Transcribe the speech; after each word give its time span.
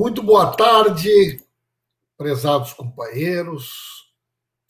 Muito 0.00 0.22
boa 0.22 0.56
tarde, 0.56 1.44
prezados 2.16 2.72
companheiros. 2.72 4.10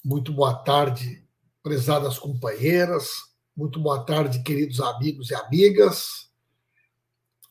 Muito 0.05 0.32
boa 0.32 0.56
tarde, 0.64 1.25
prezadas 1.62 2.18
companheiras. 2.18 3.12
Muito 3.56 3.79
boa 3.79 4.05
tarde, 4.05 4.43
queridos 4.43 4.80
amigos 4.80 5.30
e 5.30 5.37
amigas 5.37 6.29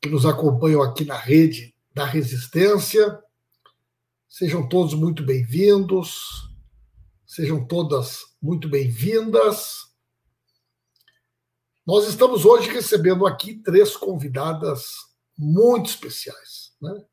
que 0.01 0.09
nos 0.09 0.25
acompanham 0.25 0.83
aqui 0.83 1.05
na 1.05 1.15
rede 1.15 1.73
da 1.93 2.03
Resistência. 2.03 3.17
Sejam 4.27 4.67
todos 4.67 4.93
muito 4.93 5.23
bem-vindos. 5.23 6.51
Sejam 7.25 7.65
todas 7.65 8.25
muito 8.41 8.67
bem-vindas. 8.67 9.87
Nós 11.87 12.09
estamos 12.09 12.43
hoje 12.43 12.69
recebendo 12.69 13.25
aqui 13.25 13.53
três 13.53 13.95
convidadas 13.95 14.95
muito 15.37 15.89
especiais. 15.91 16.73
Né? 16.81 17.05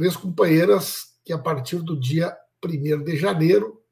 Três 0.00 0.16
companheiras 0.16 1.14
que, 1.22 1.30
a 1.30 1.36
partir 1.36 1.82
do 1.82 1.94
dia 1.94 2.34
1 2.64 3.04
de 3.04 3.18
janeiro, 3.18 3.84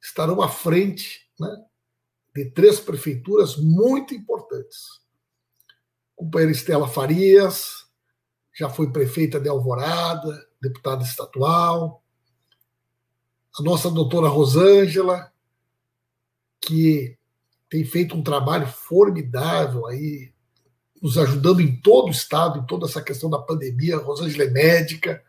estarão 0.00 0.40
à 0.40 0.48
frente 0.48 1.28
né, 1.40 1.48
de 2.32 2.48
três 2.52 2.78
prefeituras 2.78 3.56
muito 3.56 4.14
importantes. 4.14 4.78
A 6.12 6.22
companheira 6.22 6.52
Estela 6.52 6.86
Farias, 6.86 7.84
já 8.56 8.70
foi 8.70 8.92
prefeita 8.92 9.40
de 9.40 9.48
Alvorada, 9.48 10.48
deputada 10.62 11.02
estadual. 11.02 12.00
A 13.58 13.62
nossa 13.64 13.90
doutora 13.90 14.28
Rosângela, 14.28 15.32
que 16.60 17.18
tem 17.68 17.84
feito 17.84 18.14
um 18.14 18.22
trabalho 18.22 18.68
formidável 18.68 19.84
aí, 19.86 20.32
nos 21.02 21.16
ajudando 21.18 21.60
em 21.60 21.80
todo 21.80 22.08
o 22.08 22.12
estado, 22.12 22.58
em 22.58 22.66
toda 22.66 22.86
essa 22.86 23.02
questão 23.02 23.30
da 23.30 23.38
pandemia. 23.38 23.96
A 23.96 24.02
Rosângela 24.02 24.44
é 24.44 24.50
médica, 24.50 25.22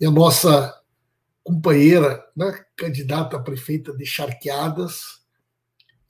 e 0.00 0.06
a 0.06 0.10
nossa 0.10 0.80
companheira, 1.42 2.24
né, 2.36 2.64
candidata 2.76 3.36
a 3.36 3.40
prefeita 3.40 3.94
de 3.96 4.06
Charqueadas, 4.06 5.20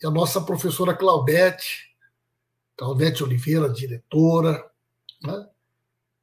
e 0.02 0.06
a 0.06 0.10
nossa 0.10 0.40
professora 0.40 0.94
Claudete, 0.94 1.94
Claudete 2.76 3.22
Oliveira, 3.22 3.68
diretora, 3.68 4.64
né, 5.22 5.48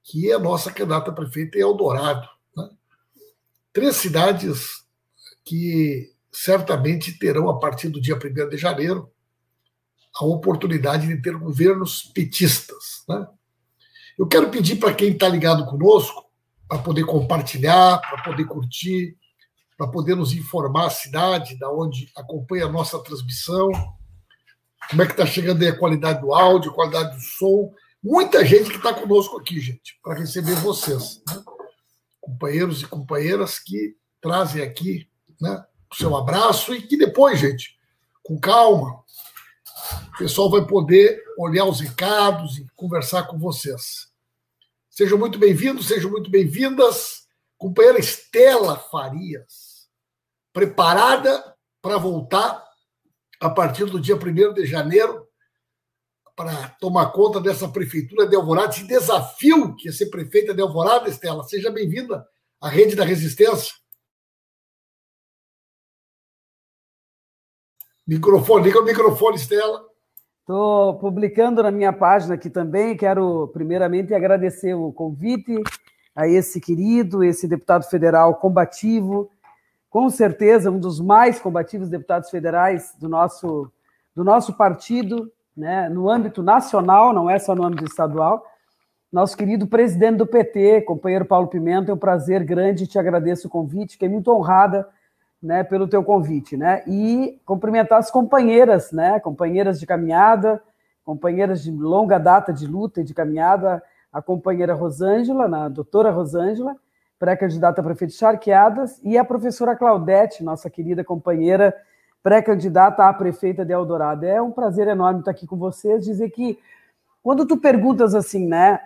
que 0.04 0.32
é 0.32 0.36
a 0.36 0.40
nossa 0.40 0.72
candidata 0.72 1.12
a 1.12 1.14
prefeita 1.14 1.58
em 1.58 1.62
Eldorado. 1.62 2.28
Né? 2.56 2.70
Três 3.72 3.96
cidades 3.98 4.86
que 5.44 6.14
certamente 6.32 7.18
terão, 7.18 7.50
a 7.50 7.60
partir 7.60 7.90
do 7.90 8.02
dia 8.02 8.16
1 8.16 8.50
de 8.50 8.58
janeiro, 8.58 9.12
a 10.16 10.26
oportunidade 10.26 11.08
de 11.08 11.22
ter 11.22 11.36
governos 11.36 12.04
petistas. 12.14 13.04
Né? 13.08 13.28
Eu 14.18 14.28
quero 14.28 14.50
pedir 14.50 14.76
para 14.78 14.94
quem 14.94 15.12
está 15.12 15.28
ligado 15.28 15.66
conosco, 15.66 16.26
para 16.68 16.80
poder 16.80 17.06
compartilhar, 17.06 18.00
para 18.00 18.24
poder 18.24 18.46
curtir, 18.46 19.18
para 19.78 19.88
poder 19.88 20.16
nos 20.16 20.34
informar 20.34 20.88
a 20.88 20.92
cidade, 20.92 21.58
da 21.58 21.72
onde 21.72 22.12
acompanha 22.16 22.66
a 22.66 22.72
nossa 22.72 23.00
transmissão, 23.00 23.72
como 24.90 25.02
é 25.02 25.06
que 25.06 25.14
está 25.14 25.26
chegando 25.26 25.62
aí 25.62 25.70
a 25.70 25.78
qualidade 25.78 26.22
do 26.22 26.34
áudio, 26.34 26.72
a 26.72 26.74
qualidade 26.76 27.16
do 27.16 27.22
som. 27.22 27.74
Muita 28.04 28.46
gente 28.46 28.70
que 28.70 28.78
está 28.78 28.94
conosco 28.94 29.38
aqui, 29.40 29.60
gente, 29.60 29.98
para 30.04 30.20
receber 30.20 30.56
vocês. 30.56 31.22
Né? 31.28 31.44
Companheiros 32.20 32.82
e 32.82 32.88
companheiras 32.88 33.58
que 33.58 33.96
trazem 34.22 34.62
aqui 34.62 35.10
né, 35.40 35.64
o 35.92 35.96
seu 35.96 36.16
abraço 36.16 36.76
e 36.76 36.82
que 36.82 36.98
depois, 36.98 37.40
gente, 37.40 37.76
com 38.24 38.40
calma, 38.40 39.02
o 40.14 40.18
pessoal 40.18 40.50
vai 40.50 40.66
poder 40.66 41.24
olhar 41.38 41.66
os 41.66 41.80
recados 41.80 42.58
e 42.58 42.68
conversar 42.76 43.28
com 43.28 43.38
vocês. 43.38 44.12
Sejam 44.90 45.18
muito 45.18 45.40
bem-vindos, 45.40 45.88
sejam 45.88 46.12
muito 46.12 46.30
bem-vindas. 46.30 47.28
Companheira 47.58 48.00
Estela 48.00 48.78
Farias, 48.78 49.88
preparada 50.52 51.56
para 51.82 51.98
voltar 51.98 52.64
a 53.40 53.50
partir 53.50 53.86
do 53.86 54.00
dia 54.00 54.16
1 54.16 54.54
de 54.54 54.66
janeiro 54.66 55.28
para 56.36 56.70
tomar 56.80 57.12
conta 57.12 57.40
dessa 57.40 57.68
prefeitura 57.68 58.28
de 58.28 58.36
Alvorada, 58.36 58.74
esse 58.74 58.84
desafio 58.84 59.76
que 59.76 59.90
é 59.90 59.92
ser 59.92 60.08
prefeita 60.08 60.54
de 60.54 60.62
Alvorada, 60.62 61.10
Estela. 61.10 61.44
Seja 61.44 61.70
bem-vinda 61.70 62.28
à 62.60 62.68
Rede 62.68 62.96
da 62.96 63.04
Resistência. 63.04 63.74
Microfone, 68.08 68.66
liga 68.66 68.80
o 68.80 68.84
microfone, 68.84 69.38
Estela. 69.38 69.91
Estou 70.42 70.96
publicando 70.96 71.62
na 71.62 71.70
minha 71.70 71.94
página 71.94 72.34
aqui 72.34 72.50
também. 72.50 72.98
Quero, 72.98 73.48
primeiramente, 73.50 74.14
agradecer 74.14 74.74
o 74.74 74.92
convite 74.92 75.62
a 76.16 76.28
esse 76.28 76.60
querido, 76.60 77.24
esse 77.24 77.48
deputado 77.48 77.84
federal 77.84 78.36
combativo, 78.36 79.30
com 79.90 80.10
certeza 80.10 80.72
um 80.72 80.80
dos 80.80 81.00
mais 81.00 81.40
combativos 81.40 81.90
deputados 81.90 82.30
federais 82.32 82.94
do 83.00 83.08
nosso, 83.08 83.72
do 84.16 84.24
nosso 84.24 84.54
partido, 84.58 85.32
né, 85.56 85.88
no 85.90 86.10
âmbito 86.10 86.42
nacional, 86.42 87.14
não 87.14 87.30
é 87.30 87.38
só 87.38 87.54
no 87.54 87.64
âmbito 87.64 87.86
estadual. 87.86 88.44
Nosso 89.12 89.38
querido 89.38 89.68
presidente 89.68 90.18
do 90.18 90.26
PT, 90.26 90.82
companheiro 90.82 91.26
Paulo 91.26 91.48
Pimenta, 91.48 91.92
é 91.92 91.94
um 91.94 91.98
prazer 91.98 92.44
grande, 92.44 92.88
te 92.88 92.98
agradeço 92.98 93.48
o 93.48 93.52
convite, 93.52 93.94
fiquei 93.94 94.10
muito 94.10 94.32
honrada 94.32 94.88
né, 95.42 95.64
pelo 95.64 95.88
teu 95.88 96.04
convite, 96.04 96.56
né? 96.56 96.84
E 96.88 97.40
cumprimentar 97.46 98.00
as 98.00 98.12
companheiras, 98.12 98.92
né, 98.92 99.20
companheiras 99.20 99.80
de 99.80 99.88
caminhada, 99.88 100.62
companheiras 101.04 101.64
de 101.64 101.72
longa 101.72 102.20
data 102.20 102.54
de 102.54 102.68
luta 102.68 103.02
e 103.02 103.04
de 103.04 103.14
caminhada, 103.14 103.82
a 104.14 104.22
companheira 104.22 104.74
Rosângela, 104.74 105.46
a 105.66 105.70
doutora 105.70 106.12
Rosângela, 106.12 106.76
pré-candidata 107.18 107.82
a 107.82 107.84
prefeito 107.84 108.12
de 108.12 108.18
Charqueadas, 108.18 109.00
e 109.04 109.18
a 109.18 109.24
professora 109.24 109.76
Claudete, 109.76 110.44
nossa 110.44 110.70
querida 110.70 111.04
companheira, 111.04 111.76
pré-candidata 112.22 113.06
a 113.06 113.14
prefeita 113.14 113.66
de 113.66 113.74
Eldorado. 113.74 114.26
É 114.26 114.42
um 114.42 114.52
prazer 114.52 114.88
enorme 114.88 115.20
estar 115.20 115.32
aqui 115.32 115.48
com 115.48 115.58
vocês, 115.58 116.04
dizer 116.04 116.30
que 116.30 116.60
quando 117.24 117.46
tu 117.46 117.58
perguntas 117.58 118.16
assim, 118.16 118.48
né, 118.48 118.80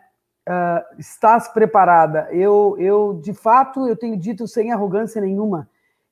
uh, 0.47 0.99
estás 0.99 1.47
preparada? 1.47 2.27
Eu, 2.31 2.75
eu, 2.77 3.19
de 3.21 3.33
fato, 3.33 3.87
eu 3.87 3.95
tenho 3.95 4.17
dito 4.17 4.47
sem 4.47 4.71
arrogância 4.71 5.21
nenhuma, 5.21 5.67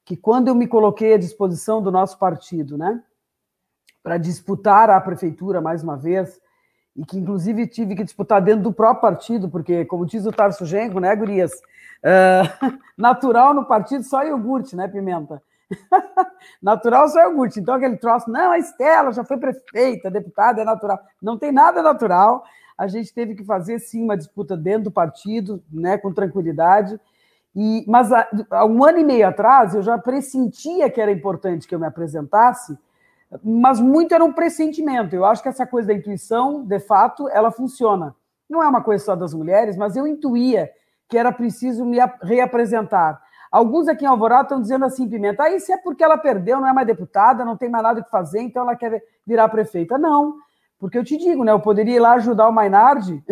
que 0.06 0.18
quando 0.18 0.48
eu 0.48 0.56
me 0.56 0.68
coloquei 0.68 1.14
à 1.14 1.18
disposição 1.18 1.82
do 1.82 1.92
nosso 1.92 2.18
partido, 2.18 2.78
né, 2.78 3.02
para 4.02 4.18
disputar 4.18 4.90
a 4.90 5.00
prefeitura 5.00 5.62
mais 5.62 5.82
uma 5.82 5.96
vez, 5.96 6.42
e 6.96 7.06
que 7.06 7.18
inclusive 7.18 7.68
tive 7.68 7.96
que 7.96 8.04
disputar 8.04 8.42
dentro 8.42 8.64
do 8.64 8.74
próprio 8.74 9.02
partido, 9.02 9.50
porque, 9.50 9.86
como 9.86 10.06
diz 10.06 10.26
o 10.26 10.32
Tarso 10.32 10.66
Genco, 10.66 11.00
né, 11.00 11.16
Gurias? 11.16 11.52
Uh, 11.54 12.78
natural 12.98 13.54
no 13.54 13.66
partido 13.66 14.04
só 14.04 14.24
iogurte, 14.24 14.76
né, 14.76 14.88
Pimenta? 14.88 15.42
natural 16.62 17.08
só 17.08 17.22
iogurte. 17.22 17.60
Então, 17.60 17.74
aquele 17.74 17.98
troço, 17.98 18.30
não, 18.30 18.52
a 18.52 18.60
Estela 18.60 19.12
já 19.12 19.24
foi 19.24 19.38
prefeita, 19.38 20.12
deputada, 20.12 20.62
é 20.62 20.66
natural. 20.66 21.00
Não 21.22 21.38
tem 21.38 21.52
nada 21.52 21.82
natural. 21.82 22.44
A 22.78 22.88
gente 22.88 23.14
teve 23.14 23.34
que 23.34 23.44
fazer, 23.44 23.80
sim, 23.80 24.04
uma 24.04 24.18
disputa 24.18 24.56
dentro 24.56 24.86
do 24.86 24.92
partido, 24.92 25.64
né, 25.72 25.98
com 25.98 26.14
tranquilidade. 26.14 27.00
E, 27.56 27.86
mas 27.88 28.12
há, 28.12 28.28
há 28.52 28.66
um 28.66 28.84
ano 28.84 29.00
e 29.00 29.04
meio 29.04 29.28
atrás 29.28 29.76
eu 29.76 29.82
já 29.82 29.98
pressentia 29.98 30.90
que 30.90 31.00
era 31.00 31.12
importante 31.12 31.68
que 31.68 31.76
eu 31.76 31.80
me 31.80 31.86
apresentasse, 31.86 32.78
mas 33.44 33.80
muito 33.80 34.14
era 34.14 34.24
um 34.24 34.34
pressentimento. 34.34 35.16
Eu 35.16 35.26
acho 35.26 35.42
que 35.42 35.50
essa 35.50 35.66
coisa 35.66 35.90
da 35.90 35.94
intuição, 35.94 36.64
de 36.64 36.80
fato, 36.80 37.30
ela 37.30 37.52
funciona. 37.52 38.16
Não 38.50 38.62
é 38.62 38.68
uma 38.68 38.82
coisa 38.82 39.04
só 39.04 39.16
das 39.16 39.34
mulheres, 39.34 39.78
mas 39.78 39.96
eu 39.96 40.06
intuía 40.06 40.72
que 41.08 41.18
era 41.18 41.32
preciso 41.32 41.86
me 41.86 41.98
reapresentar. 42.22 43.22
Alguns 43.52 43.88
aqui 43.88 44.04
em 44.04 44.08
Alvorada 44.08 44.44
estão 44.44 44.62
dizendo 44.62 44.86
assim, 44.86 45.08
Pimenta, 45.08 45.44
ah, 45.44 45.50
isso 45.52 45.72
é 45.72 45.78
porque 45.78 46.04
ela 46.04 46.18
perdeu, 46.18 46.60
não 46.60 46.68
é 46.68 46.74
mais 46.74 46.88
deputada, 46.88 47.46
não 47.46 47.56
tem 47.56 47.70
mais 47.70 47.84
nada 47.84 48.04
que 48.04 48.10
fazer, 48.10 48.42
então 48.42 48.64
ela 48.64 48.76
quer 48.76 49.04
virar 49.26 49.48
prefeita. 49.48 49.96
Não, 49.98 50.38
porque 50.84 50.98
eu 50.98 51.04
te 51.06 51.16
digo, 51.16 51.46
né? 51.46 51.54
Eu 51.54 51.62
poderia 51.62 51.96
ir 51.96 52.00
lá 52.02 52.16
ajudar 52.16 52.50
o 52.50 52.52
Mainardi 52.52 53.24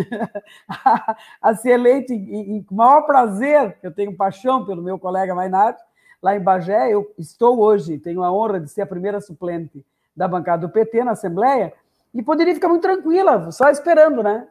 a, 0.70 1.18
a, 1.42 1.54
ser 1.54 1.72
eleito 1.72 2.14
e, 2.14 2.64
com 2.64 2.76
maior 2.76 3.02
prazer, 3.02 3.78
eu 3.84 3.92
tenho 3.92 4.16
paixão 4.16 4.66
pelo 4.66 4.82
meu 4.82 4.98
colega 4.98 5.36
Mainardi, 5.36 5.78
lá 6.24 6.34
em 6.34 6.40
Bagé. 6.40 6.94
Eu 6.94 7.14
estou 7.18 7.60
hoje, 7.60 8.00
tenho 8.00 8.24
a 8.24 8.32
honra 8.32 8.58
de 8.58 8.72
ser 8.72 8.84
a 8.84 8.88
primeira 8.88 9.20
suplente 9.20 9.86
da 10.16 10.30
bancada 10.30 10.66
do 10.66 10.72
PT 10.72 11.04
na 11.04 11.12
Assembleia, 11.12 11.74
e 12.14 12.24
poderia 12.24 12.56
ficar 12.56 12.70
muito 12.70 12.84
tranquila, 12.84 13.52
só 13.52 13.70
esperando, 13.70 14.24
né? 14.24 14.48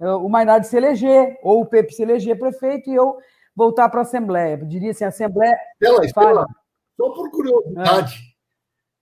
O 0.00 0.30
Mainardi 0.30 0.68
se 0.68 0.76
eleger, 0.78 1.38
ou 1.42 1.60
o 1.60 1.66
Pepe 1.66 1.92
se 1.92 2.00
eleger 2.00 2.38
prefeito, 2.38 2.88
e 2.88 2.94
eu 2.94 3.18
voltar 3.54 3.90
para 3.90 4.00
a 4.00 4.04
Assembleia. 4.04 4.58
Eu 4.58 4.64
diria 4.64 4.92
assim, 4.92 5.04
a 5.04 5.08
Assembleia. 5.08 5.54
Estela, 5.74 6.06
Estela, 6.06 6.46
só 6.96 7.10
por 7.10 7.30
curiosidade. 7.30 8.14
É 8.24 8.27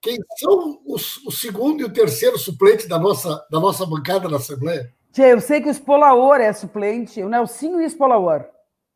quem 0.06 0.18
são 0.36 0.78
os, 0.86 1.16
o 1.26 1.32
segundo 1.32 1.80
e 1.80 1.84
o 1.84 1.92
terceiro 1.92 2.38
suplente 2.38 2.88
da 2.88 2.96
nossa, 2.96 3.44
da 3.50 3.58
nossa 3.58 3.84
bancada 3.84 4.28
na 4.28 4.36
Assembleia? 4.36 4.92
Tia, 5.10 5.30
eu 5.30 5.40
sei 5.40 5.60
que 5.60 5.66
o 5.66 5.70
Espolaor 5.70 6.40
é 6.40 6.52
suplente, 6.52 7.20
o 7.22 7.28
Nelsinho 7.28 7.80
e 7.80 7.84
o 7.84 7.86
Espolaor. 7.86 8.44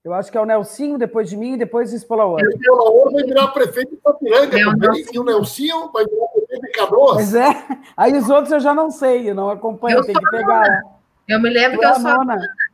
Eu 0.05 0.15
acho 0.15 0.31
que 0.31 0.39
é 0.39 0.41
o 0.41 0.47
Nelsinho 0.47 0.97
depois 0.97 1.29
de 1.29 1.37
mim 1.37 1.55
e 1.55 1.57
depois 1.57 1.93
o 1.93 1.97
Espolaor. 1.97 2.39
E 2.41 2.47
o 2.47 2.51
Espolaor 2.51 3.13
vai 3.13 3.25
virar 3.25 3.49
prefeito 3.49 3.91
de 3.91 3.97
Papiranga 3.97 4.57
é, 4.57 4.65
também, 4.65 5.05
e 5.13 5.19
o 5.19 5.25
Nelsinho 5.25 5.91
vai 5.93 6.05
virar 6.05 6.27
prefeito 6.29 6.63
de 6.63 6.71
Canoas. 6.71 7.15
Pois 7.15 7.35
é, 7.35 7.67
aí 7.97 8.17
os 8.17 8.31
outros 8.31 8.53
eu 8.53 8.61
já 8.61 8.73
não 8.73 8.91
sei, 8.91 9.29
eu 9.29 9.35
não 9.35 9.51
acompanho, 9.51 9.99
eu 9.99 10.05
tem 10.05 10.15
que 10.15 10.31
pegar. 10.31 10.83
Eu 11.27 11.41
me 11.41 11.51
lembro 11.51 11.75
eu 11.75 11.81
que 11.81 11.87
eu 11.87 11.95
sou, 11.97 12.13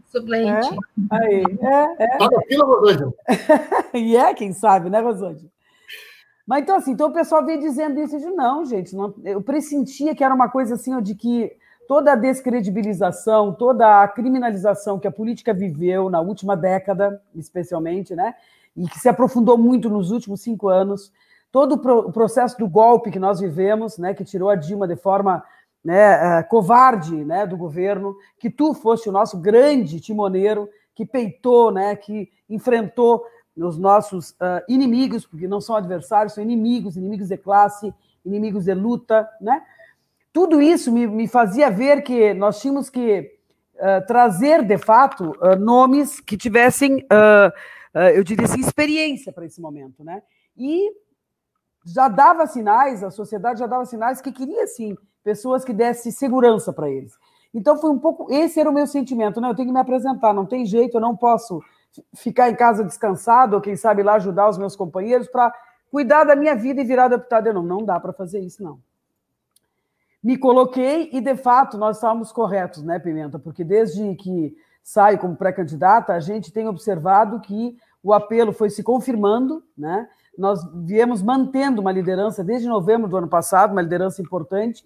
Suplente. 0.07 0.69
É? 0.69 1.17
Aí, 1.17 1.43
é, 1.61 2.05
é. 2.05 2.19
Tá 2.19 2.29
na 2.31 2.41
fila, 2.43 2.65
Rosângela? 2.65 3.13
e 3.95 4.17
é, 4.17 4.35
quem 4.35 4.53
sabe, 4.53 4.91
né, 4.91 5.01
Rosângela? 5.01 5.56
Mas 6.47 6.63
então, 6.63 6.77
assim, 6.77 6.93
então 6.93 7.09
o 7.09 7.13
pessoal 7.13 7.45
veio 7.45 7.61
dizendo 7.61 7.99
isso, 8.01 8.19
de 8.19 8.31
não, 8.31 8.65
gente, 8.65 8.95
não, 8.95 9.13
eu 9.25 9.43
pressentia 9.43 10.15
que 10.15 10.23
era 10.23 10.35
uma 10.35 10.49
coisa 10.49 10.77
assim, 10.77 11.01
de 11.03 11.15
que 11.15 11.53
toda 11.89 12.13
a 12.13 12.17
descredibilização, 12.17 13.53
toda 13.53 14.03
a 14.03 14.09
criminalização 14.09 14.99
que 14.99 15.09
a 15.09 15.13
política 15.13 15.53
viveu 15.53 16.09
na 16.09 16.21
última 16.21 16.57
década, 16.57 17.21
especialmente, 17.35 18.15
né, 18.15 18.35
e 18.77 18.87
que 18.87 18.99
se 18.99 19.09
aprofundou 19.09 19.59
muito 19.59 19.89
nos 19.89 20.11
últimos 20.11 20.41
cinco 20.41 20.69
anos, 20.69 21.13
todo 21.51 21.75
o 21.75 22.13
processo 22.13 22.59
do 22.59 22.69
golpe 22.69 23.11
que 23.11 23.19
nós 23.19 23.41
vivemos, 23.41 23.99
né, 23.99 24.15
que 24.15 24.25
tirou 24.25 24.49
a 24.49 24.55
Dilma 24.55 24.87
de 24.87 24.97
forma 24.97 25.43
né, 25.85 26.41
uh, 26.41 26.49
covarde 26.49 27.25
né, 27.25 27.47
do 27.47 27.57
governo, 27.57 28.17
que 28.39 28.51
tu 28.51 28.75
foste 28.75 29.09
o 29.09 29.13
nosso 29.13 29.39
grande 29.39 30.01
timoneiro, 30.01 30.69
que 30.95 31.07
peitou, 31.07 31.71
né, 31.71 31.95
que 31.97 32.29
enfrentou 32.51 33.25
os 33.57 33.79
nossos 33.79 34.31
uh, 34.33 34.63
inimigos, 34.69 35.27
porque 35.27 35.49
não 35.49 35.61
são 35.61 35.77
adversários, 35.77 36.35
são 36.35 36.45
inimigos, 36.45 36.97
inimigos 36.97 37.29
de 37.29 37.37
classe, 37.37 37.95
inimigos 38.25 38.65
de 38.65 38.75
luta. 38.75 39.29
Né? 39.41 39.63
Tudo 40.33 40.61
isso 40.61 40.93
me, 40.93 41.07
me 41.07 41.27
fazia 41.27 41.71
ver 41.71 42.03
que 42.03 42.35
nós 42.35 42.61
tínhamos 42.61 42.91
que 42.91 43.39
uh, 43.75 44.07
trazer, 44.07 44.63
de 44.63 44.79
fato, 44.79 45.33
nomes 45.59 46.21
que 46.21 46.37
tivessem, 46.37 47.07
eu 48.15 48.23
diria 48.23 48.45
assim, 48.45 48.61
experiência 48.61 49.33
para 49.33 49.47
esse 49.47 49.61
momento. 49.61 50.05
Né? 50.05 50.23
E 50.57 50.91
já 51.87 52.09
dava 52.09 52.47
sinais, 52.47 53.03
a 53.03 53.11
sociedade 53.11 53.61
já 53.61 53.67
dava 53.67 53.87
sinais 53.87 54.21
que 54.21 54.33
queria, 54.33 54.67
sim, 54.67 54.97
pessoas 55.23 55.65
que 55.65 55.73
dessem 55.73 56.13
segurança 56.13 56.73
para 56.73 56.91
eles. 56.91 57.13
Então 57.55 57.79
foi 57.79 57.91
um 57.91 57.99
pouco, 57.99 58.31
esse 58.31 58.61
era 58.61 58.69
o 58.69 58.73
meu 58.73 58.87
sentimento, 58.87 59.41
né? 59.41 59.49
Eu 59.49 59.55
tenho 59.55 59.69
que 59.69 59.73
me 59.73 59.81
apresentar, 59.81 60.35
não 60.35 60.45
tem 60.45 60.67
jeito, 60.67 60.97
eu 60.97 61.01
não 61.01 61.17
posso 61.17 61.63
ficar 62.15 62.51
em 62.51 62.55
casa 62.55 62.85
descansado, 62.85 63.57
ou 63.57 63.63
quem 63.63 63.77
sabe 63.77 64.03
lá 64.03 64.15
ajudar 64.15 64.49
os 64.49 64.59
meus 64.59 64.77
companheiros 64.77 65.29
para 65.29 65.53
cuidar 65.91 66.25
da 66.25 66.37
minha 66.37 66.55
vida 66.55 66.81
e 66.81 66.85
virar 66.85 67.09
deputado. 67.09 67.53
Não, 67.53 67.63
não 67.63 67.85
dá 67.85 67.99
para 68.01 68.13
fazer 68.13 68.41
isso, 68.41 68.63
não. 68.63 68.79
Me 70.23 70.37
coloquei 70.37 71.09
e, 71.13 71.21
de 71.21 71.37
fato, 71.37 71.79
nós 71.79 71.97
estávamos 71.97 72.33
corretos, 72.33 72.83
né, 72.83 72.99
Pimenta? 72.99 73.39
Porque 73.39 73.63
desde 73.63 74.15
que 74.17 74.57
saio 74.83 75.19
como 75.19 75.37
pré-candidata, 75.37 76.13
a 76.13 76.21
gente 76.21 76.53
tem 76.53 76.69
observado 76.69 77.41
que 77.41 77.77
o 78.03 78.13
apelo 78.13 78.53
foi 78.53 78.71
se 78.71 78.83
confirmando, 78.83 79.63
né? 79.77 80.09
Nós 80.37 80.61
viemos 80.85 81.23
mantendo 81.23 81.81
uma 81.81 81.91
liderança 81.91 82.45
desde 82.45 82.69
novembro 82.69 83.09
do 83.09 83.17
ano 83.17 83.29
passado, 83.29 83.73
uma 83.73 83.83
liderança 83.83 84.21
importante, 84.21 84.85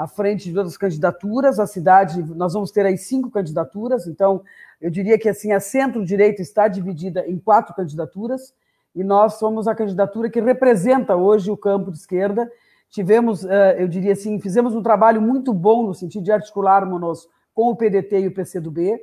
à 0.00 0.06
frente 0.06 0.48
de 0.48 0.54
todas 0.54 0.72
as 0.72 0.78
candidaturas. 0.78 1.58
A 1.60 1.66
cidade, 1.66 2.22
nós 2.34 2.54
vamos 2.54 2.70
ter 2.70 2.86
aí 2.86 2.96
cinco 2.96 3.30
candidaturas, 3.30 4.06
então 4.06 4.42
eu 4.80 4.88
diria 4.88 5.18
que 5.18 5.28
assim 5.28 5.52
a 5.52 5.60
centro-direita 5.60 6.40
está 6.40 6.68
dividida 6.68 7.26
em 7.26 7.38
quatro 7.38 7.74
candidaturas 7.74 8.54
e 8.96 9.04
nós 9.04 9.34
somos 9.34 9.68
a 9.68 9.74
candidatura 9.74 10.30
que 10.30 10.40
representa 10.40 11.14
hoje 11.16 11.50
o 11.50 11.56
campo 11.56 11.90
de 11.90 11.98
esquerda. 11.98 12.50
Tivemos, 12.88 13.44
eh, 13.44 13.76
eu 13.78 13.86
diria 13.86 14.14
assim, 14.14 14.40
fizemos 14.40 14.74
um 14.74 14.82
trabalho 14.82 15.20
muito 15.20 15.52
bom 15.52 15.86
no 15.86 15.94
sentido 15.94 16.24
de 16.24 16.32
articularmos 16.32 17.28
com 17.54 17.70
o 17.70 17.76
PDT 17.76 18.20
e 18.20 18.26
o 18.28 18.34
PCdoB. 18.34 18.98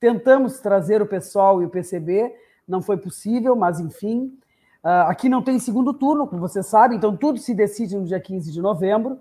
Tentamos 0.00 0.58
trazer 0.58 1.00
o 1.00 1.06
PSOL 1.06 1.62
e 1.62 1.66
o 1.66 1.70
PCB, 1.70 2.34
não 2.66 2.82
foi 2.82 2.96
possível, 2.96 3.54
mas 3.54 3.78
enfim. 3.78 4.36
Ah, 4.82 5.10
aqui 5.10 5.28
não 5.28 5.42
tem 5.42 5.60
segundo 5.60 5.94
turno, 5.94 6.26
como 6.26 6.40
você 6.40 6.62
sabe, 6.62 6.96
então 6.96 7.16
tudo 7.16 7.38
se 7.38 7.54
decide 7.54 7.96
no 7.96 8.04
dia 8.04 8.18
15 8.18 8.50
de 8.50 8.60
novembro. 8.60 9.18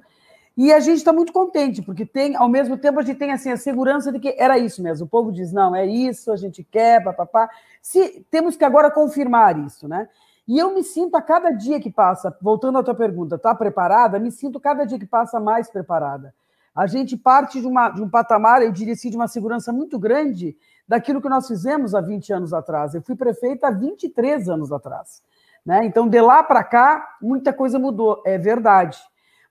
E 0.61 0.73
a 0.73 0.81
gente 0.81 0.97
está 0.97 1.13
muito 1.13 1.31
contente, 1.31 1.81
porque 1.81 2.05
tem, 2.05 2.35
ao 2.35 2.49
mesmo 2.49 2.77
tempo, 2.77 2.99
a 2.99 3.01
gente 3.01 3.17
tem 3.17 3.31
assim, 3.31 3.49
a 3.49 3.55
segurança 3.55 4.11
de 4.11 4.19
que 4.19 4.35
era 4.37 4.57
isso 4.59 4.83
mesmo. 4.83 5.05
O 5.05 5.09
povo 5.09 5.31
diz, 5.31 5.53
não, 5.53 5.73
é 5.73 5.85
isso, 5.85 6.33
a 6.33 6.35
gente 6.35 6.65
quer, 6.65 7.01
papapá. 7.01 7.49
Se, 7.81 8.27
temos 8.29 8.57
que 8.57 8.65
agora 8.65 8.91
confirmar 8.91 9.57
isso, 9.57 9.87
né? 9.87 10.09
E 10.45 10.59
eu 10.59 10.75
me 10.75 10.83
sinto 10.83 11.15
a 11.15 11.21
cada 11.21 11.51
dia 11.51 11.79
que 11.79 11.89
passa, 11.89 12.37
voltando 12.41 12.77
à 12.77 12.83
tua 12.83 12.93
pergunta, 12.93 13.35
está 13.35 13.55
preparada? 13.55 14.19
Me 14.19 14.33
sinto 14.33 14.59
cada 14.59 14.83
dia 14.83 14.99
que 14.99 15.05
passa 15.05 15.39
mais 15.39 15.69
preparada. 15.69 16.35
A 16.75 16.85
gente 16.87 17.15
parte 17.15 17.61
de, 17.61 17.65
uma, 17.65 17.87
de 17.91 18.01
um 18.01 18.09
patamar, 18.09 18.61
eu 18.61 18.73
diria 18.73 18.95
assim, 18.95 19.09
de 19.09 19.15
uma 19.15 19.29
segurança 19.29 19.71
muito 19.71 19.97
grande 19.97 20.57
daquilo 20.85 21.21
que 21.21 21.29
nós 21.29 21.47
fizemos 21.47 21.95
há 21.95 22.01
20 22.01 22.33
anos 22.33 22.53
atrás. 22.53 22.93
Eu 22.93 23.01
fui 23.01 23.15
prefeita 23.15 23.69
há 23.69 23.71
23 23.71 24.49
anos 24.49 24.73
atrás. 24.73 25.23
Né? 25.65 25.85
Então, 25.85 26.05
de 26.05 26.19
lá 26.19 26.43
para 26.43 26.65
cá, 26.65 27.15
muita 27.21 27.53
coisa 27.53 27.79
mudou, 27.79 28.21
é 28.25 28.37
verdade. 28.37 28.99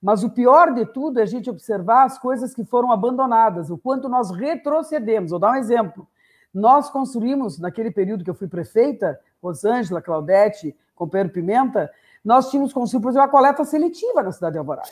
Mas 0.01 0.23
o 0.23 0.31
pior 0.31 0.73
de 0.73 0.87
tudo 0.87 1.19
é 1.19 1.23
a 1.23 1.27
gente 1.27 1.51
observar 1.51 2.05
as 2.05 2.19
coisas 2.19 2.55
que 2.55 2.65
foram 2.65 2.93
abandonadas, 2.93 3.69
o 3.71 3.77
quanto 3.77 4.09
nós 4.09 4.31
retrocedemos. 4.31 5.31
Vou 5.31 5.41
dar 5.41 5.53
um 5.53 5.57
exemplo. 5.57 6.07
Nós 6.55 6.89
construímos, 6.89 7.59
naquele 7.59 7.91
período 7.91 8.25
que 8.25 8.31
eu 8.31 8.35
fui 8.35 8.49
prefeita, 8.49 9.19
Rosângela, 9.43 10.01
Claudete, 10.01 10.77
companheiro 10.95 11.33
Pimenta, 11.33 11.91
nós 12.25 12.51
tínhamos 12.51 12.73
construído, 12.73 13.03
por 13.03 13.11
exemplo, 13.11 13.27
a 13.27 13.31
coleta 13.31 13.65
seletiva 13.65 14.23
na 14.23 14.33
cidade 14.33 14.55
de 14.55 14.59
Alvorada. 14.59 14.91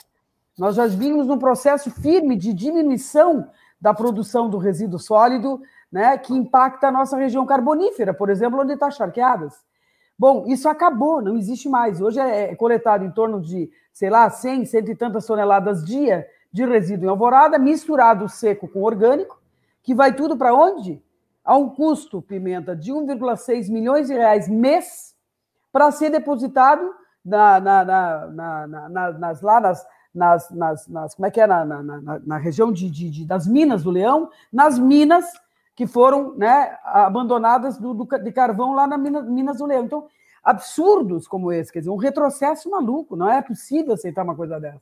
Nós 0.57 0.75
já 0.75 0.87
vínhamos 0.87 1.27
num 1.27 1.37
processo 1.37 1.91
firme 1.91 2.35
de 2.35 2.53
diminuição 2.53 3.49
da 3.79 3.93
produção 3.93 4.49
do 4.49 4.57
resíduo 4.57 4.99
sólido, 4.99 5.61
né, 5.91 6.17
que 6.17 6.33
impacta 6.33 6.87
a 6.87 6.91
nossa 6.91 7.15
região 7.15 7.45
carbonífera, 7.45 8.13
por 8.13 8.29
exemplo, 8.29 8.59
onde 8.59 8.73
está 8.73 8.89
charqueadas. 8.89 9.53
Bom, 10.17 10.45
isso 10.47 10.67
acabou, 10.67 11.21
não 11.21 11.37
existe 11.37 11.69
mais. 11.69 12.01
Hoje 12.01 12.19
é 12.19 12.55
coletado 12.55 13.05
em 13.05 13.11
torno 13.11 13.39
de 13.39 13.69
sei 13.97 14.11
lá, 14.11 14.29
100, 14.29 14.65
cento 14.65 14.91
e 14.91 14.95
tantas 14.95 15.25
toneladas 15.25 15.83
dia 15.83 16.27
de 16.53 16.63
resíduo 16.63 17.07
em 17.07 17.09
alvorada, 17.09 17.57
misturado 17.57 18.29
seco 18.29 18.67
com 18.67 18.83
orgânico, 18.83 19.41
que 19.81 19.95
vai 19.95 20.13
tudo 20.13 20.37
para 20.37 20.53
onde? 20.53 21.01
A 21.43 21.57
um 21.57 21.67
custo, 21.67 22.21
Pimenta, 22.21 22.75
de 22.75 22.91
1,6 22.91 23.71
milhões 23.71 24.05
de 24.05 24.13
reais 24.13 24.47
mês 24.47 25.15
para 25.71 25.89
ser 25.91 26.11
depositado 26.11 26.93
na, 27.25 27.59
na, 27.59 27.85
na, 28.27 29.11
nas, 29.13 29.41
lá 29.41 29.59
nas, 29.59 29.87
nas, 30.51 30.87
nas, 30.87 31.15
como 31.15 31.25
é 31.25 31.31
que 31.31 31.41
é, 31.41 31.47
na, 31.47 31.65
na, 31.65 32.19
na 32.23 32.37
região 32.37 32.71
de, 32.71 32.91
de, 32.91 33.09
de, 33.09 33.25
das 33.25 33.47
Minas 33.47 33.81
do 33.81 33.89
Leão, 33.89 34.29
nas 34.53 34.77
minas 34.77 35.25
que 35.77 35.85
foram 35.85 36.35
né, 36.35 36.75
abandonadas 36.83 37.77
do, 37.77 37.93
do, 37.93 38.05
de 38.17 38.31
carvão 38.31 38.73
lá 38.73 38.87
na 38.87 38.97
Minas, 38.97 39.29
Minas 39.29 39.59
do 39.59 39.65
Leão. 39.67 39.85
Então, 39.85 40.07
absurdos 40.43 41.27
como 41.27 41.51
esse, 41.51 41.71
quer 41.71 41.79
dizer, 41.79 41.91
um 41.91 41.97
retrocesso 41.97 42.67
maluco, 42.67 43.15
não 43.15 43.29
é 43.29 43.43
possível 43.43 43.93
aceitar 43.93 44.23
uma 44.23 44.35
coisa 44.35 44.59
dessa. 44.59 44.81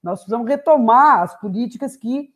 Nós 0.00 0.20
precisamos 0.20 0.46
retomar 0.46 1.22
as 1.22 1.34
políticas 1.40 1.96
que, 1.96 2.32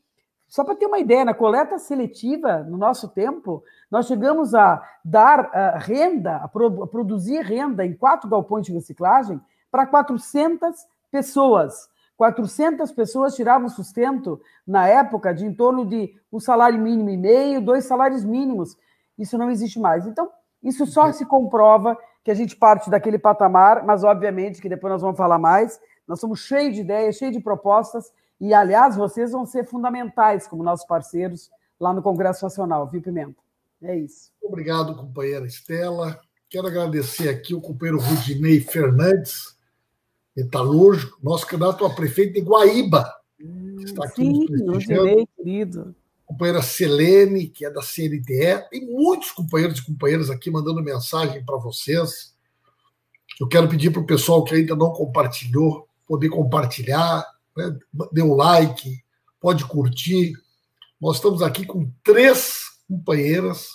só 0.49 0.65
para 0.65 0.75
ter 0.75 0.87
uma 0.87 0.99
ideia, 0.99 1.25
na 1.25 1.33
coleta 1.33 1.79
seletiva, 1.79 2.65
no 2.65 2.77
nosso 2.77 3.07
tempo, 3.07 3.63
nós 3.89 4.09
chegamos 4.09 4.53
a 4.53 4.83
dar 5.05 5.77
renda, 5.77 6.39
a, 6.39 6.49
pro, 6.49 6.83
a 6.83 6.89
produzir 6.89 7.41
renda 7.43 7.87
em 7.87 7.95
quatro 7.95 8.29
galpões 8.29 8.67
de 8.67 8.73
reciclagem 8.73 9.41
para 9.71 9.87
400 9.87 10.75
pessoas. 11.09 11.89
400 12.17 12.93
pessoas 12.93 13.35
tiravam 13.35 13.69
sustento 13.69 14.41
na 14.67 14.87
época 14.87 15.35
de 15.35 15.45
em 15.45 15.53
torno 15.53 15.85
de 15.85 16.15
um 16.33 16.39
salário 16.39 16.81
mínimo 16.81 17.11
e 17.11 17.17
meio, 17.17 17.61
dois 17.61 17.85
salários 17.85 18.25
mínimos. 18.25 18.77
Isso 19.19 19.37
não 19.37 19.51
existe 19.51 19.79
mais. 19.79 20.07
Então, 20.07 20.31
isso 20.63 20.87
só 20.87 21.11
se 21.13 21.27
comprova 21.27 21.97
que 22.25 22.31
a 22.31 22.35
gente 22.35 22.57
parte 22.57 22.89
daquele 22.89 23.19
patamar, 23.19 23.85
mas 23.85 24.05
obviamente 24.05 24.61
que 24.61 24.69
depois 24.69 24.93
nós 24.93 25.03
vamos 25.03 25.17
falar 25.17 25.39
mais. 25.39 25.81
Nós 26.07 26.21
somos 26.21 26.41
cheios 26.41 26.75
de 26.75 26.81
ideias, 26.81 27.17
cheios 27.17 27.35
de 27.35 27.41
propostas, 27.41 28.13
e 28.41 28.53
aliás, 28.53 28.97
vocês 28.97 29.33
vão 29.33 29.47
ser 29.47 29.65
fundamentais 29.65 30.47
como 30.47 30.63
nossos 30.65 30.87
parceiros 30.87 31.51
lá 31.79 31.93
no 31.93 32.03
Congresso 32.03 32.45
Nacional, 32.45 32.89
viu, 32.89 33.01
Pimenta? 33.01 33.41
É 33.83 33.97
isso. 33.97 34.31
Obrigado, 34.43 34.95
companheira 34.95 35.47
Estela. 35.47 36.21
Quero 36.49 36.67
agradecer 36.67 37.29
aqui 37.29 37.55
o 37.55 37.61
companheiro 37.61 38.01
Rudinei 38.01 38.61
Fernandes, 38.61 39.57
metalúrgico, 40.37 41.19
nosso 41.23 41.47
candidato 41.47 41.85
a 41.85 41.91
prefeito 41.91 42.35
de 42.35 42.41
Guaíba. 42.41 43.13
Está 43.85 44.05
aqui 44.05 44.23
sim, 44.23 44.47
Rudinei, 44.67 45.27
querido 45.37 45.95
companheira 46.33 46.63
Selene, 46.63 47.47
que 47.47 47.65
é 47.65 47.71
da 47.71 47.83
CNTE, 47.83 48.69
tem 48.71 48.87
muitos 48.87 49.31
companheiros 49.31 49.79
e 49.79 49.85
companheiras 49.85 50.31
aqui 50.31 50.51
mandando 50.51 50.83
mensagem 50.83 51.45
para 51.45 51.57
vocês. 51.59 52.35
Eu 53.39 53.47
quero 53.47 53.69
pedir 53.69 53.91
para 53.91 54.01
o 54.01 54.07
pessoal 54.07 54.43
que 54.43 54.55
ainda 54.55 54.75
não 54.75 54.91
compartilhou, 54.91 55.87
poder 56.07 56.31
compartilhar, 56.31 57.25
né? 57.57 57.79
dê 58.11 58.23
um 58.23 58.35
like, 58.35 59.03
pode 59.41 59.65
curtir. 59.65 60.33
Nós 61.01 61.17
estamos 61.17 61.43
aqui 61.43 61.67
com 61.67 61.91
três 62.03 62.63
companheiras 62.89 63.69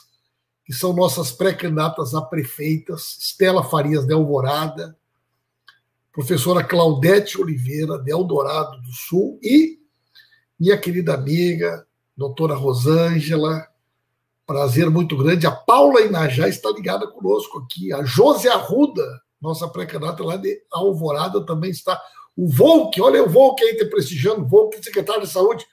que 0.65 0.73
são 0.73 0.93
nossas 0.93 1.31
pré-candidatas 1.31 2.13
a 2.13 2.21
prefeitas, 2.21 3.17
Estela 3.21 3.63
Farias 3.63 4.05
de 4.05 4.13
Alvorada, 4.13 4.97
professora 6.17 6.63
Claudete 6.63 7.39
Oliveira 7.39 7.99
de 7.99 8.11
Eldorado 8.11 8.81
do 8.81 8.91
Sul 8.91 9.39
e 9.39 9.77
minha 10.59 10.75
querida 10.75 11.13
amiga, 11.13 11.85
doutora 12.17 12.55
Rosângela, 12.55 13.67
prazer 14.43 14.89
muito 14.89 15.15
grande. 15.15 15.45
A 15.45 15.51
Paula 15.51 16.01
Inajá 16.01 16.47
está 16.49 16.71
ligada 16.71 17.05
conosco 17.05 17.59
aqui. 17.59 17.93
A 17.93 18.03
José 18.03 18.49
Arruda, 18.49 19.05
nossa 19.39 19.67
pré-candidata 19.67 20.23
lá 20.23 20.37
de 20.37 20.59
Alvorada, 20.71 21.45
também 21.45 21.69
está. 21.69 22.01
O 22.35 22.47
Volk, 22.47 22.99
olha 22.99 23.23
o 23.23 23.29
Volk 23.29 23.63
aí 23.63 23.77
te 23.77 23.85
prestigiando, 23.85 24.47
Volk, 24.47 24.83
secretário 24.83 25.21
de 25.21 25.29
saúde. 25.29 25.67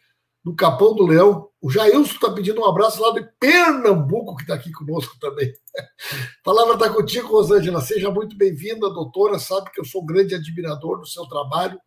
Do 0.45 0.55
Capão 0.55 0.95
do 0.95 1.07
Leão. 1.07 1.49
O 1.61 1.71
Jailson 1.71 2.13
está 2.13 2.31
pedindo 2.31 2.61
um 2.61 2.67
abraço 2.67 3.01
lá 3.01 3.13
de 3.13 3.27
Pernambuco, 3.41 4.37
que 4.37 4.43
está 4.43 4.55
aqui 4.55 4.71
conosco 4.71 5.17
também. 5.19 5.51
A 5.79 5.83
palavra 6.45 6.75
está 6.75 6.91
contigo, 6.91 7.29
Rosângela. 7.29 7.81
Seja 7.81 8.11
muito 8.11 8.37
bem-vinda, 8.37 8.91
doutora. 8.91 9.39
Sabe 9.39 9.71
que 9.71 9.81
eu 9.81 9.85
sou 9.85 10.03
um 10.03 10.07
grande 10.07 10.35
admirador 10.35 11.01
do 11.01 11.07
seu 11.07 11.25
trabalho. 11.27 11.81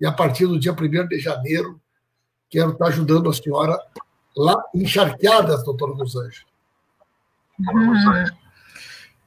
E 0.00 0.06
a 0.06 0.10
partir 0.10 0.46
do 0.46 0.58
dia 0.58 0.72
1 0.72 1.06
de 1.06 1.18
janeiro, 1.18 1.78
quero 2.48 2.70
estar 2.72 2.86
ajudando 2.86 3.28
a 3.28 3.34
senhora 3.34 3.78
lá 4.34 4.56
em 4.74 4.86
Charqueadas, 4.86 5.62
doutora 5.62 5.92
Rosângela. 5.92 6.46
Uhum. 7.60 8.24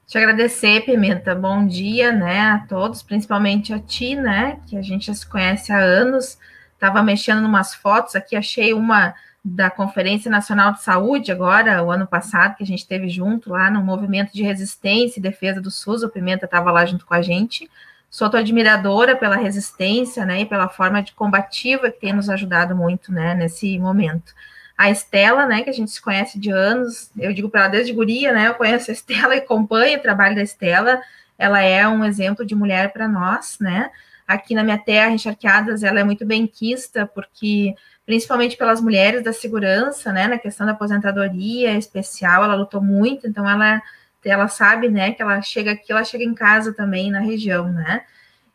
Te 0.08 0.18
agradecer, 0.18 0.82
Pimenta. 0.82 1.36
Bom 1.36 1.66
dia, 1.66 2.12
né, 2.12 2.42
a 2.42 2.60
todos, 2.68 3.04
principalmente 3.04 3.72
a 3.72 3.80
ti, 3.80 4.16
né, 4.16 4.60
que 4.68 4.76
a 4.76 4.82
gente 4.82 5.06
já 5.08 5.14
se 5.14 5.26
conhece 5.28 5.72
há 5.72 5.80
anos. 5.80 6.38
Estava 6.76 7.02
mexendo 7.02 7.42
em 7.42 7.46
umas 7.46 7.74
fotos 7.74 8.16
aqui, 8.16 8.36
achei 8.36 8.74
uma 8.74 9.16
da 9.48 9.70
Conferência 9.70 10.30
Nacional 10.30 10.74
de 10.74 10.82
Saúde, 10.82 11.32
agora, 11.32 11.84
o 11.84 11.92
ano 11.92 12.08
passado, 12.08 12.56
que 12.56 12.64
a 12.64 12.66
gente 12.66 12.88
teve 12.88 13.08
junto 13.10 13.52
lá 13.52 13.70
no 13.70 13.84
movimento 13.84 14.34
de 14.34 14.42
resistência 14.42 15.20
e 15.20 15.22
defesa 15.22 15.62
do 15.62 15.70
SUS, 15.70 16.02
o 16.02 16.10
Pimenta 16.10 16.46
estava 16.46 16.72
lá 16.72 16.84
junto 16.84 17.06
com 17.06 17.14
a 17.14 17.22
gente. 17.22 17.70
Sou 18.10 18.28
tua 18.28 18.40
admiradora 18.40 19.16
pela 19.16 19.36
resistência, 19.36 20.26
né, 20.26 20.42
e 20.42 20.46
pela 20.48 20.68
forma 20.68 21.04
de 21.04 21.12
combativa 21.12 21.92
que 21.92 22.00
tem 22.00 22.12
nos 22.12 22.28
ajudado 22.28 22.76
muito, 22.76 23.12
né, 23.12 23.36
nesse 23.36 23.78
momento. 23.78 24.34
A 24.76 24.90
Estela, 24.90 25.46
né, 25.46 25.62
que 25.62 25.70
a 25.70 25.74
gente 25.74 25.92
se 25.92 26.02
conhece 26.02 26.40
de 26.40 26.50
anos, 26.50 27.12
eu 27.16 27.32
digo 27.32 27.48
para 27.48 27.62
ela 27.62 27.70
desde 27.70 27.94
guria, 27.94 28.34
né, 28.34 28.48
eu 28.48 28.56
conheço 28.56 28.90
a 28.90 28.94
Estela 28.94 29.36
e 29.36 29.40
acompanho 29.40 30.00
o 30.00 30.02
trabalho 30.02 30.36
da 30.36 30.42
Estela, 30.42 31.00
ela 31.38 31.62
é 31.62 31.88
um 31.88 32.04
exemplo 32.04 32.44
de 32.44 32.56
mulher 32.56 32.92
para 32.92 33.08
nós, 33.08 33.58
né, 33.60 33.92
aqui 34.28 34.56
na 34.56 34.64
minha 34.64 34.78
terra, 34.78 35.12
Encharqueadas, 35.12 35.84
ela 35.84 36.00
é 36.00 36.04
muito 36.04 36.26
bem 36.26 36.48
quista, 36.48 37.06
porque 37.06 37.76
principalmente 38.06 38.56
pelas 38.56 38.80
mulheres 38.82 39.24
da 39.24 39.34
segurança, 39.34 40.14
né, 40.14 40.28
na 40.28 40.38
questão 40.38 40.66
da 40.66 40.74
aposentadoria 40.74 41.78
especial, 41.78 42.44
ela 42.44 42.56
lutou 42.56 42.82
muito, 42.82 43.28
então 43.28 43.50
ela, 43.50 43.82
ela 44.24 44.48
sabe, 44.48 44.90
né, 44.90 45.12
que 45.12 45.22
ela 45.22 45.42
chega 45.42 45.72
aqui, 45.72 45.92
ela 45.92 46.04
chega 46.04 46.24
em 46.24 46.34
casa 46.34 46.74
também, 46.74 47.12
na 47.12 47.20
região, 47.20 47.72
né, 47.72 48.04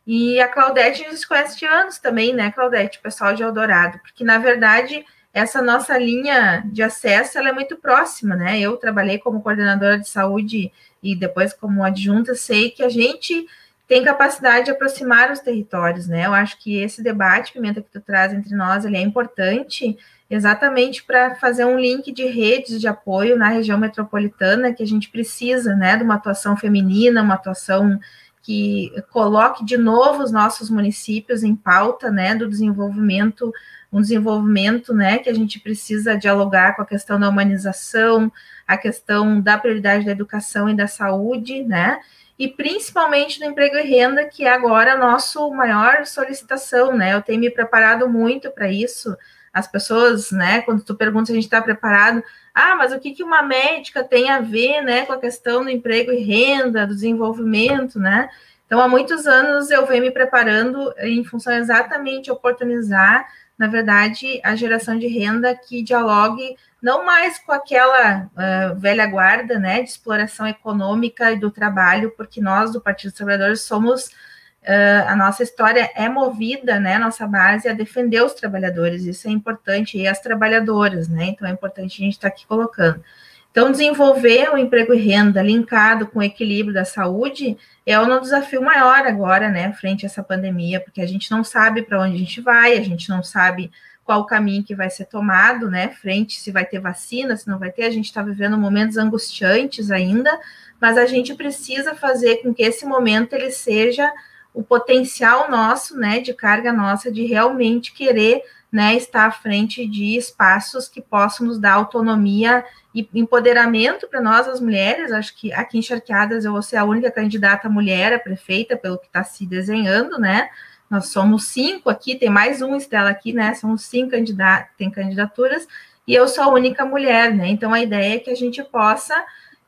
e 0.07 0.41
a 0.41 0.49
Claudete 0.49 1.05
gente 1.05 1.27
conhece 1.27 1.59
de 1.59 1.67
anos 1.67 1.99
também, 1.99 2.33
né, 2.33 2.51
Claudete, 2.53 2.99
o 2.99 3.03
pessoal 3.03 3.35
de 3.35 3.43
Eldorado, 3.43 3.99
porque 3.99 4.25
na 4.25 4.39
verdade 4.39 5.05
essa 5.33 5.63
nossa 5.63 5.97
linha 5.97 6.65
de 6.67 6.83
acesso 6.83 7.39
ela 7.39 7.51
é 7.51 7.53
muito 7.53 7.77
próxima, 7.77 8.37
né, 8.37 8.59
eu 8.61 8.77
trabalhei 8.77 9.19
como 9.19 9.43
coordenadora 9.43 9.99
de 9.99 10.09
saúde 10.09 10.73
e 11.03 11.17
depois 11.17 11.53
como 11.53 11.83
adjunta, 11.83 12.35
sei 12.35 12.71
que 12.71 12.85
a 12.85 12.89
gente 12.89 13.47
tem 13.91 14.05
capacidade 14.05 14.67
de 14.67 14.71
aproximar 14.71 15.33
os 15.33 15.41
territórios, 15.41 16.07
né? 16.07 16.25
Eu 16.25 16.33
acho 16.33 16.57
que 16.61 16.77
esse 16.77 17.03
debate, 17.03 17.53
Pimenta, 17.53 17.83
que 17.83 17.91
tu 17.91 18.01
traz 18.01 18.33
entre 18.33 18.55
nós, 18.55 18.85
ele 18.85 18.97
é 18.97 19.01
importante 19.01 19.99
exatamente 20.31 21.03
para 21.03 21.35
fazer 21.35 21.65
um 21.65 21.77
link 21.77 22.13
de 22.13 22.25
redes 22.27 22.81
de 22.81 22.87
apoio 22.87 23.37
na 23.37 23.49
região 23.49 23.77
metropolitana 23.77 24.73
que 24.73 24.85
a 24.85 24.87
gente 24.87 25.11
precisa, 25.11 25.75
né, 25.75 25.97
de 25.97 26.05
uma 26.05 26.15
atuação 26.15 26.57
feminina, 26.57 27.21
uma 27.21 27.35
atuação 27.35 27.99
que 28.45 28.93
coloque 29.11 29.65
de 29.65 29.77
novo 29.77 30.23
os 30.23 30.31
nossos 30.31 30.71
municípios 30.71 31.43
em 31.43 31.57
pauta, 31.57 32.13
né, 32.13 32.33
do 32.33 32.49
desenvolvimento, 32.49 33.53
um 33.93 34.01
desenvolvimento, 34.01 34.95
né, 34.95 35.19
que 35.19 35.29
a 35.29 35.35
gente 35.35 35.59
precisa 35.59 36.17
dialogar 36.17 36.77
com 36.77 36.83
a 36.83 36.87
questão 36.87 37.19
da 37.19 37.29
humanização, 37.29 38.31
a 38.69 38.79
questão 38.79 39.41
da 39.41 39.59
prioridade 39.59 40.05
da 40.07 40.13
educação 40.13 40.69
e 40.69 40.77
da 40.77 40.87
saúde, 40.87 41.65
né, 41.65 41.99
e 42.41 42.49
principalmente 42.49 43.39
no 43.39 43.45
emprego 43.45 43.77
e 43.77 43.83
renda, 43.83 44.25
que 44.25 44.47
é 44.47 44.49
agora 44.49 44.95
a 44.95 44.97
nossa 44.97 45.39
maior 45.51 46.07
solicitação, 46.07 46.97
né? 46.97 47.13
Eu 47.13 47.21
tenho 47.21 47.39
me 47.39 47.51
preparado 47.51 48.09
muito 48.09 48.51
para 48.51 48.73
isso. 48.73 49.15
As 49.53 49.71
pessoas, 49.71 50.31
né, 50.31 50.63
quando 50.63 50.83
tu 50.83 50.95
pergunta 50.95 51.27
se 51.27 51.33
a 51.33 51.35
gente 51.35 51.45
está 51.45 51.61
preparado, 51.61 52.25
ah, 52.55 52.75
mas 52.77 52.95
o 52.95 52.99
que, 52.99 53.11
que 53.11 53.23
uma 53.23 53.43
médica 53.43 54.03
tem 54.03 54.31
a 54.31 54.41
ver, 54.41 54.81
né, 54.81 55.05
com 55.05 55.13
a 55.13 55.21
questão 55.21 55.63
do 55.63 55.69
emprego 55.69 56.13
e 56.13 56.25
renda, 56.25 56.87
do 56.87 56.95
desenvolvimento, 56.95 57.99
né? 57.99 58.31
Então, 58.65 58.81
há 58.81 58.89
muitos 58.89 59.27
anos 59.27 59.71
eu 59.71 59.85
venho 59.85 60.05
me 60.05 60.11
preparando 60.11 60.95
em 61.01 61.23
função 61.23 61.53
exatamente 61.53 62.31
oportunizar, 62.31 63.29
na 63.59 63.67
verdade, 63.67 64.41
a 64.43 64.57
geração 64.57 64.99
de 64.99 65.09
renda 65.09 65.55
que 65.55 65.83
dialogue 65.83 66.57
não 66.83 67.05
mais 67.05 67.39
com 67.39 67.53
aquela 67.53 68.27
uh, 68.27 68.79
velha 68.79 69.07
guarda, 69.07 69.59
né, 69.59 69.83
de 69.83 69.91
exploração 69.91 70.47
econômica 70.47 71.33
e 71.33 71.39
do 71.39 71.51
trabalho, 71.51 72.13
porque 72.17 72.41
nós 72.41 72.73
do 72.73 72.81
Partido 72.81 73.11
dos 73.11 73.17
Trabalhadores 73.17 73.63
somos 73.63 74.07
uh, 74.07 75.09
a 75.09 75.15
nossa 75.15 75.43
história 75.43 75.91
é 75.95 76.09
movida, 76.09 76.81
né, 76.81 76.99
nossa 76.99 77.27
base 77.27 77.69
a 77.69 77.75
defender 77.75 78.23
os 78.23 78.35
trabalhadores, 78.35 79.05
isso 79.05 79.29
é 79.29 79.31
importante 79.31 79.99
e 79.99 80.07
as 80.07 80.21
trabalhadoras, 80.21 81.09
né, 81.09 81.27
então 81.27 81.47
é 81.47 81.51
importante 81.51 82.01
a 82.01 82.05
gente 82.05 82.15
estar 82.15 82.31
tá 82.31 82.35
aqui 82.35 82.47
colocando. 82.47 83.03
Então, 83.51 83.73
desenvolver 83.73 84.49
o 84.51 84.57
emprego 84.57 84.95
e 84.95 85.01
renda 85.01 85.43
linkado 85.43 86.07
com 86.07 86.21
o 86.21 86.23
equilíbrio 86.23 86.73
da 86.73 86.85
saúde 86.85 87.59
é 87.85 87.99
um 87.99 88.21
desafio 88.21 88.63
maior 88.63 89.05
agora, 89.05 89.49
né, 89.49 89.73
frente 89.73 90.07
a 90.07 90.09
essa 90.09 90.23
pandemia, 90.23 90.81
porque 90.81 91.01
a 91.01 91.07
gente 91.07 91.31
não 91.33 91.43
sabe 91.43 91.83
para 91.83 92.01
onde 92.01 92.15
a 92.15 92.19
gente 92.19 92.41
vai, 92.41 92.79
a 92.79 92.83
gente 92.83 93.09
não 93.09 93.25
sabe 93.25 93.73
qual 94.11 94.23
o 94.23 94.27
caminho 94.27 94.65
que 94.65 94.75
vai 94.75 94.91
ser 94.91 95.05
tomado, 95.05 95.71
né? 95.71 95.91
Frente 95.91 96.41
se 96.41 96.51
vai 96.51 96.65
ter 96.65 96.81
vacina, 96.81 97.37
se 97.37 97.47
não 97.47 97.61
vai 97.61 97.71
ter, 97.71 97.85
a 97.85 97.91
gente 97.91 98.07
está 98.07 98.21
vivendo 98.21 98.59
momentos 98.59 98.97
angustiantes 98.97 99.89
ainda, 99.89 100.37
mas 100.81 100.99
a 100.99 101.07
gente 101.07 101.33
precisa 101.33 101.95
fazer 101.95 102.43
com 102.43 102.53
que 102.53 102.61
esse 102.61 102.85
momento 102.85 103.35
ele 103.35 103.53
seja 103.53 104.13
o 104.53 104.65
potencial 104.65 105.49
nosso, 105.49 105.97
né, 105.97 106.19
de 106.19 106.35
carga 106.35 106.73
nossa, 106.73 107.09
de 107.09 107.25
realmente 107.25 107.93
querer, 107.93 108.43
né, 108.73 108.97
estar 108.97 109.27
à 109.27 109.31
frente 109.31 109.87
de 109.87 110.17
espaços 110.17 110.89
que 110.89 111.01
possam 111.01 111.47
nos 111.47 111.61
dar 111.61 111.75
autonomia 111.75 112.65
e 112.93 113.09
empoderamento 113.15 114.09
para 114.09 114.21
nós, 114.21 114.49
as 114.49 114.61
mulheres. 114.61 115.13
Acho 115.13 115.37
que 115.37 115.53
aqui 115.53 115.79
em 115.79 115.83
Charqueadas 115.83 116.45
eu 116.45 116.51
vou 116.51 116.63
ser 116.63 116.79
a 116.79 116.85
única 116.85 117.13
candidata 117.13 117.69
mulher 117.69 118.13
a 118.13 118.19
prefeita, 118.19 118.77
pelo 118.77 118.99
que 118.99 119.07
está 119.07 119.23
se 119.23 119.47
desenhando, 119.47 120.19
né? 120.19 120.51
Nós 120.91 121.07
somos 121.07 121.45
cinco 121.45 121.89
aqui, 121.89 122.17
tem 122.17 122.29
mais 122.29 122.61
um 122.61 122.75
Estela 122.75 123.11
aqui, 123.11 123.33
né? 123.33 123.55
Somos 123.55 123.83
cinco 123.83 124.11
candidatos, 124.11 124.75
tem 124.77 124.91
candidaturas, 124.91 125.69
e 126.05 126.13
eu 126.13 126.27
sou 126.27 126.43
a 126.43 126.49
única 126.49 126.85
mulher, 126.85 127.33
né? 127.33 127.47
Então 127.49 127.73
a 127.73 127.81
ideia 127.81 128.17
é 128.17 128.19
que 128.19 128.29
a 128.29 128.35
gente 128.35 128.61
possa, 128.65 129.15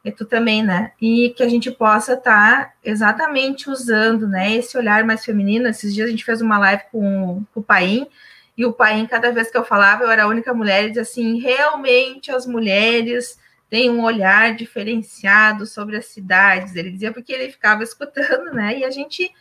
e 0.05 0.11
tu 0.11 0.25
também, 0.25 0.65
né? 0.65 0.91
E 1.01 1.33
que 1.37 1.45
a 1.45 1.49
gente 1.49 1.71
possa 1.71 2.15
estar 2.15 2.65
tá 2.65 2.73
exatamente 2.83 3.71
usando, 3.71 4.27
né? 4.27 4.53
Esse 4.53 4.77
olhar 4.77 5.05
mais 5.05 5.25
feminino. 5.25 5.69
Esses 5.69 5.95
dias 5.95 6.09
a 6.09 6.11
gente 6.11 6.25
fez 6.25 6.41
uma 6.41 6.59
live 6.59 6.83
com, 6.91 7.45
com 7.55 7.61
o 7.61 7.63
Paim, 7.63 8.09
e 8.59 8.67
o 8.67 8.73
Paim, 8.73 9.07
cada 9.07 9.31
vez 9.31 9.49
que 9.49 9.57
eu 9.57 9.65
falava, 9.65 10.03
eu 10.03 10.11
era 10.11 10.25
a 10.25 10.29
única 10.29 10.53
mulher, 10.53 10.85
e 10.85 10.89
dizia 10.89 11.03
assim: 11.03 11.39
realmente 11.39 12.33
as 12.33 12.47
mulheres 12.47 13.39
têm 13.71 13.89
um 13.91 14.03
olhar 14.03 14.57
diferenciado 14.57 15.67
sobre 15.67 15.97
as 15.97 16.07
cidades. 16.07 16.75
Ele 16.75 16.91
dizia 16.91 17.13
porque 17.13 17.33
ele 17.33 17.53
ficava 17.53 17.85
escutando, 17.85 18.53
né? 18.53 18.79
E 18.81 18.85
a 18.85 18.91
gente 18.91 19.33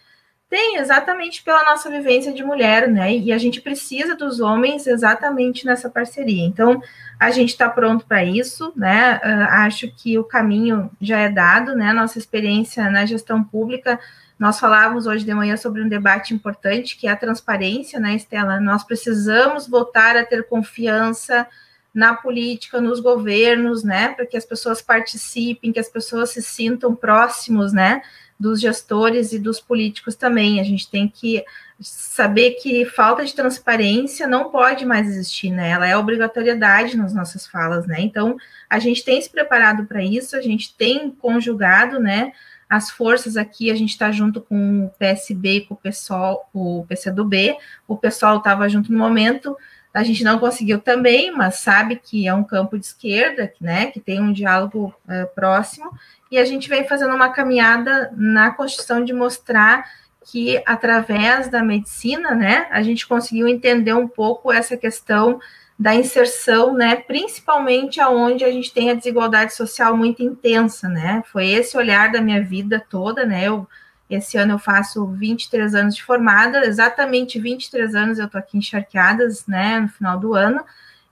tem, 0.51 0.75
exatamente 0.75 1.41
pela 1.43 1.63
nossa 1.63 1.89
vivência 1.89 2.33
de 2.33 2.43
mulher, 2.43 2.89
né? 2.89 3.15
E 3.15 3.31
a 3.31 3.37
gente 3.37 3.61
precisa 3.61 4.17
dos 4.17 4.41
homens 4.41 4.85
exatamente 4.85 5.65
nessa 5.65 5.89
parceria. 5.89 6.45
Então, 6.45 6.83
a 7.17 7.31
gente 7.31 7.51
está 7.51 7.69
pronto 7.69 8.05
para 8.05 8.21
isso, 8.25 8.73
né? 8.75 9.21
Uh, 9.23 9.47
acho 9.65 9.89
que 9.95 10.19
o 10.19 10.25
caminho 10.25 10.91
já 10.99 11.19
é 11.19 11.29
dado, 11.29 11.73
né? 11.73 11.93
Nossa 11.93 12.19
experiência 12.19 12.91
na 12.91 13.05
gestão 13.05 13.41
pública, 13.41 13.97
nós 14.37 14.59
falávamos 14.59 15.07
hoje 15.07 15.23
de 15.23 15.33
manhã 15.33 15.55
sobre 15.55 15.81
um 15.81 15.87
debate 15.87 16.33
importante, 16.33 16.97
que 16.97 17.07
é 17.07 17.11
a 17.11 17.15
transparência, 17.15 17.97
né, 17.97 18.15
Estela? 18.15 18.59
Nós 18.59 18.83
precisamos 18.83 19.69
voltar 19.69 20.17
a 20.17 20.25
ter 20.25 20.45
confiança 20.49 21.47
na 21.93 22.13
política, 22.13 22.81
nos 22.81 22.99
governos, 22.99 23.85
né? 23.85 24.09
Para 24.09 24.25
que 24.25 24.35
as 24.35 24.43
pessoas 24.43 24.81
participem, 24.81 25.71
que 25.71 25.79
as 25.79 25.87
pessoas 25.87 26.31
se 26.31 26.41
sintam 26.41 26.93
próximos, 26.93 27.71
né? 27.71 28.01
Dos 28.41 28.59
gestores 28.59 29.31
e 29.33 29.39
dos 29.39 29.59
políticos 29.59 30.15
também. 30.15 30.59
A 30.59 30.63
gente 30.63 30.89
tem 30.89 31.07
que 31.07 31.45
saber 31.79 32.51
que 32.61 32.85
falta 32.85 33.23
de 33.23 33.35
transparência 33.35 34.27
não 34.27 34.49
pode 34.49 34.83
mais 34.83 35.07
existir, 35.07 35.51
né? 35.51 35.69
Ela 35.69 35.87
é 35.87 35.95
obrigatoriedade 35.95 36.97
nas 36.97 37.13
nossas 37.13 37.45
falas, 37.45 37.85
né? 37.85 37.97
Então, 37.99 38.35
a 38.67 38.79
gente 38.79 39.05
tem 39.05 39.21
se 39.21 39.29
preparado 39.29 39.85
para 39.85 40.03
isso, 40.03 40.35
a 40.35 40.41
gente 40.41 40.75
tem 40.75 41.11
conjugado, 41.11 41.99
né? 41.99 42.31
As 42.67 42.89
forças 42.89 43.37
aqui, 43.37 43.69
a 43.69 43.75
gente 43.75 43.89
está 43.89 44.11
junto 44.11 44.41
com 44.41 44.85
o 44.85 44.89
PSB, 44.97 45.65
com 45.67 45.75
o 45.75 45.77
PSOL, 45.77 46.49
o 46.51 46.83
PCdoB, 46.87 47.55
o 47.87 47.95
pessoal 47.95 48.37
estava 48.37 48.67
junto 48.67 48.91
no 48.91 48.97
momento, 48.97 49.55
a 49.93 50.03
gente 50.03 50.23
não 50.23 50.39
conseguiu 50.39 50.79
também, 50.79 51.31
mas 51.31 51.55
sabe 51.55 51.97
que 51.97 52.27
é 52.27 52.33
um 52.33 52.43
campo 52.43 52.77
de 52.77 52.85
esquerda, 52.85 53.53
né, 53.59 53.87
que 53.87 53.99
tem 53.99 54.21
um 54.21 54.31
diálogo 54.31 54.93
uh, 55.05 55.27
próximo, 55.35 55.91
e 56.31 56.37
a 56.37 56.45
gente 56.45 56.69
vem 56.69 56.87
fazendo 56.87 57.13
uma 57.13 57.29
caminhada 57.29 58.11
na 58.15 58.51
Constituição 58.51 59.03
de 59.03 59.11
mostrar 59.11 59.85
que 60.31 60.61
através 60.65 61.49
da 61.49 61.61
medicina, 61.63 62.33
né, 62.33 62.67
a 62.71 62.81
gente 62.81 63.07
conseguiu 63.07 63.47
entender 63.47 63.93
um 63.93 64.07
pouco 64.07 64.51
essa 64.51 64.77
questão 64.77 65.39
da 65.77 65.95
inserção, 65.95 66.73
né, 66.73 66.95
principalmente 66.95 67.99
aonde 67.99 68.45
a 68.45 68.51
gente 68.51 68.71
tem 68.71 68.91
a 68.91 68.93
desigualdade 68.93 69.53
social 69.55 69.97
muito 69.97 70.21
intensa, 70.21 70.87
né? 70.87 71.23
Foi 71.31 71.47
esse 71.47 71.75
olhar 71.75 72.11
da 72.11 72.21
minha 72.21 72.39
vida 72.39 72.85
toda, 72.87 73.25
né? 73.25 73.47
Eu 73.47 73.67
esse 74.15 74.37
ano 74.37 74.53
eu 74.53 74.59
faço 74.59 75.05
23 75.07 75.73
anos 75.75 75.95
de 75.95 76.03
formada, 76.03 76.65
exatamente 76.65 77.39
23 77.39 77.95
anos 77.95 78.19
eu 78.19 78.29
tô 78.29 78.37
aqui 78.37 78.57
encharqueadas, 78.57 79.45
né, 79.47 79.79
no 79.79 79.89
final 79.89 80.19
do 80.19 80.33
ano, 80.33 80.63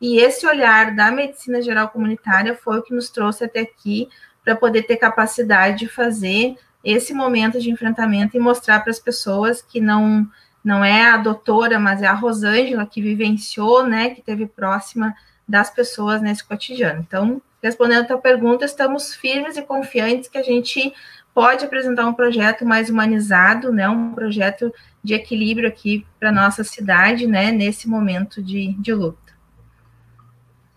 E 0.01 0.17
esse 0.19 0.47
olhar 0.47 0.95
da 0.95 1.11
medicina 1.11 1.61
geral 1.61 1.89
comunitária 1.89 2.55
foi 2.55 2.79
o 2.79 2.83
que 2.83 2.93
nos 2.93 3.09
trouxe 3.09 3.43
até 3.43 3.61
aqui 3.61 4.07
para 4.43 4.55
poder 4.55 4.83
ter 4.83 4.97
capacidade 4.97 5.79
de 5.79 5.87
fazer 5.87 6.55
esse 6.83 7.13
momento 7.13 7.59
de 7.59 7.69
enfrentamento 7.69 8.37
e 8.37 8.39
mostrar 8.39 8.79
para 8.79 8.91
as 8.91 8.99
pessoas 8.99 9.61
que 9.61 9.81
não 9.81 10.27
não 10.61 10.83
é 10.83 11.09
a 11.09 11.15
doutora, 11.17 11.79
mas 11.79 12.01
é 12.01 12.07
a 12.07 12.13
Rosângela 12.13 12.85
que 12.85 13.01
vivenciou, 13.01 13.87
né, 13.87 14.09
que 14.09 14.21
teve 14.21 14.45
próxima 14.45 15.15
das 15.47 15.69
pessoas 15.69 16.21
nesse 16.21 16.43
cotidiano. 16.43 16.99
Então, 16.99 17.41
respondendo 17.63 18.01
a 18.01 18.07
tua 18.07 18.17
pergunta, 18.17 18.65
estamos 18.65 19.15
firmes 19.15 19.55
e 19.55 19.61
confiantes 19.61 20.27
que 20.29 20.37
a 20.37 20.43
gente 20.43 20.93
pode 21.33 21.65
apresentar 21.65 22.05
um 22.07 22.13
projeto 22.13 22.65
mais 22.65 22.89
humanizado, 22.89 23.71
né, 23.71 23.87
um 23.87 24.13
projeto 24.13 24.73
de 25.03 25.13
equilíbrio 25.13 25.67
aqui 25.67 26.05
para 26.19 26.31
nossa 26.31 26.63
cidade, 26.63 27.25
né, 27.27 27.51
nesse 27.51 27.87
momento 27.87 28.41
de, 28.41 28.73
de 28.73 28.93
luta. 28.93 29.33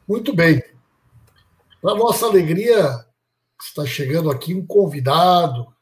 Muito 0.09 0.35
bem. 0.35 0.63
Para 1.81 1.95
nossa 1.97 2.27
alegria, 2.27 3.05
está 3.61 3.85
chegando 3.87 4.31
aqui 4.31 4.55
um 4.55 4.67
convidado 4.67 5.75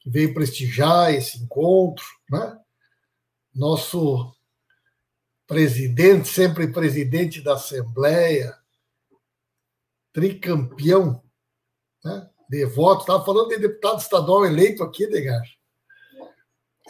que 0.00 0.10
veio 0.10 0.32
prestigiar 0.32 1.12
esse 1.12 1.42
encontro, 1.42 2.04
né? 2.30 2.58
Nosso 3.54 4.34
presidente, 5.46 6.28
sempre 6.28 6.72
presidente 6.72 7.42
da 7.42 7.54
Assembleia, 7.54 8.56
tricampeão, 10.12 11.22
né? 12.04 12.30
De 12.50 12.64
voto. 12.66 13.02
Estava 13.02 13.24
falando 13.24 13.48
de 13.48 13.58
deputado 13.58 14.00
estadual 14.00 14.44
eleito 14.44 14.82
aqui, 14.82 15.06
Degar. 15.06 15.42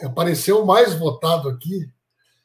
Apareceu 0.01 0.63
o 0.63 0.65
mais 0.65 0.95
votado 0.95 1.47
aqui. 1.47 1.87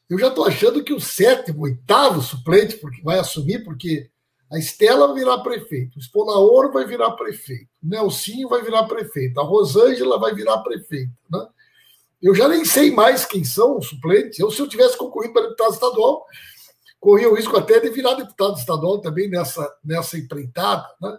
Eu 0.07 0.19
já 0.19 0.27
estou 0.27 0.45
achando 0.45 0.83
que 0.83 0.93
o 0.93 1.01
sétimo, 1.01 1.63
oitavo 1.63 2.21
suplente 2.21 2.77
porque 2.77 3.01
vai 3.01 3.17
assumir, 3.17 3.63
porque 3.63 4.09
a 4.49 4.57
Estela 4.59 5.07
vai 5.07 5.17
virar 5.17 5.39
prefeito, 5.39 5.97
o 5.97 5.99
Espolaoro 5.99 6.71
vai 6.71 6.85
virar 6.85 7.11
prefeito, 7.11 7.67
o 7.83 7.87
Nelsinho 7.89 8.47
vai 8.47 8.61
virar 8.61 8.83
prefeito, 8.85 9.37
a 9.41 9.43
Rosângela 9.43 10.17
vai 10.17 10.33
virar 10.33 10.59
prefeita. 10.59 11.11
Né? 11.29 11.45
Eu 12.21 12.33
já 12.33 12.47
nem 12.47 12.63
sei 12.63 12.91
mais 12.91 13.25
quem 13.25 13.43
são 13.43 13.79
os 13.79 13.89
suplentes. 13.89 14.39
Eu, 14.39 14.49
se 14.49 14.61
eu 14.61 14.69
tivesse 14.69 14.95
concorrido 14.95 15.33
para 15.33 15.41
deputado 15.43 15.73
estadual, 15.73 16.25
corria 16.99 17.29
o 17.29 17.35
risco 17.35 17.57
até 17.57 17.79
de 17.79 17.89
virar 17.89 18.13
deputado 18.13 18.57
estadual 18.57 18.99
também 18.99 19.29
nessa, 19.29 19.69
nessa 19.83 20.17
empreitada. 20.17 20.87
Né? 21.01 21.17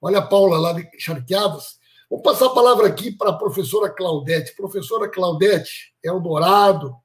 Olha 0.00 0.18
a 0.18 0.26
Paula 0.26 0.58
lá 0.58 0.72
de 0.72 0.88
Charqueadas. 0.98 1.78
Vou 2.08 2.22
passar 2.22 2.46
a 2.46 2.54
palavra 2.54 2.86
aqui 2.86 3.10
para 3.10 3.30
a 3.30 3.36
professora 3.36 3.90
Claudete. 3.90 4.54
Professora 4.54 5.10
Claudete, 5.10 5.92
Eldorado, 6.02 6.96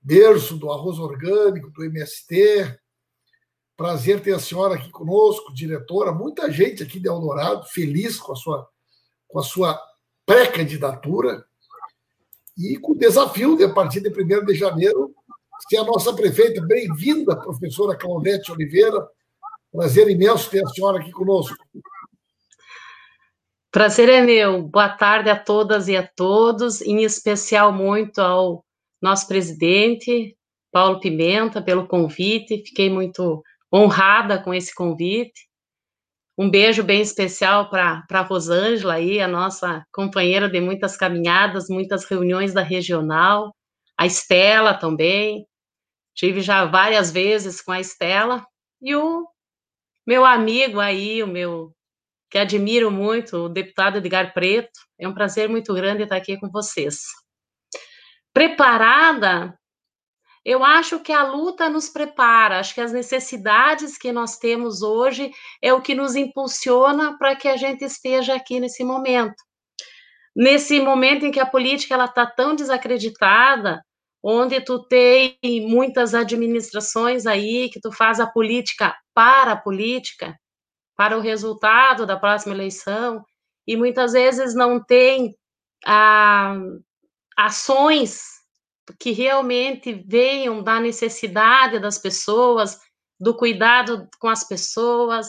berço 0.00 0.56
do 0.56 0.70
arroz 0.70 0.98
orgânico, 0.98 1.70
do 1.70 1.84
MST. 1.84 2.78
Prazer 3.76 4.20
ter 4.22 4.34
a 4.34 4.38
senhora 4.38 4.74
aqui 4.74 4.90
conosco, 4.90 5.54
diretora. 5.54 6.12
Muita 6.12 6.52
gente 6.52 6.82
aqui 6.82 7.00
de 7.00 7.08
Eldorado, 7.08 7.64
feliz 7.66 8.20
com 8.20 8.32
a 8.32 8.36
sua, 8.36 8.68
com 9.26 9.38
a 9.38 9.42
sua 9.42 9.80
pré-candidatura 10.26 11.44
e 12.58 12.76
com 12.76 12.92
o 12.92 12.98
desafio 12.98 13.56
de, 13.56 13.64
a 13.64 13.72
partir 13.72 14.00
de 14.00 14.10
1 14.10 14.44
de 14.44 14.54
janeiro, 14.54 15.14
ser 15.68 15.78
a 15.78 15.84
nossa 15.84 16.12
prefeita. 16.12 16.60
Bem-vinda, 16.60 17.34
professora 17.34 17.96
Claudete 17.96 18.52
Oliveira. 18.52 19.08
Prazer 19.72 20.10
imenso 20.10 20.50
ter 20.50 20.62
a 20.62 20.68
senhora 20.68 21.00
aqui 21.00 21.10
conosco. 21.10 21.56
Prazer 23.72 24.10
é 24.10 24.20
meu. 24.20 24.62
Boa 24.64 24.90
tarde 24.90 25.30
a 25.30 25.38
todas 25.44 25.88
e 25.88 25.96
a 25.96 26.06
todos, 26.06 26.82
em 26.82 27.04
especial 27.04 27.72
muito 27.72 28.18
ao 28.18 28.62
nosso 29.00 29.26
presidente, 29.26 30.36
Paulo 30.70 31.00
Pimenta, 31.00 31.62
pelo 31.62 31.88
convite. 31.88 32.62
Fiquei 32.66 32.90
muito 32.90 33.42
honrada 33.74 34.38
com 34.38 34.52
esse 34.52 34.74
convite. 34.74 35.48
Um 36.36 36.50
beijo 36.50 36.82
bem 36.82 37.00
especial 37.00 37.70
para 37.70 38.04
a 38.10 38.20
Rosângela 38.20 38.92
aí, 38.92 39.20
a 39.20 39.26
nossa 39.26 39.82
companheira 39.90 40.50
de 40.50 40.60
muitas 40.60 40.94
caminhadas, 40.94 41.70
muitas 41.70 42.04
reuniões 42.04 42.52
da 42.52 42.60
regional. 42.60 43.56
A 43.96 44.04
Estela 44.04 44.74
também. 44.74 45.46
Tive 46.14 46.42
já 46.42 46.66
várias 46.66 47.10
vezes 47.10 47.62
com 47.62 47.72
a 47.72 47.80
Estela. 47.80 48.44
E 48.82 48.94
o 48.94 49.26
meu 50.06 50.26
amigo 50.26 50.78
aí, 50.78 51.22
o 51.22 51.26
meu 51.26 51.72
que 52.32 52.38
admiro 52.38 52.90
muito, 52.90 53.36
o 53.36 53.48
deputado 53.50 53.98
Edgar 53.98 54.32
Preto. 54.32 54.80
É 54.98 55.06
um 55.06 55.12
prazer 55.12 55.50
muito 55.50 55.74
grande 55.74 56.04
estar 56.04 56.16
aqui 56.16 56.40
com 56.40 56.48
vocês. 56.48 57.02
Preparada? 58.32 59.54
Eu 60.42 60.64
acho 60.64 60.98
que 61.00 61.12
a 61.12 61.24
luta 61.24 61.68
nos 61.68 61.90
prepara, 61.90 62.58
acho 62.58 62.74
que 62.74 62.80
as 62.80 62.90
necessidades 62.90 63.98
que 63.98 64.10
nós 64.10 64.38
temos 64.38 64.80
hoje 64.80 65.30
é 65.60 65.74
o 65.74 65.82
que 65.82 65.94
nos 65.94 66.16
impulsiona 66.16 67.18
para 67.18 67.36
que 67.36 67.46
a 67.46 67.56
gente 67.58 67.84
esteja 67.84 68.34
aqui 68.34 68.58
nesse 68.58 68.82
momento. 68.82 69.36
Nesse 70.34 70.80
momento 70.80 71.26
em 71.26 71.30
que 71.30 71.38
a 71.38 71.46
política 71.46 71.92
ela 71.92 72.06
está 72.06 72.24
tão 72.24 72.56
desacreditada, 72.56 73.84
onde 74.24 74.58
tu 74.62 74.82
tem 74.88 75.36
muitas 75.68 76.14
administrações 76.14 77.26
aí 77.26 77.68
que 77.68 77.78
tu 77.78 77.92
faz 77.92 78.18
a 78.18 78.26
política 78.26 78.96
para 79.14 79.52
a 79.52 79.56
política, 79.56 80.34
para 80.96 81.16
o 81.16 81.20
resultado 81.20 82.06
da 82.06 82.16
próxima 82.16 82.54
eleição 82.54 83.24
e 83.66 83.76
muitas 83.76 84.12
vezes 84.12 84.54
não 84.54 84.82
tem 84.82 85.34
ah, 85.86 86.56
ações 87.36 88.22
que 88.98 89.12
realmente 89.12 89.92
venham 90.06 90.62
da 90.62 90.80
necessidade 90.80 91.78
das 91.78 91.98
pessoas, 91.98 92.78
do 93.18 93.36
cuidado 93.36 94.08
com 94.18 94.28
as 94.28 94.46
pessoas. 94.46 95.28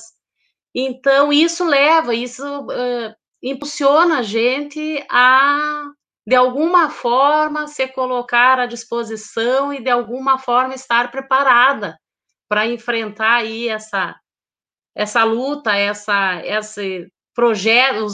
Então, 0.74 1.32
isso 1.32 1.64
leva, 1.64 2.16
isso 2.16 2.44
uh, 2.64 3.14
impulsiona 3.42 4.20
a 4.20 4.22
gente 4.24 5.06
a, 5.10 5.84
de 6.26 6.36
alguma 6.36 6.90
forma, 6.90 7.68
se 7.68 7.88
colocar 7.90 8.60
à 8.60 8.66
disposição 8.66 9.72
e, 9.72 9.80
de 9.80 9.92
alguma 9.92 10.40
forma, 10.40 10.74
estar 10.74 11.12
preparada 11.12 11.98
para 12.50 12.66
enfrentar 12.66 13.36
aí 13.36 13.68
essa, 13.68 14.16
essa 14.96 15.24
luta, 15.24 15.76
essa, 15.76 16.42
esse 16.46 17.08
projeto, 17.34 18.06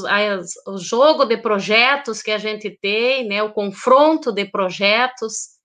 o 0.67 0.77
jogo 0.77 1.25
de 1.25 1.37
projetos 1.37 2.21
que 2.21 2.31
a 2.31 2.37
gente 2.37 2.69
tem, 2.81 3.27
né, 3.27 3.43
o 3.43 3.51
confronto 3.51 4.31
de 4.31 4.45
projetos. 4.45 5.59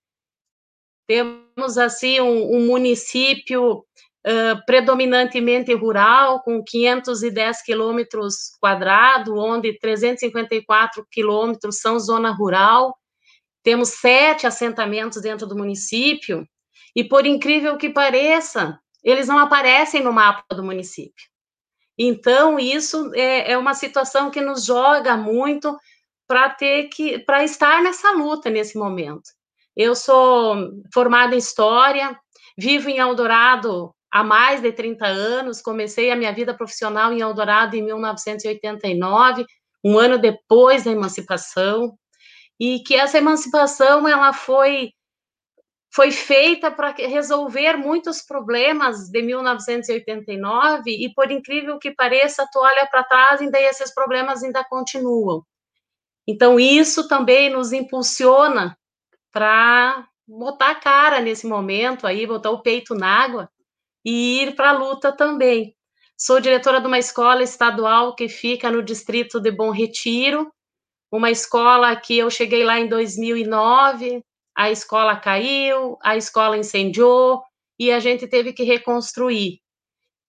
Temos, 1.07 1.77
assim, 1.77 2.19
um, 2.19 2.55
um 2.55 2.67
município 2.67 3.77
uh, 4.25 4.65
predominantemente 4.65 5.73
rural, 5.73 6.41
com 6.41 6.63
510 6.63 7.61
quilômetros 7.61 8.57
quadrados, 8.59 9.33
onde 9.37 9.77
354 9.79 11.05
quilômetros 11.09 11.79
são 11.79 11.99
zona 11.99 12.31
rural. 12.31 12.97
Temos 13.63 13.89
sete 13.89 14.45
assentamentos 14.45 15.21
dentro 15.21 15.47
do 15.47 15.55
município, 15.55 16.45
e 16.95 17.03
por 17.03 17.25
incrível 17.25 17.77
que 17.77 17.89
pareça, 17.89 18.79
eles 19.05 19.27
não 19.27 19.37
aparecem 19.37 20.03
no 20.03 20.11
mapa 20.11 20.43
do 20.55 20.63
município. 20.63 21.29
Então, 21.97 22.59
isso 22.59 23.11
é, 23.13 23.51
é 23.51 23.57
uma 23.57 23.75
situação 23.75 24.31
que 24.31 24.41
nos 24.41 24.65
joga 24.65 25.15
muito 25.15 25.77
para 26.27 26.49
ter 26.49 26.89
que 26.89 27.19
para 27.19 27.43
estar 27.43 27.81
nessa 27.83 28.11
luta 28.11 28.49
nesse 28.49 28.77
momento. 28.77 29.29
Eu 29.77 29.95
sou 29.95 30.71
formada 30.93 31.35
em 31.35 31.37
história, 31.37 32.19
vivo 32.57 32.89
em 32.89 32.97
Eldorado 32.97 33.93
há 34.11 34.23
mais 34.23 34.61
de 34.61 34.71
30 34.71 35.05
anos, 35.05 35.61
comecei 35.61 36.09
a 36.09 36.15
minha 36.15 36.33
vida 36.33 36.55
profissional 36.55 37.13
em 37.13 37.21
Eldorado 37.21 37.75
em 37.75 37.83
1989, 37.83 39.45
um 39.83 39.99
ano 39.99 40.17
depois 40.17 40.85
da 40.85 40.91
emancipação, 40.91 41.93
e 42.59 42.79
que 42.79 42.95
essa 42.95 43.17
emancipação 43.17 44.07
ela 44.07 44.33
foi 44.33 44.91
foi 45.95 46.11
feita 46.11 46.69
para 46.69 46.91
resolver 46.91 47.77
muitos 47.77 48.21
problemas 48.21 49.09
de 49.09 49.21
1989 49.21 50.91
e, 50.91 51.13
por 51.13 51.31
incrível 51.31 51.79
que 51.79 51.95
pareça, 51.95 52.45
tu 52.51 52.59
olha 52.59 52.85
para 52.91 53.05
trás 53.05 53.39
e 53.39 53.49
daí 53.49 53.63
esses 53.63 53.93
problemas 53.93 54.43
ainda 54.43 54.61
continuam. 54.65 55.41
Então, 56.27 56.59
isso 56.59 57.07
também 57.07 57.49
nos 57.49 57.71
impulsiona 57.71 58.77
para 59.31 60.05
botar 60.27 60.71
a 60.71 60.75
cara 60.75 61.21
nesse 61.21 61.47
momento 61.47 62.05
aí, 62.05 62.27
botar 62.27 62.51
o 62.51 62.61
peito 62.61 62.93
na 62.93 63.07
água 63.07 63.49
e 64.03 64.41
ir 64.41 64.53
para 64.53 64.71
a 64.71 64.77
luta 64.77 65.15
também. 65.15 65.73
Sou 66.17 66.41
diretora 66.41 66.81
de 66.81 66.87
uma 66.87 66.99
escola 66.99 67.41
estadual 67.41 68.15
que 68.15 68.27
fica 68.27 68.69
no 68.69 68.83
distrito 68.83 69.39
de 69.39 69.49
Bom 69.49 69.71
Retiro, 69.71 70.51
uma 71.09 71.31
escola 71.31 71.95
que 71.95 72.17
eu 72.17 72.29
cheguei 72.29 72.65
lá 72.65 72.77
em 72.77 72.89
2009, 72.89 74.21
a 74.55 74.71
escola 74.71 75.15
caiu, 75.17 75.97
a 76.01 76.15
escola 76.15 76.57
incendiou 76.57 77.43
e 77.77 77.91
a 77.91 77.99
gente 77.99 78.25
teve 78.27 78.53
que 78.53 78.63
reconstruir. 78.63 79.59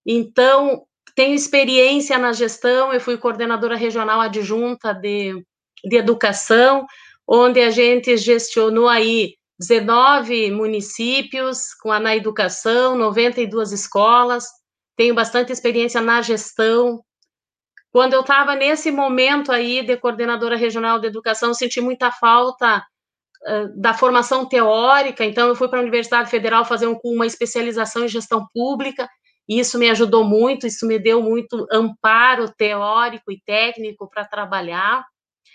Então, 0.05 0.85
tenho 1.15 1.35
experiência 1.35 2.19
na 2.19 2.33
gestão, 2.33 2.93
eu 2.93 3.01
fui 3.01 3.17
coordenadora 3.17 3.77
regional 3.77 4.21
adjunta 4.21 4.93
de, 4.93 5.45
de 5.85 5.97
educação, 5.97 6.87
onde 7.27 7.61
a 7.61 7.71
gente 7.71 8.17
gestionou 8.17 8.89
aí 8.89 9.35
19 9.59 10.51
municípios 10.51 11.73
com 11.75 11.91
a, 11.91 11.99
na 11.99 12.15
educação, 12.15 12.97
92 12.97 13.73
escolas, 13.73 14.45
tenho 14.97 15.15
bastante 15.15 15.53
experiência 15.53 16.01
na 16.01 16.21
gestão. 16.21 17.03
Quando 17.91 18.13
eu 18.13 18.21
estava 18.21 18.55
nesse 18.55 18.91
momento 18.91 19.51
aí 19.51 19.83
de 19.83 19.97
coordenadora 19.97 20.57
regional 20.57 20.99
de 20.99 21.07
educação, 21.07 21.55
senti 21.55 21.81
muita 21.81 22.11
falta 22.11 22.85
da 23.77 23.95
formação 23.95 24.47
teórica, 24.47 25.25
então 25.25 25.49
eu 25.49 25.55
fui 25.55 25.69
para 25.69 25.79
a 25.79 25.83
Universidade 25.83 26.31
Federal 26.31 26.65
fazer 26.65 26.87
um, 26.87 26.99
uma 27.05 27.27
especialização 27.27 28.05
em 28.05 28.09
gestão 28.09 28.47
pública, 28.53 29.09
e 29.49 29.61
isso 29.61 29.79
me 29.79 29.89
ajudou 29.91 30.25
muito, 30.25 30.67
isso 30.67 30.87
me 30.87 30.99
deu 30.99 31.23
muito 31.23 31.67
amparo 31.71 32.53
teórico 32.57 33.31
e 33.31 33.41
técnico 33.47 34.11
para 34.11 34.25
trabalhar. 34.25 35.05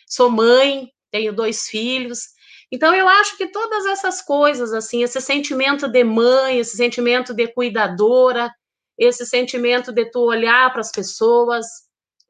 Sou 0.07 0.29
mãe, 0.29 0.89
tenho 1.11 1.33
dois 1.33 1.67
filhos, 1.67 2.29
então, 2.71 2.95
eu 2.95 3.07
acho 3.07 3.37
que 3.37 3.47
todas 3.47 3.85
essas 3.85 4.21
coisas, 4.21 4.71
assim, 4.71 5.03
esse 5.03 5.19
sentimento 5.19 5.89
de 5.89 6.03
mãe, 6.05 6.57
esse 6.57 6.77
sentimento 6.77 7.33
de 7.33 7.47
cuidadora, 7.49 8.49
esse 8.97 9.25
sentimento 9.25 9.91
de 9.91 10.05
tu 10.05 10.21
olhar 10.21 10.71
para 10.71 10.79
as 10.79 10.91
pessoas, 10.91 11.65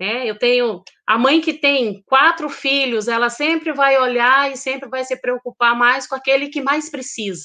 né? 0.01 0.27
Eu 0.27 0.35
tenho 0.35 0.83
a 1.05 1.15
mãe 1.15 1.39
que 1.39 1.53
tem 1.53 2.01
quatro 2.07 2.49
filhos, 2.49 3.07
ela 3.07 3.29
sempre 3.29 3.71
vai 3.71 3.99
olhar 3.99 4.51
e 4.51 4.57
sempre 4.57 4.89
vai 4.89 5.03
se 5.03 5.15
preocupar 5.15 5.77
mais 5.77 6.07
com 6.07 6.15
aquele 6.15 6.49
que 6.49 6.59
mais 6.59 6.89
precisa. 6.89 7.43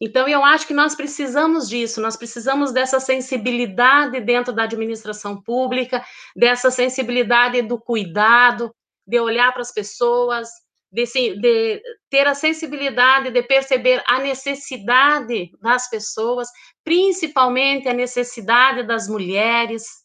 Então, 0.00 0.26
eu 0.26 0.44
acho 0.44 0.66
que 0.66 0.74
nós 0.74 0.96
precisamos 0.96 1.68
disso, 1.68 2.00
nós 2.00 2.16
precisamos 2.16 2.72
dessa 2.72 2.98
sensibilidade 2.98 4.20
dentro 4.20 4.52
da 4.52 4.64
administração 4.64 5.40
pública, 5.40 6.04
dessa 6.34 6.72
sensibilidade 6.72 7.62
do 7.62 7.78
cuidado, 7.78 8.74
de 9.06 9.20
olhar 9.20 9.52
para 9.52 9.62
as 9.62 9.72
pessoas, 9.72 10.48
de, 10.90 11.04
de, 11.40 11.82
ter 12.10 12.26
a 12.26 12.34
sensibilidade 12.34 13.30
de 13.30 13.42
perceber 13.44 14.02
a 14.08 14.18
necessidade 14.18 15.52
das 15.62 15.88
pessoas, 15.88 16.48
principalmente 16.82 17.88
a 17.88 17.94
necessidade 17.94 18.82
das 18.82 19.06
mulheres. 19.06 20.03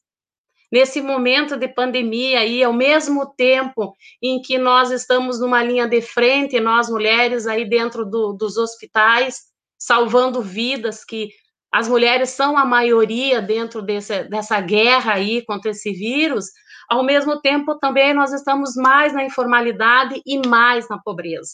Nesse 0.72 1.02
momento 1.02 1.58
de 1.58 1.68
pandemia 1.68 2.42
aí, 2.42 2.64
ao 2.64 2.74
mesmo 2.74 3.34
tempo 3.36 3.94
em 4.22 4.42
que 4.42 4.58
nós 4.58 4.92
estamos 4.92 5.40
numa 5.40 5.64
linha 5.64 5.88
de 5.88 6.02
frente, 6.02 6.60
nós 6.60 6.90
mulheres 6.90 7.48
aí 7.48 7.68
dentro 7.68 8.06
do, 8.06 8.34
dos 8.34 8.56
hospitais, 8.56 9.42
salvando 9.80 10.42
vidas, 10.42 11.04
que 11.04 11.30
as 11.72 11.88
mulheres 11.88 12.30
são 12.30 12.58
a 12.58 12.66
maioria 12.66 13.42
dentro 13.42 13.82
desse, 13.82 14.24
dessa 14.26 14.60
guerra 14.62 15.14
aí 15.14 15.44
contra 15.46 15.72
esse 15.72 15.92
vírus, 15.92 16.46
ao 16.90 17.04
mesmo 17.04 17.40
tempo, 17.40 17.78
também 17.78 18.16
nós 18.16 18.34
estamos 18.34 18.76
mais 18.76 19.14
na 19.14 19.24
informalidade 19.24 20.20
e 20.26 20.42
mais 20.48 20.90
na 20.90 20.98
pobreza, 20.98 21.52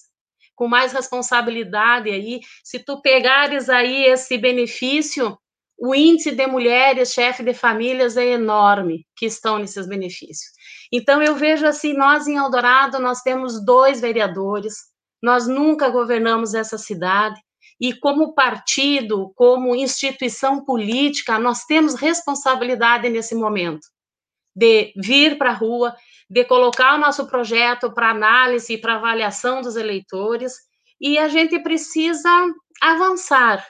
com 0.56 0.66
mais 0.66 0.94
responsabilidade 0.94 2.10
aí. 2.10 2.40
Se 2.64 2.80
tu 2.80 3.02
pegares 3.02 3.70
aí 3.70 4.06
esse 4.06 4.38
benefício, 4.38 5.38
o 5.78 5.94
índice 5.94 6.32
de 6.32 6.48
mulheres 6.48 7.14
chefe 7.14 7.44
de 7.44 7.54
famílias 7.54 8.18
é 8.18 8.26
enorme 8.26 9.06
que 9.16 9.26
estão 9.26 9.60
nesses 9.60 9.88
benefícios. 9.88 10.52
Então 10.92 11.22
eu 11.22 11.36
vejo 11.36 11.66
assim, 11.66 11.94
nós 11.94 12.28
em 12.28 12.38
Eldorado 12.38 13.00
nós 13.00 13.22
temos 13.22 13.64
dois 13.64 14.00
vereadores, 14.00 14.76
nós 15.22 15.48
nunca 15.48 15.90
governamos 15.90 16.54
essa 16.54 16.78
cidade 16.78 17.40
e 17.80 17.94
como 17.94 18.34
partido, 18.34 19.34
como 19.36 19.76
instituição 19.76 20.64
política, 20.64 21.38
nós 21.38 21.66
temos 21.66 21.96
responsabilidade 21.96 23.10
nesse 23.10 23.36
momento 23.36 23.86
de 24.56 24.94
vir 24.96 25.38
para 25.38 25.50
a 25.50 25.54
rua, 25.54 25.94
de 26.30 26.46
colocar 26.46 26.96
o 26.96 26.98
nosso 26.98 27.28
projeto 27.28 27.92
para 27.94 28.12
análise 28.12 28.74
e 28.74 28.78
para 28.78 28.96
avaliação 28.96 29.62
dos 29.62 29.76
eleitores, 29.76 30.54
e 31.00 31.18
a 31.18 31.28
gente 31.28 31.60
precisa 31.60 32.30
avançar, 32.82 33.66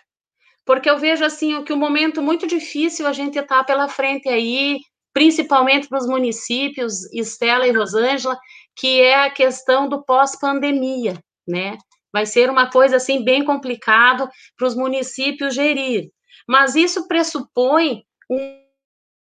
porque 0.65 0.89
eu 0.89 0.97
vejo 0.97 1.23
assim 1.23 1.63
que 1.63 1.73
um 1.73 1.77
momento 1.77 2.21
muito 2.21 2.47
difícil 2.47 3.07
a 3.07 3.13
gente 3.13 3.37
está 3.37 3.63
pela 3.63 3.87
frente 3.87 4.27
aí, 4.27 4.79
principalmente 5.13 5.87
para 5.87 5.99
os 5.99 6.07
municípios, 6.07 7.11
Estela 7.13 7.67
e 7.67 7.71
Rosângela, 7.71 8.37
que 8.75 8.99
é 9.01 9.15
a 9.23 9.29
questão 9.29 9.87
do 9.87 10.03
pós-pandemia, 10.03 11.17
né? 11.47 11.77
Vai 12.11 12.25
ser 12.25 12.49
uma 12.49 12.69
coisa 12.69 12.97
assim 12.97 13.23
bem 13.23 13.43
complicado 13.43 14.29
para 14.57 14.67
os 14.67 14.75
municípios 14.75 15.53
gerir, 15.53 16.09
mas 16.47 16.75
isso 16.75 17.07
pressupõe 17.07 18.03
um 18.29 18.65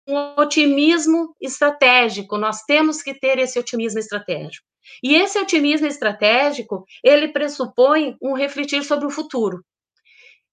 um 0.08 0.40
otimismo 0.40 1.36
estratégico. 1.40 2.38
Nós 2.38 2.62
temos 2.62 3.02
que 3.02 3.12
ter 3.12 3.38
esse 3.38 3.58
otimismo 3.58 4.00
estratégico. 4.00 4.66
E 5.02 5.14
esse 5.14 5.38
otimismo 5.38 5.86
estratégico, 5.86 6.82
ele 7.04 7.28
pressupõe 7.28 8.16
um 8.22 8.32
refletir 8.32 8.82
sobre 8.82 9.06
o 9.06 9.10
futuro. 9.10 9.62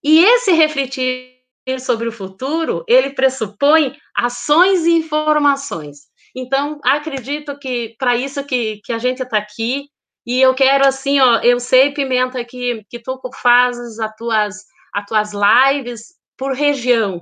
E 0.07 0.23
esse 0.23 0.51
refletir 0.51 1.33
sobre 1.79 2.07
o 2.07 2.11
futuro, 2.11 2.85
ele 2.87 3.09
pressupõe 3.09 3.97
ações 4.15 4.85
e 4.85 4.91
informações. 4.91 6.01
Então, 6.35 6.79
acredito 6.83 7.57
que 7.57 7.95
para 7.97 8.15
isso 8.15 8.43
que, 8.43 8.81
que 8.83 8.93
a 8.93 8.99
gente 8.99 9.23
está 9.23 9.39
aqui, 9.39 9.87
e 10.23 10.39
eu 10.39 10.53
quero 10.53 10.85
assim, 10.85 11.19
ó, 11.19 11.39
eu 11.39 11.59
sei, 11.59 11.91
Pimenta, 11.91 12.45
que, 12.45 12.85
que 12.87 12.99
tu 12.99 13.19
fazes 13.41 13.99
as 13.99 14.15
tuas, 14.15 14.65
as 14.93 15.05
tuas 15.07 15.31
lives 15.33 16.13
por 16.37 16.53
região, 16.53 17.19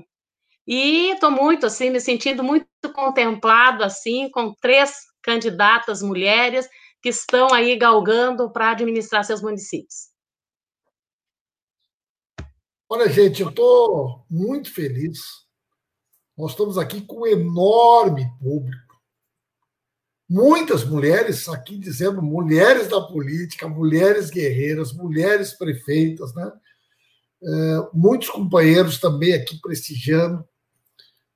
e 0.67 1.11
estou 1.11 1.31
muito, 1.31 1.65
assim, 1.65 1.89
me 1.89 2.01
sentindo 2.01 2.43
muito 2.43 2.67
contemplado, 2.93 3.81
assim, 3.81 4.29
com 4.29 4.53
três 4.61 4.93
candidatas 5.21 6.01
mulheres 6.01 6.67
que 7.01 7.09
estão 7.09 7.53
aí 7.53 7.77
galgando 7.77 8.51
para 8.51 8.71
administrar 8.71 9.23
seus 9.23 9.41
municípios. 9.41 10.12
Olha, 12.95 13.09
gente, 13.09 13.41
eu 13.41 13.49
estou 13.49 14.23
muito 14.29 14.71
feliz. 14.71 15.19
Nós 16.37 16.51
estamos 16.51 16.77
aqui 16.77 17.01
com 17.01 17.21
um 17.21 17.25
enorme 17.25 18.31
público. 18.39 19.01
Muitas 20.29 20.83
mulheres 20.85 21.49
aqui 21.49 21.75
dizendo 21.75 22.21
mulheres 22.21 22.87
da 22.87 23.01
política, 23.01 23.67
mulheres 23.67 24.29
guerreiras, 24.29 24.93
mulheres 24.93 25.53
prefeitas, 25.53 26.35
né? 26.35 26.51
É, 27.43 27.89
muitos 27.95 28.29
companheiros 28.29 28.99
também 28.99 29.33
aqui 29.33 29.59
prestigiando. 29.59 30.47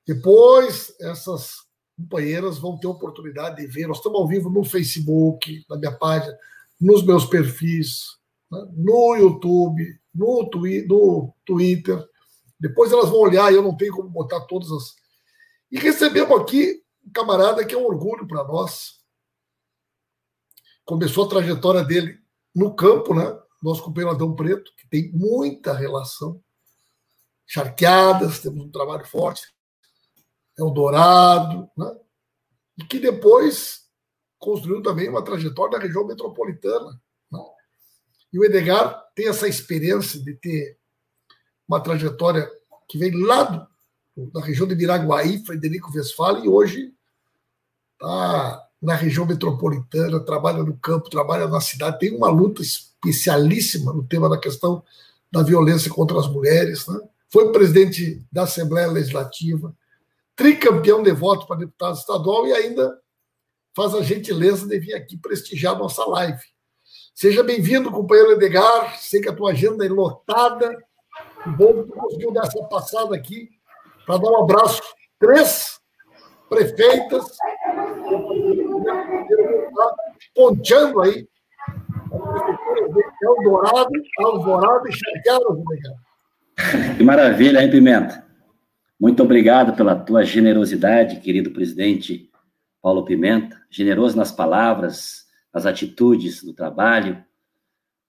Depois, 0.05 0.95
essas 1.01 1.55
companheiras 1.97 2.59
vão 2.59 2.77
ter 2.77 2.85
oportunidade 2.85 3.55
de 3.55 3.65
ver. 3.65 3.87
Nós 3.87 3.97
estamos 3.97 4.19
ao 4.19 4.27
vivo 4.27 4.51
no 4.51 4.63
Facebook, 4.63 5.65
na 5.67 5.75
minha 5.75 5.97
página, 5.97 6.37
nos 6.79 7.03
meus 7.03 7.25
perfis, 7.25 8.09
né? 8.51 8.63
no 8.75 9.15
YouTube, 9.15 9.99
no, 10.17 10.49
twi 10.49 10.85
no 10.87 11.33
Twitter. 11.45 12.03
Depois 12.59 12.91
elas 12.91 13.09
vão 13.09 13.19
olhar, 13.19 13.51
e 13.51 13.55
eu 13.55 13.61
não 13.61 13.77
tenho 13.77 13.93
como 13.93 14.09
botar 14.09 14.41
todas 14.41 14.71
as. 14.71 14.95
E 15.71 15.77
recebemos 15.77 16.39
aqui 16.39 16.83
um 17.05 17.11
camarada 17.11 17.63
que 17.65 17.75
é 17.75 17.77
um 17.77 17.85
orgulho 17.85 18.27
para 18.27 18.43
nós. 18.43 18.97
Começou 20.83 21.25
a 21.25 21.29
trajetória 21.29 21.83
dele 21.83 22.17
no 22.55 22.73
campo, 22.75 23.13
né? 23.13 23.37
Nosso 23.61 23.83
companheiro 23.83 24.15
Adão 24.15 24.35
Preto, 24.35 24.71
que 24.75 24.87
tem 24.89 25.11
muita 25.11 25.73
relação. 25.73 26.41
Charqueadas, 27.45 28.39
temos 28.39 28.65
um 28.65 28.71
trabalho 28.71 29.05
forte. 29.05 29.53
Eldorado, 30.57 31.69
né? 31.77 31.95
e 32.77 32.83
que 32.83 32.99
depois 32.99 33.87
construiu 34.37 34.81
também 34.81 35.09
uma 35.09 35.23
trajetória 35.23 35.77
na 35.77 35.83
região 35.83 36.05
metropolitana. 36.05 37.01
E 38.37 38.39
o 38.39 38.45
Edgar 38.45 39.03
tem 39.15 39.27
essa 39.27 39.47
experiência 39.47 40.19
de 40.19 40.31
ter 40.35 40.77
uma 41.67 41.79
trajetória 41.79 42.47
que 42.87 42.95
vem 42.95 43.11
lá 43.19 43.67
do, 44.15 44.27
da 44.27 44.41
região 44.41 44.67
de 44.67 44.75
Miraguaí, 44.75 45.43
Frederico 45.43 45.91
Westphalen, 45.91 46.45
e 46.45 46.47
hoje 46.47 46.93
está 47.93 48.63
na 48.79 48.93
região 48.93 49.25
metropolitana, 49.25 50.19
trabalha 50.19 50.61
no 50.61 50.77
campo, 50.77 51.09
trabalha 51.09 51.47
na 51.47 51.59
cidade, 51.59 51.97
tem 51.97 52.15
uma 52.15 52.29
luta 52.29 52.61
especialíssima 52.61 53.91
no 53.91 54.03
tema 54.03 54.29
da 54.29 54.37
questão 54.37 54.83
da 55.31 55.41
violência 55.41 55.89
contra 55.89 56.19
as 56.19 56.27
mulheres. 56.27 56.85
Né? 56.85 56.99
Foi 57.29 57.51
presidente 57.51 58.23
da 58.31 58.43
Assembleia 58.43 58.85
Legislativa, 58.85 59.75
tricampeão 60.35 61.01
de 61.01 61.11
voto 61.11 61.47
para 61.47 61.57
deputado 61.57 61.97
estadual 61.97 62.45
e 62.45 62.53
ainda 62.53 63.01
faz 63.75 63.95
a 63.95 64.03
gentileza 64.03 64.67
de 64.67 64.77
vir 64.77 64.93
aqui 64.93 65.17
prestigiar 65.17 65.75
nossa 65.75 66.05
live. 66.05 66.55
Seja 67.17 67.41
bem-vindo, 67.41 67.89
companheiro 67.89 68.33
Edgar. 68.33 68.95
Sei 68.99 69.19
que 69.19 69.27
a 69.27 69.33
tua 69.33 69.49
agenda 69.49 69.83
é 69.83 69.89
lotada. 69.89 70.69
Que 71.41 71.49
bom 71.49 71.73
que 71.73 71.83
tu 71.85 71.93
conseguiu 71.93 72.31
dar 72.31 72.43
essa 72.43 72.63
passada 72.65 73.15
aqui 73.15 73.49
para 74.05 74.19
dar 74.19 74.29
um 74.29 74.43
abraço. 74.43 74.83
Três 75.17 75.79
prefeitas 76.47 77.25
ponteando 80.35 81.01
aí 81.01 81.27
Eldorado, 83.23 83.89
Alvorada 84.19 84.87
e 84.87 84.93
Charqueadas, 84.93 85.57
Que 86.97 87.03
maravilha, 87.03 87.63
hein, 87.63 87.71
Pimenta? 87.71 88.27
Muito 88.99 89.23
obrigado 89.23 89.75
pela 89.75 89.95
tua 89.95 90.23
generosidade, 90.23 91.19
querido 91.19 91.49
presidente 91.49 92.29
Paulo 92.79 93.03
Pimenta, 93.05 93.59
generoso 93.71 94.15
nas 94.15 94.31
palavras, 94.31 95.26
nas 95.57 95.65
atitudes, 95.65 96.43
no 96.43 96.53
trabalho. 96.53 97.23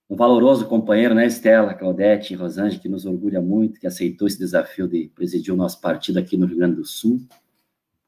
um 0.09 0.17
valoroso 0.17 0.67
companheiro, 0.67 1.15
né, 1.15 1.27
Estela, 1.27 1.75
Claudete, 1.75 2.35
Rosângela, 2.35 2.81
que 2.81 2.89
nos 2.89 3.05
orgulha 3.05 3.41
muito, 3.43 3.79
que 3.81 3.87
aceitou 3.87 4.27
esse 4.27 4.39
desafio 4.39 4.89
de 4.89 5.11
presidir 5.15 5.53
o 5.53 5.57
nosso 5.57 5.81
partido 5.81 6.19
aqui 6.19 6.37
no 6.37 6.47
Rio 6.47 6.59
Grande 6.59 6.77
do 6.77 6.85
Sul. 6.85 7.21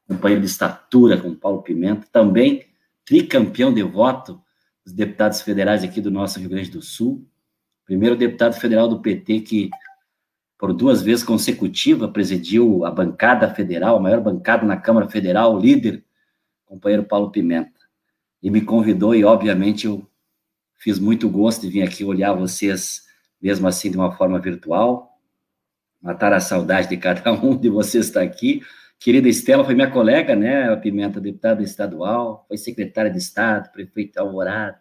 Companheiro 0.07 0.41
de 0.41 0.47
estatura 0.47 1.19
com 1.19 1.33
Paulo 1.35 1.61
Pimenta, 1.61 2.07
também 2.11 2.65
tricampeão 3.05 3.73
de 3.73 3.83
voto 3.83 4.41
dos 4.83 4.93
deputados 4.93 5.41
federais 5.41 5.83
aqui 5.83 6.01
do 6.01 6.09
nosso 6.09 6.39
Rio 6.39 6.49
Grande 6.49 6.71
do 6.71 6.81
Sul. 6.81 7.25
Primeiro 7.85 8.15
deputado 8.15 8.53
federal 8.53 8.87
do 8.87 8.99
PT 8.99 9.41
que, 9.41 9.69
por 10.57 10.73
duas 10.73 11.01
vezes 11.01 11.23
consecutivas, 11.23 12.09
presidiu 12.11 12.83
a 12.85 12.91
bancada 12.91 13.53
federal, 13.53 13.97
a 13.97 13.99
maior 13.99 14.21
bancada 14.21 14.65
na 14.65 14.77
Câmara 14.77 15.07
Federal, 15.07 15.55
o 15.55 15.59
líder, 15.59 16.03
companheiro 16.65 17.03
Paulo 17.03 17.31
Pimenta. 17.31 17.80
E 18.41 18.49
me 18.49 18.61
convidou, 18.61 19.13
e 19.13 19.23
obviamente 19.23 19.85
eu 19.85 20.07
Fiz 20.81 20.97
muito 20.97 21.29
gosto 21.29 21.61
de 21.61 21.69
vir 21.69 21.83
aqui 21.83 22.03
olhar 22.03 22.33
vocês, 22.33 23.03
mesmo 23.39 23.67
assim, 23.67 23.91
de 23.91 23.97
uma 23.97 24.11
forma 24.13 24.39
virtual. 24.39 25.15
Matar 26.01 26.33
a 26.33 26.39
saudade 26.39 26.89
de 26.89 26.97
cada 26.97 27.31
um 27.39 27.55
de 27.55 27.69
vocês 27.69 28.07
estar 28.07 28.23
aqui. 28.23 28.63
Querida 28.99 29.29
Estela 29.29 29.63
foi 29.63 29.75
minha 29.75 29.91
colega, 29.91 30.35
né? 30.35 30.73
A 30.73 30.75
Pimenta, 30.75 31.21
deputada 31.21 31.61
estadual, 31.61 32.45
foi 32.47 32.57
secretária 32.57 33.11
de 33.11 33.19
Estado, 33.19 33.71
prefeito 33.71 34.13
de 34.13 34.19
Alvorada. 34.19 34.79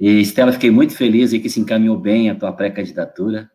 E, 0.00 0.20
Estela, 0.20 0.50
fiquei 0.50 0.70
muito 0.72 0.96
feliz 0.96 1.32
e 1.32 1.38
que 1.38 1.48
se 1.48 1.60
encaminhou 1.60 1.96
bem 1.96 2.28
a 2.28 2.34
tua 2.34 2.52
pré-candidatura. 2.52 3.48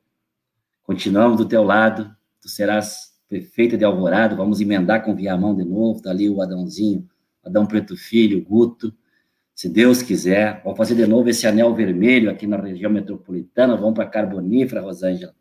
Continuamos 0.84 1.38
do 1.38 1.46
teu 1.46 1.62
lado, 1.62 2.10
tu 2.42 2.48
serás 2.48 3.16
prefeita 3.28 3.78
de 3.78 3.84
Alvorada, 3.84 4.34
vamos 4.34 4.62
emendar 4.62 5.04
com 5.04 5.14
Viamão 5.14 5.54
de 5.54 5.66
novo, 5.66 6.02
tá 6.02 6.10
ali 6.10 6.30
o 6.30 6.42
Adãozinho, 6.42 7.06
Adão 7.44 7.66
Preto 7.66 7.98
Filho, 7.98 8.44
Guto, 8.44 8.94
se 9.54 9.70
Deus 9.70 10.02
quiser. 10.02 10.62
Vamos 10.64 10.78
fazer 10.78 10.96
de 10.96 11.06
novo 11.06 11.30
esse 11.30 11.46
anel 11.46 11.74
vermelho 11.74 12.30
aqui 12.30 12.48
na 12.48 12.58
região 12.58 12.92
metropolitana, 12.92 13.76
vamos 13.76 13.96
para 13.96 14.06
Carbonífera, 14.06 14.82
Rosângela. 14.82 15.34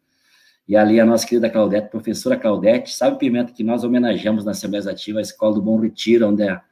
E 0.69 0.77
ali 0.77 1.01
a 1.01 1.05
nossa 1.05 1.27
querida 1.27 1.51
Claudete, 1.51 1.91
professora 1.91 2.37
Claudete, 2.37 2.95
sabe, 2.95 3.19
Pimenta, 3.19 3.53
que 3.53 3.65
nós 3.65 3.85
homenageamos 3.85 4.45
na 4.45 4.53
Assembleia 4.53 4.91
Ativa 4.91 5.19
a 5.19 5.23
Escola 5.23 5.55
do 5.55 5.63
Bom 5.63 5.79
Retiro, 5.79 6.29
onde 6.29 6.45
a, 6.45 6.63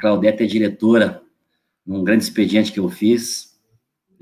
Claudete 0.00 0.42
é 0.42 0.46
diretora, 0.46 1.22
num 1.84 2.04
grande 2.04 2.24
expediente 2.24 2.72
que 2.72 2.80
eu 2.80 2.88
fiz, 2.88 3.58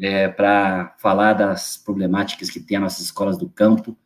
é, 0.00 0.28
para 0.28 0.94
falar 0.98 1.32
das 1.32 1.76
problemáticas 1.76 2.50
que 2.50 2.61
tem 2.61 2.76
as 2.76 2.82
nossas 2.82 3.06
escolas 3.06 3.38
do 3.38 3.48
campo. 3.48 3.96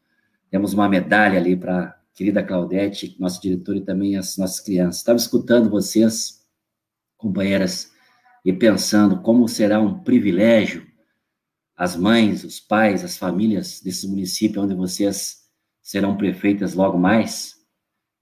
Temos 0.50 0.72
uma 0.72 0.88
medalha 0.88 1.38
ali 1.38 1.56
para 1.56 1.99
querida 2.14 2.42
Claudete, 2.42 3.16
nossa 3.18 3.40
diretora, 3.40 3.78
e 3.78 3.84
também 3.84 4.16
as 4.16 4.36
nossas 4.36 4.60
crianças. 4.60 4.98
Estava 4.98 5.18
escutando 5.18 5.70
vocês, 5.70 6.44
companheiras, 7.16 7.90
e 8.44 8.52
pensando 8.52 9.20
como 9.20 9.48
será 9.48 9.80
um 9.80 10.02
privilégio 10.02 10.90
as 11.80 11.96
mães, 11.96 12.44
os 12.44 12.60
pais, 12.60 13.02
as 13.02 13.16
famílias 13.16 13.80
desses 13.80 14.04
municípios 14.04 14.62
onde 14.62 14.74
vocês 14.74 15.48
serão 15.80 16.14
prefeitas 16.14 16.74
logo 16.74 16.98
mais, 16.98 17.56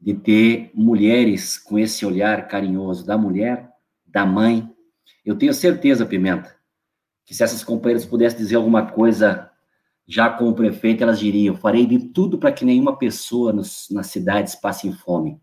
de 0.01 0.15
ter 0.15 0.71
mulheres 0.73 1.59
com 1.59 1.77
esse 1.77 2.07
olhar 2.07 2.47
carinhoso 2.47 3.05
da 3.05 3.19
mulher, 3.19 3.69
da 4.07 4.25
mãe. 4.25 4.71
Eu 5.25 5.37
tenho 5.37 5.53
certeza, 5.53 6.07
Pimenta, 6.07 6.55
que 7.27 7.35
se 7.35 7.43
essas 7.43 7.65
companheiras 7.65 8.07
pudessem 8.07 8.39
dizer 8.39 8.55
alguma 8.55 8.93
coisa 8.93 9.48
já 10.09 10.31
com 10.31 10.49
o 10.49 10.55
prefeito, 10.55 11.03
elas 11.03 11.21
diriam: 11.21 11.55
farei 11.55 11.87
de 11.87 11.99
tudo 11.99 12.39
para 12.39 12.51
que 12.51 12.65
nenhuma 12.65 12.97
pessoa 12.97 13.53
nos, 13.53 13.89
nas 13.91 14.07
cidades 14.07 14.55
passe 14.55 14.91
fome, 14.91 15.39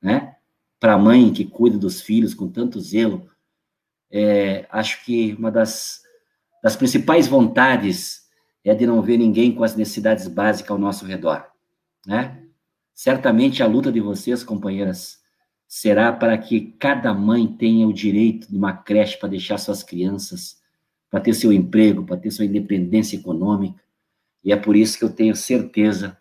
né? 0.00 0.36
Para 0.80 0.94
a 0.94 0.98
mãe 0.98 1.30
que 1.30 1.44
cuida 1.44 1.76
dos 1.76 2.00
filhos 2.00 2.32
com 2.32 2.48
tanto 2.48 2.80
zelo, 2.80 3.28
é, 4.10 4.66
acho 4.70 5.04
que 5.04 5.34
uma 5.34 5.50
das, 5.50 6.02
das 6.62 6.74
principais 6.74 7.28
vontades 7.28 8.26
é 8.64 8.74
de 8.74 8.86
não 8.86 9.02
ver 9.02 9.18
ninguém 9.18 9.52
com 9.52 9.62
as 9.62 9.76
necessidades 9.76 10.26
básicas 10.26 10.70
ao 10.70 10.78
nosso 10.78 11.04
redor, 11.04 11.46
né? 12.06 12.42
Certamente 12.94 13.62
a 13.62 13.66
luta 13.66 13.92
de 13.92 14.00
vocês, 14.00 14.42
companheiras, 14.42 15.18
será 15.66 16.12
para 16.12 16.36
que 16.38 16.72
cada 16.78 17.12
mãe 17.12 17.46
tenha 17.46 17.86
o 17.86 17.92
direito 17.92 18.48
de 18.50 18.56
uma 18.56 18.72
creche 18.72 19.18
para 19.18 19.28
deixar 19.28 19.58
suas 19.58 19.82
crianças, 19.82 20.60
para 21.10 21.20
ter 21.20 21.34
seu 21.34 21.52
emprego, 21.52 22.04
para 22.04 22.16
ter 22.16 22.30
sua 22.30 22.46
independência 22.46 23.16
econômica. 23.16 23.87
E 24.44 24.52
é 24.52 24.56
por 24.56 24.76
isso 24.76 24.98
que 24.98 25.04
eu 25.04 25.10
tenho 25.10 25.34
certeza 25.34 26.16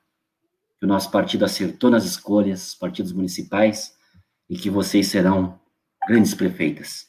que 0.80 0.86
o 0.86 0.88
nosso 0.88 1.10
partido 1.12 1.46
acertou 1.46 1.90
nas 1.90 2.06
escolhas, 2.06 2.76
partidos 2.76 3.12
municipais, 3.12 3.96
e 4.50 4.58
que 4.58 4.70
vocês 4.70 5.08
serão 5.08 5.60
grandes 6.08 6.34
prefeitas. 6.34 7.08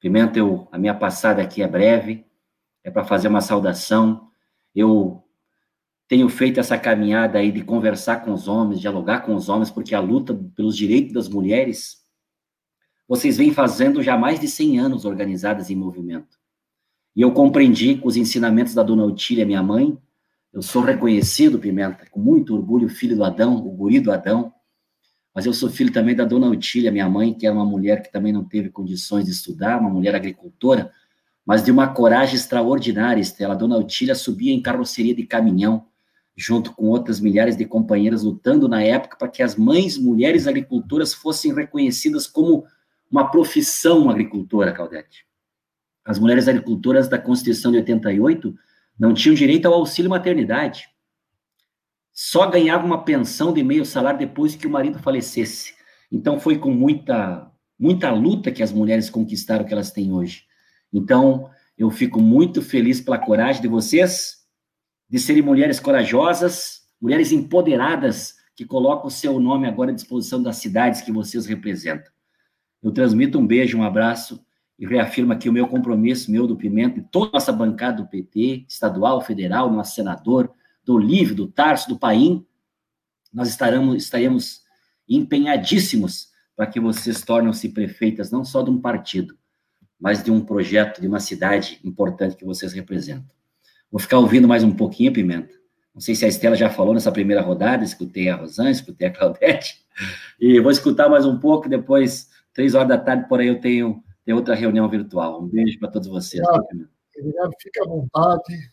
Pimenta, 0.00 0.38
eu, 0.38 0.68
a 0.70 0.78
minha 0.78 0.94
passada 0.94 1.40
aqui 1.40 1.62
é 1.62 1.68
breve, 1.68 2.26
é 2.84 2.90
para 2.90 3.04
fazer 3.04 3.28
uma 3.28 3.40
saudação. 3.40 4.28
Eu 4.74 5.24
tenho 6.08 6.28
feito 6.28 6.60
essa 6.60 6.78
caminhada 6.78 7.38
aí 7.38 7.50
de 7.50 7.64
conversar 7.64 8.24
com 8.24 8.32
os 8.32 8.46
homens, 8.46 8.80
dialogar 8.80 9.20
com 9.20 9.34
os 9.34 9.48
homens, 9.48 9.70
porque 9.70 9.94
a 9.94 10.00
luta 10.00 10.34
pelos 10.54 10.76
direitos 10.76 11.12
das 11.12 11.28
mulheres, 11.28 12.04
vocês 13.08 13.36
vêm 13.36 13.52
fazendo 13.52 14.02
já 14.02 14.16
mais 14.16 14.38
de 14.38 14.48
100 14.48 14.78
anos 14.78 15.04
organizadas 15.04 15.70
em 15.70 15.76
movimento. 15.76 16.38
E 17.14 17.22
eu 17.22 17.32
compreendi 17.32 17.96
com 17.96 18.08
os 18.08 18.16
ensinamentos 18.16 18.74
da 18.74 18.82
dona 18.82 19.04
Otília, 19.04 19.46
minha 19.46 19.62
mãe, 19.62 19.98
eu 20.56 20.62
sou 20.62 20.80
reconhecido, 20.80 21.58
Pimenta, 21.58 22.06
com 22.10 22.18
muito 22.18 22.54
orgulho, 22.54 22.88
filho 22.88 23.14
do 23.14 23.22
Adão, 23.22 23.56
o 23.56 23.70
guri 23.72 24.00
do 24.00 24.10
Adão, 24.10 24.54
mas 25.34 25.44
eu 25.44 25.52
sou 25.52 25.68
filho 25.68 25.92
também 25.92 26.16
da 26.16 26.24
dona 26.24 26.48
Otília, 26.48 26.90
minha 26.90 27.06
mãe, 27.10 27.34
que 27.34 27.46
era 27.46 27.54
uma 27.54 27.66
mulher 27.66 28.02
que 28.02 28.10
também 28.10 28.32
não 28.32 28.42
teve 28.42 28.70
condições 28.70 29.26
de 29.26 29.32
estudar, 29.32 29.78
uma 29.78 29.90
mulher 29.90 30.14
agricultora, 30.14 30.90
mas 31.44 31.62
de 31.62 31.70
uma 31.70 31.88
coragem 31.88 32.36
extraordinária, 32.36 33.20
Estela. 33.20 33.52
A 33.52 33.56
dona 33.56 33.76
Otília 33.76 34.14
subia 34.14 34.50
em 34.50 34.62
carroceria 34.62 35.14
de 35.14 35.26
caminhão, 35.26 35.88
junto 36.34 36.72
com 36.72 36.86
outras 36.86 37.20
milhares 37.20 37.54
de 37.54 37.66
companheiras, 37.66 38.22
lutando 38.22 38.66
na 38.66 38.82
época 38.82 39.18
para 39.18 39.28
que 39.28 39.42
as 39.42 39.56
mães, 39.56 39.98
mulheres 39.98 40.46
agricultoras, 40.46 41.12
fossem 41.12 41.52
reconhecidas 41.52 42.26
como 42.26 42.64
uma 43.10 43.30
profissão 43.30 44.08
agricultora, 44.08 44.72
Claudete. 44.72 45.26
As 46.02 46.18
mulheres 46.18 46.48
agricultoras 46.48 47.08
da 47.08 47.18
Constituição 47.18 47.70
de 47.70 47.76
88 47.76 48.56
não 48.98 49.14
tinham 49.14 49.34
direito 49.34 49.66
ao 49.66 49.74
auxílio 49.74 50.10
maternidade 50.10 50.88
só 52.18 52.46
ganhava 52.46 52.86
uma 52.86 53.04
pensão 53.04 53.52
de 53.52 53.62
meio 53.62 53.84
salário 53.84 54.18
depois 54.18 54.56
que 54.56 54.66
o 54.66 54.70
marido 54.70 54.98
falecesse. 54.98 55.74
Então 56.10 56.40
foi 56.40 56.56
com 56.56 56.70
muita 56.70 57.52
muita 57.78 58.10
luta 58.10 58.50
que 58.50 58.62
as 58.62 58.72
mulheres 58.72 59.10
conquistaram 59.10 59.62
o 59.62 59.68
que 59.68 59.74
elas 59.74 59.90
têm 59.90 60.10
hoje. 60.10 60.44
Então, 60.90 61.50
eu 61.76 61.90
fico 61.90 62.22
muito 62.22 62.62
feliz 62.62 63.02
pela 63.02 63.18
coragem 63.18 63.60
de 63.60 63.68
vocês 63.68 64.46
de 65.10 65.18
serem 65.18 65.42
mulheres 65.42 65.78
corajosas, 65.78 66.80
mulheres 66.98 67.32
empoderadas 67.32 68.34
que 68.56 68.64
colocam 68.64 69.08
o 69.08 69.10
seu 69.10 69.38
nome 69.38 69.68
agora 69.68 69.90
à 69.90 69.94
disposição 69.94 70.42
das 70.42 70.56
cidades 70.56 71.02
que 71.02 71.12
vocês 71.12 71.44
representam. 71.44 72.10
Eu 72.82 72.90
transmito 72.92 73.38
um 73.38 73.46
beijo, 73.46 73.76
um 73.76 73.82
abraço 73.82 74.42
e 74.78 74.86
reafirmo 74.86 75.32
aqui 75.32 75.48
o 75.48 75.52
meu 75.52 75.66
compromisso, 75.66 76.30
meu 76.30 76.46
do 76.46 76.56
Pimenta, 76.56 76.98
e 76.98 77.02
toda 77.02 77.30
a 77.30 77.32
nossa 77.34 77.52
bancada 77.52 78.02
do 78.02 78.08
PT, 78.08 78.66
estadual, 78.68 79.20
federal, 79.20 79.70
nosso 79.70 79.94
senador, 79.94 80.52
do 80.84 80.94
Olívio, 80.94 81.34
do 81.34 81.46
Tarso, 81.46 81.88
do 81.88 81.98
Paim, 81.98 82.46
nós 83.32 83.48
estaremos, 83.48 83.96
estaremos 83.96 84.60
empenhadíssimos 85.08 86.28
para 86.54 86.66
que 86.66 86.80
vocês 86.80 87.22
tornem-se 87.22 87.68
prefeitas 87.70 88.30
não 88.30 88.44
só 88.44 88.62
de 88.62 88.70
um 88.70 88.80
partido, 88.80 89.36
mas 89.98 90.22
de 90.22 90.30
um 90.30 90.40
projeto, 90.40 91.00
de 91.00 91.06
uma 91.06 91.20
cidade 91.20 91.80
importante 91.84 92.36
que 92.36 92.44
vocês 92.44 92.72
representam. 92.72 93.30
Vou 93.90 94.00
ficar 94.00 94.18
ouvindo 94.18 94.48
mais 94.48 94.62
um 94.62 94.72
pouquinho, 94.72 95.12
Pimenta. 95.12 95.54
Não 95.94 96.00
sei 96.00 96.14
se 96.14 96.24
a 96.24 96.28
Estela 96.28 96.54
já 96.54 96.68
falou 96.68 96.92
nessa 96.92 97.10
primeira 97.10 97.40
rodada, 97.40 97.82
escutei 97.82 98.28
a 98.28 98.36
Rosane, 98.36 98.70
escutei 98.70 99.08
a 99.08 99.10
Claudete, 99.10 99.82
e 100.38 100.60
vou 100.60 100.70
escutar 100.70 101.08
mais 101.08 101.24
um 101.24 101.38
pouco, 101.38 101.68
depois, 101.68 102.28
três 102.52 102.74
horas 102.74 102.88
da 102.88 102.98
tarde, 102.98 103.26
por 103.28 103.40
aí 103.40 103.48
eu 103.48 103.60
tenho, 103.60 104.02
tenho 104.26 104.38
outra 104.38 104.56
reunião 104.56 104.88
virtual. 104.90 105.40
Um 105.40 105.46
beijo 105.46 105.78
para 105.78 105.88
todos 105.88 106.08
vocês. 106.08 106.44
Obrigado, 107.16 107.52
fica 107.60 107.84
à 107.84 107.86
vontade. 107.86 108.72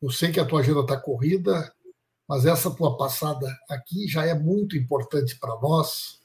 Eu 0.00 0.10
sei 0.10 0.30
que 0.30 0.38
a 0.38 0.44
tua 0.44 0.60
agenda 0.60 0.80
está 0.80 0.96
corrida, 0.96 1.72
mas 2.28 2.44
essa 2.44 2.70
tua 2.70 2.96
passada 2.96 3.48
aqui 3.68 4.06
já 4.06 4.26
é 4.26 4.34
muito 4.34 4.76
importante 4.76 5.36
para 5.40 5.58
nós. 5.58 6.20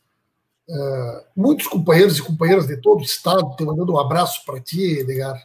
É, 0.69 1.25
muitos 1.35 1.67
companheiros 1.67 2.17
e 2.17 2.21
companheiras 2.21 2.67
de 2.67 2.77
todo 2.77 2.99
o 2.99 3.03
estado 3.03 3.49
estão 3.51 3.65
mandando 3.65 3.93
um 3.93 3.99
abraço 3.99 4.45
para 4.45 4.59
ti, 4.59 4.99
Edgar. 4.99 5.41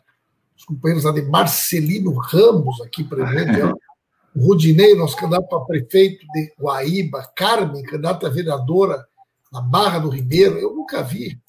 Os 0.56 0.64
companheiros 0.64 1.06
ali, 1.06 1.22
Marcelino 1.22 2.12
Ramos, 2.14 2.80
aqui 2.80 3.04
presente, 3.04 3.62
o 4.34 4.40
Rudinei, 4.40 4.96
nosso 4.96 5.16
candidato 5.16 5.48
para 5.48 5.60
prefeito 5.60 6.26
de 6.32 6.52
Guaíba, 6.60 7.32
Carmen, 7.34 7.84
candidata 7.84 8.26
a 8.26 8.30
vereadora 8.30 9.06
na 9.52 9.60
Barra 9.60 10.00
do 10.00 10.08
Ribeiro. 10.08 10.58
Eu 10.58 10.74
nunca 10.74 11.00
vi 11.00 11.40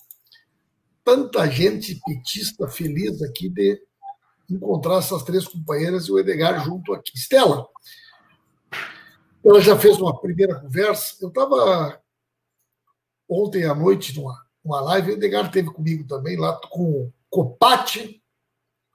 tanta 1.04 1.50
gente 1.50 2.00
petista 2.06 2.68
feliz 2.68 3.22
aqui 3.22 3.50
de 3.50 3.82
encontrar 4.50 4.98
essas 4.98 5.24
três 5.24 5.48
companheiras 5.48 6.06
e 6.06 6.12
o 6.12 6.20
Edgar 6.20 6.64
junto 6.64 6.94
aqui. 6.94 7.12
Estela, 7.16 7.68
ela 9.44 9.62
já 9.62 9.78
fez 9.78 9.98
uma 9.98 10.20
primeira 10.20 10.60
conversa. 10.60 11.16
Eu 11.22 11.30
estava 11.30 12.02
ontem 13.28 13.66
à 13.66 13.76
noite 13.76 14.16
numa, 14.18 14.36
numa 14.64 14.82
live, 14.82 15.12
o 15.12 15.14
Edgar 15.14 15.46
esteve 15.46 15.72
comigo 15.72 16.08
também, 16.08 16.38
lá 16.38 16.60
com 16.70 17.04
o 17.04 17.14
Copati, 17.30 18.24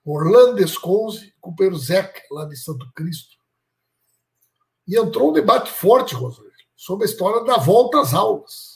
Orlando 0.04 0.62
Esconze, 0.62 1.32
companheiro 1.40 1.78
Zeca, 1.78 2.20
lá 2.30 2.44
de 2.44 2.56
Santo 2.56 2.90
Cristo. 2.92 3.36
E 4.86 4.98
entrou 4.98 5.30
um 5.30 5.32
debate 5.32 5.70
forte, 5.70 6.14
Rosângela, 6.14 6.52
sobre 6.76 7.06
a 7.06 7.08
história 7.08 7.42
da 7.44 7.56
volta 7.56 8.00
às 8.00 8.12
aulas. 8.12 8.73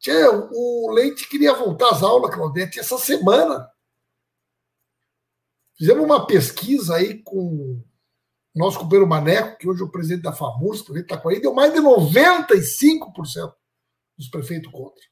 Tchê, 0.00 0.26
o 0.26 0.90
Leite 0.90 1.28
queria 1.28 1.52
voltar 1.52 1.90
às 1.90 2.02
aulas, 2.02 2.34
Claudete, 2.34 2.80
essa 2.80 2.96
semana. 2.96 3.70
Fizemos 5.76 6.02
uma 6.02 6.26
pesquisa 6.26 6.96
aí 6.96 7.22
com 7.22 7.38
o 7.38 7.84
nosso 8.54 8.78
companheiro 8.78 9.06
Maneco, 9.06 9.58
que 9.58 9.68
hoje 9.68 9.82
é 9.82 9.84
o 9.84 9.90
presidente 9.90 10.22
da 10.22 10.32
FAMURS, 10.32 10.88
está 10.88 11.18
com 11.18 11.28
aí, 11.28 11.38
deu 11.38 11.52
mais 11.52 11.72
de 11.72 11.80
95% 11.80 13.54
dos 14.16 14.28
prefeitos 14.28 14.72
contra. 14.72 15.02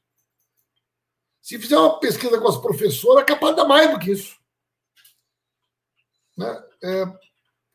Se 1.39 1.59
fizer 1.59 1.77
uma 1.77 1.99
pesquisa 1.99 2.39
com 2.39 2.47
as 2.47 2.57
professoras, 2.57 3.23
é 3.23 3.25
capaz 3.27 3.55
de 3.55 3.61
dar 3.61 3.67
mais 3.67 3.91
do 3.91 3.99
que 3.99 4.11
isso. 4.11 4.39
Né? 6.35 6.63
É, 6.83 7.05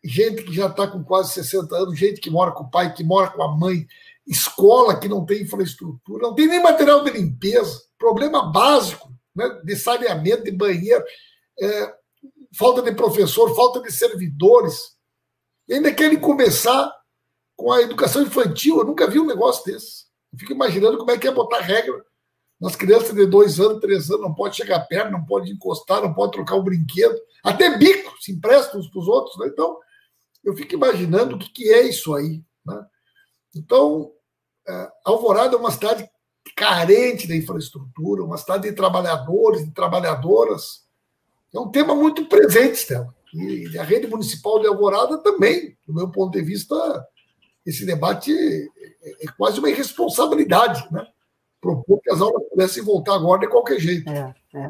gente 0.05 0.43
que 0.43 0.53
já 0.53 0.67
está 0.67 0.89
com 0.89 1.03
quase 1.05 1.33
60 1.33 1.77
anos, 1.77 1.99
gente 1.99 2.21
que 2.21 2.31
mora 2.31 2.51
com 2.51 2.65
o 2.65 2.71
pai, 2.71 2.93
que 2.93 3.05
mora 3.05 3.31
com 3.31 3.43
a 3.43 3.57
mãe, 3.57 3.87
escola 4.27 4.99
que 4.99 5.09
não 5.09 5.25
tem 5.25 5.43
infraestrutura, 5.43 6.23
não 6.23 6.35
tem 6.35 6.47
nem 6.47 6.63
material 6.63 7.05
de 7.05 7.11
limpeza, 7.11 7.83
problema 7.99 8.51
básico 8.51 9.13
né? 9.35 9.61
de 9.65 9.77
saneamento, 9.77 10.45
de 10.45 10.51
banheiro, 10.51 11.05
é, 11.61 11.95
falta 12.57 12.83
de 12.83 12.93
professor, 12.93 13.55
falta 13.55 13.81
de 13.81 13.93
servidores. 13.93 14.95
E 15.69 15.75
ainda 15.75 15.93
querem 15.93 16.19
começar 16.19 16.93
com 17.57 17.73
a 17.73 17.83
educação 17.83 18.23
infantil. 18.23 18.79
Eu 18.79 18.85
nunca 18.85 19.09
vi 19.09 19.19
um 19.19 19.27
negócio 19.27 19.65
desse. 19.65 20.05
Eu 20.33 20.39
fico 20.39 20.53
imaginando 20.53 20.99
como 20.99 21.11
é 21.11 21.19
que 21.19 21.27
é 21.27 21.33
botar 21.33 21.61
regra 21.61 22.05
nas 22.61 22.77
crianças 22.77 23.15
de 23.15 23.27
dois 23.27 23.61
anos, 23.61 23.81
três 23.81 24.11
anos, 24.11 24.23
não 24.23 24.35
pode 24.35 24.57
chegar 24.57 24.81
perto, 24.81 25.11
não 25.11 25.25
pode 25.25 25.51
encostar, 25.51 26.01
não 26.01 26.15
pode 26.15 26.33
trocar 26.33 26.55
o 26.55 26.61
um 26.61 26.65
brinquedo. 26.65 27.15
Até 27.43 27.77
bico 27.77 28.15
se 28.21 28.33
emprestam 28.33 28.81
uns 28.81 28.89
para 28.89 29.01
os 29.01 29.09
outros. 29.09 29.39
Né? 29.39 29.49
Então, 29.49 29.79
eu 30.43 30.55
fico 30.55 30.75
imaginando 30.75 31.37
o 31.37 31.39
que, 31.39 31.51
que 31.51 31.73
é 31.73 31.83
isso 31.83 32.15
aí. 32.15 32.43
Né? 32.65 32.87
Então, 33.55 34.13
é, 34.67 34.89
Alvorada 35.05 35.57
é 35.57 35.59
uma 35.59 35.71
cidade 35.71 36.09
carente 36.57 37.27
da 37.27 37.37
infraestrutura, 37.37 38.25
uma 38.25 38.37
cidade 38.37 38.69
de 38.69 38.75
trabalhadores, 38.75 39.65
de 39.65 39.73
trabalhadoras. 39.73 40.85
É 41.55 41.59
um 41.59 41.71
tema 41.71 41.95
muito 41.95 42.27
presente, 42.27 42.77
Stella. 42.77 43.15
E 43.33 43.79
a 43.79 43.83
rede 43.83 44.07
municipal 44.07 44.61
de 44.61 44.67
Alvorada 44.67 45.19
também, 45.19 45.77
do 45.87 45.95
meu 45.95 46.11
ponto 46.11 46.33
de 46.33 46.43
vista, 46.43 46.75
esse 47.67 47.85
debate 47.85 48.33
é, 48.33 49.25
é 49.25 49.27
quase 49.37 49.59
uma 49.59 49.71
irresponsabilidade, 49.71 50.87
né? 50.93 51.07
propor 51.65 51.99
que 52.01 52.13
as 52.13 52.21
aulas 52.21 52.47
pudessem 52.51 52.85
voltar 52.85 53.15
agora 53.15 53.41
de 53.41 53.49
qualquer 53.49 53.81
jeito. 53.81 54.09
É, 54.11 54.35
é. 54.55 54.69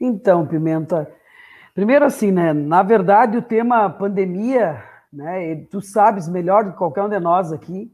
Então, 0.00 0.46
Pimenta, 0.46 1.12
primeiro 1.74 2.04
assim, 2.04 2.30
né? 2.30 2.52
Na 2.52 2.82
verdade, 2.84 3.36
o 3.36 3.42
tema 3.42 3.90
pandemia, 3.90 4.82
né? 5.12 5.56
Tu 5.70 5.80
sabes 5.80 6.28
melhor 6.28 6.64
do 6.64 6.72
que 6.72 6.78
qualquer 6.78 7.02
um 7.02 7.08
de 7.08 7.18
nós 7.18 7.52
aqui, 7.52 7.92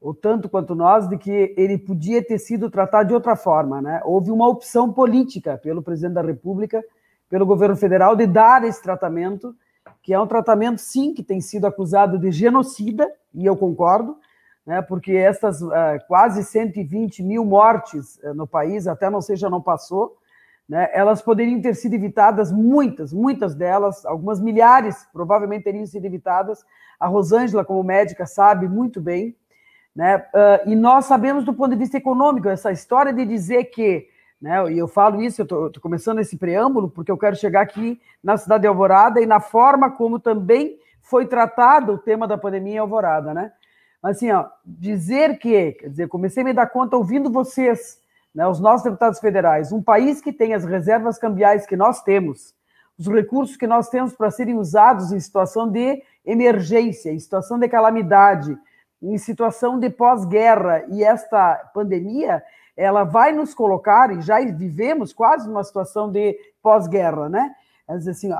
ou 0.00 0.14
tanto 0.14 0.48
quanto 0.48 0.74
nós, 0.74 1.08
de 1.08 1.16
que 1.16 1.54
ele 1.56 1.78
podia 1.78 2.22
ter 2.22 2.38
sido 2.38 2.70
tratado 2.70 3.08
de 3.08 3.14
outra 3.14 3.34
forma, 3.36 3.80
né? 3.80 4.00
Houve 4.04 4.30
uma 4.30 4.48
opção 4.48 4.92
política 4.92 5.56
pelo 5.58 5.82
presidente 5.82 6.14
da 6.14 6.22
República, 6.22 6.84
pelo 7.28 7.46
governo 7.46 7.76
federal, 7.76 8.14
de 8.14 8.26
dar 8.26 8.64
esse 8.64 8.82
tratamento, 8.82 9.54
que 10.02 10.12
é 10.12 10.20
um 10.20 10.26
tratamento, 10.26 10.80
sim, 10.80 11.12
que 11.12 11.22
tem 11.22 11.40
sido 11.40 11.66
acusado 11.66 12.18
de 12.18 12.30
genocida, 12.30 13.10
e 13.34 13.44
eu 13.46 13.56
concordo, 13.56 14.16
né, 14.64 14.82
porque 14.82 15.12
essas 15.12 15.62
uh, 15.62 15.72
quase 16.08 16.44
120 16.44 17.22
mil 17.22 17.44
mortes 17.44 18.18
uh, 18.22 18.34
no 18.34 18.46
país, 18.46 18.86
até 18.86 19.08
não 19.08 19.20
seja 19.20 19.48
não 19.48 19.60
passou, 19.60 20.16
né, 20.68 20.90
elas 20.92 21.22
poderiam 21.22 21.60
ter 21.60 21.74
sido 21.74 21.94
evitadas, 21.94 22.50
muitas, 22.50 23.12
muitas 23.12 23.54
delas, 23.54 24.04
algumas 24.04 24.40
milhares 24.40 25.06
provavelmente 25.12 25.64
teriam 25.64 25.86
sido 25.86 26.04
evitadas. 26.04 26.64
A 26.98 27.06
Rosângela, 27.06 27.64
como 27.64 27.82
médica, 27.82 28.26
sabe 28.26 28.68
muito 28.68 29.00
bem. 29.00 29.36
Né, 29.94 30.16
uh, 30.16 30.68
e 30.68 30.76
nós 30.76 31.06
sabemos 31.06 31.44
do 31.44 31.54
ponto 31.54 31.70
de 31.70 31.78
vista 31.78 31.96
econômico, 31.96 32.48
essa 32.48 32.70
história 32.70 33.12
de 33.12 33.24
dizer 33.24 33.64
que, 33.64 34.06
né, 34.40 34.70
e 34.70 34.76
eu 34.76 34.86
falo 34.86 35.22
isso, 35.22 35.40
eu 35.40 35.44
estou 35.44 35.72
começando 35.80 36.18
esse 36.18 36.36
preâmbulo, 36.36 36.90
porque 36.90 37.10
eu 37.10 37.16
quero 37.16 37.34
chegar 37.34 37.62
aqui 37.62 37.98
na 38.22 38.36
cidade 38.36 38.62
de 38.62 38.66
Alvorada 38.66 39.22
e 39.22 39.26
na 39.26 39.40
forma 39.40 39.90
como 39.90 40.18
também 40.18 40.78
foi 41.00 41.26
tratado 41.26 41.94
o 41.94 41.98
tema 41.98 42.28
da 42.28 42.36
pandemia 42.36 42.74
em 42.74 42.78
Alvorada, 42.78 43.32
né? 43.32 43.52
assim, 44.02 44.30
ó, 44.30 44.46
dizer 44.64 45.38
que, 45.38 45.72
quer 45.72 45.88
dizer, 45.88 46.08
comecei 46.08 46.42
a 46.42 46.46
me 46.46 46.52
dar 46.52 46.66
conta 46.66 46.96
ouvindo 46.96 47.30
vocês, 47.30 47.98
né, 48.36 48.46
os 48.46 48.60
nossos 48.60 48.84
deputados 48.84 49.18
federais, 49.18 49.72
um 49.72 49.82
país 49.82 50.20
que 50.20 50.30
tem 50.30 50.52
as 50.52 50.62
reservas 50.62 51.18
cambiais 51.18 51.66
que 51.66 51.74
nós 51.74 52.02
temos, 52.02 52.54
os 52.98 53.06
recursos 53.08 53.56
que 53.56 53.66
nós 53.66 53.88
temos 53.88 54.14
para 54.14 54.30
serem 54.30 54.58
usados 54.58 55.10
em 55.10 55.18
situação 55.18 55.70
de 55.70 56.02
emergência, 56.22 57.10
em 57.10 57.18
situação 57.18 57.58
de 57.58 57.66
calamidade, 57.66 58.56
em 59.02 59.16
situação 59.16 59.80
de 59.80 59.88
pós-guerra, 59.88 60.84
e 60.90 61.02
esta 61.02 61.54
pandemia, 61.72 62.42
ela 62.76 63.04
vai 63.04 63.32
nos 63.32 63.54
colocar, 63.54 64.12
e 64.12 64.20
já 64.20 64.38
vivemos 64.40 65.14
quase 65.14 65.48
numa 65.48 65.64
situação 65.64 66.12
de 66.12 66.38
pós-guerra, 66.62 67.30
né? 67.30 67.54
Assim, 67.88 68.30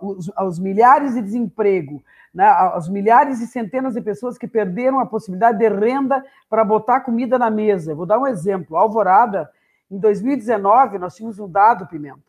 os, 0.00 0.32
os 0.36 0.58
milhares 0.58 1.14
de 1.14 1.22
desemprego, 1.22 2.02
né, 2.34 2.46
as 2.46 2.88
milhares 2.88 3.40
e 3.40 3.46
centenas 3.46 3.94
de 3.94 4.00
pessoas 4.00 4.36
que 4.36 4.48
perderam 4.48 4.98
a 4.98 5.06
possibilidade 5.06 5.58
de 5.58 5.68
renda 5.68 6.24
para 6.50 6.64
botar 6.64 6.98
comida 7.00 7.38
na 7.38 7.50
mesa. 7.50 7.94
vou 7.94 8.04
dar 8.04 8.18
um 8.18 8.26
exemplo. 8.26 8.76
Alvorada, 8.76 9.48
em 9.90 9.98
2019, 9.98 10.98
nós 10.98 11.14
tínhamos 11.14 11.38
um 11.38 11.48
dado, 11.48 11.86
Pimenta, 11.86 12.20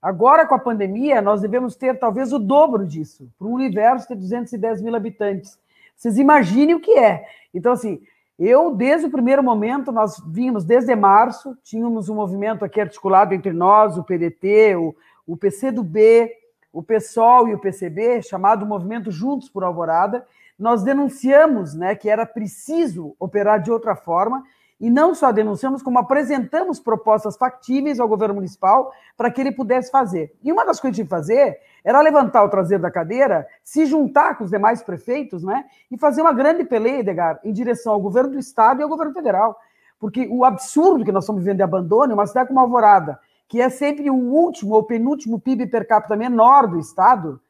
Agora, 0.00 0.46
com 0.46 0.54
a 0.54 0.58
pandemia, 0.58 1.20
nós 1.20 1.40
devemos 1.40 1.74
ter 1.74 1.98
talvez 1.98 2.32
o 2.32 2.38
dobro 2.38 2.86
disso, 2.86 3.28
para 3.38 3.48
um 3.48 3.52
universo 3.52 4.06
de 4.08 4.14
210 4.14 4.80
mil 4.80 4.94
habitantes. 4.94 5.58
Vocês 5.98 6.16
imaginem 6.16 6.76
o 6.76 6.80
que 6.80 6.92
é. 6.92 7.26
Então, 7.52 7.72
assim, 7.72 8.00
eu, 8.38 8.72
desde 8.72 9.08
o 9.08 9.10
primeiro 9.10 9.42
momento, 9.42 9.90
nós 9.90 10.22
vimos 10.28 10.64
desde 10.64 10.94
março, 10.94 11.58
tínhamos 11.64 12.08
um 12.08 12.14
movimento 12.14 12.64
aqui 12.64 12.80
articulado 12.80 13.34
entre 13.34 13.52
nós, 13.52 13.98
o 13.98 14.04
PDT, 14.04 14.76
o, 14.76 14.94
o 15.26 15.36
PCdoB, 15.36 16.30
o 16.72 16.80
PSOL 16.80 17.48
e 17.48 17.54
o 17.54 17.58
PCB, 17.58 18.22
chamado 18.22 18.64
Movimento 18.64 19.10
Juntos 19.10 19.48
por 19.48 19.64
Alvorada. 19.64 20.24
Nós 20.56 20.84
denunciamos 20.84 21.74
né, 21.74 21.96
que 21.96 22.08
era 22.08 22.24
preciso 22.24 23.16
operar 23.18 23.60
de 23.60 23.72
outra 23.72 23.96
forma 23.96 24.44
e 24.80 24.88
não 24.88 25.14
só 25.14 25.32
denunciamos, 25.32 25.82
como 25.82 25.98
apresentamos 25.98 26.78
propostas 26.78 27.36
factíveis 27.36 27.98
ao 27.98 28.06
governo 28.06 28.36
municipal 28.36 28.92
para 29.16 29.30
que 29.30 29.40
ele 29.40 29.50
pudesse 29.50 29.90
fazer. 29.90 30.32
E 30.42 30.52
uma 30.52 30.64
das 30.64 30.78
coisas 30.78 30.96
que 30.96 31.02
tinha 31.02 31.04
que 31.04 31.10
fazer 31.10 31.58
era 31.82 32.00
levantar 32.00 32.44
o 32.44 32.48
traseiro 32.48 32.82
da 32.82 32.90
cadeira, 32.90 33.46
se 33.64 33.86
juntar 33.86 34.36
com 34.36 34.44
os 34.44 34.50
demais 34.50 34.82
prefeitos, 34.82 35.42
né? 35.42 35.64
E 35.90 35.98
fazer 35.98 36.20
uma 36.20 36.32
grande 36.32 36.64
peleia, 36.64 37.00
Edgar, 37.00 37.40
em 37.42 37.52
direção 37.52 37.92
ao 37.92 38.00
governo 38.00 38.30
do 38.30 38.38
Estado 38.38 38.80
e 38.80 38.82
ao 38.82 38.88
governo 38.88 39.12
federal. 39.12 39.58
Porque 39.98 40.28
o 40.30 40.44
absurdo 40.44 41.04
que 41.04 41.10
nós 41.10 41.24
estamos 41.24 41.42
vivendo 41.42 41.56
de 41.56 41.62
abandono, 41.64 42.14
uma 42.14 42.26
cidade 42.26 42.48
como 42.48 42.60
Alvorada, 42.60 43.18
que 43.48 43.60
é 43.60 43.68
sempre 43.68 44.08
o 44.10 44.14
último 44.14 44.74
ou 44.74 44.84
penúltimo 44.84 45.40
PIB 45.40 45.66
per 45.66 45.88
capita 45.88 46.14
menor 46.14 46.68
do 46.68 46.78
Estado, 46.78 47.40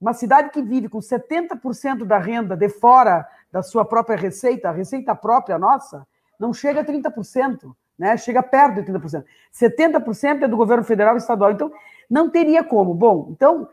uma 0.00 0.12
cidade 0.12 0.50
que 0.50 0.62
vive 0.62 0.88
com 0.88 0.98
70% 0.98 2.04
da 2.04 2.18
renda 2.18 2.54
de 2.54 2.68
fora 2.68 3.26
da 3.50 3.62
sua 3.62 3.84
própria 3.84 4.16
receita, 4.16 4.68
a 4.68 4.72
receita 4.72 5.14
própria 5.14 5.58
nossa, 5.58 6.06
não 6.38 6.52
chega 6.52 6.80
a 6.80 6.84
30%, 6.84 7.72
né? 7.98 8.16
chega 8.16 8.42
perto 8.42 8.82
de 8.82 8.92
30%. 8.92 9.24
70% 9.52 10.42
é 10.42 10.48
do 10.48 10.56
governo 10.56 10.84
federal 10.84 11.14
e 11.14 11.18
estadual. 11.18 11.52
Então, 11.52 11.72
não 12.08 12.30
teria 12.30 12.62
como. 12.62 12.94
Bom, 12.94 13.28
então, 13.30 13.68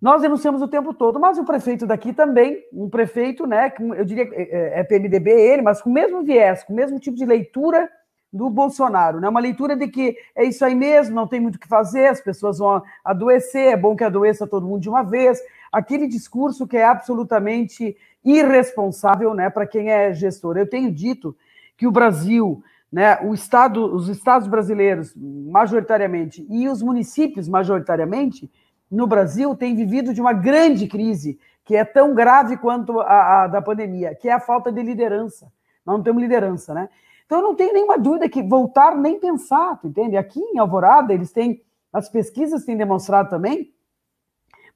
nós 0.00 0.22
denunciamos 0.22 0.62
o 0.62 0.68
tempo 0.68 0.94
todo, 0.94 1.20
mas 1.20 1.38
o 1.38 1.44
prefeito 1.44 1.86
daqui 1.86 2.12
também, 2.12 2.64
um 2.72 2.88
prefeito, 2.88 3.46
né, 3.46 3.72
eu 3.96 4.04
diria 4.04 4.28
é, 4.32 4.42
é, 4.42 4.80
é 4.80 4.84
PMDB 4.84 5.30
ele, 5.30 5.62
mas 5.62 5.82
com 5.82 5.90
o 5.90 5.92
mesmo 5.92 6.22
viés, 6.22 6.64
com 6.64 6.72
o 6.72 6.76
mesmo 6.76 6.98
tipo 6.98 7.16
de 7.16 7.26
leitura 7.26 7.88
do 8.32 8.48
Bolsonaro, 8.48 9.20
né? 9.20 9.28
Uma 9.28 9.40
leitura 9.40 9.76
de 9.76 9.88
que 9.88 10.16
é 10.36 10.44
isso 10.44 10.64
aí 10.64 10.74
mesmo, 10.74 11.14
não 11.14 11.26
tem 11.26 11.40
muito 11.40 11.56
o 11.56 11.58
que 11.58 11.66
fazer, 11.66 12.06
as 12.06 12.20
pessoas 12.20 12.58
vão 12.58 12.82
adoecer, 13.04 13.72
é 13.72 13.76
bom 13.76 13.96
que 13.96 14.04
adoeça 14.04 14.46
todo 14.46 14.66
mundo 14.66 14.80
de 14.80 14.88
uma 14.88 15.02
vez. 15.02 15.40
Aquele 15.72 16.06
discurso 16.06 16.66
que 16.66 16.76
é 16.76 16.84
absolutamente 16.84 17.96
irresponsável, 18.24 19.34
né, 19.34 19.50
para 19.50 19.66
quem 19.66 19.90
é 19.90 20.12
gestor. 20.12 20.56
Eu 20.56 20.68
tenho 20.68 20.92
dito 20.92 21.36
que 21.80 21.86
o 21.86 21.90
Brasil, 21.90 22.62
né, 22.92 23.18
o 23.22 23.32
estado, 23.32 23.82
os 23.82 24.06
estados 24.10 24.46
brasileiros, 24.46 25.14
majoritariamente, 25.16 26.46
e 26.50 26.68
os 26.68 26.82
municípios, 26.82 27.48
majoritariamente, 27.48 28.50
no 28.90 29.06
Brasil, 29.06 29.56
têm 29.56 29.74
vivido 29.74 30.12
de 30.12 30.20
uma 30.20 30.34
grande 30.34 30.86
crise, 30.86 31.38
que 31.64 31.74
é 31.74 31.82
tão 31.82 32.14
grave 32.14 32.58
quanto 32.58 33.00
a, 33.00 33.44
a 33.44 33.46
da 33.46 33.62
pandemia, 33.62 34.14
que 34.14 34.28
é 34.28 34.32
a 34.32 34.38
falta 34.38 34.70
de 34.70 34.82
liderança. 34.82 35.50
Nós 35.86 35.96
não 35.96 36.02
temos 36.04 36.20
liderança, 36.20 36.74
né? 36.74 36.90
Então, 37.24 37.38
eu 37.38 37.44
não 37.44 37.54
tenho 37.54 37.72
nenhuma 37.72 37.96
dúvida 37.96 38.28
que 38.28 38.42
voltar 38.42 38.94
nem 38.94 39.18
pensar, 39.18 39.80
entende? 39.82 40.18
Aqui 40.18 40.38
em 40.38 40.58
Alvorada, 40.58 41.14
eles 41.14 41.32
têm 41.32 41.62
as 41.90 42.10
pesquisas 42.10 42.66
têm 42.66 42.76
demonstrado 42.76 43.30
também, 43.30 43.72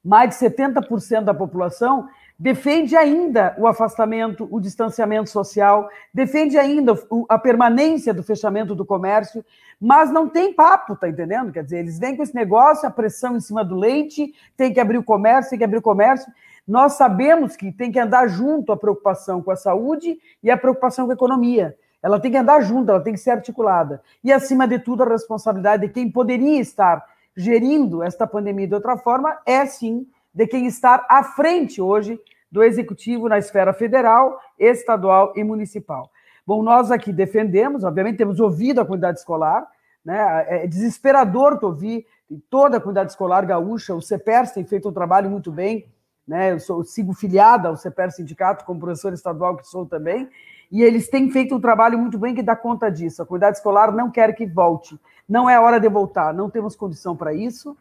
mais 0.03 0.31
de 0.31 0.35
70% 0.37 1.23
da 1.23 1.35
população 1.35 2.09
defende 2.37 2.95
ainda 2.95 3.55
o 3.57 3.65
afastamento, 3.65 4.47
o 4.51 4.59
distanciamento 4.59 5.29
social, 5.29 5.89
defende 6.13 6.57
ainda 6.57 6.93
a 7.29 7.39
permanência 7.39 8.13
do 8.13 8.23
fechamento 8.23 8.75
do 8.75 8.85
comércio, 8.85 9.43
mas 9.79 10.11
não 10.11 10.27
tem 10.27 10.53
papo, 10.53 10.95
tá 10.95 11.07
entendendo? 11.07 11.51
Quer 11.51 11.63
dizer, 11.63 11.79
eles 11.79 11.97
vêm 11.97 12.15
com 12.15 12.23
esse 12.23 12.35
negócio, 12.35 12.87
a 12.87 12.91
pressão 12.91 13.37
em 13.37 13.41
cima 13.41 13.63
do 13.63 13.75
leite, 13.75 14.33
tem 14.55 14.73
que 14.73 14.79
abrir 14.79 14.97
o 14.97 15.03
comércio, 15.03 15.49
tem 15.49 15.59
que 15.59 15.65
abrir 15.65 15.77
o 15.77 15.81
comércio. 15.81 16.31
Nós 16.67 16.93
sabemos 16.93 17.55
que 17.55 17.71
tem 17.71 17.91
que 17.91 17.99
andar 17.99 18.27
junto 18.27 18.71
a 18.71 18.77
preocupação 18.77 19.41
com 19.41 19.51
a 19.51 19.55
saúde 19.55 20.17
e 20.41 20.49
a 20.49 20.57
preocupação 20.57 21.05
com 21.05 21.11
a 21.11 21.15
economia. 21.15 21.75
Ela 22.01 22.19
tem 22.19 22.31
que 22.31 22.37
andar 22.37 22.61
junto, 22.61 22.89
ela 22.89 23.01
tem 23.01 23.13
que 23.13 23.19
ser 23.19 23.31
articulada. 23.31 24.01
E, 24.23 24.31
acima 24.31 24.67
de 24.67 24.79
tudo, 24.79 25.03
a 25.03 25.09
responsabilidade 25.09 25.87
de 25.87 25.93
quem 25.93 26.09
poderia 26.09 26.59
estar 26.59 27.03
gerindo 27.35 28.03
esta 28.03 28.25
pandemia 28.25 28.67
de 28.67 28.73
outra 28.73 28.97
forma 28.97 29.37
é, 29.45 29.65
sim, 29.65 30.07
de 30.35 30.45
quem 30.45 30.67
está 30.67 31.05
à 31.09 31.23
frente 31.23 31.81
hoje 31.81 32.19
do 32.51 32.61
executivo 32.61 33.29
na 33.29 33.37
esfera 33.37 33.73
federal, 33.73 34.37
estadual 34.59 35.31
e 35.35 35.43
municipal. 35.43 36.11
Bom, 36.45 36.61
nós 36.61 36.91
aqui 36.91 37.13
defendemos, 37.13 37.85
obviamente, 37.85 38.17
temos 38.17 38.39
ouvido 38.39 38.81
a 38.81 38.85
comunidade 38.85 39.19
escolar, 39.19 39.65
né? 40.03 40.45
É 40.47 40.67
desesperador 40.67 41.57
tu 41.57 41.67
ouvir 41.67 42.05
toda 42.49 42.77
a 42.77 42.79
comunidade 42.79 43.11
escolar 43.11 43.45
gaúcha, 43.45 43.95
o 43.95 44.01
CEPERS 44.01 44.51
tem 44.51 44.65
feito 44.65 44.89
um 44.89 44.93
trabalho 44.93 45.29
muito 45.29 45.51
bem, 45.51 45.89
né? 46.27 46.51
Eu, 46.51 46.59
sou, 46.59 46.79
eu 46.79 46.83
sigo 46.83 47.13
filiada 47.13 47.69
ao 47.69 47.77
CEPERS 47.77 48.15
Sindicato, 48.15 48.65
como 48.65 48.79
professor 48.79 49.13
estadual 49.13 49.55
que 49.55 49.65
sou 49.65 49.85
também, 49.85 50.29
e 50.71 50.83
eles 50.83 51.07
têm 51.09 51.31
feito 51.31 51.55
um 51.55 51.61
trabalho 51.61 51.97
muito 51.97 52.19
bem 52.19 52.35
que 52.35 52.43
dá 52.43 52.55
conta 52.55 52.91
disso. 52.91 53.21
A 53.21 53.25
comunidade 53.25 53.57
escolar 53.57 53.91
não 53.91 54.11
quer 54.11 54.35
que 54.35 54.45
volte, 54.45 54.99
não 55.27 55.49
é 55.49 55.59
hora 55.59 55.79
de 55.79 55.87
voltar, 55.87 56.33
não 56.33 56.49
temos 56.49 56.75
condição 56.75 57.15
para 57.15 57.33
isso. 57.33 57.75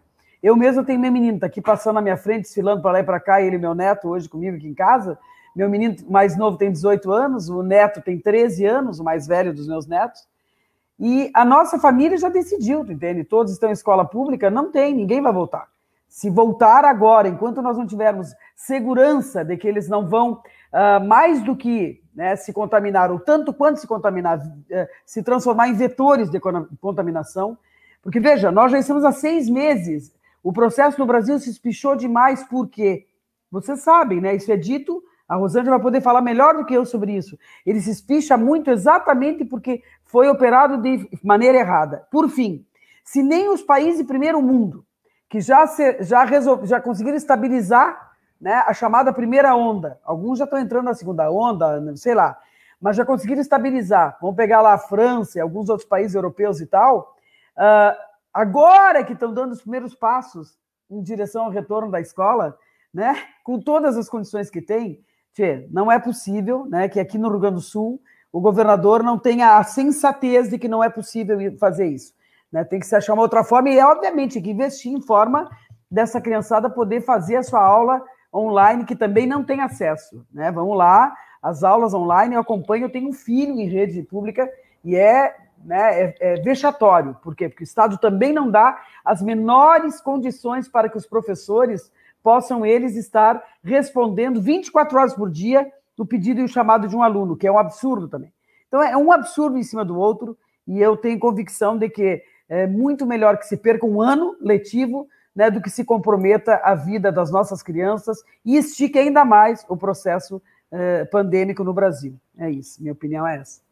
Eu 0.45 0.55
mesmo 0.57 0.85
tenho 0.85 1.01
meu 1.01 1.11
menino, 1.11 1.37
está 1.37 1.47
aqui 1.47 1.63
passando 1.63 1.95
na 1.95 2.03
minha 2.03 2.19
frente, 2.19 2.43
desfilando 2.43 2.83
para 2.83 2.93
lá 2.93 3.01
e 3.01 3.03
para 3.03 3.19
cá, 3.19 3.41
ele 3.41 3.57
e 3.57 3.59
meu 3.59 3.75
neto 3.75 4.09
hoje 4.09 4.29
comigo 4.29 4.59
aqui 4.59 4.69
em 4.69 4.75
casa. 4.75 5.19
Meu 5.57 5.71
menino 5.71 5.97
mais 6.07 6.37
novo 6.37 6.59
tem 6.59 6.71
18 6.71 7.11
anos, 7.11 7.49
o 7.49 7.63
neto 7.63 8.03
tem 8.03 8.19
13 8.19 8.67
anos, 8.67 9.01
o 9.01 9.05
mais 9.05 9.27
velho 9.27 9.55
dos 9.55 9.67
meus 9.67 9.87
netos. 9.87 10.29
E 11.01 11.31
a 11.33 11.47
nossa 11.47 11.79
família 11.79 12.19
já 12.19 12.29
decidiu, 12.29 12.81
entende? 12.81 13.25
Todos 13.25 13.55
estão 13.55 13.71
em 13.71 13.73
escola 13.73 14.05
pública, 14.05 14.51
não 14.51 14.71
tem, 14.71 14.95
ninguém 14.95 15.23
vai 15.23 15.33
voltar. 15.33 15.67
Se 16.11 16.29
voltar 16.29 16.85
agora, 16.85 17.27
enquanto 17.27 17.63
nós 17.63 17.79
não 17.79 17.87
tivermos 17.87 18.35
segurança 18.55 19.43
de 19.43 19.57
que 19.57 19.67
eles 19.67 19.89
não 19.89 20.07
vão, 20.07 20.33
uh, 20.35 21.03
mais 21.07 21.43
do 21.43 21.57
que 21.57 22.03
né, 22.15 22.37
se 22.37 22.53
contaminar, 22.53 23.11
ou 23.11 23.19
tanto 23.19 23.51
quanto 23.55 23.81
se 23.81 23.87
contaminar, 23.87 24.41
uh, 24.41 24.89
se 25.07 25.23
transformar 25.23 25.69
em 25.69 25.75
vetores 25.75 26.29
de 26.29 26.39
contaminação, 26.39 27.57
porque 28.03 28.21
veja, 28.21 28.53
nós 28.53 28.71
já 28.71 28.79
estamos 28.79 29.05
há 29.05 29.11
seis 29.11 29.49
meses 29.49 30.13
o 30.45 30.53
processo 30.53 31.01
no 31.01 31.07
Brasil 31.07 31.39
se 31.41 31.49
espichou 31.49 31.97
demais 31.97 32.45
porque, 32.45 33.07
vocês 33.51 33.81
sabem, 33.81 34.21
né? 34.21 34.37
Isso 34.37 34.53
é 34.53 34.57
dito, 34.59 35.03
a 35.27 35.37
Rosângela 35.37 35.79
vai 35.79 35.83
poder 35.83 36.03
falar 36.03 36.21
melhor 36.21 36.55
do 36.55 36.67
que 36.67 36.75
eu 36.75 36.85
sobre 36.85 37.17
isso. 37.17 37.39
Ele 37.65 37.81
se 37.81 37.91
espicha 37.91 38.37
muito 38.37 38.71
exatamente 38.71 39.43
porque 39.43 39.83
foi 40.05 40.29
operado 40.29 40.77
de 40.83 41.09
maneira 41.23 41.57
errada. 41.57 42.07
Por 42.11 42.29
fim, 42.29 42.63
se 43.03 43.23
nem 43.23 43.49
os 43.49 43.63
países 43.63 43.97
de 43.99 44.05
primeiro 44.05 44.43
mundo, 44.43 44.85
que 45.31 45.41
já, 45.41 45.67
se, 45.67 46.03
já, 46.03 46.25
resol, 46.25 46.67
já 46.67 46.79
conseguiram 46.79 47.17
estabilizar 47.17 48.13
né, 48.39 48.63
a 48.67 48.75
chamada 48.75 49.15
primeira 49.15 49.57
onda, 49.57 49.99
alguns 50.05 50.39
já 50.39 50.45
estão 50.45 50.59
entrando 50.59 50.85
na 50.85 50.95
segunda 50.95 51.31
onda, 51.31 51.97
sei 51.97 52.15
lá, 52.15 52.39
mas 52.79 52.97
já 52.97 53.05
conseguiram 53.07 53.41
estabilizar. 53.41 54.19
Vamos 54.21 54.37
pegar 54.37 54.61
lá 54.61 54.75
a 54.75 54.79
França 54.79 55.39
e 55.39 55.41
alguns 55.41 55.71
outros 55.71 55.89
países 55.89 56.15
europeus 56.15 56.61
e 56.61 56.67
tal. 56.67 57.17
Uh, 57.57 57.97
agora 58.35 59.05
que 59.05 59.13
estão 59.13 59.33
dando 59.33 59.53
os 59.53 59.63
primeiros 59.63 59.95
passos 59.95 60.59
em 60.91 61.01
direção 61.01 61.45
ao 61.45 61.51
retorno 61.51 61.91
da 61.91 62.01
escola, 62.01 62.59
né, 62.93 63.17
com 63.45 63.59
todas 63.61 63.97
as 63.97 64.09
condições 64.09 64.51
que 64.51 64.61
tem, 64.61 65.01
tchê, 65.33 65.67
não 65.71 65.91
é 65.91 65.99
possível 65.99 66.67
né, 66.67 66.89
que 66.89 66.99
aqui 66.99 67.17
no 67.17 67.29
Rio 67.29 67.39
Grande 67.39 67.57
do 67.57 67.61
Sul 67.61 68.01
o 68.33 68.41
governador 68.41 69.03
não 69.03 69.17
tenha 69.17 69.57
a 69.57 69.63
sensatez 69.63 70.51
de 70.51 70.59
que 70.59 70.67
não 70.67 70.83
é 70.83 70.91
possível 70.91 71.39
fazer 71.57 71.87
isso. 71.87 72.13
Né? 72.51 72.65
Tem 72.65 72.81
que 72.81 72.87
se 72.87 72.97
achar 72.97 73.15
uma 73.15 73.23
outra 73.23 73.45
forma 73.45 73.71
e, 73.71 73.81
obviamente, 73.81 74.41
que 74.41 74.51
investir 74.51 74.93
em 74.93 75.01
forma 75.01 75.49
dessa 75.89 76.21
criançada 76.21 76.69
poder 76.69 77.01
fazer 77.01 77.37
a 77.37 77.43
sua 77.45 77.65
aula 77.65 78.03
online, 78.35 78.85
que 78.85 78.97
também 78.97 79.25
não 79.25 79.45
tem 79.45 79.61
acesso. 79.61 80.27
Né? 80.33 80.51
Vamos 80.51 80.77
lá, 80.77 81.15
as 81.41 81.63
aulas 81.63 81.95
online 81.95 82.35
eu 82.35 82.41
acompanho, 82.41 82.87
eu 82.87 82.91
tenho 82.91 83.09
um 83.09 83.13
filho 83.13 83.53
em 83.53 83.69
rede 83.69 84.03
pública 84.03 84.51
e 84.85 84.97
é 84.97 85.37
né, 85.65 86.03
é, 86.03 86.15
é 86.21 86.35
vexatório. 86.41 87.17
Por 87.23 87.35
quê? 87.35 87.49
Porque 87.49 87.63
o 87.63 87.65
Estado 87.65 87.99
também 87.99 88.33
não 88.33 88.51
dá 88.51 88.79
as 89.05 89.23
menores 89.23 90.01
condições 90.01 90.69
para 90.69 90.89
que 90.89 90.97
os 90.97 91.07
professores 91.07 91.91
possam 92.23 92.65
eles 92.65 92.97
estar 92.97 93.43
respondendo 93.63 94.41
24 94.41 94.99
horas 94.99 95.15
por 95.15 95.31
dia 95.31 95.71
o 95.97 96.07
pedido 96.07 96.41
e 96.41 96.45
o 96.45 96.49
chamado 96.49 96.89
de 96.89 96.97
um 96.97 97.03
aluno, 97.03 97.37
que 97.37 97.47
é 97.47 97.53
um 97.53 97.59
absurdo 97.59 98.09
também. 98.09 98.33
Então, 98.67 98.83
é 98.83 98.97
um 98.97 99.13
absurdo 99.13 99.57
em 99.57 99.63
cima 99.63 99.85
do 99.85 99.97
outro, 99.97 100.37
e 100.67 100.81
eu 100.81 100.97
tenho 100.97 101.19
convicção 101.19 101.79
de 101.79 101.89
que 101.89 102.23
é 102.49 102.67
muito 102.67 103.07
melhor 103.07 103.39
que 103.39 103.47
se 103.47 103.57
perca 103.57 103.87
um 103.87 104.01
ano 104.01 104.37
letivo 104.41 105.07
né, 105.35 105.51
do 105.51 105.61
que 105.61 105.71
se 105.71 105.85
comprometa 105.85 106.61
a 106.65 106.75
vida 106.75 107.13
das 107.13 107.31
nossas 107.31 107.63
crianças 107.63 108.19
e 108.45 108.57
estique 108.57 108.99
ainda 108.99 109.25
mais 109.25 109.65
o 109.69 109.77
processo 109.77 110.43
eh, 110.73 111.05
pandêmico 111.07 111.63
no 111.63 111.73
Brasil. 111.73 112.19
É 112.39 112.51
isso, 112.51 112.81
minha 112.81 112.93
opinião 112.93 113.27
é 113.27 113.37
essa 113.39 113.64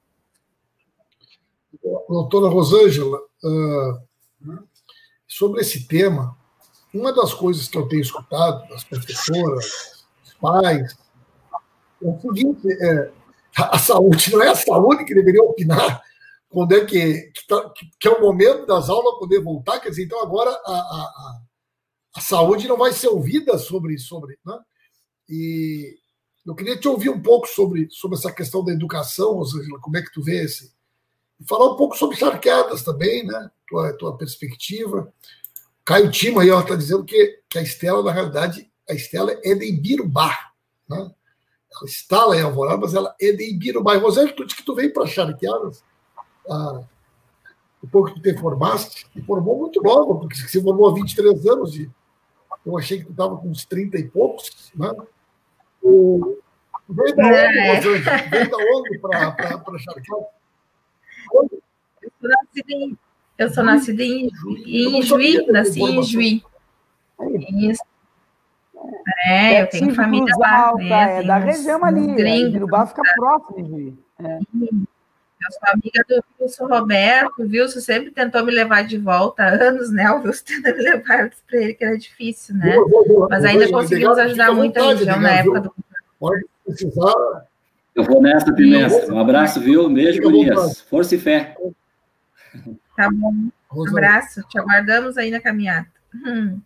doutora 2.09 2.49
Rosângela, 2.49 3.19
uh, 3.45 4.63
sobre 5.27 5.61
esse 5.63 5.87
tema, 5.87 6.37
uma 6.93 7.13
das 7.13 7.33
coisas 7.33 7.69
que 7.69 7.79
eu 7.79 7.89
tenho 7.89 8.03
escutado 8.03 8.69
das 8.69 8.85
professoras, 8.85 10.05
dos 10.23 10.35
pais, 10.35 10.95
é 12.03 12.07
o 12.07 12.21
seguinte: 12.21 12.69
é, 12.83 13.11
a 13.57 13.79
saúde 13.79 14.33
não 14.33 14.43
é 14.43 14.49
a 14.49 14.55
saúde 14.55 15.05
que 15.05 15.15
deveria 15.15 15.43
opinar 15.43 16.03
quando 16.49 16.73
é 16.73 16.85
que, 16.85 17.31
que, 17.35 17.47
tá, 17.47 17.73
que, 17.99 18.09
é 18.09 18.11
o 18.11 18.21
momento 18.21 18.67
das 18.67 18.91
aulas 18.91 19.19
poder 19.19 19.41
voltar. 19.41 19.81
Quer 19.81 19.89
dizer, 19.89 20.05
então 20.05 20.23
agora 20.23 20.51
a, 20.51 20.73
a, 20.73 21.41
a 22.17 22.21
saúde 22.21 22.69
não 22.69 22.77
vai 22.77 22.93
ser 22.93 23.09
ouvida 23.09 23.57
sobre. 23.57 23.99
sobre 23.99 24.39
né? 24.45 24.59
E 25.29 25.97
eu 26.45 26.55
queria 26.55 26.77
te 26.77 26.89
ouvir 26.89 27.09
um 27.09 27.23
pouco 27.23 27.47
sobre, 27.47 27.89
sobre 27.91 28.19
essa 28.19 28.31
questão 28.31 28.63
da 28.63 28.73
educação, 28.73 29.35
Rosângela, 29.35 29.81
como 29.81 29.97
é 29.97 30.03
que 30.03 30.13
tu 30.13 30.23
vê 30.23 30.45
esse, 30.45 30.75
falar 31.49 31.73
um 31.73 31.77
pouco 31.77 31.97
sobre 31.97 32.17
charqueadas 32.17 32.83
também, 32.83 33.25
né? 33.27 33.51
Tua, 33.69 33.93
tua 33.97 34.17
perspectiva. 34.17 35.13
Caio 35.85 36.11
Timo 36.11 36.41
aí 36.41 36.49
está 36.49 36.75
dizendo 36.77 37.05
que, 37.05 37.41
que 37.49 37.59
a 37.59 37.63
Estela, 37.63 38.03
na 38.03 38.13
realidade, 38.13 38.71
a 38.89 38.95
Estela 38.95 39.33
é 39.43 39.55
de 39.55 39.65
Ibirubá. 39.67 40.37
Né? 40.89 40.99
Ela 40.99 41.85
está 41.85 42.25
lá 42.25 42.37
em 42.37 42.43
Alvorada, 42.43 42.79
mas 42.79 42.95
ela 42.95 43.15
é 43.21 43.33
de 43.33 43.51
Ibirubá. 43.51 43.95
E 43.95 43.99
Rosélio, 43.99 44.35
tu 44.35 44.45
disse 44.45 44.57
que 44.57 44.65
tu 44.65 44.75
veio 44.75 44.93
para 44.93 45.07
charqueadas 45.07 45.83
ah, 46.49 46.83
depois 47.83 48.13
que 48.13 48.21
tu 48.21 48.23
te 48.23 48.39
formaste, 48.39 49.07
te 49.11 49.23
formou 49.23 49.59
muito 49.59 49.83
nova, 49.83 50.15
porque 50.17 50.37
você 50.37 50.61
formou 50.63 50.89
há 50.89 50.95
23 50.95 51.47
anos 51.47 51.77
e 51.77 51.91
eu 52.65 52.79
achei 52.79 52.99
que 52.99 53.07
tu 53.07 53.11
estava 53.11 53.37
com 53.37 53.49
uns 53.49 53.65
30 53.65 53.99
e 53.99 54.09
poucos, 54.09 54.71
né? 54.75 54.91
O, 55.83 56.39
veio 56.89 57.17
da 57.17 57.25
onde, 57.25 57.59
é. 57.59 57.75
Rosângela? 57.75 58.17
Veio 58.31 58.51
da 58.51 58.57
onde 58.57 58.99
para 58.99 59.79
charqueadas? 59.79 60.42
Eu 61.33 62.11
sou 62.21 62.31
nascida 62.31 62.73
em, 62.73 62.99
eu 63.39 63.51
sou 63.51 63.65
nascida 63.65 64.03
em, 64.03 64.31
em 64.67 65.03
Juí, 65.03 65.47
nasci 65.49 65.83
em 65.83 66.03
Juí. 66.03 66.43
Isso. 67.71 67.83
É, 69.27 69.63
eu 69.63 69.69
tenho 69.69 69.95
família 69.95 70.35
lá. 70.39 70.67
Alta, 70.67 70.83
né? 70.83 71.21
É 71.21 71.23
da 71.23 71.39
região 71.39 71.85
ali. 71.85 72.15
Gringos, 72.15 72.89
fica 72.89 73.03
próximo 73.17 73.63
de 73.63 73.69
Juí. 73.69 73.99
É. 74.19 74.39
Eu 75.43 75.51
sou 75.51 75.73
amiga 75.73 76.05
do 76.09 76.25
Wilson 76.41 76.67
Roberto, 76.69 77.43
o 77.43 77.43
Wilson 77.43 77.81
sempre 77.81 78.13
tentou 78.13 78.45
me 78.45 78.53
levar 78.53 78.85
de 78.85 78.97
volta 78.97 79.43
há 79.43 79.49
anos, 79.49 79.91
né? 79.91 80.09
O 80.13 80.23
Wilson 80.23 80.45
tentou 80.63 80.77
me 80.77 80.83
levar 80.83 81.31
para 81.49 81.59
ele 81.61 81.75
que 81.75 81.85
era 81.85 81.99
difícil, 81.99 82.55
né? 82.55 82.77
Mas 83.29 83.45
ainda 83.45 83.69
conseguimos 83.71 84.19
ajudar 84.19 84.53
muito 84.53 84.79
a 84.79 84.95
região 84.95 85.21
na 85.21 85.31
época 85.31 85.61
do. 85.61 85.75
Pode 86.21 86.45
precisar, 86.65 87.47
eu 87.95 88.05
vou 88.05 88.23
nessa, 88.23 88.53
Pimenta. 88.53 89.13
Um 89.13 89.19
abraço, 89.19 89.61
viu? 89.61 89.87
Um 89.87 89.95
beijo, 89.95 90.23
Gurias. 90.23 90.81
Força 90.81 91.15
e 91.15 91.19
fé. 91.19 91.57
Tá 92.97 93.09
bom. 93.11 93.33
Um 93.75 93.89
abraço. 93.89 94.43
Te 94.49 94.59
aguardamos 94.59 95.17
aí 95.17 95.31
na 95.31 95.41
caminhada. 95.41 95.87
Hum. 96.15 96.61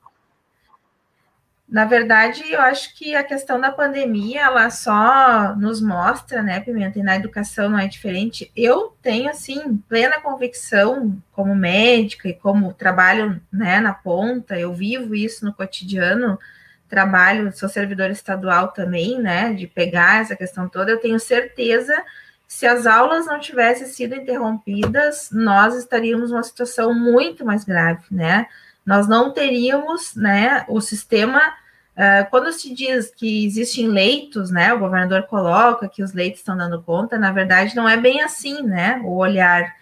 Na 1.68 1.84
verdade, 1.84 2.44
eu 2.48 2.60
acho 2.60 2.94
que 2.94 3.16
a 3.16 3.24
questão 3.24 3.60
da 3.60 3.72
pandemia, 3.72 4.42
ela 4.42 4.70
só 4.70 5.52
nos 5.56 5.80
mostra, 5.80 6.40
né, 6.40 6.60
Pimenta, 6.60 7.00
e 7.00 7.02
na 7.02 7.16
educação 7.16 7.68
não 7.68 7.78
é 7.78 7.88
diferente. 7.88 8.52
Eu 8.54 8.94
tenho, 9.02 9.28
assim, 9.28 9.76
plena 9.88 10.20
convicção, 10.20 11.20
como 11.32 11.56
médica 11.56 12.28
e 12.28 12.34
como 12.34 12.72
trabalho, 12.72 13.40
né, 13.52 13.80
na 13.80 13.92
ponta, 13.92 14.56
eu 14.56 14.72
vivo 14.72 15.12
isso 15.12 15.44
no 15.44 15.52
cotidiano, 15.52 16.38
trabalho, 16.88 17.52
sou 17.56 17.68
servidor 17.68 18.10
estadual 18.10 18.68
também, 18.68 19.20
né, 19.20 19.52
de 19.52 19.66
pegar 19.66 20.22
essa 20.22 20.36
questão 20.36 20.68
toda, 20.68 20.90
eu 20.90 21.00
tenho 21.00 21.18
certeza 21.18 21.94
que 22.46 22.52
se 22.52 22.66
as 22.66 22.86
aulas 22.86 23.26
não 23.26 23.40
tivessem 23.40 23.86
sido 23.86 24.14
interrompidas, 24.14 25.30
nós 25.32 25.74
estaríamos 25.74 26.30
numa 26.30 26.42
situação 26.42 26.94
muito 26.94 27.44
mais 27.44 27.64
grave, 27.64 28.04
né? 28.10 28.46
nós 28.86 29.08
não 29.08 29.32
teríamos, 29.32 30.14
né, 30.14 30.64
o 30.68 30.80
sistema 30.80 31.42
Uh, 31.96 32.28
quando 32.28 32.52
se 32.52 32.74
diz 32.74 33.10
que 33.10 33.46
existem 33.46 33.88
leitos, 33.88 34.50
né, 34.50 34.70
o 34.70 34.78
governador 34.78 35.22
coloca 35.22 35.88
que 35.88 36.02
os 36.02 36.12
leitos 36.12 36.40
estão 36.40 36.54
dando 36.54 36.82
conta, 36.82 37.16
na 37.16 37.32
verdade 37.32 37.74
não 37.74 37.88
é 37.88 37.96
bem 37.96 38.20
assim, 38.20 38.62
né, 38.62 39.00
o 39.02 39.16
olhar, 39.16 39.74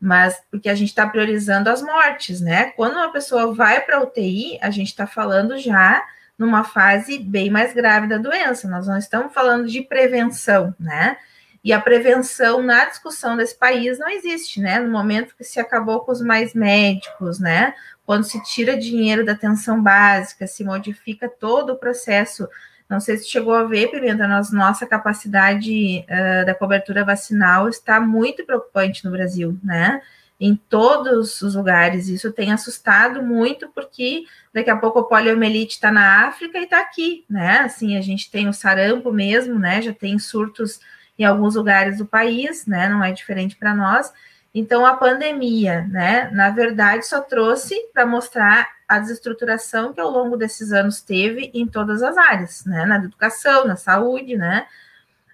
mas 0.00 0.42
porque 0.50 0.68
a 0.68 0.74
gente 0.74 0.88
está 0.88 1.06
priorizando 1.06 1.70
as 1.70 1.80
mortes, 1.80 2.40
né? 2.40 2.72
Quando 2.72 2.94
uma 2.94 3.12
pessoa 3.12 3.54
vai 3.54 3.80
para 3.82 4.02
UTI, 4.02 4.58
a 4.60 4.70
gente 4.70 4.88
está 4.88 5.06
falando 5.06 5.56
já 5.58 6.02
numa 6.40 6.64
fase 6.64 7.18
bem 7.18 7.50
mais 7.50 7.74
grave 7.74 8.06
da 8.06 8.16
doença, 8.16 8.66
nós 8.66 8.86
não 8.86 8.96
estamos 8.96 9.30
falando 9.30 9.68
de 9.68 9.82
prevenção, 9.82 10.74
né? 10.80 11.18
E 11.62 11.70
a 11.70 11.78
prevenção 11.78 12.62
na 12.62 12.86
discussão 12.86 13.36
desse 13.36 13.54
país 13.54 13.98
não 13.98 14.08
existe, 14.08 14.58
né? 14.58 14.80
No 14.80 14.90
momento 14.90 15.36
que 15.36 15.44
se 15.44 15.60
acabou 15.60 16.00
com 16.00 16.10
os 16.10 16.22
mais 16.22 16.54
médicos, 16.54 17.38
né? 17.38 17.74
Quando 18.06 18.24
se 18.24 18.42
tira 18.42 18.74
dinheiro 18.74 19.22
da 19.22 19.32
atenção 19.32 19.82
básica, 19.82 20.46
se 20.46 20.64
modifica 20.64 21.28
todo 21.28 21.74
o 21.74 21.78
processo. 21.78 22.48
Não 22.88 23.00
sei 23.00 23.18
se 23.18 23.28
chegou 23.28 23.54
a 23.54 23.64
ver, 23.64 23.88
Pimenta, 23.90 24.26
nós, 24.26 24.50
nossa 24.50 24.86
capacidade 24.86 26.06
uh, 26.08 26.46
da 26.46 26.54
cobertura 26.54 27.04
vacinal 27.04 27.68
está 27.68 28.00
muito 28.00 28.46
preocupante 28.46 29.04
no 29.04 29.10
Brasil, 29.10 29.58
né? 29.62 30.00
Em 30.40 30.56
todos 30.56 31.42
os 31.42 31.54
lugares. 31.54 32.08
Isso 32.08 32.32
tem 32.32 32.50
assustado 32.50 33.22
muito, 33.22 33.68
porque 33.74 34.24
daqui 34.54 34.70
a 34.70 34.76
pouco 34.76 35.00
a 35.00 35.06
poliomielite 35.06 35.74
está 35.74 35.92
na 35.92 36.26
África 36.26 36.58
e 36.58 36.64
está 36.64 36.80
aqui, 36.80 37.26
né? 37.28 37.58
Assim, 37.58 37.96
a 37.96 38.00
gente 38.00 38.30
tem 38.30 38.48
o 38.48 38.52
sarampo 38.52 39.12
mesmo, 39.12 39.58
né? 39.58 39.82
Já 39.82 39.92
tem 39.92 40.18
surtos 40.18 40.80
em 41.18 41.24
alguns 41.24 41.54
lugares 41.54 41.98
do 41.98 42.06
país, 42.06 42.66
né? 42.66 42.88
Não 42.88 43.04
é 43.04 43.12
diferente 43.12 43.54
para 43.54 43.74
nós. 43.74 44.10
Então, 44.54 44.84
a 44.84 44.96
pandemia, 44.96 45.86
né, 45.88 46.28
na 46.32 46.50
verdade, 46.50 47.06
só 47.06 47.20
trouxe 47.20 47.76
para 47.92 48.04
mostrar 48.04 48.68
a 48.88 48.98
desestruturação 48.98 49.92
que 49.92 50.00
ao 50.00 50.10
longo 50.10 50.36
desses 50.36 50.72
anos 50.72 51.00
teve 51.00 51.52
em 51.54 51.66
todas 51.66 52.02
as 52.02 52.16
áreas, 52.18 52.64
né, 52.64 52.84
na 52.84 52.96
educação, 52.96 53.64
na 53.64 53.76
saúde, 53.76 54.36
né. 54.36 54.66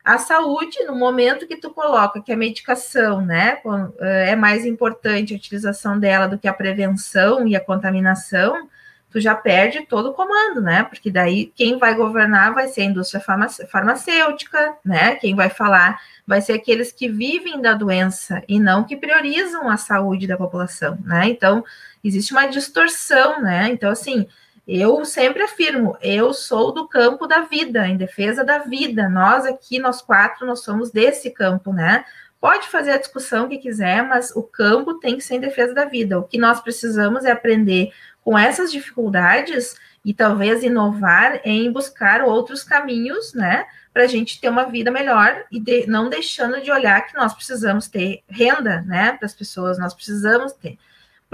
A 0.07 0.19
saúde, 0.19 0.85
no 0.85 0.95
momento 0.95 1.49
que 1.49 1.57
tu 1.57 1.69
coloca 1.71 2.23
que 2.23 2.31
a 2.31 2.37
medicação, 2.37 3.21
né, 3.21 3.59
é 4.01 4.37
mais 4.37 4.65
importante 4.65 5.35
a 5.35 5.37
utilização 5.37 5.99
dela 5.99 6.29
do 6.29 6.39
que 6.39 6.47
a 6.47 6.55
prevenção 6.55 7.49
e 7.49 7.57
a 7.57 7.61
contaminação, 7.61 8.69
tu 9.11 9.21
já 9.21 9.35
perde 9.35 9.85
todo 9.85 10.11
o 10.11 10.15
comando, 10.15 10.61
né? 10.61 10.85
Porque 10.85 11.11
daí 11.11 11.53
quem 11.57 11.77
vai 11.77 11.97
governar 11.97 12.55
vai 12.55 12.69
ser 12.69 12.83
a 12.83 12.85
indústria 12.85 13.21
farmacêutica, 13.69 14.77
né? 14.85 15.17
Quem 15.17 15.35
vai 15.35 15.51
falar 15.51 16.01
vai 16.25 16.41
ser 16.41 16.53
aqueles 16.53 16.93
que 16.93 17.09
vivem 17.09 17.61
da 17.61 17.75
doença 17.75 18.45
e 18.47 18.61
não 18.61 18.85
que 18.85 18.97
priorizam 18.97 19.69
a 19.69 19.77
saúde 19.77 20.29
da 20.29 20.37
população, 20.37 20.97
né? 21.05 21.27
Então, 21.27 21.65
existe 22.05 22.31
uma 22.31 22.47
distorção, 22.47 23.43
né? 23.43 23.71
Então, 23.73 23.91
assim, 23.91 24.29
eu 24.67 25.05
sempre 25.05 25.43
afirmo, 25.43 25.97
eu 26.03 26.35
sou 26.35 26.73
do 26.73 26.89
campo 26.89 27.27
da 27.27 27.43
vida, 27.43 27.87
em 27.87 27.97
defesa 27.97 28.45
da 28.45 28.59
vida. 28.59 29.09
Nós 29.09 29.47
aqui, 29.47 29.79
nós 29.79 30.03
quatro, 30.03 30.47
nós 30.47 30.65
somos 30.65 30.91
desse 30.91 31.31
campo, 31.31 31.73
né? 31.73 32.05
Pode 32.41 32.69
fazer 32.69 32.93
a 32.93 32.99
discussão 32.99 33.49
que 33.49 33.59
quiser, 33.59 34.03
mas 34.03 34.31
o 34.35 34.43
campo 34.43 34.95
tem 34.95 35.17
que 35.17 35.25
ser 35.25 35.37
em 35.37 35.41
defesa 35.41 35.73
da 35.73 35.85
vida. 35.85 36.19
O 36.19 36.25
que 36.25 36.39
nós 36.39 36.61
precisamos 36.61 37.25
é 37.25 37.31
aprender 37.31 37.93
com 38.23 38.37
essas 38.37 38.73
dificuldades 38.73 39.77
e 40.05 40.13
talvez 40.13 40.63
inovar 40.63 41.41
em 41.45 41.71
buscar 41.71 42.23
outros 42.23 42.63
caminhos, 42.63 43.35
né, 43.35 43.67
para 43.93 44.05
a 44.05 44.07
gente 44.07 44.41
ter 44.41 44.49
uma 44.49 44.65
vida 44.65 44.91
melhor 44.91 45.45
e 45.51 45.59
de, 45.59 45.87
não 45.87 46.09
deixando 46.09 46.61
de 46.61 46.71
olhar 46.71 47.07
que 47.07 47.17
nós 47.17 47.35
precisamos 47.35 47.89
ter 47.89 48.23
renda, 48.29 48.83
né, 48.83 49.13
para 49.13 49.27
as 49.27 49.35
pessoas, 49.35 49.79
nós 49.79 49.95
precisamos 49.95 50.53
ter, 50.53 50.79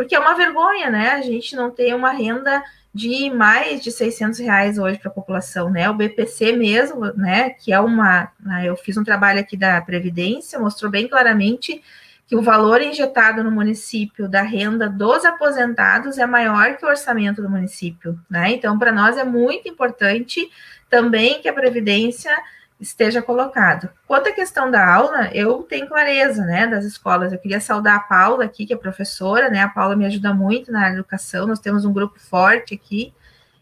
porque 0.02 0.16
é 0.16 0.18
uma 0.18 0.34
vergonha, 0.34 0.90
né, 0.90 1.10
a 1.10 1.22
gente 1.22 1.54
não 1.54 1.70
ter 1.70 1.94
uma 1.94 2.10
renda 2.10 2.60
de 2.92 3.30
mais 3.30 3.82
de 3.82 3.92
600 3.92 4.40
reais 4.40 4.76
hoje 4.76 4.98
para 4.98 5.08
a 5.08 5.14
população, 5.14 5.70
né, 5.70 5.88
o 5.88 5.94
BPC 5.94 6.56
mesmo, 6.56 7.06
né, 7.14 7.50
que 7.50 7.72
é 7.72 7.78
uma, 7.78 8.28
né, 8.40 8.64
eu 8.66 8.76
fiz 8.76 8.96
um 8.96 9.04
trabalho 9.04 9.38
aqui 9.38 9.56
da 9.56 9.80
Previdência, 9.80 10.58
mostrou 10.58 10.90
bem 10.90 11.06
claramente 11.06 11.80
que 12.26 12.34
o 12.34 12.42
valor 12.42 12.82
injetado 12.82 13.44
no 13.44 13.50
município 13.50 14.28
da 14.28 14.42
renda 14.42 14.88
dos 14.88 15.24
aposentados 15.24 16.18
é 16.18 16.26
maior 16.26 16.76
que 16.76 16.84
o 16.84 16.88
orçamento 16.88 17.40
do 17.40 17.48
município, 17.48 18.18
né? 18.30 18.52
Então, 18.52 18.78
para 18.78 18.90
nós 18.90 19.18
é 19.18 19.24
muito 19.24 19.68
importante 19.68 20.50
também 20.88 21.42
que 21.42 21.48
a 21.48 21.52
previdência 21.52 22.34
esteja 22.82 23.22
colocado. 23.22 23.88
Quanto 24.06 24.28
à 24.28 24.32
questão 24.32 24.70
da 24.70 24.84
aula, 24.92 25.30
eu 25.32 25.62
tenho 25.62 25.86
clareza, 25.86 26.44
né, 26.44 26.66
das 26.66 26.84
escolas. 26.84 27.32
Eu 27.32 27.38
queria 27.38 27.60
saudar 27.60 27.96
a 27.96 28.00
Paula 28.00 28.44
aqui, 28.44 28.66
que 28.66 28.74
é 28.74 28.76
professora, 28.76 29.48
né? 29.48 29.60
A 29.60 29.68
Paula 29.68 29.94
me 29.94 30.04
ajuda 30.04 30.34
muito 30.34 30.72
na 30.72 30.90
educação. 30.90 31.46
Nós 31.46 31.60
temos 31.60 31.84
um 31.84 31.92
grupo 31.92 32.18
forte 32.18 32.74
aqui. 32.74 33.14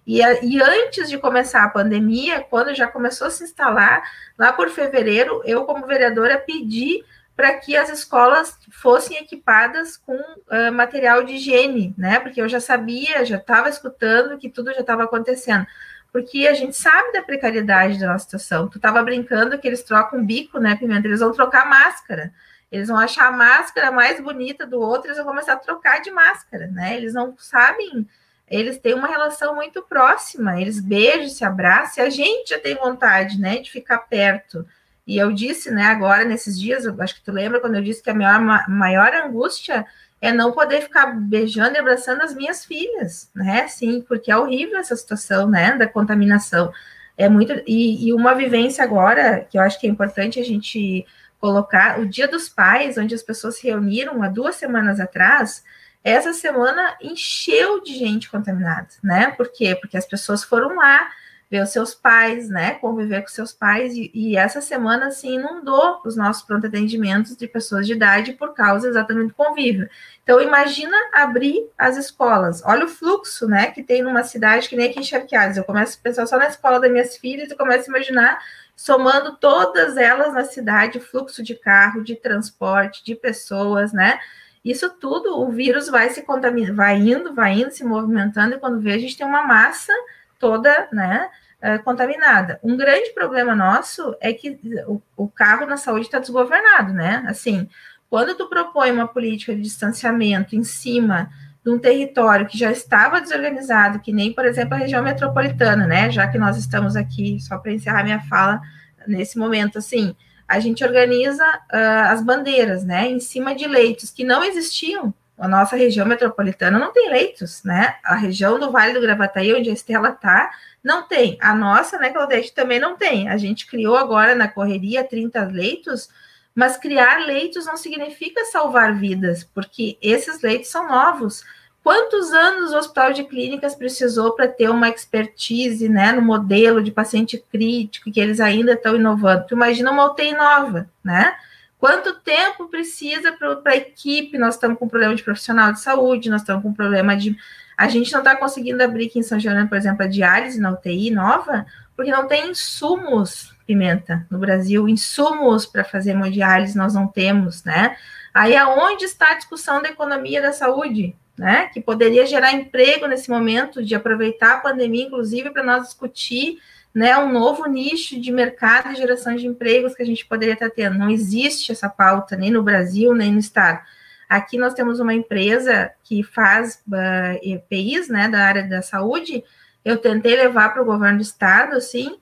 E, 0.06 0.20
e, 0.42 0.60
antes 0.60 1.10
de 1.10 1.18
começar 1.18 1.62
a 1.62 1.68
pandemia, 1.68 2.40
quando 2.40 2.74
já 2.74 2.86
começou 2.88 3.26
a 3.26 3.30
se 3.30 3.44
instalar, 3.44 4.02
lá 4.38 4.52
por 4.52 4.70
fevereiro, 4.70 5.42
eu, 5.44 5.64
como 5.64 5.86
vereadora, 5.86 6.38
pedi 6.38 7.04
para 7.36 7.54
que 7.54 7.76
as 7.76 7.90
escolas 7.90 8.58
fossem 8.70 9.18
equipadas 9.18 9.96
com 9.96 10.16
uh, 10.16 10.72
material 10.72 11.24
de 11.24 11.34
higiene, 11.34 11.94
né? 11.96 12.18
Porque 12.18 12.40
eu 12.40 12.48
já 12.48 12.58
sabia, 12.58 13.24
já 13.24 13.36
estava 13.36 13.68
escutando 13.68 14.38
que 14.38 14.48
tudo 14.48 14.72
já 14.72 14.80
estava 14.80 15.04
acontecendo. 15.04 15.66
Porque 16.12 16.46
a 16.46 16.54
gente 16.54 16.76
sabe 16.76 17.12
da 17.12 17.22
precariedade 17.22 17.98
da 17.98 18.08
nossa 18.08 18.24
situação. 18.24 18.68
Tu 18.68 18.78
estava 18.78 19.02
brincando 19.02 19.58
que 19.58 19.66
eles 19.66 19.82
trocam 19.82 20.24
bico, 20.24 20.58
né, 20.58 20.74
Pimenta? 20.76 21.06
Eles 21.06 21.20
vão 21.20 21.32
trocar 21.32 21.68
máscara. 21.68 22.32
Eles 22.70 22.88
vão 22.88 22.96
achar 22.96 23.26
a 23.28 23.32
máscara 23.32 23.90
mais 23.90 24.20
bonita 24.20 24.64
do 24.64 24.80
outro, 24.80 25.08
eles 25.08 25.16
vão 25.16 25.26
começar 25.26 25.54
a 25.54 25.56
trocar 25.56 26.00
de 26.00 26.10
máscara, 26.10 26.68
né? 26.68 26.96
Eles 26.96 27.12
não 27.12 27.34
sabem, 27.36 28.06
eles 28.48 28.78
têm 28.78 28.94
uma 28.94 29.08
relação 29.08 29.56
muito 29.56 29.82
próxima, 29.82 30.60
eles 30.60 30.80
beijam, 30.80 31.28
se 31.28 31.44
abraçam, 31.44 32.04
e 32.04 32.06
a 32.06 32.10
gente 32.10 32.50
já 32.50 32.60
tem 32.60 32.76
vontade, 32.76 33.40
né, 33.40 33.58
de 33.58 33.70
ficar 33.70 33.98
perto. 33.98 34.64
E 35.04 35.18
eu 35.18 35.32
disse, 35.32 35.70
né, 35.72 35.86
agora 35.86 36.24
nesses 36.24 36.58
dias, 36.58 36.86
acho 36.86 37.16
que 37.16 37.22
tu 37.22 37.32
lembra 37.32 37.58
quando 37.58 37.74
eu 37.74 37.82
disse 37.82 38.02
que 38.02 38.10
a 38.10 38.14
maior, 38.14 38.68
maior 38.68 39.12
angústia 39.14 39.84
é 40.20 40.32
não 40.32 40.52
poder 40.52 40.82
ficar 40.82 41.06
beijando 41.06 41.76
e 41.76 41.78
abraçando 41.78 42.22
as 42.22 42.34
minhas 42.34 42.64
filhas, 42.64 43.30
né? 43.34 43.66
Sim, 43.68 44.04
porque 44.06 44.30
é 44.30 44.36
horrível 44.36 44.78
essa 44.78 44.94
situação, 44.94 45.48
né, 45.48 45.76
da 45.76 45.88
contaminação. 45.88 46.72
É 47.16 47.28
muito 47.28 47.52
e, 47.66 48.08
e 48.08 48.12
uma 48.12 48.34
vivência 48.34 48.84
agora 48.84 49.46
que 49.50 49.58
eu 49.58 49.62
acho 49.62 49.80
que 49.80 49.86
é 49.86 49.90
importante 49.90 50.38
a 50.38 50.44
gente 50.44 51.06
colocar 51.40 51.98
o 51.98 52.06
Dia 52.06 52.28
dos 52.28 52.48
Pais, 52.48 52.98
onde 52.98 53.14
as 53.14 53.22
pessoas 53.22 53.56
se 53.56 53.66
reuniram 53.66 54.22
há 54.22 54.28
duas 54.28 54.56
semanas 54.56 55.00
atrás. 55.00 55.64
Essa 56.04 56.32
semana 56.32 56.96
encheu 57.00 57.82
de 57.82 57.94
gente 57.94 58.30
contaminada, 58.30 58.88
né? 59.02 59.30
Por 59.32 59.50
quê? 59.50 59.76
Porque 59.80 59.96
as 59.96 60.06
pessoas 60.06 60.44
foram 60.44 60.76
lá 60.76 61.08
ver 61.50 61.62
os 61.64 61.70
seus 61.70 61.92
pais, 61.94 62.48
né? 62.48 62.74
Conviver 62.76 63.22
com 63.22 63.28
seus 63.28 63.52
pais. 63.52 63.92
E, 63.94 64.10
e 64.14 64.36
essa 64.36 64.60
semana, 64.60 65.08
assim, 65.08 65.34
inundou 65.34 66.00
os 66.04 66.16
nossos 66.16 66.42
pronto 66.42 66.66
atendimentos 66.66 67.36
de 67.36 67.48
pessoas 67.48 67.86
de 67.86 67.92
idade 67.92 68.34
por 68.34 68.54
causa 68.54 68.88
exatamente 68.88 69.28
do 69.28 69.34
convívio. 69.34 69.90
Então, 70.22 70.40
imagina 70.40 70.96
abrir 71.12 71.68
as 71.76 71.96
escolas. 71.96 72.62
Olha 72.64 72.84
o 72.84 72.88
fluxo, 72.88 73.48
né? 73.48 73.66
Que 73.72 73.82
tem 73.82 74.00
numa 74.00 74.22
cidade 74.22 74.68
que 74.68 74.76
nem 74.76 74.88
aqui 74.88 75.00
em 75.00 75.04
Charqueadas. 75.04 75.56
Eu 75.56 75.64
começo 75.64 75.98
a 75.98 76.02
pensar 76.02 76.26
só 76.26 76.38
na 76.38 76.46
escola 76.46 76.78
das 76.78 76.90
minhas 76.90 77.16
filhas 77.16 77.50
e 77.50 77.56
começo 77.56 77.90
a 77.90 77.96
imaginar 77.96 78.38
somando 78.76 79.36
todas 79.36 79.96
elas 79.96 80.32
na 80.32 80.44
cidade, 80.44 81.00
fluxo 81.00 81.42
de 81.42 81.54
carro, 81.54 82.02
de 82.02 82.14
transporte, 82.14 83.04
de 83.04 83.14
pessoas, 83.14 83.92
né? 83.92 84.18
Isso 84.64 84.88
tudo, 84.90 85.38
o 85.38 85.50
vírus 85.50 85.88
vai 85.88 86.10
se 86.10 86.22
contaminando, 86.22 86.76
vai 86.76 86.96
indo, 86.96 87.34
vai 87.34 87.54
indo, 87.54 87.70
se 87.70 87.84
movimentando, 87.84 88.54
e 88.54 88.58
quando 88.58 88.80
vê, 88.80 88.92
a 88.92 88.98
gente 88.98 89.16
tem 89.16 89.26
uma 89.26 89.46
massa 89.46 89.92
toda, 90.40 90.88
né, 90.92 91.28
é, 91.60 91.78
contaminada. 91.78 92.58
Um 92.64 92.76
grande 92.76 93.10
problema 93.10 93.54
nosso 93.54 94.16
é 94.20 94.32
que 94.32 94.58
o, 94.88 95.00
o 95.16 95.28
carro 95.28 95.66
na 95.66 95.76
saúde 95.76 96.06
está 96.06 96.18
desgovernado, 96.18 96.92
né? 96.92 97.22
Assim, 97.28 97.68
quando 98.08 98.34
tu 98.34 98.48
propõe 98.48 98.90
uma 98.90 99.06
política 99.06 99.54
de 99.54 99.60
distanciamento 99.60 100.56
em 100.56 100.64
cima 100.64 101.30
de 101.62 101.70
um 101.70 101.78
território 101.78 102.46
que 102.46 102.58
já 102.58 102.72
estava 102.72 103.20
desorganizado, 103.20 104.00
que 104.00 104.12
nem, 104.12 104.32
por 104.32 104.46
exemplo, 104.46 104.74
a 104.74 104.78
região 104.78 105.02
metropolitana, 105.02 105.86
né? 105.86 106.10
Já 106.10 106.26
que 106.26 106.38
nós 106.38 106.56
estamos 106.56 106.96
aqui, 106.96 107.38
só 107.40 107.58
para 107.58 107.72
encerrar 107.72 108.02
minha 108.02 108.20
fala 108.22 108.60
nesse 109.06 109.38
momento, 109.38 109.78
assim, 109.78 110.16
a 110.48 110.58
gente 110.58 110.82
organiza 110.82 111.46
uh, 111.46 112.10
as 112.10 112.24
bandeiras, 112.24 112.84
né? 112.84 113.06
Em 113.06 113.20
cima 113.20 113.54
de 113.54 113.68
leitos 113.68 114.10
que 114.10 114.24
não 114.24 114.42
existiam. 114.42 115.14
A 115.40 115.48
nossa 115.48 115.74
região 115.74 116.06
metropolitana 116.06 116.78
não 116.78 116.92
tem 116.92 117.10
leitos, 117.10 117.64
né? 117.64 117.96
A 118.04 118.14
região 118.14 118.58
do 118.58 118.70
Vale 118.70 118.92
do 118.92 119.00
Gravataí, 119.00 119.54
onde 119.54 119.70
a 119.70 119.72
Estela 119.72 120.10
está, 120.10 120.50
não 120.84 121.02
tem. 121.02 121.38
A 121.40 121.54
nossa, 121.54 121.98
né, 121.98 122.10
Claudete, 122.10 122.52
também 122.52 122.78
não 122.78 122.96
tem. 122.96 123.28
A 123.28 123.36
gente 123.36 123.66
criou 123.66 123.96
agora 123.96 124.34
na 124.34 124.48
correria 124.48 125.02
30 125.02 125.42
leitos, 125.44 126.10
mas 126.54 126.76
criar 126.76 127.24
leitos 127.26 127.64
não 127.64 127.76
significa 127.76 128.44
salvar 128.44 128.94
vidas, 128.94 129.42
porque 129.42 129.96
esses 130.02 130.42
leitos 130.42 130.70
são 130.70 130.86
novos. 130.86 131.42
Quantos 131.82 132.30
anos 132.32 132.72
o 132.72 132.76
Hospital 132.76 133.12
de 133.12 133.24
Clínicas 133.24 133.74
precisou 133.74 134.32
para 134.32 134.46
ter 134.46 134.68
uma 134.68 134.90
expertise 134.90 135.88
né, 135.88 136.12
no 136.12 136.20
modelo 136.20 136.82
de 136.82 136.90
paciente 136.90 137.42
crítico, 137.50 138.12
que 138.12 138.20
eles 138.20 138.40
ainda 138.40 138.72
estão 138.72 138.94
inovando? 138.94 139.46
Tu 139.46 139.54
imagina 139.54 139.90
uma 139.90 140.04
UTI 140.04 140.34
nova, 140.34 140.90
né? 141.02 141.34
Quanto 141.80 142.20
tempo 142.20 142.68
precisa 142.68 143.32
para 143.32 143.72
a 143.72 143.76
equipe? 143.76 144.36
Nós 144.36 144.54
estamos 144.54 144.78
com 144.78 144.86
problema 144.86 145.14
de 145.14 145.22
profissional 145.22 145.72
de 145.72 145.80
saúde, 145.80 146.28
nós 146.28 146.42
estamos 146.42 146.62
com 146.62 146.74
problema 146.74 147.16
de 147.16 147.34
A 147.74 147.88
gente 147.88 148.12
não 148.12 148.18
está 148.18 148.36
conseguindo 148.36 148.82
abrir 148.82 149.06
aqui 149.06 149.18
em 149.18 149.22
São 149.22 149.40
Geraldo, 149.40 149.66
por 149.66 149.78
exemplo, 149.78 150.04
a 150.04 150.06
diálise 150.06 150.60
na 150.60 150.72
UTI 150.72 151.10
nova, 151.10 151.64
porque 151.96 152.10
não 152.10 152.28
tem 152.28 152.50
insumos, 152.50 153.54
Pimenta, 153.66 154.26
no 154.30 154.38
Brasil, 154.38 154.86
insumos 154.90 155.64
para 155.64 155.82
fazer 155.82 156.10
hemodiálise 156.10 156.76
nós 156.76 156.92
não 156.92 157.06
temos, 157.06 157.64
né? 157.64 157.96
Aí 158.34 158.54
aonde 158.54 159.06
está 159.06 159.30
a 159.30 159.36
discussão 159.36 159.80
da 159.80 159.88
economia 159.88 160.42
da 160.42 160.52
saúde, 160.52 161.16
né? 161.38 161.70
Que 161.72 161.80
poderia 161.80 162.26
gerar 162.26 162.52
emprego 162.52 163.06
nesse 163.06 163.30
momento, 163.30 163.82
de 163.82 163.94
aproveitar 163.94 164.56
a 164.56 164.60
pandemia, 164.60 165.06
inclusive, 165.06 165.48
para 165.48 165.62
nós 165.62 165.84
discutir 165.84 166.58
né, 166.94 167.16
um 167.18 167.32
novo 167.32 167.66
nicho 167.66 168.20
de 168.20 168.32
mercado 168.32 168.90
e 168.90 168.96
geração 168.96 169.36
de 169.36 169.46
empregos 169.46 169.94
que 169.94 170.02
a 170.02 170.06
gente 170.06 170.26
poderia 170.26 170.54
estar 170.54 170.70
tendo. 170.70 170.98
Não 170.98 171.10
existe 171.10 171.70
essa 171.72 171.88
pauta 171.88 172.36
nem 172.36 172.50
no 172.50 172.62
Brasil, 172.62 173.14
nem 173.14 173.32
no 173.32 173.38
Estado. 173.38 173.80
Aqui 174.28 174.58
nós 174.58 174.74
temos 174.74 175.00
uma 175.00 175.14
empresa 175.14 175.90
que 176.04 176.22
faz 176.22 176.82
uh, 176.86 177.38
EPIs, 177.42 178.08
né, 178.08 178.28
da 178.28 178.44
área 178.44 178.62
da 178.62 178.82
saúde. 178.82 179.42
Eu 179.84 179.98
tentei 179.98 180.36
levar 180.36 180.72
para 180.72 180.82
o 180.82 180.84
governo 180.84 181.18
do 181.18 181.22
Estado, 181.22 181.76
assim, 181.76 182.16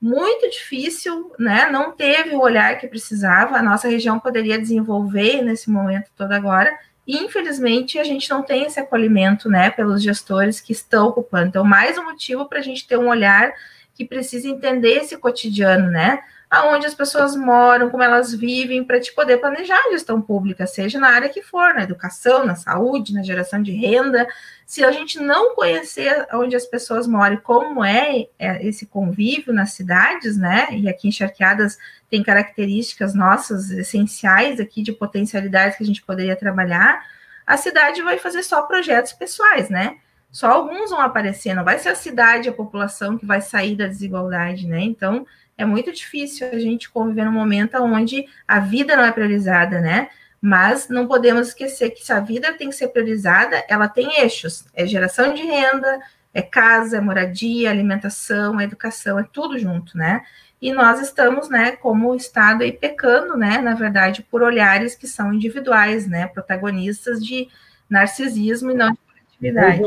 muito 0.00 0.48
difícil, 0.50 1.30
né? 1.38 1.68
Não 1.70 1.92
teve 1.92 2.34
o 2.34 2.40
olhar 2.40 2.78
que 2.78 2.88
precisava. 2.88 3.56
A 3.56 3.62
nossa 3.62 3.88
região 3.88 4.18
poderia 4.18 4.58
desenvolver 4.58 5.42
nesse 5.42 5.68
momento 5.68 6.10
todo 6.16 6.32
agora. 6.32 6.74
E, 7.06 7.18
infelizmente, 7.18 7.98
a 7.98 8.04
gente 8.04 8.30
não 8.30 8.42
tem 8.42 8.64
esse 8.64 8.80
acolhimento, 8.80 9.50
né, 9.50 9.68
pelos 9.70 10.02
gestores 10.02 10.60
que 10.60 10.72
estão 10.72 11.08
ocupando. 11.08 11.48
Então, 11.48 11.64
mais 11.64 11.98
um 11.98 12.04
motivo 12.04 12.46
para 12.46 12.60
a 12.60 12.62
gente 12.62 12.86
ter 12.86 12.96
um 12.96 13.08
olhar 13.08 13.52
que 14.00 14.04
precisa 14.06 14.48
entender 14.48 14.94
esse 14.94 15.14
cotidiano, 15.18 15.90
né? 15.90 16.20
Aonde 16.50 16.86
as 16.86 16.94
pessoas 16.94 17.36
moram, 17.36 17.90
como 17.90 18.02
elas 18.02 18.34
vivem, 18.34 18.82
para 18.82 18.98
te 18.98 19.12
poder 19.12 19.36
planejar 19.36 19.76
a 19.76 19.90
gestão 19.90 20.22
pública, 20.22 20.66
seja 20.66 20.98
na 20.98 21.10
área 21.10 21.28
que 21.28 21.42
for, 21.42 21.74
na 21.74 21.82
educação, 21.82 22.46
na 22.46 22.54
saúde, 22.54 23.12
na 23.12 23.22
geração 23.22 23.62
de 23.62 23.72
renda. 23.72 24.26
Se 24.64 24.82
a 24.82 24.90
gente 24.90 25.20
não 25.20 25.54
conhecer 25.54 26.26
onde 26.32 26.56
as 26.56 26.64
pessoas 26.64 27.06
moram 27.06 27.34
e 27.34 27.40
como 27.42 27.84
é, 27.84 28.26
é 28.38 28.66
esse 28.66 28.86
convívio 28.86 29.52
nas 29.52 29.74
cidades, 29.74 30.38
né? 30.38 30.68
E 30.72 30.88
aqui 30.88 31.06
em 31.06 31.12
Charqueadas 31.12 31.76
tem 32.08 32.22
características 32.22 33.14
nossas 33.14 33.70
essenciais 33.70 34.58
aqui 34.58 34.82
de 34.82 34.92
potencialidades 34.92 35.76
que 35.76 35.82
a 35.82 35.86
gente 35.86 36.02
poderia 36.02 36.36
trabalhar, 36.36 37.04
a 37.46 37.58
cidade 37.58 38.00
vai 38.00 38.16
fazer 38.16 38.42
só 38.44 38.62
projetos 38.62 39.12
pessoais, 39.12 39.68
né? 39.68 39.98
Só 40.30 40.48
alguns 40.48 40.90
vão 40.90 41.00
aparecer, 41.00 41.54
não 41.54 41.64
vai 41.64 41.78
ser 41.78 41.90
a 41.90 41.94
cidade, 41.94 42.48
a 42.48 42.52
população 42.52 43.18
que 43.18 43.26
vai 43.26 43.40
sair 43.40 43.74
da 43.74 43.86
desigualdade, 43.86 44.66
né? 44.66 44.80
Então, 44.80 45.26
é 45.58 45.64
muito 45.64 45.92
difícil 45.92 46.48
a 46.48 46.58
gente 46.58 46.88
conviver 46.90 47.24
num 47.24 47.32
momento 47.32 47.76
onde 47.76 48.26
a 48.46 48.60
vida 48.60 48.96
não 48.96 49.04
é 49.04 49.12
priorizada, 49.12 49.80
né? 49.80 50.08
Mas 50.40 50.88
não 50.88 51.06
podemos 51.06 51.48
esquecer 51.48 51.90
que 51.90 52.04
se 52.04 52.12
a 52.12 52.20
vida 52.20 52.52
tem 52.54 52.70
que 52.70 52.76
ser 52.76 52.88
priorizada, 52.88 53.62
ela 53.68 53.88
tem 53.88 54.20
eixos: 54.20 54.64
é 54.74 54.86
geração 54.86 55.34
de 55.34 55.42
renda, 55.42 56.00
é 56.32 56.40
casa, 56.40 56.96
é 56.96 57.00
moradia, 57.00 57.70
alimentação, 57.70 58.58
é 58.58 58.64
educação, 58.64 59.18
é 59.18 59.24
tudo 59.30 59.58
junto, 59.58 59.98
né? 59.98 60.22
E 60.62 60.72
nós 60.72 61.00
estamos, 61.00 61.48
né, 61.48 61.72
como 61.72 62.14
Estado 62.14 62.62
aí 62.62 62.72
pecando, 62.72 63.36
né, 63.36 63.58
na 63.58 63.74
verdade, 63.74 64.22
por 64.22 64.42
olhares 64.42 64.94
que 64.94 65.06
são 65.06 65.32
individuais, 65.32 66.06
né, 66.06 66.26
protagonistas 66.26 67.24
de 67.24 67.48
narcisismo 67.88 68.70
e 68.70 68.74
não 68.74 68.92
de 68.92 68.98
Verdade. 69.40 69.82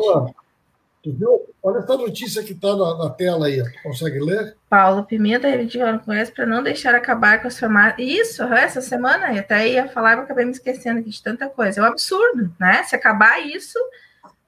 Olha 1.61 1.79
essa 1.79 1.97
notícia 1.97 2.43
que 2.43 2.53
está 2.53 2.75
na, 2.75 2.97
na, 2.97 3.09
tela 3.09 3.47
aí, 3.47 3.61
consegue 3.81 4.19
ler? 4.19 4.55
Paulo 4.69 5.03
Pimenta 5.03 5.47
reivindicando 5.47 5.99
com 5.99 6.05
Congresso 6.05 6.33
para 6.33 6.45
não 6.45 6.63
deixar 6.63 6.95
acabar 6.95 7.41
com 7.41 7.47
as 7.47 7.59
farmácias. 7.59 8.07
Isso, 8.07 8.43
essa 8.43 8.81
semana, 8.81 9.33
eu 9.33 9.39
até 9.39 9.67
ia 9.67 9.87
falar, 9.89 10.15
mas 10.15 10.25
acabei 10.25 10.45
me 10.45 10.51
esquecendo 10.51 10.99
aqui 11.01 11.09
de 11.09 11.21
tanta 11.21 11.49
coisa. 11.49 11.79
É 11.79 11.83
um 11.83 11.87
absurdo, 11.87 12.53
né? 12.57 12.83
Se 12.83 12.95
acabar 12.95 13.45
isso, 13.45 13.77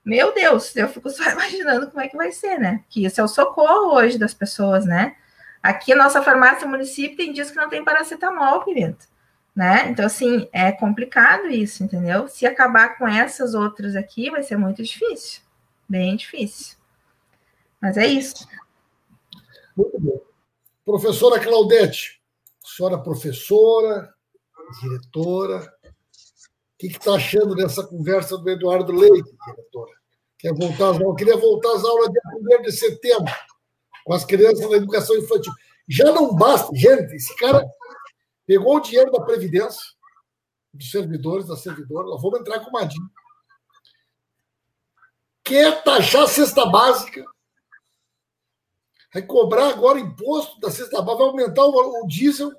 meu 0.04 0.34
Deus, 0.34 0.74
eu 0.78 0.88
fico 0.88 1.10
só 1.10 1.24
imaginando 1.32 1.88
como 1.88 2.02
é 2.02 2.08
que 2.08 2.18
vai 2.18 2.32
ser, 2.32 2.58
né? 2.58 2.84
Que 2.90 3.06
isso 3.06 3.20
é 3.20 3.24
o 3.24 3.28
socorro 3.28 3.94
hoje 3.94 4.18
das 4.18 4.34
pessoas, 4.34 4.86
né? 4.86 5.16
Aqui 5.62 5.92
a 5.92 5.98
nossa 5.98 6.22
farmácia 6.22 6.68
município 6.68 7.18
tem 7.18 7.34
dias 7.34 7.52
que 7.52 7.58
não 7.58 7.70
tem 7.70 7.84
paracetamol, 7.84 8.64
Pimenta 8.64 9.06
né? 9.56 9.90
Então, 9.90 10.06
assim, 10.06 10.50
é 10.52 10.72
complicado 10.72 11.48
isso, 11.48 11.84
entendeu? 11.84 12.28
Se 12.28 12.46
acabar 12.46 12.98
com 12.98 13.08
essas 13.08 13.54
outras 13.54 13.96
aqui, 13.96 14.30
vai 14.30 14.44
ser 14.44 14.58
muito 14.58 14.84
difícil, 14.84 15.42
bem 15.88 16.16
difícil. 16.16 16.76
Mas 17.82 17.96
é 17.98 18.06
isso. 18.06 18.48
Muito 19.76 20.00
bom. 20.00 20.22
Professora 20.84 21.40
Claudete, 21.40 22.22
senhora 22.64 22.98
professora, 22.98 24.14
diretora, 24.82 25.74
o 25.84 26.78
que 26.78 26.88
está 26.88 27.14
achando 27.14 27.56
dessa 27.56 27.84
conversa 27.84 28.38
do 28.38 28.50
Eduardo 28.50 28.92
Leite, 28.92 29.32
diretora? 29.48 29.92
Quer 30.38 30.54
voltar 30.54 30.90
às 30.90 31.02
aulas? 31.02 31.18
Queria 31.18 31.38
voltar 31.38 31.74
às 31.74 31.84
aulas 31.84 32.10
dia 32.12 32.60
1 32.60 32.62
de 32.62 32.72
setembro, 32.72 33.34
com 34.04 34.14
as 34.14 34.26
crianças 34.26 34.70
da 34.70 34.78
educação 34.78 35.16
infantil. 35.16 35.54
Já 35.88 36.12
não 36.12 36.36
basta, 36.36 36.76
gente, 36.76 37.16
esse 37.16 37.36
cara 37.38 37.66
Pegou 38.46 38.76
o 38.76 38.80
dinheiro 38.80 39.12
da 39.12 39.22
Previdência, 39.22 39.82
dos 40.74 40.92
servidores, 40.92 41.48
da 41.48 41.56
servidora, 41.56 42.08
nós 42.08 42.22
vamos 42.22 42.40
entrar 42.40 42.60
com 42.60 42.70
o 42.70 42.74
Madinho. 42.74 43.10
Quer 45.44 45.84
taxar 45.84 46.24
a 46.24 46.28
cesta 46.28 46.66
básica, 46.66 47.24
vai 49.14 49.24
cobrar 49.24 49.70
agora 49.70 50.00
imposto 50.00 50.60
da 50.60 50.70
cesta 50.70 51.02
básica, 51.02 51.24
vai 51.24 51.28
aumentar 51.28 51.64
o, 51.66 52.04
o 52.04 52.08
diesel. 52.08 52.52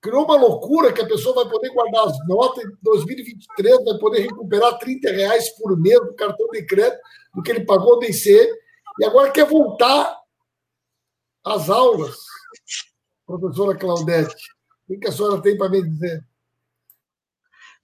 Criou 0.00 0.24
uma 0.24 0.36
loucura 0.36 0.92
que 0.92 1.00
a 1.00 1.06
pessoa 1.06 1.44
vai 1.44 1.48
poder 1.48 1.70
guardar 1.70 2.08
as 2.08 2.26
notas 2.26 2.64
em 2.64 2.76
2023, 2.82 3.84
vai 3.84 3.98
poder 3.98 4.20
recuperar 4.22 4.78
30 4.78 5.10
reais 5.10 5.48
por 5.50 5.78
mês 5.78 6.00
do 6.00 6.14
cartão 6.14 6.48
de 6.48 6.66
crédito 6.66 7.00
do 7.34 7.42
que 7.42 7.52
ele 7.52 7.64
pagou 7.64 8.00
do 8.00 8.06
ICE, 8.06 8.50
e 8.98 9.04
agora 9.04 9.30
quer 9.30 9.46
voltar 9.46 10.20
às 11.44 11.70
aulas, 11.70 12.16
professora 13.26 13.76
Claudete. 13.76 14.51
O 14.88 14.98
que 14.98 15.08
a 15.08 15.12
senhora 15.12 15.40
tem 15.40 15.56
para 15.56 15.68
me 15.68 15.82
dizer? 15.82 16.24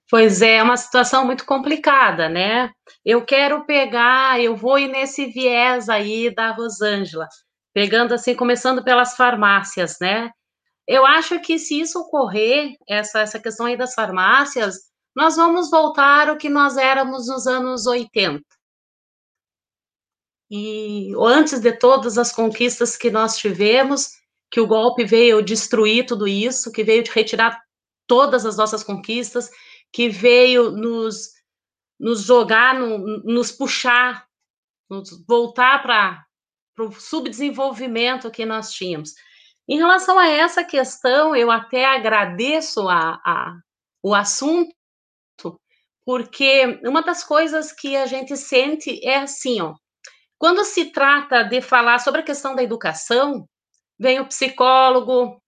Pois 0.09 0.41
é, 0.41 0.55
é 0.55 0.63
uma 0.63 0.77
situação 0.77 1.23
muito 1.23 1.45
complicada, 1.45 2.27
né? 2.27 2.71
Eu 3.05 3.23
quero 3.23 3.65
pegar, 3.65 4.39
eu 4.41 4.55
vou 4.55 4.79
ir 4.79 4.87
nesse 4.87 5.27
viés 5.27 5.87
aí 5.87 6.33
da 6.33 6.51
Rosângela, 6.51 7.27
pegando 7.73 8.13
assim, 8.13 8.35
começando 8.35 8.83
pelas 8.83 9.15
farmácias, 9.15 9.97
né? 10.01 10.31
Eu 10.87 11.05
acho 11.05 11.39
que 11.41 11.59
se 11.59 11.79
isso 11.79 11.99
ocorrer, 11.99 12.75
essa, 12.87 13.19
essa 13.19 13.39
questão 13.39 13.67
aí 13.67 13.77
das 13.77 13.93
farmácias, 13.93 14.77
nós 15.15 15.35
vamos 15.35 15.69
voltar 15.69 16.29
ao 16.29 16.37
que 16.37 16.49
nós 16.49 16.77
éramos 16.77 17.27
nos 17.27 17.45
anos 17.45 17.85
80. 17.85 18.43
E 20.49 21.11
antes 21.19 21.59
de 21.59 21.71
todas 21.71 22.17
as 22.17 22.31
conquistas 22.31 22.97
que 22.97 23.11
nós 23.11 23.37
tivemos, 23.37 24.09
que 24.51 24.59
o 24.59 24.67
golpe 24.67 25.03
veio 25.03 25.41
destruir 25.41 26.05
tudo 26.05 26.27
isso, 26.27 26.71
que 26.71 26.83
veio 26.83 27.03
retirar 27.11 27.61
todas 28.07 28.45
as 28.45 28.57
nossas 28.57 28.83
conquistas, 28.83 29.49
que 29.91 30.09
veio 30.09 30.71
nos, 30.71 31.29
nos 31.99 32.23
jogar, 32.23 32.73
no, 32.73 32.97
nos 33.23 33.51
puxar, 33.51 34.25
nos 34.89 35.23
voltar 35.27 35.83
para 35.83 36.25
o 36.79 36.91
subdesenvolvimento 36.91 38.31
que 38.31 38.45
nós 38.45 38.71
tínhamos. 38.71 39.13
Em 39.67 39.77
relação 39.77 40.17
a 40.17 40.27
essa 40.27 40.63
questão, 40.63 41.35
eu 41.35 41.51
até 41.51 41.85
agradeço 41.85 42.89
a, 42.89 43.21
a, 43.23 43.59
o 44.01 44.15
assunto, 44.15 44.73
porque 46.03 46.79
uma 46.83 47.03
das 47.03 47.23
coisas 47.23 47.71
que 47.71 47.95
a 47.95 48.07
gente 48.07 48.35
sente 48.35 48.99
é 49.05 49.19
assim, 49.19 49.61
ó, 49.61 49.75
quando 50.39 50.63
se 50.63 50.85
trata 50.85 51.43
de 51.43 51.61
falar 51.61 51.99
sobre 51.99 52.21
a 52.21 52.23
questão 52.23 52.55
da 52.55 52.63
educação, 52.63 53.47
vem 53.99 54.19
o 54.19 54.25
psicólogo, 54.25 55.41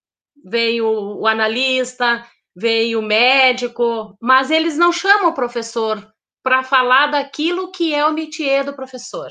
vem 0.43 0.81
o, 0.81 1.21
o 1.21 1.27
analista, 1.27 2.25
vem 2.55 2.95
o 2.95 3.01
médico, 3.01 4.17
mas 4.19 4.51
eles 4.51 4.77
não 4.77 4.91
chamam 4.91 5.29
o 5.29 5.33
professor 5.33 6.11
para 6.43 6.63
falar 6.63 7.07
daquilo 7.07 7.71
que 7.71 7.93
é 7.93 8.05
o 8.05 8.13
métier 8.13 8.65
do 8.65 8.75
professor. 8.75 9.29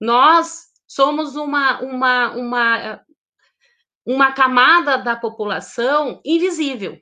Nós 0.00 0.64
somos 0.86 1.36
uma, 1.36 1.80
uma, 1.80 2.30
uma, 2.32 3.00
uma 4.04 4.32
camada 4.32 4.98
da 4.98 5.14
população 5.14 6.20
invisível, 6.24 6.98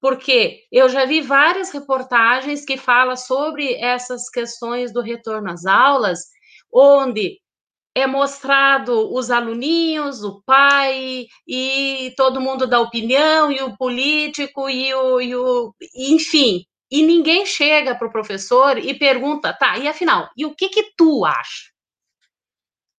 porque 0.00 0.64
eu 0.72 0.88
já 0.88 1.04
vi 1.04 1.20
várias 1.20 1.70
reportagens 1.70 2.64
que 2.64 2.76
falam 2.76 3.16
sobre 3.16 3.74
essas 3.74 4.28
questões 4.30 4.92
do 4.92 5.00
retorno 5.00 5.50
às 5.50 5.66
aulas, 5.66 6.20
onde 6.72 7.41
é 7.94 8.06
mostrado 8.06 9.12
os 9.14 9.30
aluninhos, 9.30 10.24
o 10.24 10.42
pai 10.42 11.26
e 11.46 12.12
todo 12.16 12.40
mundo 12.40 12.66
da 12.66 12.80
opinião 12.80 13.52
e 13.52 13.62
o 13.62 13.76
político 13.76 14.68
e 14.68 14.94
o, 14.94 15.20
e 15.20 15.36
o 15.36 15.74
enfim, 15.94 16.64
e 16.90 17.02
ninguém 17.02 17.44
chega 17.46 17.94
para 17.94 18.06
o 18.08 18.12
professor 18.12 18.78
e 18.78 18.94
pergunta, 18.94 19.52
tá? 19.52 19.78
E 19.78 19.88
afinal, 19.88 20.30
e 20.36 20.46
o 20.46 20.54
que 20.54 20.68
que 20.68 20.92
tu 20.96 21.24
acha? 21.24 21.70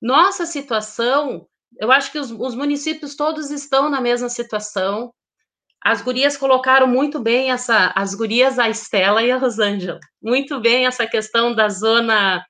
Nossa 0.01 0.45
situação, 0.45 1.47
eu 1.79 1.91
acho 1.91 2.11
que 2.11 2.19
os, 2.19 2.31
os 2.31 2.55
municípios 2.55 3.15
todos 3.15 3.49
estão 3.49 3.89
na 3.89 4.01
mesma 4.01 4.29
situação. 4.29 5.13
As 5.81 6.01
gurias 6.01 6.37
colocaram 6.37 6.87
muito 6.87 7.19
bem 7.19 7.51
essa, 7.51 7.91
as 7.95 8.13
gurias 8.13 8.59
a 8.59 8.69
Estela 8.69 9.23
e 9.23 9.31
a 9.31 9.37
Rosângela, 9.37 9.99
muito 10.21 10.59
bem 10.59 10.85
essa 10.85 11.07
questão 11.07 11.53
da 11.53 11.69
zona 11.69 12.45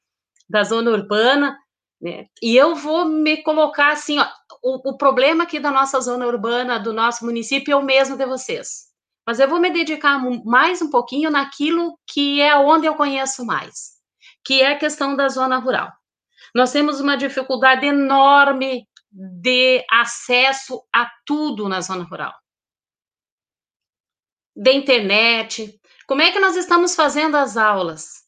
da 0.50 0.64
zona 0.64 0.91
urbana, 0.91 1.58
né? 2.04 2.28
E 2.41 2.58
eu 2.58 2.76
vou 2.76 3.06
me 3.06 3.41
colocar 3.43 3.93
assim, 3.93 4.20
ó, 4.20 4.28
o, 4.62 4.89
o 4.89 4.97
problema 4.97 5.45
aqui 5.45 5.58
da 5.58 5.72
nossa 5.72 6.01
zona 6.01 6.28
urbana, 6.28 6.78
do 6.78 6.91
nosso 6.91 7.24
município, 7.24 7.72
é 7.72 7.76
o 7.78 7.82
mesmo 7.82 8.18
de 8.18 8.26
vocês. 8.26 8.91
Mas 9.26 9.39
eu 9.39 9.47
vou 9.47 9.58
me 9.58 9.72
dedicar 9.72 10.20
mais 10.43 10.82
um 10.82 10.89
pouquinho 10.89 11.32
naquilo 11.32 11.97
que 12.06 12.41
é 12.41 12.58
onde 12.58 12.86
eu 12.86 12.95
conheço 12.95 13.45
mais, 13.45 13.93
que 14.45 14.62
é 14.62 14.74
a 14.74 14.78
questão 14.78 15.16
da 15.16 15.30
zona 15.30 15.58
rural. 15.60 15.93
Nós 16.54 16.74
temos 16.74 16.99
uma 16.99 17.16
dificuldade 17.16 17.86
enorme 17.86 18.86
de 19.10 19.86
acesso 19.89 20.84
a 20.93 21.10
tudo 21.26 21.70
na 21.70 21.80
zona 21.80 22.04
rural. 22.04 22.34
De 24.54 24.74
internet. 24.74 25.80
Como 26.06 26.22
é 26.22 26.34
que 26.34 26.39
nós 26.39 26.58
estamos 26.58 26.95
fazendo 26.95 27.38
as 27.38 27.56
aulas? 27.56 28.22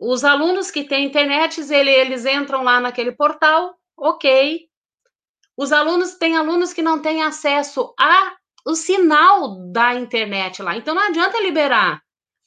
Os 0.00 0.24
alunos 0.24 0.70
que 0.70 0.84
têm 0.84 1.04
internet, 1.04 1.60
eles 1.70 2.24
entram 2.24 2.62
lá 2.62 2.80
naquele 2.80 3.12
portal, 3.12 3.74
ok. 3.94 4.66
Os 5.54 5.72
alunos, 5.72 6.14
têm 6.14 6.38
alunos 6.38 6.72
que 6.72 6.80
não 6.80 7.02
têm 7.02 7.22
acesso 7.22 7.92
a 8.00 8.34
o 8.64 8.74
sinal 8.74 9.70
da 9.70 9.94
internet 9.94 10.62
lá. 10.62 10.74
Então 10.76 10.94
não 10.94 11.02
adianta 11.02 11.40
liberar 11.40 12.02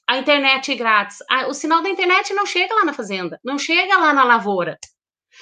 a 0.07 0.17
internet 0.17 0.73
grátis. 0.73 1.19
O 1.47 1.53
sinal 1.53 1.81
da 1.81 1.89
internet 1.89 2.33
não 2.33 2.45
chega 2.45 2.73
lá 2.73 2.85
na 2.85 2.93
fazenda, 2.93 3.39
não 3.43 3.59
chega 3.59 3.97
lá 3.97 4.13
na 4.13 4.23
lavoura. 4.23 4.79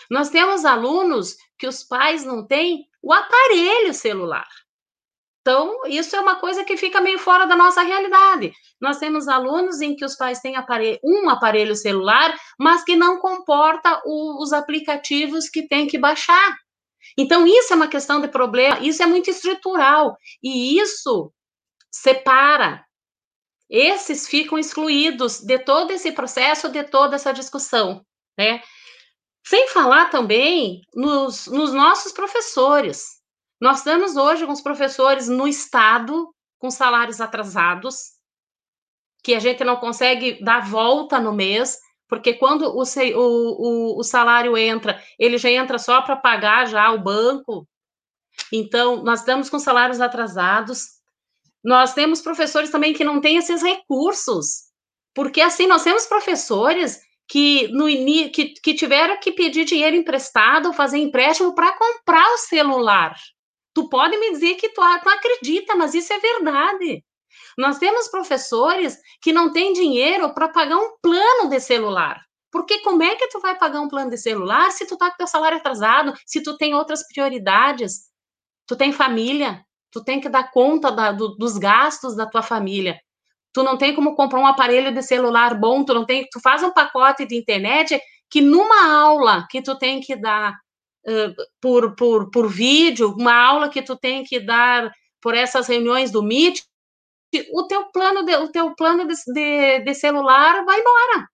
Nós 0.10 0.30
temos 0.30 0.66
alunos 0.66 1.36
que 1.58 1.68
os 1.68 1.82
pais 1.84 2.26
não 2.26 2.46
têm 2.46 2.88
o 3.02 3.14
aparelho 3.14 3.94
celular. 3.94 4.48
Então, 5.42 5.88
isso 5.88 6.16
é 6.16 6.20
uma 6.20 6.36
coisa 6.36 6.64
que 6.64 6.78
fica 6.78 7.02
meio 7.02 7.18
fora 7.18 7.46
da 7.46 7.56
nossa 7.56 7.82
realidade. 7.82 8.54
Nós 8.80 9.00
temos 9.00 9.28
alunos 9.28 9.82
em 9.82 9.96
que 9.96 10.06
os 10.06 10.16
pais 10.16 10.40
têm 10.40 10.56
aparelho, 10.56 11.00
um 11.04 11.30
aparelho 11.30 11.76
celular, 11.76 12.36
mas 12.60 12.84
que 12.84 12.96
não 12.96 13.20
comporta 13.20 14.02
o, 14.06 14.42
os 14.44 14.54
aplicativos 14.54 15.50
que 15.50 15.68
tem 15.68 15.88
que 15.88 15.98
baixar. 15.98 16.56
Então, 17.18 17.48
isso 17.48 17.74
é 17.74 17.76
uma 17.76 17.88
questão 17.88 18.22
de 18.22 18.28
problema, 18.28 18.80
isso 18.80 19.02
é 19.02 19.08
muito 19.08 19.32
estrutural, 19.32 20.16
e 20.44 20.80
isso 20.80 21.34
separa. 21.92 22.86
Esses 23.68 24.28
ficam 24.28 24.60
excluídos 24.60 25.40
de 25.40 25.58
todo 25.58 25.92
esse 25.92 26.12
processo, 26.12 26.70
de 26.70 26.84
toda 26.84 27.16
essa 27.16 27.32
discussão, 27.32 28.06
né? 28.38 28.62
Sem 29.44 29.68
falar 29.70 30.12
também 30.12 30.82
nos, 30.94 31.48
nos 31.48 31.74
nossos 31.74 32.12
professores. 32.12 33.21
Nós 33.62 33.78
estamos 33.78 34.16
hoje 34.16 34.44
com 34.44 34.52
os 34.52 34.62
professores 34.62 35.30
no 35.30 35.48
Estado 35.48 36.34
com 36.58 36.72
salários 36.72 37.22
atrasados, 37.22 38.14
que 39.24 39.36
a 39.36 39.40
gente 39.40 39.64
não 39.64 39.78
consegue 39.78 40.44
dar 40.44 40.68
volta 40.68 41.20
no 41.20 41.32
mês, 41.32 41.78
porque 42.08 42.34
quando 42.34 42.64
o, 42.64 42.82
o, 42.82 44.00
o 44.00 44.04
salário 44.04 44.58
entra, 44.58 45.00
ele 45.20 45.38
já 45.38 45.52
entra 45.52 45.78
só 45.78 46.02
para 46.02 46.16
pagar 46.16 46.68
já 46.68 46.92
o 46.92 47.04
banco. 47.04 47.68
Então, 48.52 49.04
nós 49.04 49.20
estamos 49.20 49.48
com 49.48 49.60
salários 49.60 50.02
atrasados. 50.02 50.86
Nós 51.64 51.94
temos 51.94 52.20
professores 52.20 52.72
também 52.72 52.94
que 52.94 53.04
não 53.04 53.22
têm 53.22 53.38
esses 53.38 53.62
recursos. 53.62 54.72
Porque, 55.14 55.40
assim, 55.40 55.68
nós 55.68 55.84
temos 55.84 56.08
professores 56.08 57.00
que, 57.28 57.68
no, 57.68 57.86
que, 58.32 58.54
que 58.56 58.74
tiveram 58.74 59.20
que 59.20 59.32
pedir 59.32 59.66
dinheiro 59.66 59.96
emprestado, 59.96 60.74
fazer 60.74 60.98
empréstimo 60.98 61.54
para 61.54 61.78
comprar 61.78 62.28
o 62.34 62.38
celular. 62.38 63.16
Tu 63.74 63.90
pode 63.90 64.18
me 64.18 64.32
dizer 64.32 64.56
que 64.56 64.70
tu, 64.70 64.82
tu 64.82 65.10
acredita, 65.10 65.76
mas 65.76 65.94
isso 65.94 66.12
é 66.12 66.20
verdade. 66.20 67.04
Nós 67.58 67.78
temos 67.78 68.10
professores 68.10 68.98
que 69.22 69.32
não 69.32 69.52
têm 69.52 69.74
dinheiro 69.74 70.34
para 70.34 70.50
pagar 70.50 70.78
um 70.78 70.98
plano 71.02 71.50
de 71.50 71.60
celular. 71.60 72.22
Porque 72.52 72.80
como 72.80 73.02
é 73.02 73.16
que 73.16 73.28
tu 73.28 73.40
vai 73.40 73.58
pagar 73.58 73.80
um 73.80 73.88
plano 73.88 74.10
de 74.10 74.18
celular 74.18 74.72
se 74.72 74.86
tu 74.86 74.98
tá 74.98 75.10
com 75.10 75.18
teu 75.18 75.28
salário 75.28 75.58
atrasado, 75.58 76.14
se 76.26 76.44
tu 76.44 76.58
tem 76.58 76.76
outras 76.76 77.06
prioridades? 77.08 78.10
Tu 78.68 78.76
tem 78.76 78.92
família, 78.92 79.64
tu 79.90 80.04
tem 80.04 80.20
que 80.20 80.28
dar 80.28 80.52
conta 80.52 80.92
da, 80.92 81.12
do, 81.12 81.36
dos 81.38 81.58
gastos 81.58 82.16
da 82.16 82.26
tua 82.26 82.42
família. 82.42 83.00
Tu 83.54 83.64
não 83.64 83.78
tem 83.78 83.96
como 83.96 84.16
comprar 84.16 84.40
um 84.40 84.48
aparelho 84.48 84.94
de 84.94 85.02
celular 85.02 85.58
bom, 85.58 85.84
tu 85.84 85.94
não 85.94 86.06
tem, 86.06 86.28
tu 86.32 86.40
faz 86.42 86.64
um 86.64 86.72
pacote 86.72 87.26
de 87.26 87.36
internet 87.36 88.00
que 88.30 88.42
numa 88.42 88.94
aula 88.94 89.46
que 89.50 89.62
tu 89.62 89.78
tem 89.78 90.00
que 90.00 90.16
dar 90.16 90.58
por, 91.60 91.96
por, 91.96 92.30
por 92.30 92.50
vídeo, 92.50 93.16
uma 93.18 93.34
aula 93.34 93.70
que 93.70 93.82
tu 93.82 93.98
tem 93.98 94.24
que 94.24 94.40
dar 94.40 94.92
por 95.22 95.36
essas 95.36 95.68
reuniões 95.68 96.12
do 96.12 96.24
Meet, 96.24 96.62
o 97.54 97.68
teu 97.68 97.86
plano 97.86 98.24
de, 98.24 98.36
o 98.38 98.52
teu 98.52 98.76
plano 98.76 99.08
de, 99.08 99.16
de, 99.34 99.80
de 99.80 99.94
celular 99.94 100.66
vai 100.66 100.80
embora. 100.80 101.28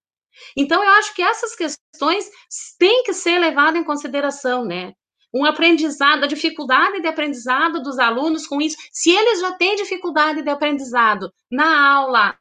Então, 0.55 0.83
eu 0.83 0.89
acho 0.91 1.15
que 1.15 1.21
essas 1.21 1.55
questões 1.55 2.29
têm 2.77 3.03
que 3.03 3.13
ser 3.13 3.39
levadas 3.39 3.79
em 3.79 3.83
consideração, 3.83 4.63
né? 4.63 4.93
Um 5.33 5.43
aprendizado, 5.45 6.23
a 6.23 6.27
dificuldade 6.27 7.01
de 7.01 7.07
aprendizado 7.07 7.81
dos 7.81 7.97
alunos 7.99 8.45
com 8.45 8.61
isso. 8.61 8.77
Se 8.91 9.11
eles 9.11 9.39
já 9.39 9.53
têm 9.53 9.75
dificuldade 9.75 10.41
de 10.41 10.49
aprendizado 10.49 11.33
na 11.51 11.91
aula 11.91 12.37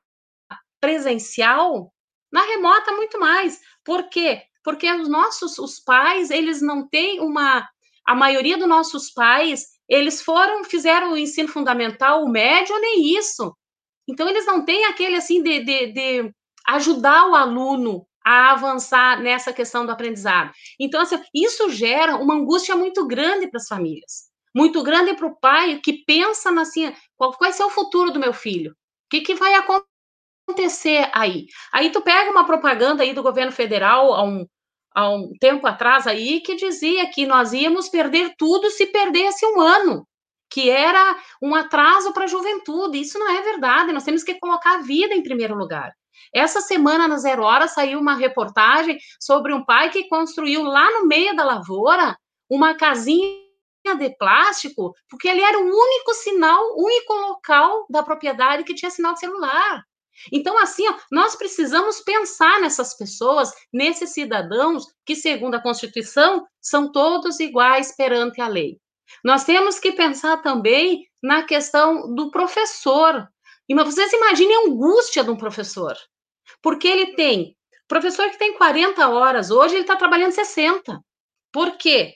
presencial, 0.81 1.93
na 2.31 2.43
remota 2.43 2.93
muito 2.93 3.19
mais. 3.19 3.61
Por 3.85 4.09
quê? 4.09 4.43
Porque 4.67 4.91
os 4.91 5.09
nossos 5.09 5.61
os 5.61 5.79
pais, 5.79 6.29
eles 6.29 6.61
não 6.61 6.89
têm 6.89 7.21
uma 7.21 7.65
a 8.05 8.15
maioria 8.15 8.59
dos 8.59 8.69
nossos 8.69 9.11
pais, 9.11 9.67
eles 9.89 10.23
foram, 10.23 10.65
fizeram 10.65 11.13
o 11.13 11.17
ensino 11.17 11.49
fundamental, 11.49 12.25
o 12.25 12.29
médio, 12.29 12.79
nem 12.81 13.17
isso. 13.17 13.57
Então, 14.09 14.29
eles 14.29 14.45
não 14.47 14.65
têm 14.65 14.85
aquele, 14.85 15.17
assim, 15.17 15.43
de, 15.43 15.61
de, 15.61 15.93
de 15.93 16.35
ajudar 16.67 17.29
o 17.29 17.35
aluno 17.35 18.07
a 18.25 18.53
avançar 18.53 19.21
nessa 19.21 19.53
questão 19.53 19.87
do 19.87 19.93
aprendizado. 19.93 20.53
Então, 20.81 21.01
assim, 21.01 21.17
isso 21.33 21.71
gera 21.71 22.17
uma 22.17 22.35
angústia 22.35 22.75
muito 22.75 23.07
grande 23.07 23.49
para 23.49 23.59
as 23.59 23.69
famílias, 23.69 24.29
muito 24.55 24.83
grande 24.83 25.15
para 25.15 25.27
o 25.27 25.37
pai 25.37 25.81
que 25.81 26.05
pensa 26.05 26.51
assim, 26.61 26.93
qual 27.17 27.37
vai 27.39 27.53
ser 27.53 27.63
o 27.63 27.71
futuro 27.71 28.11
do 28.11 28.19
meu 28.19 28.33
filho? 28.33 28.73
O 28.73 28.75
que, 29.11 29.21
que 29.21 29.35
vai 29.35 29.55
acontecer 29.55 31.09
aí? 31.13 31.47
Aí 31.73 31.91
tu 31.91 32.01
pega 32.01 32.31
uma 32.31 32.45
propaganda 32.45 33.05
aí 33.05 33.13
do 33.13 33.23
governo 33.23 33.53
federal 33.53 34.13
há 34.13 34.25
um, 34.25 34.45
há 34.97 35.11
um 35.11 35.31
tempo 35.39 35.67
atrás 35.67 36.07
aí 36.07 36.41
que 36.41 36.57
dizia 36.57 37.11
que 37.11 37.27
nós 37.27 37.53
íamos 37.53 37.91
perder 37.91 38.35
tudo 38.39 38.71
se 38.71 38.87
perdesse 38.87 39.45
um 39.45 39.61
ano, 39.61 40.09
que 40.51 40.71
era 40.71 41.19
um 41.43 41.55
atraso 41.55 42.15
para 42.15 42.25
a 42.25 42.29
juventude. 42.29 42.99
Isso 42.99 43.19
não 43.19 43.31
é 43.31 43.43
verdade, 43.43 43.93
nós 43.93 44.05
temos 44.05 44.25
que 44.25 44.39
colocar 44.41 44.77
a 44.77 44.83
vida 44.83 45.15
em 45.15 45.23
primeiro 45.23 45.55
lugar. 45.55 45.93
Essa 46.35 46.63
semana, 46.63 47.07
na 47.07 47.19
Zero 47.19 47.43
Hora, 47.43 47.69
saiu 47.69 48.01
uma 48.01 48.15
reportagem 48.15 48.99
sobre 49.21 49.53
um 49.53 49.63
pai 49.63 49.91
que 49.91 50.09
construiu 50.09 50.63
lá 50.63 50.91
no 50.93 51.07
meio 51.07 51.37
da 51.37 51.45
lavoura 51.45 52.17
uma 52.49 52.75
casinha 52.75 53.37
de 53.99 54.17
plástico, 54.17 54.95
porque 55.11 55.29
ele 55.29 55.43
era 55.43 55.59
o 55.59 55.63
único 55.63 56.15
sinal, 56.15 56.63
o 56.75 56.85
único 56.85 57.13
local 57.13 57.87
da 57.91 58.03
propriedade 58.03 58.65
que 58.65 58.75
tinha 58.75 58.91
sinal 58.91 59.13
de 59.13 59.21
celular. 59.21 59.85
Então, 60.33 60.59
assim, 60.59 60.89
ó, 60.89 60.95
nós 61.11 61.37
precisamos 61.37 62.01
pensar 62.01 62.61
nessas 62.61 62.97
pessoas, 62.97 63.53
nesses 63.73 64.11
cidadãos 64.11 64.85
que, 65.05 65.15
segundo 65.15 65.55
a 65.55 65.63
Constituição, 65.63 66.47
são 66.61 66.91
todos 66.91 67.41
iguais 67.41 67.95
perante 67.97 68.41
a 68.41 68.49
lei. 68.49 68.79
Nós 69.25 69.45
temos 69.45 69.79
que 69.79 69.93
pensar 69.93 70.39
também 70.43 71.07
na 71.23 71.43
questão 71.45 72.15
do 72.15 72.31
professor. 72.31 73.29
E 73.69 73.75
vocês 73.75 74.13
imaginem 74.13 74.57
a 74.57 74.71
angústia 74.71 75.25
de 75.25 75.31
um 75.31 75.37
professor, 75.37 75.97
porque 76.63 76.87
ele 76.87 77.15
tem 77.15 77.57
professor 77.89 78.29
que 78.31 78.39
tem 78.39 78.55
40 78.55 79.09
horas, 79.09 79.51
hoje 79.51 79.75
ele 79.75 79.83
está 79.83 79.97
trabalhando 79.97 80.33
60. 80.33 81.01
Por 81.53 81.77
quê? 81.77 82.15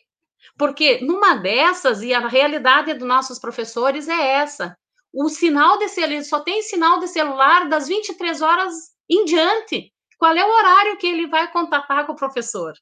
Porque 0.58 1.00
numa 1.00 1.34
dessas, 1.34 2.02
e 2.02 2.12
a 2.12 2.26
realidade 2.26 2.94
dos 2.94 3.06
nossos 3.06 3.38
professores 3.38 4.08
é 4.08 4.32
essa, 4.32 4.76
o 5.12 5.28
sinal 5.28 5.78
de 5.78 5.88
celular, 5.88 6.24
só 6.24 6.40
tem 6.40 6.62
sinal 6.62 7.00
de 7.00 7.08
celular 7.08 7.68
das 7.68 7.88
23 7.88 8.40
horas 8.42 8.74
em 9.08 9.24
diante. 9.24 9.92
Qual 10.18 10.34
é 10.34 10.44
o 10.44 10.56
horário 10.56 10.96
que 10.98 11.06
ele 11.06 11.26
vai 11.26 11.50
contatar 11.50 12.06
com 12.06 12.12
o 12.12 12.16
professor? 12.16 12.74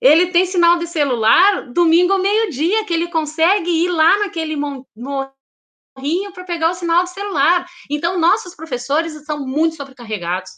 Ele 0.00 0.28
tem 0.28 0.46
sinal 0.46 0.78
de 0.78 0.86
celular 0.86 1.72
domingo 1.72 2.12
ao 2.12 2.18
meio-dia, 2.18 2.84
que 2.84 2.94
ele 2.94 3.08
consegue 3.08 3.70
ir 3.70 3.88
lá 3.88 4.18
naquele 4.18 4.56
morrinho 4.56 6.32
para 6.32 6.44
pegar 6.44 6.70
o 6.70 6.74
sinal 6.74 7.04
de 7.04 7.10
celular. 7.10 7.66
Então, 7.90 8.18
nossos 8.18 8.54
professores 8.54 9.14
estão 9.14 9.46
muito 9.46 9.76
sobrecarregados. 9.76 10.50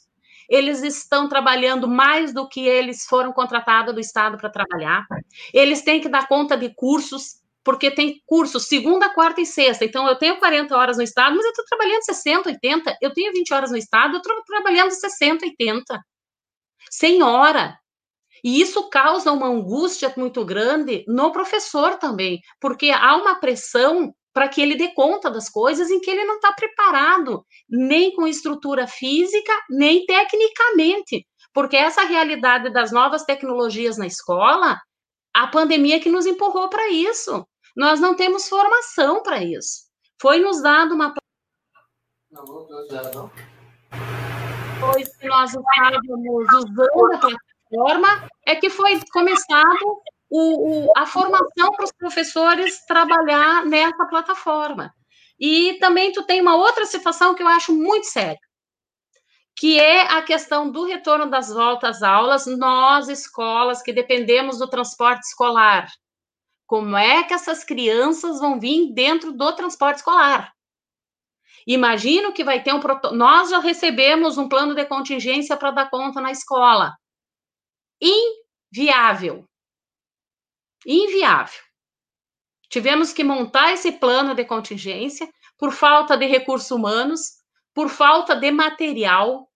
Eles 0.48 0.82
estão 0.82 1.28
trabalhando 1.28 1.86
mais 1.86 2.32
do 2.32 2.48
que 2.48 2.60
eles 2.60 3.04
foram 3.04 3.32
contratados 3.32 3.94
do 3.94 4.00
Estado 4.00 4.38
para 4.38 4.50
trabalhar. 4.50 5.06
Eles 5.52 5.82
têm 5.82 6.00
que 6.00 6.08
dar 6.08 6.26
conta 6.26 6.56
de 6.56 6.74
cursos 6.74 7.40
porque 7.68 7.90
tem 7.90 8.22
curso 8.24 8.58
segunda, 8.58 9.12
quarta 9.12 9.42
e 9.42 9.44
sexta. 9.44 9.84
Então, 9.84 10.08
eu 10.08 10.16
tenho 10.16 10.38
40 10.38 10.74
horas 10.74 10.96
no 10.96 11.02
estado, 11.02 11.36
mas 11.36 11.44
eu 11.44 11.50
estou 11.50 11.66
trabalhando 11.66 12.02
60, 12.02 12.48
80. 12.48 12.96
Eu 12.98 13.12
tenho 13.12 13.30
20 13.30 13.52
horas 13.52 13.70
no 13.70 13.76
estado, 13.76 14.14
eu 14.14 14.22
estou 14.22 14.42
trabalhando 14.46 14.90
60, 14.90 15.44
80. 15.44 16.00
Sem 16.90 17.22
hora. 17.22 17.78
E 18.42 18.58
isso 18.58 18.88
causa 18.88 19.32
uma 19.32 19.48
angústia 19.48 20.10
muito 20.16 20.46
grande 20.46 21.04
no 21.06 21.30
professor 21.30 21.98
também, 21.98 22.40
porque 22.58 22.90
há 22.90 23.14
uma 23.16 23.34
pressão 23.34 24.14
para 24.32 24.48
que 24.48 24.62
ele 24.62 24.74
dê 24.74 24.88
conta 24.94 25.30
das 25.30 25.50
coisas 25.50 25.90
em 25.90 26.00
que 26.00 26.10
ele 26.10 26.24
não 26.24 26.36
está 26.36 26.54
preparado, 26.54 27.44
nem 27.68 28.14
com 28.14 28.26
estrutura 28.26 28.86
física, 28.86 29.52
nem 29.68 30.06
tecnicamente. 30.06 31.26
porque 31.52 31.76
essa 31.76 32.02
realidade 32.04 32.72
das 32.72 32.92
novas 32.92 33.24
tecnologias 33.24 33.98
na 33.98 34.06
escola, 34.06 34.78
a 35.34 35.46
pandemia 35.46 36.00
que 36.00 36.08
nos 36.08 36.26
empurrou 36.26 36.68
para 36.68 36.88
isso. 36.88 37.46
Nós 37.78 38.00
não 38.00 38.16
temos 38.16 38.48
formação 38.48 39.22
para 39.22 39.40
isso. 39.40 39.84
Foi 40.20 40.40
nos 40.40 40.60
dado 40.60 40.96
uma. 40.96 41.14
Não, 42.28 42.44
não, 42.44 42.66
não. 43.14 43.30
Pois 44.80 45.16
que 45.16 45.28
nós 45.28 45.54
estávamos 45.54 46.52
usando 46.54 46.82
a 46.82 47.18
plataforma, 47.18 48.28
é 48.44 48.56
que 48.56 48.68
foi 48.68 49.00
começado 49.12 50.02
o, 50.28 50.88
o, 50.88 50.92
a 50.96 51.06
formação 51.06 51.70
para 51.76 51.84
os 51.84 51.92
professores 51.92 52.84
trabalhar 52.84 53.64
nessa 53.64 54.04
plataforma. 54.06 54.92
E 55.38 55.78
também 55.78 56.10
tu 56.10 56.24
tem 56.24 56.40
uma 56.40 56.56
outra 56.56 56.84
situação 56.84 57.32
que 57.32 57.44
eu 57.44 57.48
acho 57.48 57.72
muito 57.72 58.08
séria, 58.08 58.40
que 59.56 59.78
é 59.78 60.00
a 60.00 60.22
questão 60.22 60.68
do 60.68 60.84
retorno 60.84 61.30
das 61.30 61.48
voltas 61.48 61.98
às 61.98 62.02
aulas, 62.02 62.46
nós, 62.46 63.08
escolas, 63.08 63.82
que 63.82 63.92
dependemos 63.92 64.58
do 64.58 64.68
transporte 64.68 65.22
escolar. 65.28 65.86
Como 66.68 66.98
é 66.98 67.24
que 67.24 67.32
essas 67.32 67.64
crianças 67.64 68.40
vão 68.40 68.60
vir 68.60 68.92
dentro 68.92 69.32
do 69.32 69.56
transporte 69.56 69.96
escolar? 69.96 70.54
Imagino 71.66 72.30
que 72.30 72.44
vai 72.44 72.62
ter 72.62 72.74
um. 72.74 72.80
Nós 73.14 73.48
já 73.48 73.58
recebemos 73.58 74.36
um 74.36 74.50
plano 74.50 74.74
de 74.74 74.84
contingência 74.84 75.56
para 75.56 75.70
dar 75.70 75.88
conta 75.88 76.20
na 76.20 76.30
escola. 76.30 76.94
Inviável. 78.70 79.48
Inviável. 80.86 81.62
Tivemos 82.68 83.14
que 83.14 83.24
montar 83.24 83.72
esse 83.72 83.92
plano 83.92 84.34
de 84.34 84.44
contingência 84.44 85.26
por 85.56 85.72
falta 85.72 86.18
de 86.18 86.26
recursos 86.26 86.70
humanos, 86.70 87.38
por 87.72 87.88
falta 87.88 88.36
de 88.36 88.50
material. 88.50 89.50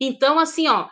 Então, 0.00 0.36
assim, 0.36 0.66
ó. 0.66 0.88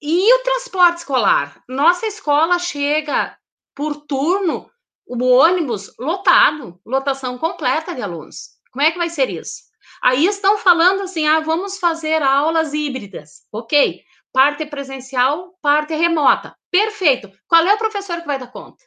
E 0.00 0.34
o 0.34 0.42
transporte 0.42 0.98
escolar? 0.98 1.62
Nossa 1.68 2.06
escola 2.06 2.58
chega 2.58 3.38
por 3.74 4.06
turno, 4.06 4.70
o 5.06 5.22
ônibus 5.24 5.92
lotado, 5.98 6.80
lotação 6.84 7.38
completa 7.38 7.94
de 7.94 8.02
alunos. 8.02 8.50
Como 8.70 8.82
é 8.82 8.90
que 8.90 8.98
vai 8.98 9.08
ser 9.08 9.30
isso? 9.30 9.62
Aí 10.02 10.26
estão 10.26 10.58
falando 10.58 11.02
assim: 11.02 11.26
ah, 11.26 11.40
vamos 11.40 11.78
fazer 11.78 12.22
aulas 12.22 12.72
híbridas. 12.74 13.42
Ok. 13.52 14.02
Parte 14.32 14.66
presencial, 14.66 15.56
parte 15.62 15.94
remota. 15.94 16.56
Perfeito. 16.70 17.30
Qual 17.46 17.64
é 17.64 17.74
o 17.74 17.78
professor 17.78 18.20
que 18.20 18.26
vai 18.26 18.38
dar 18.38 18.50
conta? 18.50 18.84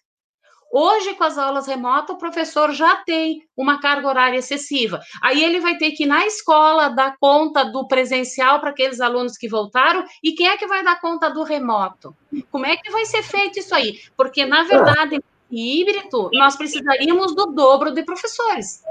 Hoje, 0.72 1.14
com 1.16 1.24
as 1.24 1.38
aulas 1.38 1.66
remotas, 1.66 2.16
o 2.16 2.20
professor 2.20 2.72
já 2.72 2.98
tem 2.98 3.42
uma 3.56 3.80
carga 3.80 4.08
horária 4.08 4.38
excessiva. 4.38 5.00
Aí 5.24 5.44
ele 5.44 5.60
vai 5.60 5.78
ter 5.78 5.92
que 5.92 6.04
ir 6.04 6.08
na 6.08 6.26
escola 6.26 6.90
dar 6.90 7.16
conta 7.20 7.64
do 7.64 7.88
presencial 7.88 8.60
para 8.60 8.72
aqueles 8.72 9.00
alunos 9.00 9.38
que 9.38 9.48
voltaram. 9.48 10.04
E 10.22 10.34
quem 10.34 10.48
é 10.48 10.58
que 10.58 10.68
vai 10.68 10.84
dar 10.84 11.00
conta 11.00 11.30
do 11.30 11.44
remoto? 11.44 12.16
Como 12.52 12.66
é 12.66 12.76
que 12.76 12.92
vai 12.92 13.06
ser 13.06 13.24
feito 13.24 13.60
isso 13.60 13.74
aí? 13.74 14.00
Porque, 14.16 14.46
na 14.46 14.64
verdade, 14.64 15.24
híbrido, 15.50 16.30
nós 16.34 16.56
precisaríamos 16.56 17.34
do 17.34 17.48
dobro 17.48 17.92
de 17.92 18.04
professores. 18.04 18.84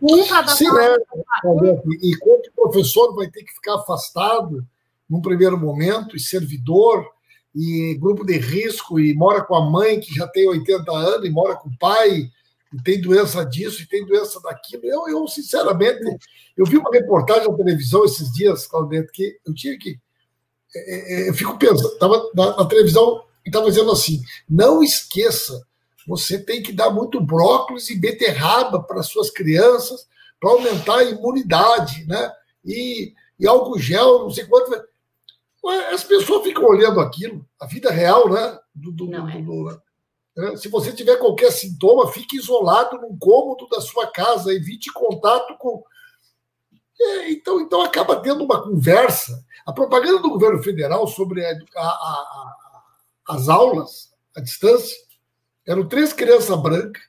Um 0.00 0.26
para 0.26 0.42
dar 0.42 0.56
Sim, 0.56 0.66
é. 0.78 0.96
E 2.02 2.16
quanto 2.16 2.48
o 2.48 2.62
professor 2.62 3.14
vai 3.14 3.28
ter 3.28 3.44
que 3.44 3.52
ficar 3.52 3.76
afastado 3.76 4.66
num 5.08 5.20
primeiro 5.20 5.58
momento, 5.58 6.16
e 6.16 6.20
servidor 6.20 7.06
e 7.54 7.94
grupo 8.00 8.24
de 8.24 8.38
risco, 8.38 8.98
e 8.98 9.14
mora 9.14 9.42
com 9.42 9.54
a 9.54 9.70
mãe 9.70 10.00
que 10.00 10.14
já 10.14 10.26
tem 10.26 10.48
80 10.48 10.90
anos, 10.90 11.26
e 11.26 11.30
mora 11.30 11.56
com 11.56 11.68
o 11.68 11.78
pai, 11.78 12.30
e 12.72 12.82
tem 12.82 13.00
doença 13.00 13.44
disso, 13.44 13.82
e 13.82 13.86
tem 13.86 14.06
doença 14.06 14.40
daquilo. 14.40 14.84
Eu, 14.84 15.08
eu 15.08 15.28
sinceramente, 15.28 16.00
eu 16.56 16.64
vi 16.64 16.78
uma 16.78 16.90
reportagem 16.90 17.48
na 17.48 17.56
televisão 17.56 18.04
esses 18.04 18.32
dias, 18.32 18.66
Claudete, 18.66 19.12
que 19.12 19.38
eu 19.46 19.54
tinha 19.54 19.78
que. 19.78 19.98
É, 20.74 21.24
é, 21.24 21.28
eu 21.28 21.34
fico 21.34 21.58
pensando, 21.58 21.92
estava 21.92 22.30
na, 22.34 22.56
na 22.56 22.64
televisão 22.64 23.22
e 23.44 23.50
estava 23.50 23.68
dizendo 23.68 23.92
assim: 23.92 24.22
não 24.48 24.82
esqueça, 24.82 25.62
você 26.06 26.38
tem 26.38 26.62
que 26.62 26.72
dar 26.72 26.90
muito 26.90 27.20
brócolis 27.20 27.90
e 27.90 27.98
beterraba 27.98 28.82
para 28.82 29.02
suas 29.02 29.30
crianças 29.30 30.06
para 30.40 30.50
aumentar 30.50 30.98
a 30.98 31.04
imunidade, 31.04 32.04
né? 32.06 32.32
E, 32.64 33.12
e 33.38 33.46
álcool 33.46 33.78
gel, 33.78 34.20
não 34.20 34.30
sei 34.30 34.44
quanto 34.44 34.72
as 35.92 36.02
pessoas 36.02 36.42
ficam 36.42 36.64
olhando 36.64 37.00
aquilo, 37.00 37.46
a 37.60 37.66
vida 37.66 37.90
real, 37.90 38.28
né? 38.28 38.58
Do, 38.74 38.90
do, 38.90 39.06
do, 39.06 39.70
é. 39.70 39.74
né? 40.36 40.56
Se 40.56 40.68
você 40.68 40.92
tiver 40.92 41.16
qualquer 41.18 41.52
sintoma, 41.52 42.10
fique 42.10 42.36
isolado 42.36 42.98
num 42.98 43.16
cômodo 43.18 43.68
da 43.68 43.80
sua 43.80 44.06
casa, 44.06 44.52
evite 44.52 44.92
contato 44.92 45.56
com. 45.58 45.84
É, 47.00 47.30
então, 47.30 47.60
então 47.60 47.82
acaba 47.82 48.16
tendo 48.16 48.44
uma 48.44 48.62
conversa. 48.62 49.44
A 49.64 49.72
propaganda 49.72 50.20
do 50.20 50.30
governo 50.30 50.62
federal 50.62 51.06
sobre 51.06 51.44
a, 51.44 51.52
a, 51.76 51.86
a, 51.86 52.56
as 53.28 53.48
aulas 53.48 54.12
à 54.36 54.40
distância 54.40 54.96
eram 55.66 55.86
três 55.86 56.12
crianças 56.12 56.60
brancas, 56.60 57.02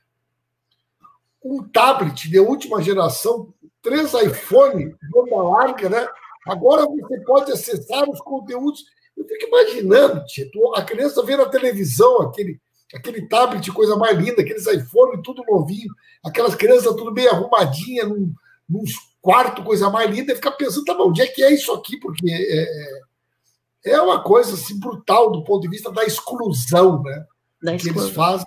um 1.42 1.62
tablet 1.68 2.28
de 2.28 2.38
última 2.38 2.80
geração, 2.80 3.52
três 3.82 4.14
iPhone 4.14 4.90
de 4.90 5.10
banda 5.10 5.36
larga, 5.36 5.88
né? 5.88 6.08
Agora 6.46 6.86
você 6.86 7.20
pode 7.20 7.52
acessar 7.52 8.08
os 8.08 8.20
conteúdos. 8.20 8.84
Eu 9.16 9.26
fico 9.26 9.46
imaginando, 9.46 10.24
Tito, 10.26 10.74
a 10.74 10.82
criança 10.82 11.22
vê 11.22 11.36
na 11.36 11.46
televisão 11.46 12.22
aquele, 12.22 12.60
aquele 12.92 13.28
tablet, 13.28 13.70
coisa 13.72 13.96
mais 13.96 14.18
linda, 14.18 14.42
aqueles 14.42 14.66
iPhone 14.66 15.22
tudo 15.22 15.44
novinho, 15.48 15.92
aquelas 16.24 16.54
crianças 16.54 16.94
tudo 16.96 17.12
bem 17.12 17.28
arrumadinha, 17.28 18.06
num, 18.06 18.32
num 18.68 18.84
quarto, 19.22 19.62
coisa 19.62 19.88
mais 19.88 20.10
linda, 20.10 20.32
e 20.32 20.36
fica 20.36 20.50
pensando, 20.50 20.84
tá 20.84 20.94
bom, 20.94 21.08
onde 21.08 21.22
é 21.22 21.26
que 21.26 21.42
é 21.42 21.52
isso 21.52 21.72
aqui? 21.72 21.98
Porque 21.98 22.28
é, 22.30 23.90
é, 23.90 23.92
é 23.92 24.00
uma 24.02 24.22
coisa 24.22 24.54
assim, 24.54 24.78
brutal 24.78 25.30
do 25.30 25.44
ponto 25.44 25.62
de 25.62 25.68
vista 25.68 25.90
da 25.90 26.04
exclusão, 26.04 27.02
né? 27.02 27.26
Da 27.62 27.76
que 27.76 27.88
eles 27.88 28.10
fazem 28.10 28.46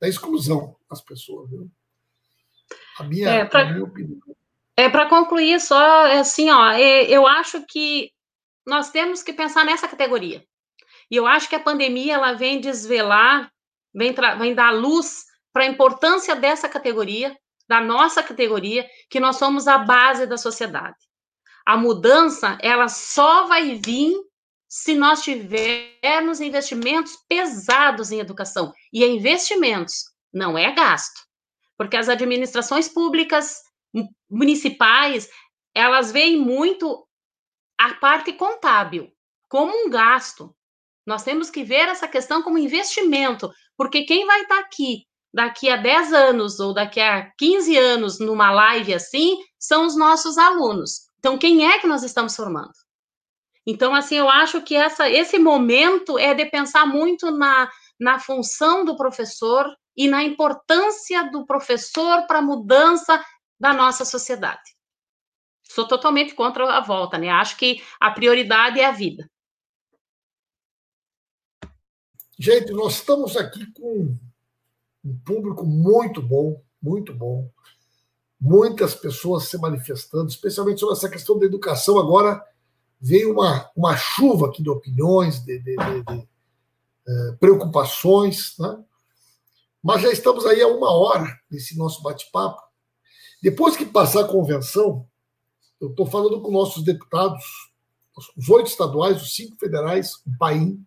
da 0.00 0.08
exclusão 0.08 0.74
das 0.90 1.00
pessoas. 1.00 1.48
Viu? 1.50 1.70
A 2.98 3.04
minha, 3.04 3.28
é, 3.28 3.44
pra... 3.44 3.62
a 3.62 3.72
minha 3.72 3.84
opinião. 3.84 4.20
É, 4.76 4.88
para 4.88 5.08
concluir, 5.08 5.60
só 5.60 6.06
é 6.06 6.18
assim, 6.18 6.50
ó, 6.50 6.70
é, 6.70 7.04
eu 7.04 7.26
acho 7.26 7.64
que 7.66 8.10
nós 8.66 8.90
temos 8.90 9.22
que 9.22 9.32
pensar 9.32 9.64
nessa 9.64 9.86
categoria. 9.86 10.44
E 11.10 11.16
eu 11.16 11.26
acho 11.26 11.48
que 11.48 11.54
a 11.54 11.60
pandemia 11.60 12.14
ela 12.14 12.32
vem 12.32 12.60
desvelar, 12.60 13.50
vem, 13.94 14.14
vem 14.38 14.54
dar 14.54 14.70
luz 14.70 15.24
para 15.52 15.62
a 15.62 15.68
importância 15.68 16.34
dessa 16.34 16.68
categoria, 16.68 17.36
da 17.68 17.80
nossa 17.80 18.22
categoria, 18.22 18.86
que 19.08 19.20
nós 19.20 19.36
somos 19.36 19.68
a 19.68 19.78
base 19.78 20.26
da 20.26 20.36
sociedade. 20.36 20.96
A 21.64 21.76
mudança, 21.76 22.58
ela 22.60 22.88
só 22.88 23.46
vai 23.46 23.76
vir 23.76 24.12
se 24.68 24.94
nós 24.94 25.22
tivermos 25.22 26.40
investimentos 26.40 27.16
pesados 27.28 28.10
em 28.10 28.18
educação. 28.18 28.72
E 28.92 29.04
é 29.04 29.06
investimentos, 29.06 30.04
não 30.32 30.58
é 30.58 30.72
gasto. 30.72 31.20
Porque 31.78 31.96
as 31.96 32.08
administrações 32.08 32.88
públicas 32.88 33.63
municipais, 34.28 35.28
elas 35.74 36.10
veem 36.10 36.38
muito 36.38 37.06
a 37.78 37.94
parte 37.94 38.32
contábil 38.32 39.12
como 39.48 39.72
um 39.72 39.90
gasto. 39.90 40.54
Nós 41.06 41.22
temos 41.22 41.50
que 41.50 41.62
ver 41.62 41.88
essa 41.88 42.08
questão 42.08 42.42
como 42.42 42.58
investimento, 42.58 43.52
porque 43.76 44.04
quem 44.04 44.26
vai 44.26 44.42
estar 44.42 44.58
aqui 44.58 45.04
daqui 45.32 45.68
a 45.68 45.76
10 45.76 46.12
anos 46.12 46.60
ou 46.60 46.72
daqui 46.72 47.00
a 47.00 47.30
15 47.36 47.76
anos 47.76 48.20
numa 48.20 48.50
live 48.50 48.94
assim 48.94 49.36
são 49.58 49.84
os 49.84 49.96
nossos 49.96 50.38
alunos. 50.38 51.08
Então, 51.18 51.36
quem 51.36 51.66
é 51.66 51.78
que 51.78 51.86
nós 51.86 52.02
estamos 52.02 52.36
formando? 52.36 52.72
Então, 53.66 53.94
assim, 53.94 54.16
eu 54.16 54.28
acho 54.28 54.60
que 54.62 54.76
essa, 54.76 55.08
esse 55.08 55.38
momento 55.38 56.18
é 56.18 56.34
de 56.34 56.44
pensar 56.46 56.86
muito 56.86 57.30
na, 57.30 57.68
na 57.98 58.18
função 58.18 58.84
do 58.84 58.96
professor 58.96 59.66
e 59.96 60.06
na 60.06 60.22
importância 60.22 61.30
do 61.30 61.46
professor 61.46 62.26
para 62.26 62.40
a 62.40 62.42
mudança 62.42 63.24
da 63.64 63.72
nossa 63.72 64.04
sociedade. 64.04 64.76
Sou 65.62 65.88
totalmente 65.88 66.34
contra 66.34 66.76
a 66.76 66.82
volta, 66.82 67.16
né? 67.16 67.30
Acho 67.30 67.56
que 67.56 67.82
a 67.98 68.10
prioridade 68.10 68.78
é 68.78 68.84
a 68.84 68.92
vida. 68.92 69.26
Gente, 72.38 72.72
nós 72.72 72.96
estamos 72.96 73.38
aqui 73.38 73.64
com 73.72 74.18
um 75.02 75.18
público 75.24 75.64
muito 75.64 76.20
bom, 76.20 76.62
muito 76.82 77.14
bom. 77.14 77.50
Muitas 78.38 78.94
pessoas 78.94 79.44
se 79.44 79.56
manifestando, 79.56 80.28
especialmente 80.28 80.80
sobre 80.80 80.96
essa 80.96 81.08
questão 81.08 81.38
da 81.38 81.46
educação. 81.46 81.98
Agora 81.98 82.44
veio 83.00 83.32
uma, 83.32 83.70
uma 83.74 83.96
chuva 83.96 84.48
aqui 84.48 84.62
de 84.62 84.68
opiniões, 84.68 85.42
de, 85.42 85.58
de, 85.58 85.74
de, 85.74 86.02
de 86.02 86.18
uh, 86.18 87.36
preocupações, 87.40 88.58
né? 88.58 88.84
mas 89.82 90.02
já 90.02 90.12
estamos 90.12 90.44
aí 90.44 90.60
há 90.60 90.68
uma 90.68 90.90
hora 90.90 91.40
nesse 91.50 91.78
nosso 91.78 92.02
bate-papo. 92.02 92.63
Depois 93.44 93.76
que 93.76 93.84
passar 93.84 94.22
a 94.22 94.28
convenção, 94.28 95.06
eu 95.78 95.90
estou 95.90 96.06
falando 96.06 96.40
com 96.40 96.50
nossos 96.50 96.82
deputados, 96.82 97.44
os 98.34 98.48
oito 98.48 98.68
estaduais, 98.68 99.20
os 99.20 99.34
cinco 99.34 99.54
federais, 99.58 100.14
o 100.26 100.34
PAIM, 100.38 100.82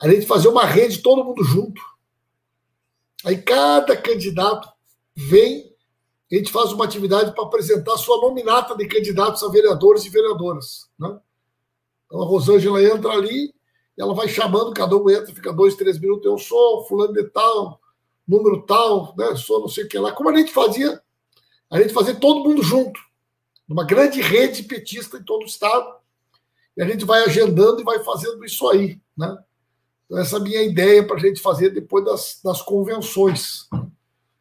a 0.00 0.10
gente 0.10 0.26
fazer 0.26 0.48
uma 0.48 0.64
rede 0.64 0.98
todo 0.98 1.24
mundo 1.24 1.44
junto. 1.44 1.80
Aí 3.24 3.40
cada 3.40 3.96
candidato 3.96 4.68
vem, 5.14 5.72
a 6.32 6.34
gente 6.34 6.50
faz 6.50 6.72
uma 6.72 6.84
atividade 6.84 7.32
para 7.32 7.44
apresentar 7.44 7.96
sua 7.98 8.20
nominata 8.20 8.76
de 8.76 8.88
candidatos 8.88 9.40
a 9.44 9.48
vereadores 9.48 10.04
e 10.04 10.08
vereadoras. 10.08 10.90
Né? 10.98 11.20
Então 12.06 12.20
a 12.20 12.26
Rosângela 12.26 12.82
entra 12.82 13.12
ali, 13.12 13.54
ela 13.96 14.12
vai 14.12 14.26
chamando, 14.26 14.74
cada 14.74 14.96
um 14.96 15.08
entra, 15.08 15.32
fica 15.32 15.52
dois, 15.52 15.76
três 15.76 16.00
minutos, 16.00 16.26
eu 16.26 16.36
sou 16.36 16.84
fulano 16.88 17.12
de 17.12 17.22
tal, 17.30 17.80
número 18.26 18.66
tal, 18.66 19.14
né? 19.16 19.36
Sou 19.36 19.60
não 19.60 19.68
sei 19.68 19.84
o 19.84 19.88
que 19.88 19.96
lá. 20.00 20.10
Como 20.10 20.30
a 20.30 20.36
gente 20.36 20.52
fazia, 20.52 21.00
a 21.70 21.80
gente 21.80 21.92
fazia 21.92 22.14
todo 22.14 22.48
mundo 22.48 22.62
junto, 22.62 22.98
numa 23.68 23.84
grande 23.84 24.20
rede 24.20 24.62
petista 24.62 25.18
em 25.18 25.22
todo 25.22 25.42
o 25.42 25.46
estado. 25.46 25.98
E 26.76 26.82
a 26.82 26.86
gente 26.86 27.04
vai 27.04 27.24
agendando 27.24 27.80
e 27.80 27.84
vai 27.84 28.02
fazendo 28.02 28.44
isso 28.44 28.68
aí, 28.68 29.00
né? 29.16 29.36
Então, 30.06 30.18
essa 30.18 30.36
é 30.36 30.38
a 30.38 30.42
minha 30.42 30.62
ideia 30.62 31.06
para 31.06 31.16
a 31.16 31.20
gente 31.20 31.40
fazer 31.40 31.70
depois 31.70 32.04
das, 32.04 32.40
das 32.42 32.62
convenções. 32.62 33.68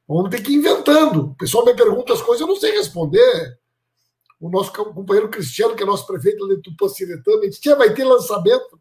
Vamos 0.07 0.29
ter 0.29 0.41
que 0.41 0.53
ir 0.53 0.55
inventando. 0.55 1.25
O 1.25 1.35
pessoal 1.35 1.65
me 1.65 1.75
pergunta 1.75 2.13
as 2.13 2.21
coisas, 2.21 2.41
eu 2.41 2.47
não 2.47 2.55
sei 2.55 2.71
responder. 2.71 3.59
O 4.39 4.49
nosso 4.49 4.71
companheiro 4.71 5.29
Cristiano, 5.29 5.75
que 5.75 5.83
é 5.83 5.85
nosso 5.85 6.07
prefeito 6.07 6.47
de 6.47 6.61
Tupanciretama, 6.61 7.49
disse: 7.49 7.75
vai 7.75 7.93
ter 7.93 8.05
lançamento? 8.05 8.79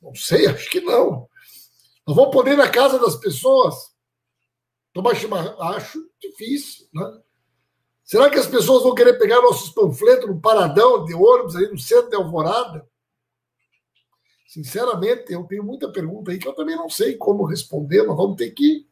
Não 0.00 0.14
sei, 0.14 0.46
acho 0.46 0.68
que 0.68 0.80
não. 0.80 1.28
Nós 2.04 2.16
vamos 2.16 2.32
poder 2.32 2.54
ir 2.54 2.56
na 2.56 2.68
casa 2.68 2.98
das 2.98 3.14
pessoas 3.14 3.91
tomar 4.92 5.14
chimarrão? 5.14 5.60
Acho 5.62 5.98
difícil, 6.20 6.86
né? 6.92 7.20
Será 8.04 8.28
que 8.28 8.38
as 8.38 8.46
pessoas 8.46 8.82
vão 8.82 8.94
querer 8.94 9.14
pegar 9.14 9.40
nossos 9.40 9.70
panfletos 9.70 10.28
no 10.28 10.40
paradão 10.40 11.04
de 11.04 11.14
ônibus 11.14 11.56
aí 11.56 11.68
no 11.68 11.78
centro 11.78 12.10
de 12.10 12.16
Alvorada? 12.16 12.86
Sinceramente, 14.46 15.32
eu 15.32 15.44
tenho 15.44 15.64
muita 15.64 15.90
pergunta 15.90 16.30
aí 16.30 16.38
que 16.38 16.46
eu 16.46 16.52
também 16.52 16.76
não 16.76 16.90
sei 16.90 17.16
como 17.16 17.46
responder, 17.46 18.02
mas 18.02 18.16
vamos 18.16 18.36
ter 18.36 18.50
que 18.50 18.86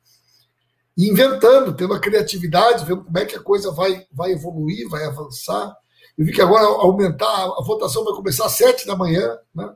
ir 0.97 1.11
inventando, 1.11 1.77
tendo 1.77 1.93
a 1.93 2.01
criatividade, 2.01 2.87
vendo 2.87 3.05
como 3.05 3.19
é 3.19 3.27
que 3.27 3.37
a 3.37 3.43
coisa 3.43 3.71
vai, 3.71 4.07
vai 4.11 4.33
evoluir, 4.33 4.89
vai 4.89 5.05
avançar. 5.05 5.77
Eu 6.17 6.25
vi 6.25 6.33
que 6.33 6.41
agora 6.41 6.65
aumentar, 6.65 7.45
a 7.45 7.63
votação 7.63 8.05
vai 8.05 8.15
começar 8.15 8.47
às 8.47 8.53
sete 8.53 8.87
da 8.87 8.97
manhã, 8.97 9.39
né? 9.55 9.71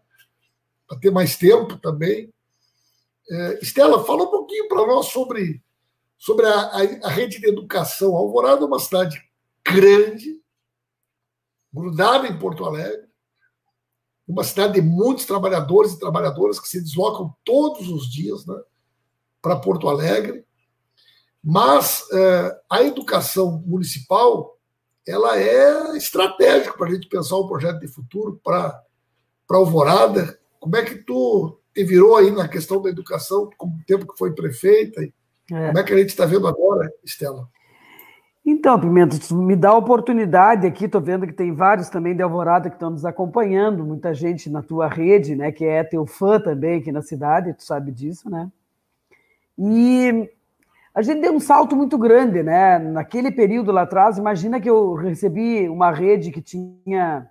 para 0.87 0.99
ter 0.99 1.11
mais 1.11 1.37
tempo 1.37 1.77
também. 1.79 2.33
É, 3.31 3.59
Estela, 3.62 4.05
fala 4.05 4.25
um 4.25 4.31
pouquinho 4.31 4.68
para 4.68 4.87
nós 4.87 5.07
sobre, 5.07 5.62
sobre 6.25 6.47
a, 6.47 6.55
a, 6.55 6.79
a, 7.03 7.09
rede 7.11 7.39
de 7.39 7.47
educação. 7.47 8.16
Alvorada 8.16 8.62
é 8.62 8.66
uma 8.66 8.79
cidade 8.79 9.22
grande, 9.62 10.41
grudada 11.70 12.27
em 12.27 12.39
Porto 12.39 12.64
Alegre, 12.64 13.07
uma 14.27 14.43
cidade 14.43 14.72
de 14.72 14.81
muitos 14.81 15.27
trabalhadores 15.27 15.93
e 15.93 15.99
trabalhadoras 15.99 16.59
que 16.59 16.66
se 16.66 16.81
deslocam 16.81 17.37
todos 17.45 17.91
os 17.91 18.11
dias 18.11 18.47
né, 18.47 18.59
para 19.43 19.61
Porto 19.61 19.87
Alegre. 19.87 20.47
Mas 21.43 22.03
é, 22.11 22.61
a 22.70 22.83
educação 22.83 23.62
municipal 23.66 24.59
ela 25.07 25.39
é 25.39 25.95
estratégica 25.95 26.75
para 26.75 26.87
a 26.89 26.95
gente 26.95 27.07
pensar 27.07 27.37
um 27.37 27.47
projeto 27.47 27.81
de 27.81 27.89
futuro 27.89 28.41
para 28.43 28.83
Alvorada. 29.51 30.41
Como 30.59 30.75
é 30.75 30.83
que 30.87 30.95
tu 30.95 31.61
te 31.75 31.85
virou 31.85 32.16
aí 32.16 32.31
na 32.31 32.49
questão 32.49 32.81
da 32.81 32.89
educação, 32.89 33.51
com 33.59 33.66
o 33.66 33.85
tempo 33.87 34.11
que 34.11 34.16
foi 34.16 34.35
prefeita? 34.35 35.07
É. 35.53 35.67
Como 35.69 35.79
é 35.79 35.83
que 35.83 35.93
a 35.93 35.99
gente 35.99 36.09
está 36.11 36.27
vendo 36.27 36.47
agora, 36.47 36.93
Estela? 37.05 37.49
Então, 38.47 38.79
Pimenta, 38.79 39.17
me 39.35 39.57
dá 39.57 39.71
a 39.71 39.77
oportunidade 39.77 40.67
aqui, 40.67 40.85
estou 40.85 41.01
vendo 41.01 41.27
que 41.27 41.33
tem 41.33 41.55
vários 41.55 41.89
também 41.89 42.15
de 42.15 42.23
Alvorada 42.23 42.69
que 42.69 42.77
estão 42.77 42.91
nos 42.91 43.05
acompanhando, 43.07 43.85
muita 43.85 44.13
gente 44.13 44.51
na 44.51 44.63
tua 44.63 44.87
rede, 44.87 45.35
né, 45.35 45.51
que 45.51 45.65
é 45.65 45.83
teu 45.83 46.05
fã 46.05 46.39
também 46.39 46.79
aqui 46.79 46.93
na 46.93 47.01
cidade, 47.01 47.55
tu 47.55 47.65
sabe 47.65 47.91
disso, 47.91 48.29
né? 48.29 48.51
E 49.59 50.29
a 50.95 51.01
gente 51.01 51.23
deu 51.23 51.33
um 51.33 51.41
salto 51.41 51.75
muito 51.75 51.97
grande, 51.97 52.43
né? 52.43 52.79
Naquele 52.79 53.31
período 53.31 53.73
lá 53.73 53.83
atrás, 53.83 54.19
imagina 54.19 54.61
que 54.61 54.69
eu 54.69 54.95
recebi 54.95 55.69
uma 55.69 55.91
rede 55.91 56.31
que 56.31 56.43
tinha, 56.43 57.27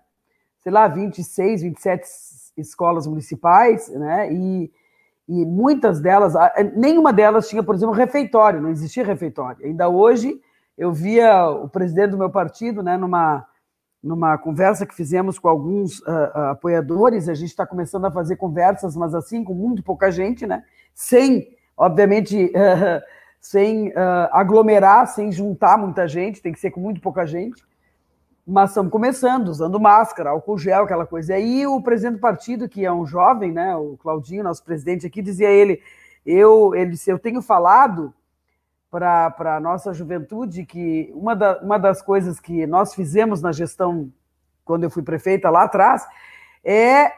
sei 0.59 0.71
lá, 0.71 0.87
26, 0.87 1.61
27 1.61 2.07
escolas 2.57 3.05
municipais, 3.05 3.87
né? 3.89 4.33
E, 4.33 4.71
e 5.27 5.45
muitas 5.45 6.01
delas, 6.01 6.33
nenhuma 6.75 7.13
delas 7.13 7.47
tinha, 7.47 7.63
por 7.63 7.75
exemplo, 7.75 7.95
refeitório, 7.95 8.61
não 8.61 8.69
existia 8.69 9.05
refeitório. 9.05 9.65
Ainda 9.65 9.87
hoje, 9.87 10.39
eu 10.77 10.91
via 10.91 11.47
o 11.47 11.69
presidente 11.69 12.11
do 12.11 12.17
meu 12.17 12.29
partido, 12.29 12.83
né, 12.83 12.97
numa, 12.97 13.45
numa 14.03 14.37
conversa 14.37 14.85
que 14.85 14.93
fizemos 14.93 15.39
com 15.39 15.47
alguns 15.47 15.99
uh, 15.99 16.37
apoiadores, 16.51 17.29
a 17.29 17.33
gente 17.33 17.49
está 17.49 17.65
começando 17.65 18.05
a 18.05 18.11
fazer 18.11 18.35
conversas, 18.35 18.95
mas 18.95 19.15
assim, 19.15 19.43
com 19.43 19.53
muito 19.53 19.81
pouca 19.81 20.11
gente, 20.11 20.45
né? 20.45 20.63
Sem, 20.93 21.55
obviamente, 21.77 22.45
uh, 22.47 23.01
sem 23.39 23.91
aglomerar, 24.31 25.05
sem 25.05 25.29
juntar 25.29 25.77
muita 25.77 26.07
gente, 26.07 26.41
tem 26.41 26.53
que 26.53 26.59
ser 26.61 26.71
com 26.71 26.79
muito 26.79 27.01
pouca 27.01 27.25
gente 27.25 27.61
mas 28.45 28.71
estamos 28.71 28.91
começando, 28.91 29.47
usando 29.47 29.79
máscara, 29.79 30.31
álcool 30.31 30.57
gel, 30.57 30.83
aquela 30.83 31.05
coisa. 31.05 31.33
E 31.33 31.35
aí 31.35 31.67
o 31.67 31.81
presidente 31.81 32.15
do 32.15 32.21
partido, 32.21 32.67
que 32.67 32.85
é 32.85 32.91
um 32.91 33.05
jovem, 33.05 33.51
né, 33.51 33.75
o 33.75 33.97
Claudinho, 33.97 34.43
nosso 34.43 34.63
presidente 34.63 35.07
aqui, 35.07 35.21
dizia 35.21 35.49
ele, 35.49 35.81
eu, 36.25 36.75
ele 36.75 36.91
disse, 36.91 37.09
eu 37.09 37.17
tenho 37.17 37.41
falado 37.41 38.13
para 38.91 39.55
a 39.55 39.59
nossa 39.59 39.93
juventude 39.93 40.65
que 40.65 41.11
uma, 41.15 41.35
da, 41.35 41.59
uma 41.61 41.79
das 41.79 42.01
coisas 42.01 42.39
que 42.39 42.67
nós 42.67 42.93
fizemos 42.93 43.41
na 43.41 43.51
gestão, 43.51 44.11
quando 44.63 44.83
eu 44.83 44.89
fui 44.89 45.01
prefeita 45.01 45.49
lá 45.49 45.63
atrás, 45.63 46.05
é 46.63 47.11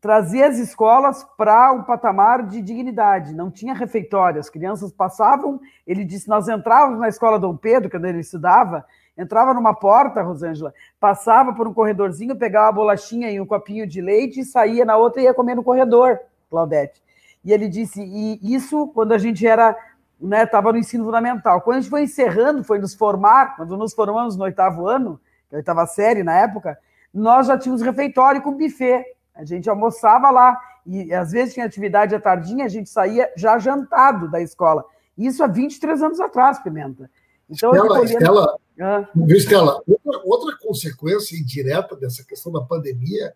trazer 0.00 0.44
as 0.44 0.58
escolas 0.58 1.24
para 1.36 1.72
um 1.72 1.82
patamar 1.82 2.46
de 2.46 2.62
dignidade. 2.62 3.34
Não 3.34 3.50
tinha 3.50 3.74
refeitório, 3.74 4.40
as 4.40 4.48
crianças 4.48 4.92
passavam, 4.92 5.60
ele 5.86 6.04
disse, 6.04 6.28
nós 6.28 6.48
entrávamos 6.48 7.00
na 7.00 7.08
escola 7.08 7.38
Dom 7.38 7.56
Pedro, 7.56 7.90
quando 7.90 8.04
ele 8.06 8.20
estudava, 8.20 8.84
Entrava 9.16 9.54
numa 9.54 9.72
porta, 9.72 10.22
Rosângela, 10.22 10.74
passava 10.98 11.52
por 11.52 11.68
um 11.68 11.74
corredorzinho, 11.74 12.36
pegava 12.36 12.68
a 12.68 12.72
bolachinha 12.72 13.30
e 13.30 13.40
um 13.40 13.46
copinho 13.46 13.86
de 13.86 14.00
leite 14.00 14.40
e 14.40 14.44
saía 14.44 14.84
na 14.84 14.96
outra 14.96 15.20
e 15.22 15.24
ia 15.24 15.34
comer 15.34 15.54
no 15.54 15.62
corredor, 15.62 16.18
Claudete. 16.50 17.02
E 17.44 17.52
ele 17.52 17.68
disse, 17.68 18.02
e 18.02 18.54
isso 18.54 18.88
quando 18.88 19.12
a 19.12 19.18
gente 19.18 19.46
era, 19.46 19.76
né, 20.20 20.42
estava 20.42 20.72
no 20.72 20.78
ensino 20.78 21.04
fundamental. 21.04 21.60
Quando 21.60 21.76
a 21.76 21.80
gente 21.80 21.90
foi 21.90 22.02
encerrando, 22.02 22.64
foi 22.64 22.78
nos 22.78 22.94
formar, 22.94 23.56
quando 23.56 23.76
nos 23.76 23.94
formamos 23.94 24.36
no 24.36 24.44
oitavo 24.44 24.88
ano, 24.88 25.20
que 25.48 25.54
é 25.54 25.58
oitava 25.58 25.86
série 25.86 26.24
na 26.24 26.34
época, 26.34 26.76
nós 27.12 27.46
já 27.46 27.56
tínhamos 27.56 27.82
refeitório 27.82 28.42
com 28.42 28.56
buffet. 28.56 29.04
A 29.36 29.44
gente 29.44 29.70
almoçava 29.70 30.30
lá 30.30 30.58
e 30.86 31.12
às 31.14 31.32
vezes 31.32 31.54
tinha 31.54 31.66
atividade 31.66 32.14
à 32.14 32.20
tardinha, 32.20 32.64
a 32.64 32.68
gente 32.68 32.90
saía 32.90 33.30
já 33.36 33.58
jantado 33.58 34.28
da 34.28 34.40
escola. 34.40 34.84
Isso 35.16 35.44
há 35.44 35.46
23 35.46 36.02
anos 36.02 36.20
atrás, 36.20 36.58
Pimenta. 36.58 37.08
Então, 37.48 37.74
Estela, 37.74 38.04
Estela, 38.04 38.58
ah. 38.80 39.08
viu, 39.14 39.36
Estela 39.36 39.80
outra, 39.86 40.22
outra, 40.24 40.58
consequência 40.60 41.36
indireta 41.36 41.94
dessa 41.96 42.24
questão 42.24 42.52
da 42.52 42.60
pandemia. 42.60 43.34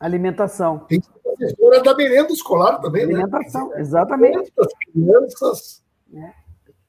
Alimentação. 0.00 0.80
Tem 0.80 1.00
que 1.00 1.06
ser 1.06 1.12
professora 1.22 1.82
da 1.82 1.94
merenda 1.94 2.32
escolar 2.32 2.78
também, 2.80 3.06
né? 3.06 3.14
Alimentação, 3.14 3.68
né? 3.70 3.80
exatamente. 3.80 4.52
As 4.58 4.72
crianças 4.92 5.82
é. 6.14 6.32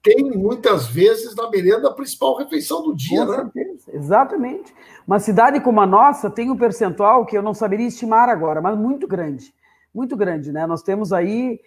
têm 0.02 0.32
muitas 0.32 0.88
vezes 0.88 1.36
na 1.36 1.50
merenda 1.50 1.90
a 1.90 1.94
principal 1.94 2.36
refeição 2.38 2.84
do 2.84 2.96
dia, 2.96 3.26
Com 3.26 3.32
né? 3.32 3.38
Certeza. 3.54 3.92
Exatamente. 3.94 4.74
Uma 5.06 5.20
cidade 5.20 5.60
como 5.60 5.80
a 5.80 5.86
nossa 5.86 6.30
tem 6.30 6.50
um 6.50 6.58
percentual 6.58 7.26
que 7.26 7.38
eu 7.38 7.44
não 7.44 7.54
saberia 7.54 7.88
estimar 7.88 8.30
agora, 8.30 8.62
mas 8.62 8.78
muito 8.78 9.08
grande. 9.08 9.54
Muito 9.94 10.18
grande, 10.18 10.52
né? 10.52 10.66
Nós 10.66 10.82
temos 10.82 11.14
aí 11.14 11.60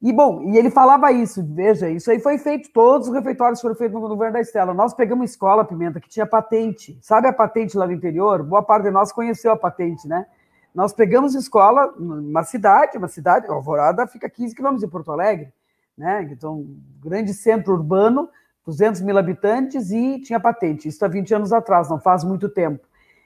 e, 0.00 0.12
bom, 0.12 0.42
e 0.42 0.58
ele 0.58 0.70
falava 0.70 1.10
isso, 1.10 1.42
veja, 1.42 1.88
isso 1.88 2.10
aí 2.10 2.20
foi 2.20 2.36
feito, 2.36 2.70
todos 2.70 3.08
os 3.08 3.14
refeitórios 3.14 3.60
foram 3.60 3.74
feitos 3.74 3.98
no 3.98 4.06
governo 4.06 4.34
da 4.34 4.40
Estela. 4.40 4.74
Nós 4.74 4.92
pegamos 4.92 5.30
escola, 5.30 5.64
Pimenta, 5.64 6.00
que 6.00 6.08
tinha 6.08 6.26
patente. 6.26 6.98
Sabe 7.00 7.28
a 7.28 7.32
patente 7.32 7.76
lá 7.76 7.86
no 7.86 7.92
interior? 7.92 8.42
Boa 8.42 8.62
parte 8.62 8.84
de 8.84 8.90
nós 8.90 9.10
conheceu 9.10 9.52
a 9.52 9.56
patente, 9.56 10.06
né? 10.06 10.26
Nós 10.74 10.92
pegamos 10.92 11.34
escola 11.34 11.94
numa 11.98 12.42
cidade, 12.44 12.98
uma 12.98 13.08
cidade, 13.08 13.46
Alvorada 13.48 14.06
fica 14.06 14.28
15 14.28 14.54
quilômetros 14.54 14.84
de 14.84 14.92
Porto 14.92 15.10
Alegre, 15.10 15.50
né? 15.96 16.28
Então, 16.30 16.56
um 16.56 16.78
grande 17.02 17.32
centro 17.32 17.72
urbano, 17.72 18.28
200 18.66 19.00
mil 19.00 19.16
habitantes 19.16 19.90
e 19.90 20.20
tinha 20.20 20.38
patente. 20.38 20.88
Isso 20.88 21.02
há 21.02 21.08
20 21.08 21.34
anos 21.34 21.52
atrás, 21.54 21.88
não 21.88 21.98
faz 21.98 22.22
muito 22.22 22.50
tempo. 22.50 22.84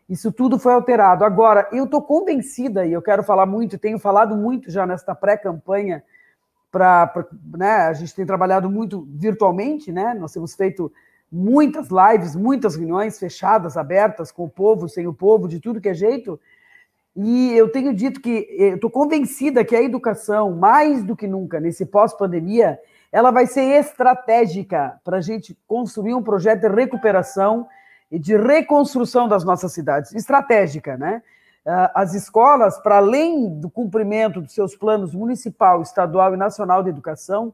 Isso 0.09 0.31
tudo 0.31 0.57
foi 0.57 0.73
alterado. 0.73 1.25
Agora, 1.25 1.69
eu 1.73 1.85
estou 1.85 2.01
convencida, 2.01 2.87
e 2.87 2.93
eu 2.93 3.03
quero 3.03 3.25
falar 3.25 3.47
muito, 3.47 3.77
tenho 3.77 3.99
falado 3.99 4.37
muito 4.37 4.71
já 4.71 4.87
nesta 4.87 5.17
pré-campanha 5.17 6.05
para. 6.71 7.27
Né, 7.57 7.71
a 7.71 7.93
gente 7.93 8.15
tem 8.15 8.27
trabalhado 8.27 8.71
muito 8.71 9.07
virtualmente, 9.11 9.91
né? 9.93 10.15
Nós 10.15 10.33
temos 10.33 10.55
feito 10.55 10.93
muitas 11.31 11.89
lives, 11.89 12.35
muitas 12.35 12.75
reuniões 12.75 13.19
fechadas, 13.19 13.77
abertas, 13.77 14.33
com 14.33 14.45
o 14.45 14.49
povo, 14.49 14.89
sem 14.89 15.07
o 15.07 15.15
povo, 15.15 15.49
de 15.49 15.61
tudo 15.61 15.81
que 15.81 15.89
é 15.89 15.95
jeito. 15.95 16.41
E 17.15 17.53
eu 17.53 17.71
tenho 17.71 17.95
dito 17.95 18.21
que 18.21 18.47
estou 18.59 18.91
convencida 18.91 19.65
que 19.65 19.77
a 19.77 19.83
educação, 19.83 20.53
mais 20.53 21.03
do 21.03 21.17
que 21.17 21.27
nunca, 21.27 21.61
nesse 21.61 21.85
pós-pandemia, 21.85 22.79
ela 23.13 23.31
vai 23.31 23.47
ser 23.47 23.63
estratégica 23.63 24.99
para 25.05 25.19
a 25.19 25.21
gente 25.21 25.57
construir 25.67 26.15
um 26.15 26.23
projeto 26.23 26.61
de 26.61 26.69
recuperação 26.69 27.67
e 28.11 28.19
de 28.19 28.37
reconstrução 28.37 29.29
das 29.29 29.45
nossas 29.45 29.73
cidades. 29.73 30.13
Estratégica, 30.15 30.97
né? 30.97 31.23
Ah, 31.67 31.93
as 31.95 32.15
escolas, 32.15 32.79
para 32.79 32.97
além 32.97 33.61
do 33.61 33.69
cumprimento 33.69 34.41
dos 34.41 34.53
seus 34.53 34.75
planos 34.75 35.15
municipal, 35.15 35.83
estadual 35.83 36.35
e 36.35 36.37
nacional 36.37 36.83
de 36.83 36.89
educação, 36.89 37.53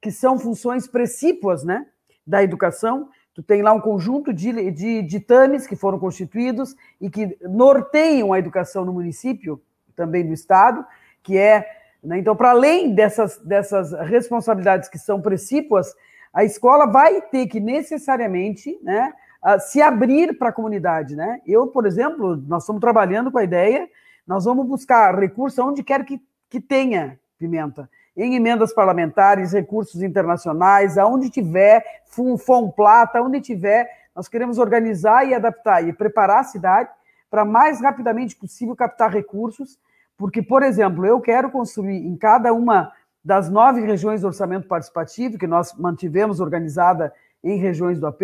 que 0.00 0.10
são 0.10 0.38
funções 0.38 0.86
precípuas 0.86 1.64
né, 1.64 1.86
da 2.26 2.42
educação, 2.42 3.08
Tu 3.38 3.42
tem 3.44 3.62
lá 3.62 3.72
um 3.72 3.80
conjunto 3.80 4.32
de, 4.32 4.72
de 4.72 5.00
ditames 5.00 5.64
que 5.64 5.76
foram 5.76 5.96
constituídos 5.96 6.74
e 7.00 7.08
que 7.08 7.38
norteiam 7.42 8.32
a 8.32 8.38
educação 8.40 8.84
no 8.84 8.92
município, 8.92 9.62
também 9.94 10.26
do 10.26 10.32
Estado, 10.32 10.84
que 11.22 11.38
é. 11.38 11.64
Né, 12.02 12.18
então, 12.18 12.34
para 12.34 12.50
além 12.50 12.96
dessas, 12.96 13.38
dessas 13.38 13.92
responsabilidades 13.92 14.88
que 14.88 14.98
são 14.98 15.22
precípuas, 15.22 15.94
a 16.34 16.42
escola 16.42 16.86
vai 16.86 17.22
ter 17.22 17.46
que 17.46 17.60
necessariamente 17.60 18.76
né, 18.82 19.12
se 19.60 19.80
abrir 19.80 20.38
para 20.38 20.48
a 20.48 20.52
comunidade. 20.52 21.14
Né? 21.14 21.40
Eu, 21.46 21.68
por 21.68 21.86
exemplo, 21.86 22.36
nós 22.36 22.62
estamos 22.62 22.80
trabalhando 22.80 23.30
com 23.30 23.38
a 23.38 23.44
ideia, 23.44 23.88
nós 24.26 24.44
vamos 24.44 24.66
buscar 24.66 25.18
recursos 25.18 25.58
onde 25.58 25.82
quer 25.82 26.04
que, 26.04 26.20
que 26.50 26.60
tenha 26.60 27.18
pimenta 27.38 27.88
em 28.16 28.34
emendas 28.34 28.72
parlamentares, 28.74 29.52
recursos 29.52 30.02
internacionais, 30.02 30.98
aonde 30.98 31.30
tiver, 31.30 31.84
FUM, 32.06 32.68
Plata, 32.74 33.22
onde 33.22 33.40
tiver, 33.40 33.88
nós 34.14 34.26
queremos 34.26 34.58
organizar 34.58 35.24
e 35.24 35.32
adaptar 35.32 35.86
e 35.86 35.92
preparar 35.92 36.40
a 36.40 36.44
cidade 36.44 36.90
para 37.30 37.44
mais 37.44 37.80
rapidamente 37.80 38.34
possível 38.34 38.74
captar 38.74 39.12
recursos, 39.12 39.78
porque, 40.16 40.42
por 40.42 40.64
exemplo, 40.64 41.06
eu 41.06 41.20
quero 41.20 41.48
construir 41.48 42.04
em 42.04 42.16
cada 42.16 42.52
uma 42.52 42.92
das 43.24 43.48
nove 43.48 43.82
regiões 43.82 44.22
do 44.22 44.26
orçamento 44.26 44.66
participativo, 44.66 45.38
que 45.38 45.46
nós 45.46 45.72
mantivemos 45.74 46.40
organizada 46.40 47.14
em 47.44 47.58
regiões 47.58 48.00
do 48.00 48.06
AP, 48.08 48.22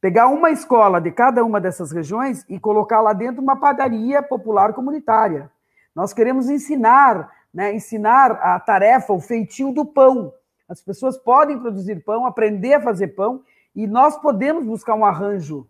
pegar 0.00 0.28
uma 0.28 0.50
escola 0.50 1.00
de 1.00 1.10
cada 1.10 1.44
uma 1.44 1.60
dessas 1.60 1.92
regiões 1.92 2.44
e 2.48 2.58
colocar 2.58 3.00
lá 3.00 3.12
dentro 3.12 3.42
uma 3.42 3.56
padaria 3.56 4.22
popular 4.22 4.72
comunitária. 4.72 5.50
Nós 5.94 6.12
queremos 6.12 6.48
ensinar 6.48 7.30
né, 7.52 7.74
ensinar 7.74 8.32
a 8.32 8.60
tarefa, 8.60 9.12
o 9.12 9.20
feitio 9.20 9.72
do 9.72 9.84
pão. 9.84 10.32
As 10.68 10.80
pessoas 10.80 11.16
podem 11.16 11.58
produzir 11.58 12.04
pão, 12.04 12.26
aprender 12.26 12.74
a 12.74 12.80
fazer 12.80 13.08
pão, 13.08 13.42
e 13.74 13.86
nós 13.86 14.16
podemos 14.18 14.64
buscar 14.64 14.94
um 14.94 15.04
arranjo, 15.04 15.66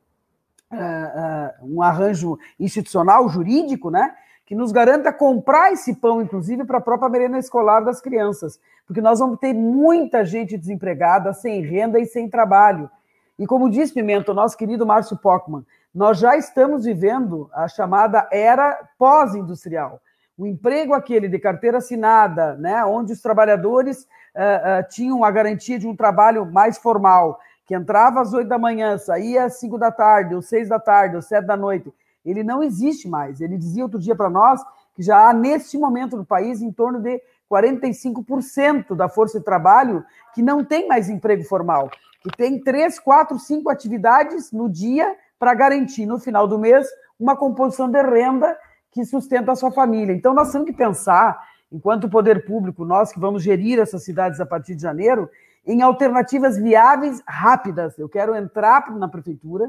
uh, 0.72 0.76
uh, 0.76 1.74
um 1.74 1.82
arranjo 1.82 2.38
institucional, 2.58 3.28
jurídico, 3.28 3.90
né, 3.90 4.14
que 4.44 4.54
nos 4.54 4.72
garanta 4.72 5.12
comprar 5.12 5.72
esse 5.72 5.94
pão, 5.94 6.22
inclusive, 6.22 6.64
para 6.64 6.78
a 6.78 6.80
própria 6.80 7.08
merenda 7.08 7.38
escolar 7.38 7.80
das 7.80 8.00
crianças, 8.00 8.58
porque 8.86 9.00
nós 9.00 9.18
vamos 9.18 9.38
ter 9.38 9.52
muita 9.52 10.24
gente 10.24 10.56
desempregada, 10.56 11.32
sem 11.34 11.60
renda 11.60 12.00
e 12.00 12.06
sem 12.06 12.28
trabalho. 12.28 12.90
E 13.38 13.46
como 13.46 13.70
disse 13.70 13.94
Pimenta, 13.94 14.32
o 14.32 14.34
nosso 14.34 14.56
querido 14.56 14.84
Márcio 14.84 15.16
Pockmann, 15.16 15.64
nós 15.94 16.18
já 16.18 16.36
estamos 16.36 16.84
vivendo 16.84 17.48
a 17.52 17.68
chamada 17.68 18.28
era 18.32 18.88
pós-industrial. 18.98 20.00
O 20.36 20.46
emprego 20.46 20.92
aquele 20.92 21.28
de 21.28 21.38
carteira 21.38 21.78
assinada, 21.78 22.54
né, 22.56 22.84
onde 22.84 23.12
os 23.12 23.20
trabalhadores 23.20 24.02
uh, 24.02 24.80
uh, 24.80 24.88
tinham 24.88 25.24
a 25.24 25.30
garantia 25.30 25.78
de 25.78 25.86
um 25.86 25.94
trabalho 25.94 26.46
mais 26.46 26.78
formal, 26.78 27.38
que 27.64 27.74
entrava 27.74 28.20
às 28.20 28.32
oito 28.32 28.48
da 28.48 28.58
manhã, 28.58 28.96
saía 28.98 29.44
às 29.44 29.58
cinco 29.58 29.78
da 29.78 29.92
tarde, 29.92 30.34
ou 30.34 30.42
seis 30.42 30.68
da 30.68 30.80
tarde, 30.80 31.16
ou 31.16 31.22
sete 31.22 31.46
da 31.46 31.56
noite, 31.56 31.92
ele 32.24 32.42
não 32.42 32.62
existe 32.62 33.08
mais. 33.08 33.40
Ele 33.40 33.56
dizia 33.56 33.84
outro 33.84 33.98
dia 33.98 34.16
para 34.16 34.30
nós 34.30 34.60
que 34.94 35.02
já 35.02 35.28
há, 35.28 35.32
neste 35.32 35.78
momento 35.78 36.16
no 36.16 36.24
país, 36.24 36.60
em 36.60 36.72
torno 36.72 37.00
de 37.00 37.20
45% 37.50 38.94
da 38.94 39.08
força 39.08 39.38
de 39.38 39.44
trabalho 39.44 40.04
que 40.34 40.42
não 40.42 40.64
tem 40.64 40.88
mais 40.88 41.08
emprego 41.08 41.44
formal, 41.44 41.90
que 42.20 42.30
tem 42.36 42.60
três, 42.60 42.98
quatro, 42.98 43.38
cinco 43.38 43.70
atividades 43.70 44.52
no 44.52 44.68
dia 44.68 45.16
para 45.38 45.54
garantir, 45.54 46.06
no 46.06 46.18
final 46.18 46.46
do 46.48 46.58
mês, 46.58 46.86
uma 47.18 47.36
composição 47.36 47.90
de 47.90 48.02
renda 48.02 48.56
que 48.90 49.04
sustenta 49.04 49.52
a 49.52 49.56
sua 49.56 49.70
família. 49.70 50.12
Então, 50.12 50.34
nós 50.34 50.50
temos 50.50 50.66
que 50.66 50.76
pensar, 50.76 51.38
enquanto 51.70 52.08
poder 52.08 52.44
público, 52.44 52.84
nós 52.84 53.12
que 53.12 53.20
vamos 53.20 53.42
gerir 53.42 53.78
essas 53.78 54.04
cidades 54.04 54.40
a 54.40 54.46
partir 54.46 54.74
de 54.74 54.82
janeiro, 54.82 55.30
em 55.66 55.82
alternativas 55.82 56.56
viáveis 56.56 57.22
rápidas. 57.26 57.98
Eu 57.98 58.08
quero 58.08 58.34
entrar 58.34 58.90
na 58.96 59.06
prefeitura, 59.06 59.68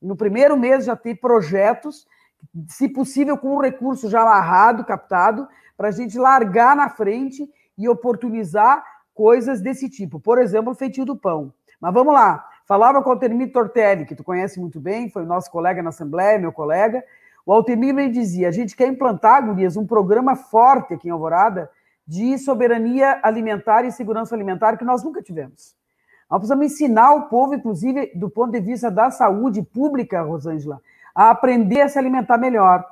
no 0.00 0.14
primeiro 0.14 0.56
mês 0.56 0.84
já 0.84 0.94
ter 0.94 1.16
projetos, 1.16 2.06
se 2.68 2.88
possível 2.88 3.36
com 3.36 3.56
um 3.56 3.60
recurso 3.60 4.08
já 4.08 4.22
amarrado, 4.22 4.84
captado, 4.84 5.48
para 5.76 5.88
a 5.88 5.92
gente 5.92 6.18
largar 6.18 6.76
na 6.76 6.88
frente 6.88 7.48
e 7.76 7.88
oportunizar 7.88 8.84
coisas 9.14 9.60
desse 9.60 9.88
tipo. 9.88 10.20
Por 10.20 10.38
exemplo, 10.38 10.72
o 10.72 10.76
feitio 10.76 11.04
do 11.04 11.16
pão. 11.16 11.52
Mas 11.80 11.94
vamos 11.94 12.12
lá. 12.12 12.44
Falava 12.66 13.02
com 13.02 13.08
o 13.08 13.12
Altemir 13.12 13.52
Tortelli, 13.52 14.04
que 14.04 14.14
tu 14.14 14.22
conhece 14.22 14.60
muito 14.60 14.78
bem, 14.78 15.08
foi 15.08 15.24
nosso 15.24 15.50
colega 15.50 15.82
na 15.82 15.88
Assembleia, 15.88 16.38
meu 16.38 16.52
colega, 16.52 17.02
o 17.46 17.52
Altemir 17.52 17.94
me 17.94 18.10
dizia: 18.10 18.48
a 18.48 18.50
gente 18.52 18.76
quer 18.76 18.88
implantar, 18.88 19.42
Gurias, 19.42 19.74
um 19.74 19.86
programa 19.86 20.36
forte 20.36 20.92
aqui 20.92 21.08
em 21.08 21.10
Alvorada 21.10 21.70
de 22.06 22.36
soberania 22.38 23.20
alimentar 23.22 23.84
e 23.84 23.92
segurança 23.92 24.34
alimentar 24.34 24.76
que 24.76 24.84
nós 24.84 25.02
nunca 25.02 25.22
tivemos. 25.22 25.74
Nós 26.30 26.40
precisamos 26.40 26.66
ensinar 26.66 27.14
o 27.14 27.28
povo, 27.28 27.54
inclusive 27.54 28.12
do 28.14 28.28
ponto 28.28 28.52
de 28.52 28.60
vista 28.60 28.90
da 28.90 29.10
saúde 29.10 29.62
pública, 29.62 30.20
Rosângela, 30.20 30.80
a 31.14 31.30
aprender 31.30 31.80
a 31.80 31.88
se 31.88 31.98
alimentar 31.98 32.36
melhor. 32.36 32.84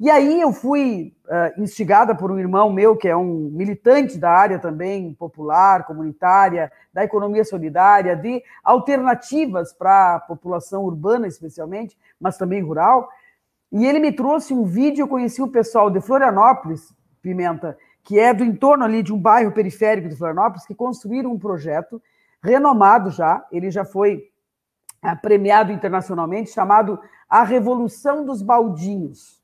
E 0.00 0.10
aí 0.10 0.40
eu 0.40 0.52
fui 0.52 1.14
uh, 1.26 1.62
instigada 1.62 2.16
por 2.16 2.30
um 2.32 2.38
irmão 2.38 2.72
meu, 2.72 2.96
que 2.96 3.06
é 3.06 3.16
um 3.16 3.48
militante 3.52 4.18
da 4.18 4.30
área 4.30 4.58
também 4.58 5.14
popular, 5.14 5.86
comunitária, 5.86 6.70
da 6.92 7.04
economia 7.04 7.44
solidária, 7.44 8.16
de 8.16 8.42
alternativas 8.62 9.72
para 9.72 10.16
a 10.16 10.20
população 10.20 10.84
urbana, 10.84 11.28
especialmente, 11.28 11.96
mas 12.20 12.36
também 12.36 12.60
rural. 12.60 13.08
E 13.70 13.86
ele 13.86 14.00
me 14.00 14.10
trouxe 14.10 14.52
um 14.52 14.64
vídeo, 14.64 15.02
eu 15.02 15.08
conheci 15.08 15.40
o 15.40 15.48
pessoal 15.48 15.88
de 15.88 16.00
Florianópolis, 16.00 16.92
Pimenta, 17.22 17.78
que 18.02 18.18
é 18.18 18.34
do 18.34 18.44
entorno 18.44 18.84
ali 18.84 19.02
de 19.02 19.12
um 19.12 19.18
bairro 19.18 19.52
periférico 19.52 20.08
de 20.08 20.16
Florianópolis, 20.16 20.66
que 20.66 20.74
construíram 20.74 21.30
um 21.32 21.38
projeto 21.38 22.02
renomado 22.42 23.10
já, 23.10 23.46
ele 23.50 23.70
já 23.70 23.84
foi 23.84 24.28
premiado 25.22 25.72
internacionalmente, 25.72 26.50
chamado 26.50 26.98
A 27.28 27.42
Revolução 27.44 28.24
dos 28.24 28.42
Baldinhos. 28.42 29.43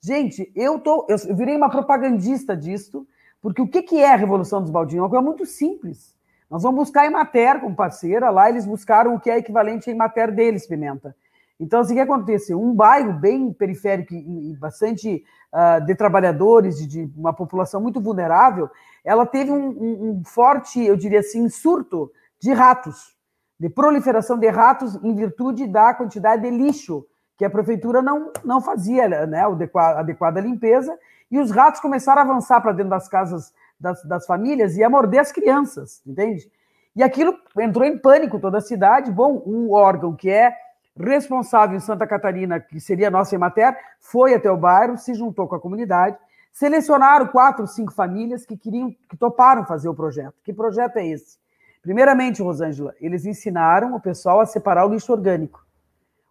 Gente, 0.00 0.50
eu, 0.54 0.78
tô, 0.78 1.06
eu 1.08 1.34
virei 1.34 1.56
uma 1.56 1.68
propagandista 1.68 2.56
disto, 2.56 3.06
porque 3.40 3.60
o 3.60 3.68
que, 3.68 3.82
que 3.82 3.98
é 3.98 4.12
a 4.12 4.16
Revolução 4.16 4.60
dos 4.60 4.70
Baldinhos? 4.70 5.02
Uma 5.02 5.10
coisa 5.10 5.24
muito 5.24 5.44
simples. 5.44 6.16
Nós 6.48 6.62
vamos 6.62 6.78
buscar 6.80 7.06
em 7.06 7.10
Mater 7.10 7.60
como 7.60 7.74
parceira, 7.74 8.30
lá 8.30 8.48
eles 8.48 8.64
buscaram 8.64 9.14
o 9.14 9.20
que 9.20 9.30
é 9.30 9.38
equivalente 9.38 9.90
em 9.90 9.94
Mater 9.94 10.34
deles, 10.34 10.66
Pimenta. 10.66 11.14
Então, 11.60 11.80
assim, 11.80 11.92
o 11.92 11.96
que 11.96 12.00
acontece? 12.00 12.54
Um 12.54 12.72
bairro 12.72 13.12
bem 13.12 13.52
periférico 13.52 14.14
e 14.14 14.56
bastante 14.56 15.24
uh, 15.52 15.84
de 15.84 15.94
trabalhadores, 15.94 16.78
de, 16.78 16.86
de, 16.86 17.18
uma 17.18 17.32
população 17.32 17.80
muito 17.80 18.00
vulnerável, 18.00 18.70
ela 19.04 19.26
teve 19.26 19.50
um, 19.50 19.68
um, 19.70 20.10
um, 20.10 20.24
forte, 20.24 20.80
eu 20.80 20.96
diria 20.96 21.18
assim, 21.18 21.48
surto 21.48 22.12
de 22.40 22.52
ratos, 22.52 23.16
de 23.58 23.68
proliferação 23.68 24.38
de 24.38 24.48
ratos 24.48 24.94
em 25.02 25.14
virtude 25.14 25.66
da 25.66 25.92
quantidade 25.92 26.42
de 26.42 26.50
lixo 26.50 27.04
que 27.38 27.44
a 27.44 27.50
prefeitura 27.50 28.02
não, 28.02 28.32
não 28.44 28.60
fazia 28.60 29.08
né, 29.08 29.40
a 29.40 30.00
adequada 30.00 30.40
limpeza, 30.40 30.98
e 31.30 31.38
os 31.38 31.52
ratos 31.52 31.80
começaram 31.80 32.20
a 32.20 32.24
avançar 32.24 32.60
para 32.60 32.72
dentro 32.72 32.90
das 32.90 33.08
casas 33.08 33.54
das, 33.78 34.02
das 34.02 34.26
famílias 34.26 34.76
e 34.76 34.82
a 34.82 34.90
morder 34.90 35.20
as 35.20 35.30
crianças, 35.30 36.02
entende? 36.04 36.50
E 36.96 37.02
aquilo 37.02 37.38
entrou 37.60 37.86
em 37.86 37.96
pânico 37.96 38.40
toda 38.40 38.58
a 38.58 38.60
cidade. 38.60 39.12
Bom, 39.12 39.40
um 39.46 39.70
órgão 39.70 40.16
que 40.16 40.28
é 40.28 40.52
responsável 40.96 41.76
em 41.76 41.80
Santa 41.80 42.08
Catarina, 42.08 42.58
que 42.58 42.80
seria 42.80 43.06
a 43.06 43.10
nossa 43.10 43.36
Emater, 43.36 43.76
foi 44.00 44.34
até 44.34 44.50
o 44.50 44.56
bairro, 44.56 44.98
se 44.98 45.14
juntou 45.14 45.46
com 45.46 45.54
a 45.54 45.60
comunidade, 45.60 46.16
selecionaram 46.50 47.28
quatro, 47.28 47.68
cinco 47.68 47.92
famílias 47.92 48.44
que 48.44 48.56
queriam, 48.56 48.90
que 49.08 49.16
toparam 49.16 49.64
fazer 49.64 49.88
o 49.88 49.94
projeto. 49.94 50.34
Que 50.42 50.52
projeto 50.52 50.96
é 50.96 51.06
esse? 51.06 51.38
Primeiramente, 51.82 52.42
Rosângela, 52.42 52.96
eles 53.00 53.24
ensinaram 53.24 53.94
o 53.94 54.00
pessoal 54.00 54.40
a 54.40 54.46
separar 54.46 54.84
o 54.84 54.88
lixo 54.88 55.12
orgânico. 55.12 55.64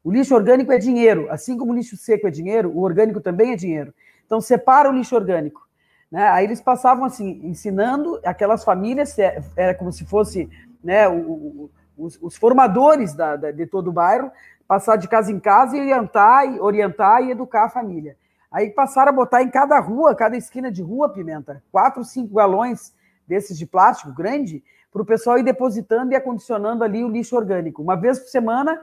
O 0.07 0.11
lixo 0.11 0.33
orgânico 0.33 0.71
é 0.71 0.77
dinheiro, 0.77 1.29
assim 1.29 1.57
como 1.57 1.73
o 1.73 1.75
lixo 1.75 1.97
seco 1.97 2.29
é 2.29 2.31
dinheiro, 2.31 2.71
o 2.73 2.81
orgânico 2.81 3.19
também 3.19 3.51
é 3.51 3.57
dinheiro. 3.57 3.93
Então, 4.25 4.39
separa 4.39 4.89
o 4.89 4.93
lixo 4.93 5.13
orgânico. 5.13 5.67
Né? 6.09 6.25
Aí 6.29 6.45
eles 6.45 6.61
passavam 6.61 7.03
assim, 7.03 7.41
ensinando 7.43 8.17
aquelas 8.23 8.63
famílias, 8.63 9.17
era 9.53 9.73
como 9.73 9.91
se 9.91 10.05
fosse 10.05 10.49
né, 10.81 11.09
o, 11.09 11.69
os, 11.97 12.17
os 12.21 12.37
formadores 12.37 13.13
da, 13.13 13.35
da, 13.35 13.51
de 13.51 13.67
todo 13.67 13.89
o 13.89 13.91
bairro, 13.91 14.31
passar 14.65 14.95
de 14.95 15.09
casa 15.09 15.29
em 15.29 15.41
casa 15.41 15.75
e 15.75 15.81
orientar, 15.81 16.55
e 16.55 16.57
orientar 16.57 17.23
e 17.23 17.31
educar 17.31 17.65
a 17.65 17.69
família. 17.69 18.15
Aí 18.49 18.69
passaram 18.69 19.09
a 19.09 19.13
botar 19.13 19.43
em 19.43 19.49
cada 19.49 19.77
rua, 19.77 20.15
cada 20.15 20.37
esquina 20.37 20.71
de 20.71 20.81
rua, 20.81 21.09
Pimenta, 21.09 21.61
quatro, 21.69 22.01
cinco 22.05 22.33
galões 22.33 22.93
desses 23.27 23.57
de 23.57 23.65
plástico 23.65 24.13
grande, 24.13 24.63
para 24.89 25.01
o 25.01 25.05
pessoal 25.05 25.37
ir 25.37 25.43
depositando 25.43 26.13
e 26.13 26.15
acondicionando 26.15 26.83
ali 26.83 27.03
o 27.03 27.09
lixo 27.09 27.35
orgânico. 27.35 27.81
Uma 27.81 27.95
vez 27.95 28.19
por 28.19 28.29
semana, 28.29 28.81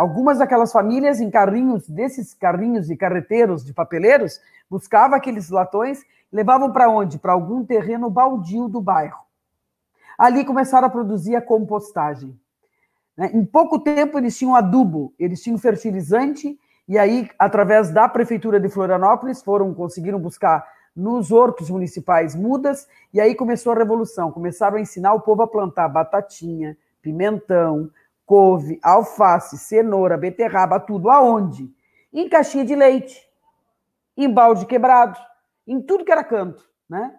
algumas 0.00 0.38
daquelas 0.38 0.72
famílias 0.72 1.20
em 1.20 1.30
carrinhos, 1.30 1.86
desses 1.86 2.32
carrinhos 2.32 2.88
e 2.88 2.96
carreteiros 2.96 3.62
de 3.62 3.74
papeleiros, 3.74 4.40
buscavam 4.70 5.14
aqueles 5.14 5.50
latões, 5.50 6.02
levavam 6.32 6.72
para 6.72 6.88
onde? 6.88 7.18
Para 7.18 7.34
algum 7.34 7.62
terreno 7.66 8.08
baldio 8.08 8.66
do 8.66 8.80
bairro. 8.80 9.20
Ali 10.16 10.42
começaram 10.42 10.86
a 10.86 10.90
produzir 10.90 11.36
a 11.36 11.42
compostagem. 11.42 12.34
Né? 13.14 13.30
Em 13.34 13.44
pouco 13.44 13.78
tempo, 13.78 14.16
eles 14.16 14.38
tinham 14.38 14.54
adubo, 14.54 15.12
eles 15.18 15.42
tinham 15.42 15.58
fertilizante, 15.58 16.58
e 16.88 16.98
aí, 16.98 17.28
através 17.38 17.90
da 17.90 18.08
Prefeitura 18.08 18.58
de 18.58 18.70
Florianópolis, 18.70 19.42
foram 19.42 19.74
conseguiram 19.74 20.18
buscar 20.18 20.66
nos 20.96 21.30
hortos 21.30 21.68
municipais 21.68 22.34
mudas, 22.34 22.88
e 23.12 23.20
aí 23.20 23.34
começou 23.34 23.72
a 23.72 23.76
revolução. 23.76 24.32
Começaram 24.32 24.78
a 24.78 24.80
ensinar 24.80 25.12
o 25.12 25.20
povo 25.20 25.42
a 25.42 25.46
plantar 25.46 25.88
batatinha, 25.88 26.74
pimentão, 27.02 27.90
couve, 28.30 28.78
alface, 28.80 29.58
cenoura, 29.58 30.16
beterraba, 30.16 30.78
tudo 30.78 31.10
aonde? 31.10 31.68
Em 32.12 32.28
caixinha 32.28 32.64
de 32.64 32.76
leite, 32.76 33.28
em 34.16 34.32
balde 34.32 34.66
quebrado, 34.66 35.18
em 35.66 35.82
tudo 35.82 36.04
que 36.04 36.12
era 36.12 36.22
canto, 36.22 36.62
né? 36.88 37.12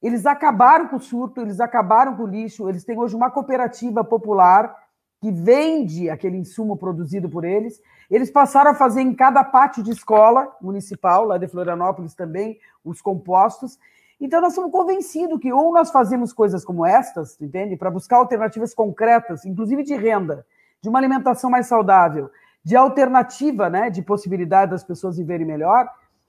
Eles 0.00 0.24
acabaram 0.24 0.86
com 0.86 0.94
o 0.94 1.00
surto, 1.00 1.40
eles 1.40 1.58
acabaram 1.58 2.16
com 2.16 2.22
o 2.22 2.26
lixo, 2.28 2.68
eles 2.68 2.84
têm 2.84 2.96
hoje 2.96 3.16
uma 3.16 3.32
cooperativa 3.32 4.04
popular 4.04 4.72
que 5.20 5.32
vende 5.32 6.08
aquele 6.08 6.36
insumo 6.36 6.76
produzido 6.76 7.28
por 7.28 7.44
eles. 7.44 7.82
Eles 8.08 8.30
passaram 8.30 8.70
a 8.70 8.74
fazer 8.74 9.00
em 9.00 9.12
cada 9.12 9.42
pátio 9.42 9.82
de 9.82 9.90
escola 9.90 10.54
municipal, 10.62 11.24
lá 11.24 11.36
de 11.36 11.48
Florianópolis 11.48 12.14
também, 12.14 12.60
os 12.84 13.02
compostos. 13.02 13.76
Então, 14.24 14.40
nós 14.40 14.54
somos 14.54 14.72
convencidos 14.72 15.38
que 15.38 15.52
ou 15.52 15.70
nós 15.70 15.90
fazemos 15.90 16.32
coisas 16.32 16.64
como 16.64 16.86
estas, 16.86 17.38
entende? 17.42 17.76
Para 17.76 17.90
buscar 17.90 18.16
alternativas 18.16 18.72
concretas, 18.72 19.44
inclusive 19.44 19.82
de 19.82 19.94
renda, 19.94 20.46
de 20.80 20.88
uma 20.88 20.98
alimentação 20.98 21.50
mais 21.50 21.66
saudável, 21.66 22.30
de 22.64 22.74
alternativa, 22.74 23.68
né, 23.68 23.90
de 23.90 24.00
possibilidade 24.00 24.70
das 24.70 24.82
pessoas 24.82 25.18
viverem 25.18 25.46
melhor. 25.46 25.86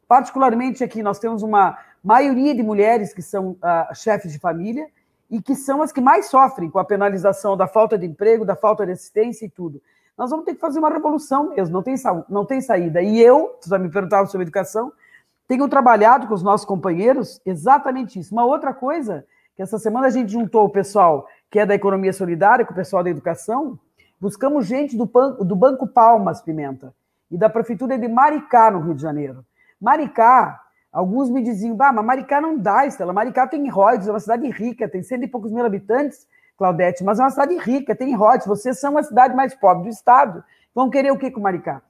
Particularmente 0.10 0.84
aqui, 0.84 1.02
nós 1.02 1.20
temos 1.20 1.42
uma 1.42 1.78
maioria 2.04 2.54
de 2.54 2.62
mulheres 2.62 3.14
que 3.14 3.22
são 3.22 3.52
uh, 3.52 3.96
chefes 3.96 4.30
de 4.30 4.40
família 4.40 4.88
e 5.32 5.42
que 5.42 5.56
são 5.56 5.82
as 5.82 5.94
que 5.94 6.02
mais 6.02 6.26
sofrem 6.26 6.70
com 6.70 6.80
a 6.80 6.84
penalização 6.84 7.56
da 7.56 7.66
falta 7.66 7.98
de 7.98 8.06
emprego, 8.06 8.44
da 8.44 8.58
falta 8.58 8.86
de 8.86 8.92
assistência 8.92 9.46
e 9.46 9.50
tudo. 9.50 9.82
Nós 10.18 10.30
vamos 10.30 10.44
ter 10.44 10.54
que 10.54 10.60
fazer 10.60 10.80
uma 10.80 10.90
revolução 10.90 11.52
mesmo, 11.52 11.74
não 11.74 11.82
tem, 11.82 11.96
não 12.28 12.46
tem 12.46 12.60
saída. 12.60 13.02
E 13.02 13.22
eu, 13.22 13.56
você 13.58 13.70
já 13.70 13.80
me 13.80 13.88
perguntava 13.88 14.28
sobre 14.28 14.44
educação, 14.44 14.92
tenho 15.48 15.68
trabalhado 15.68 16.28
com 16.28 16.34
os 16.34 16.44
nossos 16.44 16.66
companheiros 16.66 17.40
exatamente 17.46 18.20
isso. 18.20 18.34
Uma 18.34 18.46
outra 18.46 18.74
coisa, 18.74 19.26
que 19.56 19.62
essa 19.62 19.78
semana 19.78 20.08
a 20.08 20.10
gente 20.10 20.32
juntou 20.32 20.66
o 20.66 20.70
pessoal 20.70 21.28
que 21.50 21.60
é 21.60 21.66
da 21.66 21.76
economia 21.76 22.12
solidária 22.12 22.66
com 22.66 22.74
o 22.74 22.76
pessoal 22.76 23.04
da 23.04 23.10
educação, 23.10 23.80
buscamos 24.20 24.66
gente 24.66 24.98
do, 24.98 25.06
do 25.06 25.56
Banco 25.56 25.88
Palmas 25.88 26.42
Pimenta 26.42 26.94
e 27.30 27.38
da 27.38 27.50
Prefeitura 27.50 27.98
de 27.98 28.08
Maricá, 28.08 28.72
no 28.72 28.80
Rio 28.80 28.96
de 28.96 29.02
Janeiro. 29.02 29.46
Maricá, 29.80 30.60
alguns 30.92 31.30
me 31.30 31.42
diziam, 31.42 31.78
ah, 31.80 31.94
mas 31.94 32.06
Maricá 32.06 32.42
não 32.42 32.58
dá, 32.58 32.86
Estela. 32.86 33.14
Maricá 33.14 33.48
tem 33.48 33.70
royalties, 33.70 34.08
é 34.08 34.12
uma 34.12 34.20
cidade 34.20 34.50
rica, 34.50 34.90
tem 34.90 35.04
cento 35.04 35.24
e 35.24 35.28
poucos 35.28 35.52
mil 35.52 35.66
habitantes, 35.66 36.28
Claudete, 36.58 37.04
mas 37.04 37.20
é 37.20 37.24
uma 37.24 37.30
cidade 37.30 37.58
rica, 37.58 37.96
tem 37.96 38.16
royalties. 38.16 38.48
Vocês 38.48 38.80
são 38.80 38.98
a 38.98 39.04
cidade 39.04 39.36
mais 39.36 39.54
pobre 39.54 39.84
do 39.84 39.90
estado. 39.90 40.44
Vão 40.74 40.90
querer 40.90 41.12
o 41.12 41.18
que 41.18 41.30
com 41.30 41.42
Maricá? 41.42 41.82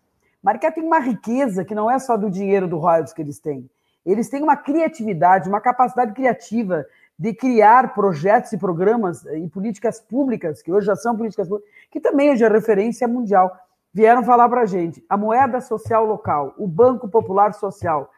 Maricá 0.45 0.71
tem 0.71 0.83
uma 0.83 0.99
riqueza 0.99 1.65
que 1.65 1.73
não 1.73 1.89
é 1.89 1.97
só 1.97 2.15
do 2.15 2.29
dinheiro 2.29 2.67
do 2.67 2.77
royalties 2.77 3.15
que 3.15 3.21
eles 3.23 3.39
têm. 3.39 3.67
Eles 4.05 4.29
têm 4.29 4.43
uma 4.43 4.55
criatividade, 4.55 5.49
uma 5.49 5.59
capacidade 5.59 6.13
criativa 6.13 6.85
de 7.17 7.33
criar 7.33 7.95
projetos 7.95 8.53
e 8.53 8.57
programas 8.59 9.25
e 9.25 9.47
políticas 9.47 9.99
públicas, 9.99 10.61
que 10.61 10.71
hoje 10.71 10.85
já 10.85 10.95
são 10.95 11.17
políticas 11.17 11.49
públicas, 11.49 11.73
que 11.89 11.99
também 11.99 12.29
hoje 12.29 12.43
é 12.43 12.47
referência 12.47 13.07
mundial. 13.07 13.57
Vieram 13.91 14.23
falar 14.23 14.47
para 14.47 14.61
a 14.61 14.65
gente. 14.67 15.03
A 15.09 15.17
moeda 15.17 15.59
social 15.61 16.05
local, 16.05 16.53
o 16.59 16.67
Banco 16.67 17.07
Popular 17.07 17.51
Social. 17.55 18.11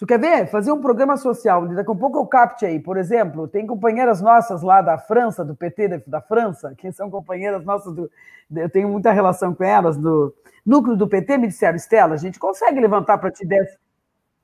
Tu 0.00 0.06
quer 0.06 0.18
ver? 0.18 0.46
Fazer 0.46 0.72
um 0.72 0.80
programa 0.80 1.18
social, 1.18 1.68
daqui 1.68 1.90
a 1.90 1.94
pouco 1.94 2.18
eu 2.18 2.24
capte 2.24 2.64
aí, 2.64 2.80
por 2.80 2.96
exemplo, 2.96 3.46
tem 3.46 3.66
companheiras 3.66 4.22
nossas 4.22 4.62
lá 4.62 4.80
da 4.80 4.96
França, 4.96 5.44
do 5.44 5.54
PT 5.54 6.04
da 6.06 6.22
França, 6.22 6.74
que 6.74 6.90
são 6.90 7.10
companheiras 7.10 7.62
nossas, 7.66 7.94
do, 7.94 8.10
eu 8.56 8.70
tenho 8.70 8.88
muita 8.88 9.12
relação 9.12 9.54
com 9.54 9.62
elas, 9.62 9.98
do, 9.98 10.34
núcleo 10.64 10.96
do 10.96 11.06
PT 11.06 11.36
me 11.36 11.48
disseram, 11.48 11.76
Estela, 11.76 12.14
a 12.14 12.16
gente 12.16 12.38
consegue 12.38 12.80
levantar 12.80 13.18
para 13.18 13.30
te 13.30 13.46
10. 13.46 13.76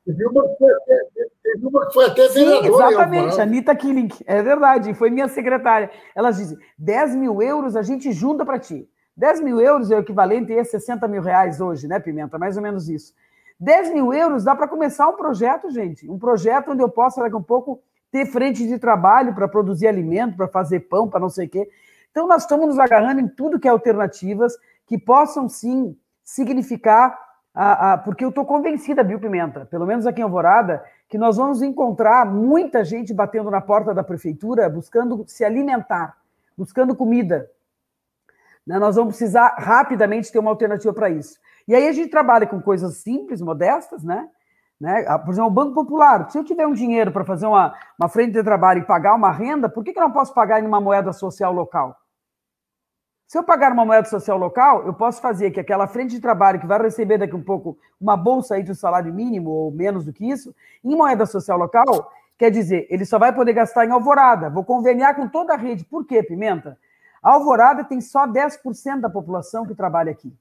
Teve 0.04 0.26
uma 0.26 0.46
que 0.46 0.58
foi 0.58 0.72
até, 0.74 0.98
teve 1.42 1.66
uma 1.66 1.86
que 1.86 1.94
foi 1.94 2.04
até 2.04 2.28
Sim, 2.28 2.66
exatamente, 2.66 3.40
Anitta 3.40 3.74
Killing, 3.74 4.08
é 4.26 4.42
verdade, 4.42 4.92
foi 4.92 5.08
minha 5.08 5.26
secretária. 5.26 5.90
Elas 6.14 6.36
dizem, 6.36 6.58
10 6.76 7.16
mil 7.16 7.40
euros 7.40 7.76
a 7.76 7.82
gente 7.82 8.12
junta 8.12 8.44
para 8.44 8.58
ti. 8.58 8.86
10 9.16 9.40
mil 9.40 9.58
euros 9.58 9.90
é 9.90 9.96
o 9.96 10.00
equivalente 10.00 10.52
a 10.52 10.62
60 10.62 11.08
mil 11.08 11.22
reais 11.22 11.62
hoje, 11.62 11.88
né, 11.88 11.98
Pimenta? 11.98 12.38
Mais 12.38 12.58
ou 12.58 12.62
menos 12.62 12.90
isso. 12.90 13.14
10 13.58 13.94
mil 13.94 14.12
euros 14.12 14.44
dá 14.44 14.54
para 14.54 14.68
começar 14.68 15.08
um 15.08 15.16
projeto, 15.16 15.70
gente. 15.70 16.08
Um 16.10 16.18
projeto 16.18 16.72
onde 16.72 16.82
eu 16.82 16.88
possa, 16.88 17.22
daqui 17.22 17.34
a 17.34 17.38
um 17.38 17.42
pouco, 17.42 17.82
ter 18.10 18.26
frente 18.26 18.66
de 18.66 18.78
trabalho 18.78 19.34
para 19.34 19.48
produzir 19.48 19.86
alimento, 19.86 20.36
para 20.36 20.48
fazer 20.48 20.80
pão, 20.80 21.08
para 21.08 21.20
não 21.20 21.28
sei 21.28 21.46
o 21.46 21.50
quê. 21.50 21.68
Então, 22.10 22.26
nós 22.26 22.42
estamos 22.42 22.66
nos 22.66 22.78
agarrando 22.78 23.20
em 23.20 23.28
tudo 23.28 23.58
que 23.58 23.68
é 23.68 23.70
alternativas 23.70 24.56
que 24.86 24.98
possam, 24.98 25.48
sim, 25.48 25.96
significar, 26.24 27.18
a, 27.54 27.92
a, 27.92 27.98
porque 27.98 28.24
eu 28.24 28.28
estou 28.28 28.44
convencida, 28.44 29.02
Bill 29.02 29.18
Pimenta, 29.18 29.64
pelo 29.66 29.86
menos 29.86 30.06
aqui 30.06 30.20
em 30.20 30.24
Alvorada, 30.24 30.84
que 31.08 31.16
nós 31.16 31.36
vamos 31.36 31.62
encontrar 31.62 32.26
muita 32.26 32.84
gente 32.84 33.14
batendo 33.14 33.50
na 33.50 33.60
porta 33.60 33.94
da 33.94 34.02
prefeitura 34.02 34.68
buscando 34.68 35.24
se 35.26 35.44
alimentar, 35.44 36.16
buscando 36.56 36.94
comida. 36.94 37.50
Né? 38.66 38.78
Nós 38.78 38.96
vamos 38.96 39.16
precisar 39.16 39.54
rapidamente 39.58 40.32
ter 40.32 40.38
uma 40.38 40.50
alternativa 40.50 40.92
para 40.92 41.08
isso. 41.08 41.38
E 41.66 41.74
aí 41.74 41.88
a 41.88 41.92
gente 41.92 42.10
trabalha 42.10 42.46
com 42.46 42.60
coisas 42.60 42.98
simples, 42.98 43.40
modestas, 43.40 44.04
né? 44.04 44.28
né? 44.80 45.04
Por 45.18 45.30
exemplo, 45.30 45.50
o 45.50 45.54
Banco 45.54 45.74
Popular. 45.74 46.30
Se 46.30 46.38
eu 46.38 46.44
tiver 46.44 46.66
um 46.66 46.72
dinheiro 46.72 47.10
para 47.10 47.24
fazer 47.24 47.46
uma, 47.46 47.74
uma 47.98 48.08
frente 48.08 48.32
de 48.32 48.42
trabalho 48.42 48.80
e 48.80 48.86
pagar 48.86 49.14
uma 49.14 49.32
renda, 49.32 49.68
por 49.68 49.82
que, 49.82 49.92
que 49.92 49.98
eu 49.98 50.04
não 50.04 50.12
posso 50.12 50.32
pagar 50.32 50.62
em 50.62 50.66
uma 50.66 50.80
moeda 50.80 51.12
social 51.12 51.52
local? 51.52 51.96
Se 53.26 53.36
eu 53.36 53.42
pagar 53.42 53.72
uma 53.72 53.84
moeda 53.84 54.08
social 54.08 54.38
local, 54.38 54.86
eu 54.86 54.94
posso 54.94 55.20
fazer 55.20 55.50
que 55.50 55.58
aquela 55.58 55.88
frente 55.88 56.12
de 56.12 56.20
trabalho 56.20 56.60
que 56.60 56.66
vai 56.66 56.80
receber 56.80 57.18
daqui 57.18 57.34
um 57.34 57.42
pouco 57.42 57.76
uma 58.00 58.16
bolsa 58.16 58.54
aí 58.54 58.62
do 58.62 58.72
salário 58.72 59.12
mínimo 59.12 59.50
ou 59.50 59.72
menos 59.72 60.04
do 60.04 60.12
que 60.12 60.30
isso, 60.30 60.54
em 60.84 60.94
moeda 60.94 61.26
social 61.26 61.58
local, 61.58 62.12
quer 62.38 62.50
dizer, 62.52 62.86
ele 62.88 63.04
só 63.04 63.18
vai 63.18 63.34
poder 63.34 63.52
gastar 63.52 63.84
em 63.84 63.90
Alvorada. 63.90 64.48
Vou 64.48 64.64
conveniar 64.64 65.16
com 65.16 65.26
toda 65.26 65.54
a 65.54 65.56
rede. 65.56 65.84
Por 65.84 66.06
quê, 66.06 66.22
Pimenta? 66.22 66.78
A 67.20 67.32
Alvorada 67.32 67.82
tem 67.82 68.00
só 68.00 68.28
10% 68.28 69.00
da 69.00 69.10
população 69.10 69.66
que 69.66 69.74
trabalha 69.74 70.12
aqui. 70.12 70.32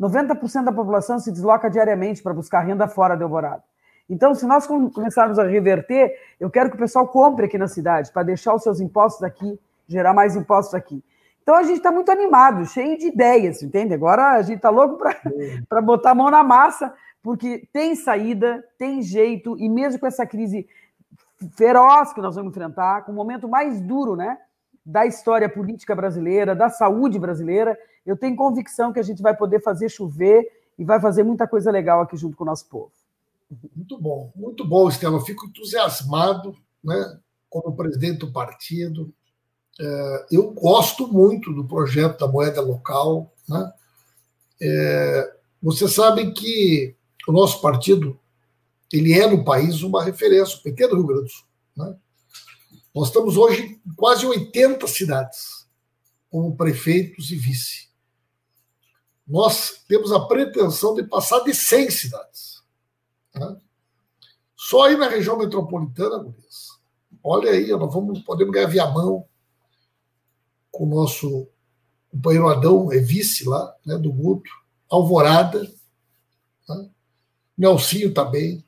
90% 0.00 0.64
da 0.64 0.72
população 0.72 1.18
se 1.18 1.32
desloca 1.32 1.70
diariamente 1.70 2.22
para 2.22 2.34
buscar 2.34 2.60
renda 2.60 2.86
fora 2.86 3.16
de 3.16 3.22
Alvorada. 3.22 3.62
Então, 4.08 4.34
se 4.34 4.46
nós 4.46 4.66
começarmos 4.66 5.38
a 5.38 5.44
reverter, 5.44 6.14
eu 6.38 6.48
quero 6.48 6.70
que 6.70 6.76
o 6.76 6.78
pessoal 6.78 7.08
compre 7.08 7.46
aqui 7.46 7.58
na 7.58 7.66
cidade, 7.66 8.12
para 8.12 8.22
deixar 8.22 8.54
os 8.54 8.62
seus 8.62 8.80
impostos 8.80 9.22
aqui, 9.22 9.58
gerar 9.88 10.14
mais 10.14 10.36
impostos 10.36 10.74
aqui. 10.74 11.02
Então 11.42 11.54
a 11.54 11.62
gente 11.62 11.76
está 11.76 11.92
muito 11.92 12.10
animado, 12.10 12.66
cheio 12.66 12.98
de 12.98 13.06
ideias, 13.06 13.62
entende? 13.62 13.94
Agora 13.94 14.32
a 14.32 14.42
gente 14.42 14.56
está 14.56 14.68
louco 14.68 14.98
para 15.68 15.80
botar 15.80 16.10
a 16.10 16.14
mão 16.14 16.28
na 16.28 16.42
massa, 16.42 16.92
porque 17.22 17.68
tem 17.72 17.94
saída, 17.94 18.64
tem 18.76 19.00
jeito, 19.00 19.56
e 19.56 19.68
mesmo 19.68 20.00
com 20.00 20.08
essa 20.08 20.26
crise 20.26 20.68
feroz 21.56 22.12
que 22.12 22.20
nós 22.20 22.34
vamos 22.34 22.50
enfrentar, 22.50 23.04
com 23.04 23.12
o 23.12 23.14
momento 23.14 23.48
mais 23.48 23.80
duro, 23.80 24.16
né? 24.16 24.38
Da 24.86 25.04
história 25.04 25.48
política 25.48 25.94
brasileira, 25.94 26.54
da 26.54 26.70
saúde 26.70 27.18
brasileira, 27.18 27.76
eu 28.06 28.16
tenho 28.16 28.36
convicção 28.36 28.92
que 28.92 29.00
a 29.00 29.02
gente 29.02 29.20
vai 29.20 29.36
poder 29.36 29.60
fazer 29.60 29.88
chover 29.88 30.46
e 30.78 30.84
vai 30.84 31.00
fazer 31.00 31.24
muita 31.24 31.48
coisa 31.48 31.70
legal 31.72 32.00
aqui 32.00 32.16
junto 32.16 32.36
com 32.36 32.44
o 32.44 32.46
nosso 32.46 32.68
povo. 32.68 32.92
Muito 33.74 33.98
bom, 34.00 34.32
muito 34.36 34.64
bom, 34.64 34.88
Estela. 34.88 35.16
Eu 35.16 35.20
fico 35.20 35.46
entusiasmado, 35.46 36.56
né? 36.82 37.18
Como 37.50 37.74
presidente 37.74 38.20
do 38.20 38.32
partido, 38.32 39.12
é, 39.78 40.26
eu 40.30 40.50
gosto 40.52 41.06
muito 41.08 41.52
do 41.52 41.64
projeto 41.64 42.20
da 42.20 42.28
moeda 42.28 42.60
local. 42.60 43.32
Né? 43.48 43.72
É, 44.62 45.36
vocês 45.62 45.96
que 46.34 46.94
o 47.28 47.32
nosso 47.32 47.60
partido 47.60 48.18
ele 48.92 49.12
é 49.12 49.26
no 49.26 49.44
país 49.44 49.82
uma 49.82 50.02
referência, 50.02 50.56
o 50.56 50.62
PT 50.62 50.88
do 50.88 50.96
Rio 50.96 51.06
Grande 51.06 51.22
do 51.24 51.28
Sul. 51.28 51.46
Né? 51.76 51.96
Nós 52.96 53.08
estamos 53.08 53.36
hoje 53.36 53.78
em 53.86 53.92
quase 53.94 54.24
80 54.24 54.86
cidades, 54.86 55.68
como 56.30 56.56
prefeitos 56.56 57.30
e 57.30 57.36
vice. 57.36 57.90
Nós 59.28 59.84
temos 59.86 60.10
a 60.12 60.26
pretensão 60.26 60.94
de 60.94 61.02
passar 61.02 61.40
de 61.40 61.52
100 61.52 61.90
cidades. 61.90 62.62
Né? 63.34 63.60
Só 64.56 64.84
aí 64.84 64.96
na 64.96 65.10
região 65.10 65.36
metropolitana, 65.36 66.22
Gurias. 66.22 66.68
Olha 67.22 67.50
aí, 67.50 67.68
nós 67.68 67.92
vamos, 67.92 68.20
podemos 68.20 68.54
ganhar 68.54 68.68
via 68.68 68.86
mão, 68.86 69.28
com 70.70 70.84
o 70.84 70.88
nosso 70.88 71.50
companheiro 72.08 72.48
Adão, 72.48 72.90
é 72.90 72.98
vice 72.98 73.46
lá, 73.46 73.76
né, 73.84 73.98
do 73.98 74.10
Guto, 74.10 74.48
Alvorada, 74.88 75.70
né? 76.66 76.90
Nelsinho 77.58 78.14
também, 78.14 78.64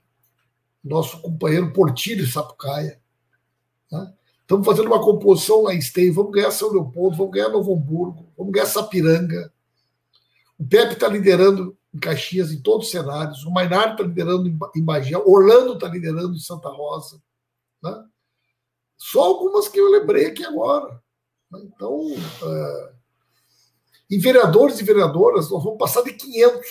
nosso 0.85 1.19
companheiro 1.23 1.73
Portilho 1.73 2.27
Sapucaia. 2.27 3.01
Né? 3.91 4.18
Estamos 4.49 4.65
fazendo 4.65 4.87
uma 4.87 5.05
composição 5.05 5.65
lá 5.65 5.75
em 5.75 5.79
Esteio, 5.79 6.15
vamos 6.15 6.33
ganhar 6.33 6.51
São 6.51 6.73
Leopoldo, 6.73 7.19
vamos 7.19 7.33
ganhar 7.35 7.51
Novo 7.51 7.75
Hamburgo, 7.75 8.33
vamos 8.35 8.51
ganhar 8.51 8.65
Sapiranga. 8.65 9.53
O 10.59 10.67
Pepe 10.67 10.95
está 10.95 11.07
liderando 11.07 11.77
em 11.93 11.99
Caxias 11.99 12.51
em 12.51 12.63
todos 12.63 12.87
os 12.87 12.91
cenários, 12.91 13.45
o 13.45 13.51
Mainar 13.51 13.91
está 13.91 14.03
liderando 14.05 14.49
em 14.75 14.83
Bagé, 14.83 15.19
Orlando 15.19 15.75
está 15.75 15.87
liderando 15.87 16.35
em 16.35 16.39
Santa 16.39 16.71
Rosa. 16.71 17.23
Né? 17.83 18.07
Só 18.97 19.23
algumas 19.23 19.69
que 19.69 19.79
eu 19.79 19.91
lembrei 19.91 20.25
aqui 20.25 20.43
agora. 20.47 20.99
Então, 21.55 21.99
uh, 22.11 22.95
em 24.11 24.19
vereadores 24.19 24.81
e 24.81 24.83
vereadoras, 24.83 25.51
nós 25.51 25.63
vamos 25.63 25.79
passar 25.79 26.03
de 26.03 26.15
500 26.15 26.67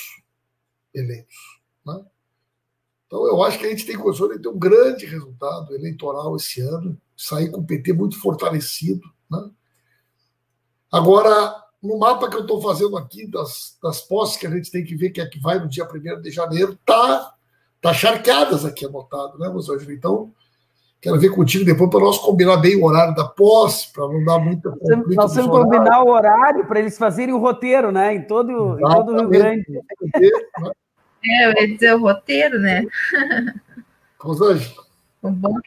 eleitos. 0.96 1.62
Né? 1.86 2.04
Então, 3.06 3.28
eu 3.28 3.44
acho 3.44 3.60
que 3.60 3.68
a 3.68 3.70
gente 3.70 3.86
tem 3.86 3.96
condições 3.96 4.38
de 4.38 4.42
ter 4.42 4.50
um 4.50 4.58
grande 4.58 5.06
resultado 5.06 5.76
eleitoral 5.76 6.36
esse 6.36 6.60
ano, 6.60 7.00
sair 7.18 7.50
com 7.50 7.62
o 7.62 7.66
PT 7.66 7.94
muito 7.94 8.22
fortalecido. 8.22 9.02
Né? 9.30 9.50
Agora, 10.92 11.56
no 11.82 11.98
mapa 11.98 12.30
que 12.30 12.36
eu 12.36 12.42
estou 12.42 12.62
fazendo 12.62 12.96
aqui 12.96 13.26
das, 13.28 13.76
das 13.82 14.02
posses 14.02 14.38
que 14.38 14.46
a 14.46 14.52
gente 14.52 14.72
tem 14.72 14.86
que 14.86 14.96
ver 14.96 15.10
que 15.10 15.20
é 15.20 15.26
que 15.26 15.40
vai 15.40 15.58
no 15.60 15.68
dia 15.68 15.86
1 15.86 16.22
de 16.22 16.30
janeiro, 16.30 16.78
tá, 16.86 17.34
tá 17.82 17.94
charqueadas 17.94 18.64
aqui 18.64 18.86
anotado, 18.86 19.40
né, 19.40 19.48
Rosângela? 19.48 19.92
Então, 19.92 20.32
quero 21.02 21.20
ver 21.20 21.30
contigo 21.30 21.66
depois 21.66 21.90
para 21.90 22.00
nós 22.00 22.20
combinar 22.20 22.58
bem 22.58 22.76
o 22.76 22.86
horário 22.86 23.16
da 23.16 23.28
posse, 23.28 23.92
para 23.92 24.08
não 24.08 24.24
dar 24.24 24.40
muita 24.40 24.70
conflito. 24.70 25.16
Nós 25.16 25.34
temos 25.34 25.50
que 25.50 25.64
combinar 25.64 26.04
o 26.04 26.10
horário 26.10 26.66
para 26.68 26.80
eles 26.80 26.98
fazerem 26.98 27.34
o 27.34 27.40
roteiro, 27.40 27.92
né? 27.92 28.14
Em 28.14 28.22
todo, 28.22 28.78
em 28.80 28.82
todo 28.82 29.14
o 29.14 29.16
Rio 29.22 29.30
Grande. 29.30 29.66
É, 31.26 31.48
eu 31.48 31.54
ia 31.62 31.74
dizer 31.74 31.96
o 31.96 32.02
roteiro, 32.02 32.60
né? 32.60 32.86
Rosângela. 34.20 34.86
O 35.22 35.32
bom 35.32 35.60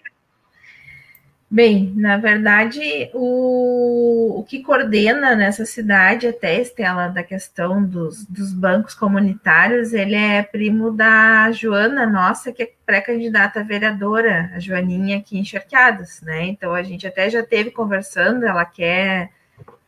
Bem, 1.53 1.93
na 1.97 2.17
verdade, 2.17 3.11
o, 3.13 4.39
o 4.39 4.45
que 4.45 4.63
coordena 4.63 5.35
nessa 5.35 5.67
cidade, 5.67 6.29
até 6.29 6.61
Estela, 6.61 7.09
da 7.09 7.25
questão 7.25 7.85
dos, 7.85 8.25
dos 8.25 8.53
bancos 8.53 8.95
comunitários, 8.95 9.93
ele 9.93 10.15
é 10.15 10.45
primo 10.45 10.93
da 10.93 11.51
Joana, 11.51 12.07
nossa, 12.07 12.53
que 12.53 12.63
é 12.63 12.73
pré-candidata 12.87 13.65
vereadora, 13.65 14.53
a 14.55 14.61
Joaninha 14.61 15.19
aqui 15.19 15.41
em 15.41 15.45
Charqueadas, 15.45 16.21
né? 16.23 16.47
Então 16.47 16.73
a 16.73 16.85
gente 16.85 17.05
até 17.05 17.29
já 17.29 17.43
teve 17.43 17.73
conversando, 17.73 18.47
ela 18.47 18.65
quer, 18.65 19.31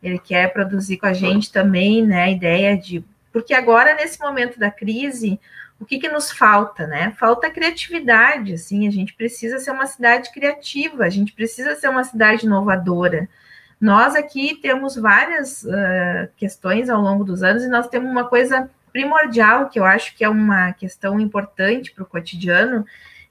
ele 0.01 0.19
quer 0.19 0.51
produzir 0.51 0.97
com 0.97 1.05
a 1.05 1.13
gente 1.13 1.49
também, 1.49 2.05
né? 2.05 2.23
A 2.23 2.29
ideia 2.29 2.77
de. 2.77 3.05
Porque 3.31 3.53
agora, 3.53 3.95
nesse 3.95 4.19
momento 4.19 4.59
da 4.59 4.69
crise, 4.69 5.39
o 5.79 5.85
que, 5.85 5.99
que 5.99 6.07
nos 6.07 6.31
falta, 6.31 6.87
né? 6.87 7.13
Falta 7.19 7.49
criatividade, 7.49 8.53
assim, 8.53 8.87
a 8.87 8.91
gente 8.91 9.13
precisa 9.13 9.59
ser 9.59 9.71
uma 9.71 9.85
cidade 9.85 10.31
criativa, 10.31 11.03
a 11.03 11.09
gente 11.09 11.33
precisa 11.33 11.75
ser 11.75 11.89
uma 11.89 12.03
cidade 12.03 12.45
inovadora. 12.45 13.27
Nós 13.79 14.15
aqui 14.15 14.55
temos 14.61 14.95
várias 14.95 15.63
uh, 15.63 16.29
questões 16.37 16.89
ao 16.89 17.01
longo 17.01 17.23
dos 17.25 17.43
anos 17.43 17.63
e 17.63 17.67
nós 17.67 17.89
temos 17.89 18.09
uma 18.09 18.23
coisa 18.23 18.69
primordial 18.93 19.69
que 19.69 19.77
eu 19.77 19.83
acho 19.83 20.15
que 20.15 20.23
é 20.23 20.29
uma 20.29 20.71
questão 20.71 21.19
importante 21.19 21.91
para 21.91 22.03
o 22.03 22.07
cotidiano, 22.07 22.85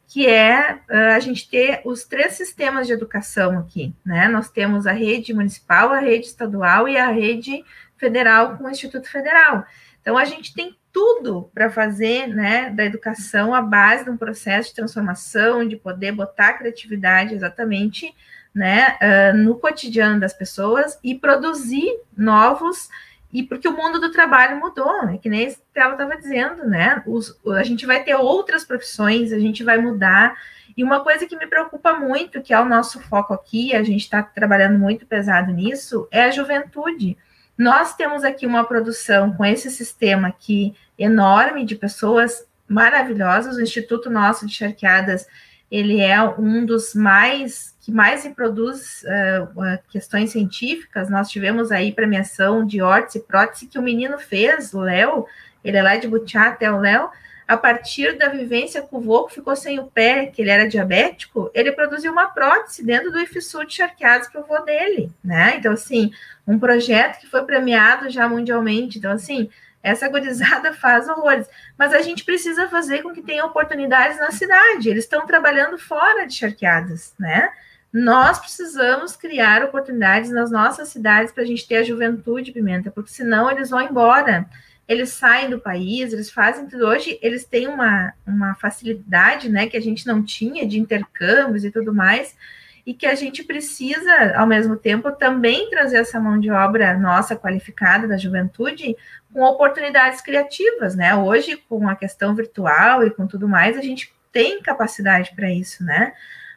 que 0.06 0.26
é 0.26 0.74
uh, 0.90 1.16
a 1.16 1.20
gente 1.20 1.48
ter 1.48 1.80
os 1.86 2.04
três 2.04 2.34
sistemas 2.34 2.86
de 2.86 2.92
educação 2.92 3.60
aqui, 3.60 3.94
né? 4.04 4.28
Nós 4.28 4.50
temos 4.50 4.86
a 4.86 4.92
rede 4.92 5.32
municipal, 5.32 5.90
a 5.90 6.00
rede 6.00 6.26
estadual 6.26 6.86
e 6.86 6.98
a 6.98 7.08
rede 7.08 7.64
federal 7.96 8.58
com 8.58 8.64
o 8.64 8.70
Instituto 8.70 9.08
Federal. 9.08 9.64
Então 10.02 10.18
a 10.18 10.24
gente 10.24 10.52
tem 10.52 10.76
tudo 10.92 11.50
para 11.54 11.70
fazer 11.70 12.26
né, 12.26 12.68
da 12.68 12.84
educação 12.84 13.54
a 13.54 13.62
base 13.62 14.04
de 14.04 14.10
um 14.10 14.16
processo 14.16 14.68
de 14.68 14.74
transformação, 14.74 15.66
de 15.66 15.76
poder 15.76 16.12
botar 16.12 16.48
a 16.48 16.52
criatividade 16.52 17.34
exatamente 17.34 18.14
né, 18.54 18.98
uh, 19.00 19.36
no 19.36 19.56
cotidiano 19.58 20.20
das 20.20 20.34
pessoas 20.34 20.98
e 21.02 21.14
produzir 21.14 21.88
novos. 22.16 22.90
E 23.32 23.42
porque 23.42 23.66
o 23.66 23.74
mundo 23.74 23.98
do 23.98 24.12
trabalho 24.12 24.60
mudou, 24.60 25.06
né? 25.06 25.16
que 25.16 25.30
nem 25.30 25.56
ela 25.74 25.92
estava 25.92 26.16
dizendo, 26.18 26.68
né? 26.68 27.02
Os, 27.06 27.40
a 27.46 27.62
gente 27.62 27.86
vai 27.86 28.04
ter 28.04 28.14
outras 28.14 28.62
profissões, 28.62 29.32
a 29.32 29.38
gente 29.38 29.64
vai 29.64 29.78
mudar. 29.78 30.36
E 30.76 30.84
uma 30.84 31.00
coisa 31.00 31.26
que 31.26 31.36
me 31.36 31.46
preocupa 31.46 31.94
muito, 31.94 32.42
que 32.42 32.52
é 32.52 32.60
o 32.60 32.68
nosso 32.68 33.00
foco 33.00 33.32
aqui, 33.32 33.74
a 33.74 33.82
gente 33.82 34.02
está 34.02 34.22
trabalhando 34.22 34.78
muito 34.78 35.06
pesado 35.06 35.50
nisso, 35.50 36.06
é 36.10 36.24
a 36.24 36.30
juventude. 36.30 37.16
Nós 37.56 37.94
temos 37.94 38.24
aqui 38.24 38.46
uma 38.46 38.64
produção 38.64 39.32
com 39.32 39.44
esse 39.44 39.70
sistema 39.70 40.28
aqui 40.28 40.74
enorme 40.98 41.64
de 41.64 41.74
pessoas 41.74 42.46
maravilhosas. 42.66 43.56
O 43.56 43.60
Instituto 43.60 44.08
Nosso 44.08 44.46
de 44.46 44.54
Charqueadas, 44.54 45.26
ele 45.70 46.00
é 46.00 46.22
um 46.22 46.64
dos 46.64 46.94
mais 46.94 47.72
que 47.80 47.90
mais 47.90 48.22
reproduz 48.22 49.02
uh, 49.02 49.78
questões 49.90 50.30
científicas. 50.30 51.10
Nós 51.10 51.28
tivemos 51.28 51.72
aí 51.72 51.92
premiação 51.92 52.64
de 52.64 52.80
órtese 52.80 53.18
e 53.18 53.22
prótese 53.22 53.66
que 53.66 53.78
o 53.78 53.82
menino 53.82 54.18
fez, 54.18 54.72
o 54.72 54.80
Léo, 54.80 55.26
ele 55.64 55.76
é 55.76 55.82
lá 55.82 55.96
de 55.96 56.06
Butiá 56.06 56.46
até 56.46 56.70
o 56.70 56.78
Léo, 56.78 57.10
a 57.52 57.56
partir 57.58 58.16
da 58.16 58.30
vivência 58.30 58.80
com 58.80 58.96
o 58.96 59.00
vô, 59.00 59.26
que 59.26 59.34
ficou 59.34 59.54
sem 59.54 59.78
o 59.78 59.84
pé, 59.84 60.24
que 60.24 60.40
ele 60.40 60.50
era 60.50 60.66
diabético, 60.66 61.50
ele 61.52 61.70
produziu 61.70 62.10
uma 62.10 62.28
prótese 62.28 62.82
dentro 62.82 63.12
do 63.12 63.20
IFSU 63.20 63.66
de 63.66 63.74
charqueados 63.74 64.28
para 64.28 64.40
o 64.40 64.44
vô 64.44 64.58
dele, 64.60 65.12
né? 65.22 65.56
Então, 65.56 65.74
assim, 65.74 66.10
um 66.46 66.58
projeto 66.58 67.20
que 67.20 67.26
foi 67.26 67.44
premiado 67.44 68.08
já 68.08 68.26
mundialmente. 68.26 68.96
Então, 68.96 69.12
assim, 69.12 69.50
essa 69.82 70.08
gurizada 70.08 70.72
faz 70.80 71.06
horrores. 71.06 71.46
Mas 71.76 71.92
a 71.92 72.00
gente 72.00 72.24
precisa 72.24 72.68
fazer 72.68 73.02
com 73.02 73.12
que 73.12 73.20
tenha 73.20 73.44
oportunidades 73.44 74.18
na 74.18 74.30
cidade. 74.30 74.88
Eles 74.88 75.04
estão 75.04 75.26
trabalhando 75.26 75.76
fora 75.76 76.26
de 76.26 76.32
charqueadas, 76.32 77.12
né? 77.20 77.52
Nós 77.92 78.38
precisamos 78.38 79.14
criar 79.14 79.62
oportunidades 79.62 80.30
nas 80.30 80.50
nossas 80.50 80.88
cidades 80.88 81.30
para 81.30 81.42
a 81.42 81.46
gente 81.46 81.68
ter 81.68 81.76
a 81.76 81.82
juventude, 81.82 82.50
Pimenta, 82.50 82.90
porque 82.90 83.10
senão 83.10 83.50
eles 83.50 83.68
vão 83.68 83.82
embora. 83.82 84.46
Eles 84.88 85.10
saem 85.10 85.48
do 85.48 85.60
país, 85.60 86.12
eles 86.12 86.30
fazem 86.30 86.66
tudo. 86.66 86.86
Hoje 86.86 87.18
eles 87.22 87.44
têm 87.44 87.68
uma, 87.68 88.12
uma 88.26 88.54
facilidade, 88.54 89.48
né, 89.48 89.66
que 89.66 89.76
a 89.76 89.80
gente 89.80 90.06
não 90.06 90.22
tinha 90.22 90.66
de 90.66 90.78
intercâmbios 90.78 91.64
e 91.64 91.70
tudo 91.70 91.94
mais 91.94 92.36
e 92.84 92.92
que 92.92 93.06
a 93.06 93.14
gente 93.14 93.44
precisa, 93.44 94.36
ao 94.36 94.46
mesmo 94.46 94.76
tempo, 94.76 95.12
também 95.12 95.70
trazer 95.70 95.98
essa 95.98 96.18
mão 96.18 96.38
de 96.38 96.50
obra 96.50 96.98
nossa 96.98 97.36
qualificada 97.36 98.08
da 98.08 98.16
juventude 98.16 98.96
com 99.32 99.42
oportunidades 99.42 100.20
criativas, 100.20 100.96
né? 100.96 101.14
Hoje, 101.14 101.56
com 101.68 101.88
a 101.88 101.94
questão 101.94 102.34
virtual 102.34 103.06
e 103.06 103.10
com 103.10 103.26
tudo 103.26 103.48
mais, 103.48 103.78
a 103.78 103.82
gente 103.82 104.12
tem 104.32 104.60
capacidade 104.60 105.32
para 105.34 105.50
isso, 105.50 105.84
né? 105.84 106.12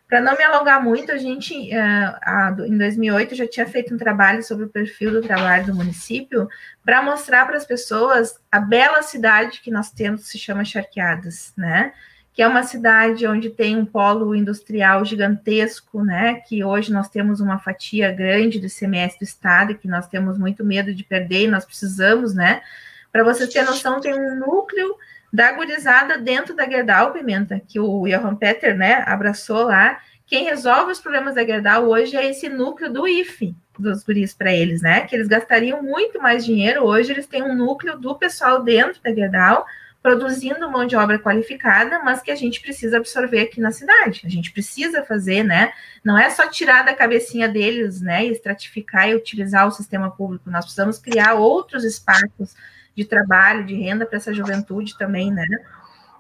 Para 0.08 0.22
não 0.22 0.38
me 0.38 0.44
alongar 0.44 0.84
muito, 0.84 1.12
a 1.12 1.18
gente, 1.18 1.54
uh, 1.54 2.66
em 2.66 2.78
2008, 2.78 3.34
já 3.34 3.48
tinha 3.48 3.66
feito 3.66 3.94
um 3.94 3.98
trabalho 3.98 4.44
sobre 4.44 4.66
o 4.66 4.70
perfil 4.70 5.12
do 5.12 5.22
trabalho 5.22 5.66
do 5.66 5.76
município 5.76 6.48
para 6.84 7.02
mostrar 7.02 7.46
para 7.46 7.58
as 7.58 7.66
pessoas 7.66 8.40
a 8.52 8.60
bela 8.60 9.02
cidade 9.02 9.62
que 9.62 9.72
nós 9.72 9.92
temos, 9.92 10.24
que 10.24 10.30
se 10.30 10.38
chama 10.38 10.64
Charqueadas, 10.64 11.54
né? 11.58 11.92
que 12.36 12.42
é 12.42 12.48
uma 12.48 12.64
cidade 12.64 13.26
onde 13.26 13.50
tem 13.50 13.78
um 13.78 13.86
polo 13.86 14.36
industrial 14.36 15.06
gigantesco, 15.06 16.04
né? 16.04 16.36
Que 16.42 16.66
hoje 16.66 16.92
nós 16.92 17.08
temos 17.08 17.40
uma 17.40 17.58
fatia 17.58 18.12
grande 18.12 18.60
do 18.60 18.68
ICMS 18.68 19.18
do 19.18 19.24
Estado 19.24 19.76
que 19.76 19.88
nós 19.88 20.06
temos 20.10 20.38
muito 20.38 20.62
medo 20.62 20.94
de 20.94 21.02
perder 21.02 21.44
e 21.44 21.48
nós 21.48 21.64
precisamos, 21.64 22.36
né? 22.36 22.62
Para 23.10 23.24
vocês 23.24 23.50
terem 23.50 23.66
noção, 23.66 24.02
tem 24.02 24.14
um 24.14 24.36
núcleo 24.38 24.98
da 25.36 25.52
gurizada 25.52 26.18
dentro 26.18 26.56
da 26.56 26.66
Gerdau 26.66 27.12
Pimenta, 27.12 27.62
que 27.68 27.78
o 27.78 28.08
Johan 28.08 28.36
Peter, 28.36 28.76
né, 28.76 29.04
abraçou 29.06 29.66
lá. 29.66 30.00
Quem 30.26 30.46
resolve 30.46 30.94
os 30.94 31.02
problemas 31.02 31.36
da 31.36 31.46
Gerdau 31.46 31.90
hoje 31.90 32.16
é 32.16 32.30
esse 32.30 32.48
núcleo 32.48 32.92
do 32.92 33.06
IFE, 33.06 33.54
dos 33.78 34.02
guris 34.02 34.34
para 34.34 34.54
eles, 34.54 34.82
né? 34.82 35.02
Que 35.02 35.16
eles 35.16 35.28
gastariam 35.28 35.84
muito 35.84 36.20
mais 36.20 36.44
dinheiro. 36.46 36.84
Hoje 36.84 37.12
eles 37.12 37.28
têm 37.28 37.44
um 37.44 37.54
núcleo 37.54 38.00
do 38.00 38.16
pessoal 38.16 38.64
dentro 38.64 39.02
da 39.04 39.14
Gerdau 39.14 39.66
produzindo 40.02 40.72
mão 40.72 40.86
de 40.86 40.96
obra 40.96 41.20
qualificada, 41.20 42.00
mas 42.04 42.22
que 42.22 42.32
a 42.32 42.36
gente 42.36 42.62
precisa 42.62 42.98
absorver 42.98 43.42
aqui 43.42 43.60
na 43.60 43.72
cidade. 43.72 44.22
A 44.24 44.30
gente 44.30 44.52
precisa 44.52 45.04
fazer, 45.04 45.44
né? 45.44 45.74
Não 46.04 46.18
é 46.18 46.30
só 46.30 46.48
tirar 46.48 46.86
da 46.86 46.94
cabecinha 46.94 47.50
deles, 47.50 48.02
né? 48.02 48.24
Estratificar 48.26 49.10
e 49.10 49.16
utilizar 49.16 49.68
o 49.68 49.72
sistema 49.72 50.10
público. 50.12 50.50
Nós 50.50 50.64
precisamos 50.64 50.98
criar 50.98 51.34
outros 51.34 51.84
espaços 51.84 52.56
de 52.96 53.06
trabalho, 53.06 53.66
de 53.66 53.76
renda 53.76 54.06
para 54.06 54.18
essa 54.18 54.34
juventude 54.34 54.98
também, 54.98 55.32
né? 55.32 55.46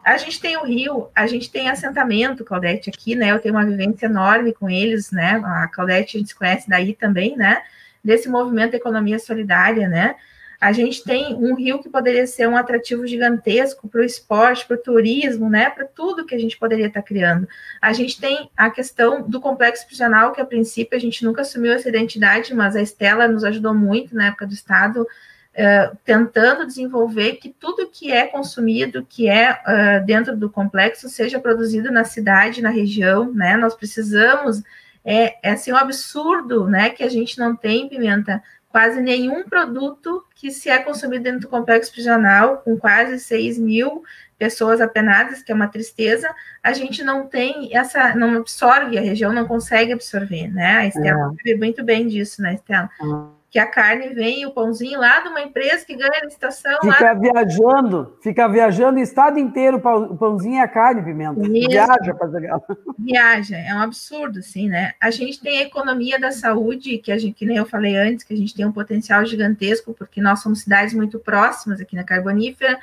A 0.04 0.18
gente 0.18 0.40
tem 0.40 0.56
o 0.56 0.64
Rio, 0.64 1.10
a 1.16 1.26
gente 1.26 1.50
tem 1.50 1.68
assentamento, 1.68 2.46
Claudete, 2.46 2.92
aqui, 2.92 3.16
né? 3.16 3.32
Eu 3.32 3.40
tenho 3.40 3.56
uma 3.56 3.66
vivência 3.66 4.06
enorme 4.06 4.54
com 4.54 4.70
eles, 4.70 5.12
né? 5.12 5.42
A 5.44 5.68
Claudete 5.68 6.18
a 6.18 6.20
gente 6.20 6.36
conhece 6.36 6.70
daí 6.70 6.94
também, 6.94 7.36
né? 7.36 7.64
Desse 8.04 8.30
movimento 8.30 8.76
Economia 8.76 9.18
Solidária, 9.18 9.88
né? 9.88 10.16
A 10.60 10.72
gente 10.72 11.04
tem 11.04 11.34
um 11.36 11.56
rio 11.56 11.82
que 11.82 11.90
poderia 11.90 12.26
ser 12.26 12.48
um 12.48 12.56
atrativo 12.56 13.06
gigantesco 13.06 13.88
para 13.88 14.02
o 14.02 14.04
esporte, 14.04 14.66
para 14.66 14.76
o 14.76 14.82
turismo, 14.82 15.50
né? 15.50 15.70
Para 15.70 15.86
tudo 15.86 16.26
que 16.26 16.36
a 16.36 16.40
gente 16.40 16.58
poderia 16.58 16.88
estar 16.88 17.02
tá 17.02 17.08
criando. 17.08 17.48
A 17.82 17.92
gente 17.94 18.20
tem 18.20 18.50
a 18.56 18.70
questão 18.70 19.28
do 19.28 19.42
complexo 19.42 19.86
prisional, 19.86 20.32
que 20.32 20.42
a 20.42 20.46
princípio 20.46 20.96
a 20.96 21.00
gente 21.00 21.26
nunca 21.26 21.42
assumiu 21.42 21.74
essa 21.74 21.90
identidade, 21.90 22.54
mas 22.54 22.76
a 22.76 22.82
Estela 22.82 23.28
nos 23.28 23.44
ajudou 23.44 23.74
muito 23.74 24.16
na 24.16 24.28
época 24.28 24.48
do 24.48 24.54
Estado. 24.54 25.06
Uh, 25.56 25.96
tentando 26.04 26.68
desenvolver 26.68 27.36
que 27.36 27.48
tudo 27.50 27.90
que 27.90 28.12
é 28.12 28.28
consumido, 28.28 29.06
que 29.08 29.30
é 29.30 29.54
uh, 29.54 30.06
dentro 30.06 30.36
do 30.36 30.50
complexo, 30.50 31.08
seja 31.08 31.40
produzido 31.40 31.90
na 31.90 32.04
cidade, 32.04 32.62
na 32.62 32.70
região, 32.70 33.32
né? 33.32 33.56
Nós 33.56 33.74
precisamos, 33.74 34.62
é, 35.04 35.38
é 35.42 35.52
assim, 35.52 35.72
um 35.72 35.78
absurdo, 35.78 36.68
né, 36.68 36.90
que 36.90 37.04
a 37.04 37.10
gente 37.10 37.40
não 37.40 37.56
tem 37.56 37.88
pimenta 37.88 38.44
quase 38.76 39.00
nenhum 39.00 39.46
produto 39.46 40.26
que 40.36 40.52
se 40.52 40.70
é 40.70 40.78
consumido 40.80 41.24
dentro 41.24 41.40
do 41.40 41.48
complexo 41.48 41.94
prisional, 41.94 42.58
com 42.58 42.78
quase 42.78 43.18
6 43.18 43.58
mil 43.58 44.04
pessoas 44.38 44.82
apenadas, 44.82 45.42
que 45.42 45.50
é 45.50 45.56
uma 45.56 45.70
tristeza, 45.70 46.30
a 46.62 46.74
gente 46.74 47.02
não 47.02 47.26
tem 47.26 47.70
essa, 47.74 48.14
não 48.16 48.36
absorve, 48.36 48.98
a 48.98 49.02
região 49.02 49.32
não 49.32 49.48
consegue 49.48 49.94
absorver, 49.94 50.50
né? 50.50 50.78
A 50.78 50.88
Estela 50.88 51.32
é. 51.32 51.38
sabe 51.38 51.56
muito 51.56 51.86
bem 51.86 52.06
disso, 52.06 52.42
né, 52.42 52.56
Estela? 52.56 52.90
É. 53.02 53.45
porque 53.56 53.60
a 53.60 53.68
carne 53.68 54.10
vem, 54.10 54.46
o 54.46 54.52
pãozinho 54.52 55.00
lá 55.00 55.22
de 55.22 55.30
uma 55.30 55.40
empresa 55.40 55.86
que 55.86 55.96
ganha 55.96 56.26
licitação. 56.26 56.78
Fica 56.82 57.06
lá... 57.06 57.14
viajando, 57.14 58.18
fica 58.22 58.50
viajando 58.50 59.00
o 59.00 59.02
estado 59.02 59.40
inteiro, 59.40 59.78
o 59.78 60.18
pãozinho 60.18 60.56
e 60.56 60.60
a 60.60 60.68
carne, 60.68 61.02
Pimenta. 61.02 61.40
Mesmo. 61.40 61.70
Viaja 61.70 62.14
para 62.14 62.60
Viaja, 63.00 63.58
é 63.58 63.74
um 63.74 63.80
absurdo, 63.80 64.40
assim, 64.40 64.68
né? 64.68 64.92
A 65.00 65.10
gente 65.10 65.40
tem 65.40 65.60
a 65.60 65.62
economia 65.62 66.20
da 66.20 66.32
saúde, 66.32 66.98
que 66.98 67.14
a 67.14 67.18
gente, 67.18 67.34
que 67.34 67.46
nem 67.46 67.56
eu 67.56 67.66
falei 67.66 67.96
antes, 67.96 68.26
que 68.26 68.34
a 68.34 68.38
gente 68.38 68.54
tem 68.54 68.66
um 68.66 68.74
potencial 68.74 69.26
gigantesco, 69.26 69.94
porque 69.94 70.20
nós 70.20 70.42
somos 70.42 70.60
cidades 70.60 70.94
muito 70.94 71.18
próximas 71.18 71.80
aqui 71.80 71.96
na 71.96 72.04
Carbonífera, 72.04 72.78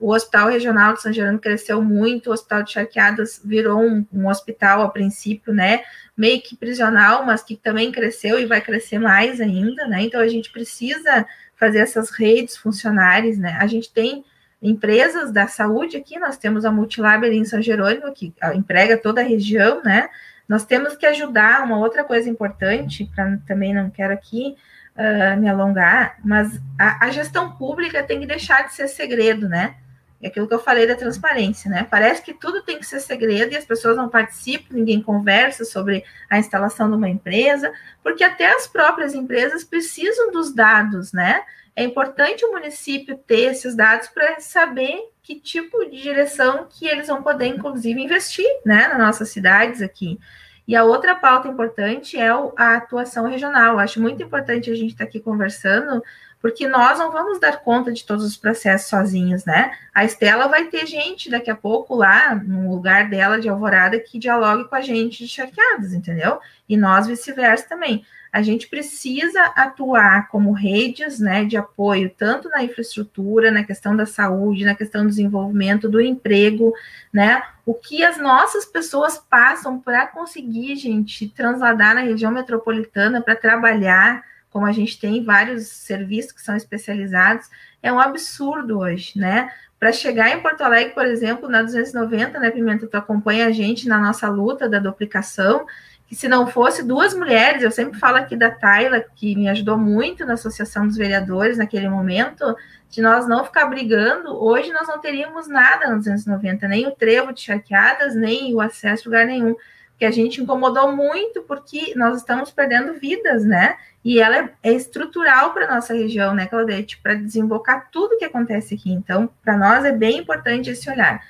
o 0.00 0.12
Hospital 0.12 0.48
Regional 0.48 0.94
de 0.94 1.02
São 1.02 1.12
Gerando 1.12 1.40
cresceu 1.40 1.82
muito, 1.82 2.30
o 2.30 2.32
Hospital 2.32 2.62
de 2.62 2.72
Charqueadas 2.72 3.40
virou 3.44 3.80
um, 3.80 4.06
um, 4.12 4.28
hospital 4.28 4.82
a 4.82 4.88
princípio, 4.88 5.52
né, 5.52 5.82
meio 6.16 6.40
que 6.40 6.56
prisional, 6.56 7.24
mas 7.26 7.42
que 7.42 7.56
também 7.56 7.90
cresceu 7.90 8.38
e 8.38 8.46
vai 8.46 8.60
crescer 8.60 8.98
mais 8.98 9.40
ainda, 9.40 9.86
né? 9.86 10.02
Então 10.02 10.20
a 10.20 10.28
gente 10.28 10.50
precisa 10.50 11.26
fazer 11.56 11.78
essas 11.78 12.10
redes 12.10 12.56
funcionárias, 12.56 13.36
né? 13.38 13.56
A 13.60 13.66
gente 13.66 13.92
tem 13.92 14.24
empresas 14.62 15.32
da 15.32 15.46
saúde 15.46 15.96
aqui, 15.96 16.18
nós 16.18 16.36
temos 16.36 16.64
a 16.64 16.70
Multilab 16.70 17.26
em 17.26 17.44
São 17.44 17.62
Jerônimo, 17.62 18.12
que 18.12 18.32
emprega 18.54 18.96
toda 18.96 19.20
a 19.20 19.24
região, 19.24 19.82
né? 19.82 20.08
Nós 20.48 20.64
temos 20.64 20.96
que 20.96 21.06
ajudar, 21.06 21.62
uma 21.62 21.78
outra 21.78 22.02
coisa 22.04 22.28
importante, 22.28 23.08
para 23.14 23.38
também 23.46 23.74
não 23.74 23.90
quero 23.90 24.12
aqui 24.14 24.56
uh, 24.96 25.38
me 25.38 25.48
alongar, 25.48 26.16
mas 26.24 26.60
a, 26.78 27.06
a 27.06 27.10
gestão 27.10 27.52
pública 27.52 28.02
tem 28.02 28.20
que 28.20 28.26
deixar 28.26 28.66
de 28.66 28.72
ser 28.72 28.88
segredo, 28.88 29.48
né? 29.48 29.76
É 30.20 30.26
aquilo 30.28 30.48
que 30.48 30.54
eu 30.54 30.58
falei 30.58 30.86
da 30.86 30.96
transparência, 30.96 31.70
né? 31.70 31.86
Parece 31.88 32.22
que 32.22 32.34
tudo 32.34 32.62
tem 32.62 32.78
que 32.78 32.86
ser 32.86 32.98
segredo 32.98 33.52
e 33.52 33.56
as 33.56 33.64
pessoas 33.64 33.96
não 33.96 34.08
participam, 34.08 34.74
ninguém 34.74 35.00
conversa 35.00 35.64
sobre 35.64 36.04
a 36.28 36.38
instalação 36.38 36.90
de 36.90 36.96
uma 36.96 37.08
empresa, 37.08 37.72
porque 38.02 38.24
até 38.24 38.46
as 38.52 38.66
próprias 38.66 39.14
empresas 39.14 39.62
precisam 39.62 40.32
dos 40.32 40.52
dados, 40.52 41.12
né? 41.12 41.42
É 41.76 41.84
importante 41.84 42.44
o 42.44 42.50
município 42.50 43.16
ter 43.16 43.52
esses 43.52 43.76
dados 43.76 44.08
para 44.08 44.40
saber 44.40 44.98
que 45.22 45.38
tipo 45.38 45.84
de 45.88 46.02
direção 46.02 46.66
que 46.68 46.88
eles 46.88 47.06
vão 47.06 47.22
poder, 47.22 47.46
inclusive, 47.46 48.02
investir, 48.02 48.48
né, 48.64 48.88
nas 48.88 48.98
nossas 48.98 49.28
cidades 49.28 49.80
aqui. 49.80 50.18
E 50.66 50.74
a 50.74 50.84
outra 50.84 51.14
pauta 51.14 51.48
importante 51.48 52.18
é 52.18 52.28
a 52.28 52.76
atuação 52.76 53.26
regional. 53.26 53.74
Eu 53.74 53.78
acho 53.78 54.02
muito 54.02 54.22
importante 54.22 54.70
a 54.70 54.74
gente 54.74 54.92
estar 54.92 55.04
tá 55.04 55.08
aqui 55.08 55.20
conversando 55.20 56.02
porque 56.40 56.68
nós 56.68 56.98
não 56.98 57.10
vamos 57.10 57.40
dar 57.40 57.58
conta 57.58 57.92
de 57.92 58.04
todos 58.04 58.24
os 58.24 58.36
processos 58.36 58.88
sozinhos, 58.88 59.44
né? 59.44 59.72
A 59.92 60.04
Estela 60.04 60.46
vai 60.46 60.66
ter 60.66 60.86
gente 60.86 61.28
daqui 61.28 61.50
a 61.50 61.56
pouco 61.56 61.94
lá 61.94 62.34
no 62.34 62.70
lugar 62.70 63.08
dela 63.10 63.40
de 63.40 63.48
Alvorada 63.48 63.98
que 63.98 64.18
dialogue 64.18 64.68
com 64.68 64.74
a 64.74 64.80
gente 64.80 65.24
de 65.24 65.28
charqueadas, 65.28 65.92
entendeu? 65.92 66.38
E 66.68 66.76
nós 66.76 67.06
vice-versa 67.06 67.68
também. 67.68 68.04
A 68.30 68.42
gente 68.42 68.68
precisa 68.68 69.42
atuar 69.56 70.28
como 70.28 70.52
redes, 70.52 71.18
né, 71.18 71.44
de 71.44 71.56
apoio 71.56 72.12
tanto 72.16 72.48
na 72.50 72.62
infraestrutura, 72.62 73.50
na 73.50 73.64
questão 73.64 73.96
da 73.96 74.04
saúde, 74.04 74.66
na 74.66 74.74
questão 74.74 75.02
do 75.02 75.08
desenvolvimento 75.08 75.88
do 75.88 76.00
emprego, 76.00 76.74
né? 77.12 77.42
O 77.64 77.74
que 77.74 78.04
as 78.04 78.18
nossas 78.18 78.66
pessoas 78.66 79.18
passam 79.18 79.80
para 79.80 80.06
conseguir, 80.06 80.76
gente, 80.76 81.28
transladar 81.30 81.94
na 81.94 82.02
região 82.02 82.30
metropolitana 82.30 83.22
para 83.22 83.34
trabalhar, 83.34 84.22
como 84.50 84.66
a 84.66 84.72
gente 84.72 84.98
tem 84.98 85.24
vários 85.24 85.66
serviços 85.66 86.32
que 86.32 86.42
são 86.42 86.56
especializados, 86.56 87.48
é 87.82 87.92
um 87.92 88.00
absurdo 88.00 88.80
hoje, 88.80 89.18
né? 89.18 89.50
Para 89.78 89.92
chegar 89.92 90.30
em 90.30 90.42
Porto 90.42 90.62
Alegre, 90.62 90.92
por 90.92 91.04
exemplo, 91.04 91.48
na 91.48 91.62
290, 91.62 92.40
né, 92.40 92.50
Pimenta, 92.50 92.86
tu 92.86 92.96
acompanha 92.96 93.46
a 93.46 93.52
gente 93.52 93.86
na 93.86 93.98
nossa 93.98 94.28
luta 94.28 94.68
da 94.68 94.80
duplicação, 94.80 95.66
que 96.08 96.16
se 96.16 96.26
não 96.26 96.46
fosse 96.46 96.82
duas 96.82 97.14
mulheres, 97.14 97.62
eu 97.62 97.70
sempre 97.70 97.98
falo 97.98 98.16
aqui 98.16 98.34
da 98.34 98.50
Tayla, 98.50 99.04
que 99.14 99.36
me 99.36 99.48
ajudou 99.48 99.76
muito 99.76 100.24
na 100.24 100.32
Associação 100.32 100.86
dos 100.86 100.96
Vereadores 100.96 101.58
naquele 101.58 101.88
momento, 101.88 102.56
de 102.90 103.02
nós 103.02 103.28
não 103.28 103.44
ficar 103.44 103.66
brigando, 103.66 104.34
hoje 104.42 104.72
nós 104.72 104.88
não 104.88 104.98
teríamos 104.98 105.46
nada 105.46 105.90
no 105.90 105.98
290, 105.98 106.66
nem 106.66 106.86
o 106.86 106.92
trevo 106.92 107.32
de 107.32 107.42
charqueadas, 107.42 108.16
nem 108.16 108.54
o 108.54 108.60
acesso 108.60 109.02
a 109.02 109.06
lugar 109.10 109.26
nenhum 109.26 109.54
que 109.98 110.04
a 110.04 110.10
gente 110.10 110.40
incomodou 110.40 110.94
muito 110.94 111.42
porque 111.42 111.92
nós 111.96 112.18
estamos 112.18 112.50
perdendo 112.50 112.94
vidas, 112.94 113.44
né? 113.44 113.76
E 114.04 114.20
ela 114.20 114.38
é, 114.38 114.50
é 114.62 114.72
estrutural 114.72 115.52
para 115.52 115.74
nossa 115.74 115.92
região, 115.92 116.34
né, 116.34 116.46
Claudete? 116.46 116.98
Para 116.98 117.14
desembocar 117.14 117.88
tudo 117.90 118.16
que 118.16 118.24
acontece 118.24 118.74
aqui. 118.74 118.92
Então, 118.92 119.28
para 119.42 119.56
nós 119.56 119.84
é 119.84 119.90
bem 119.90 120.18
importante 120.18 120.70
esse 120.70 120.88
olhar. 120.88 121.20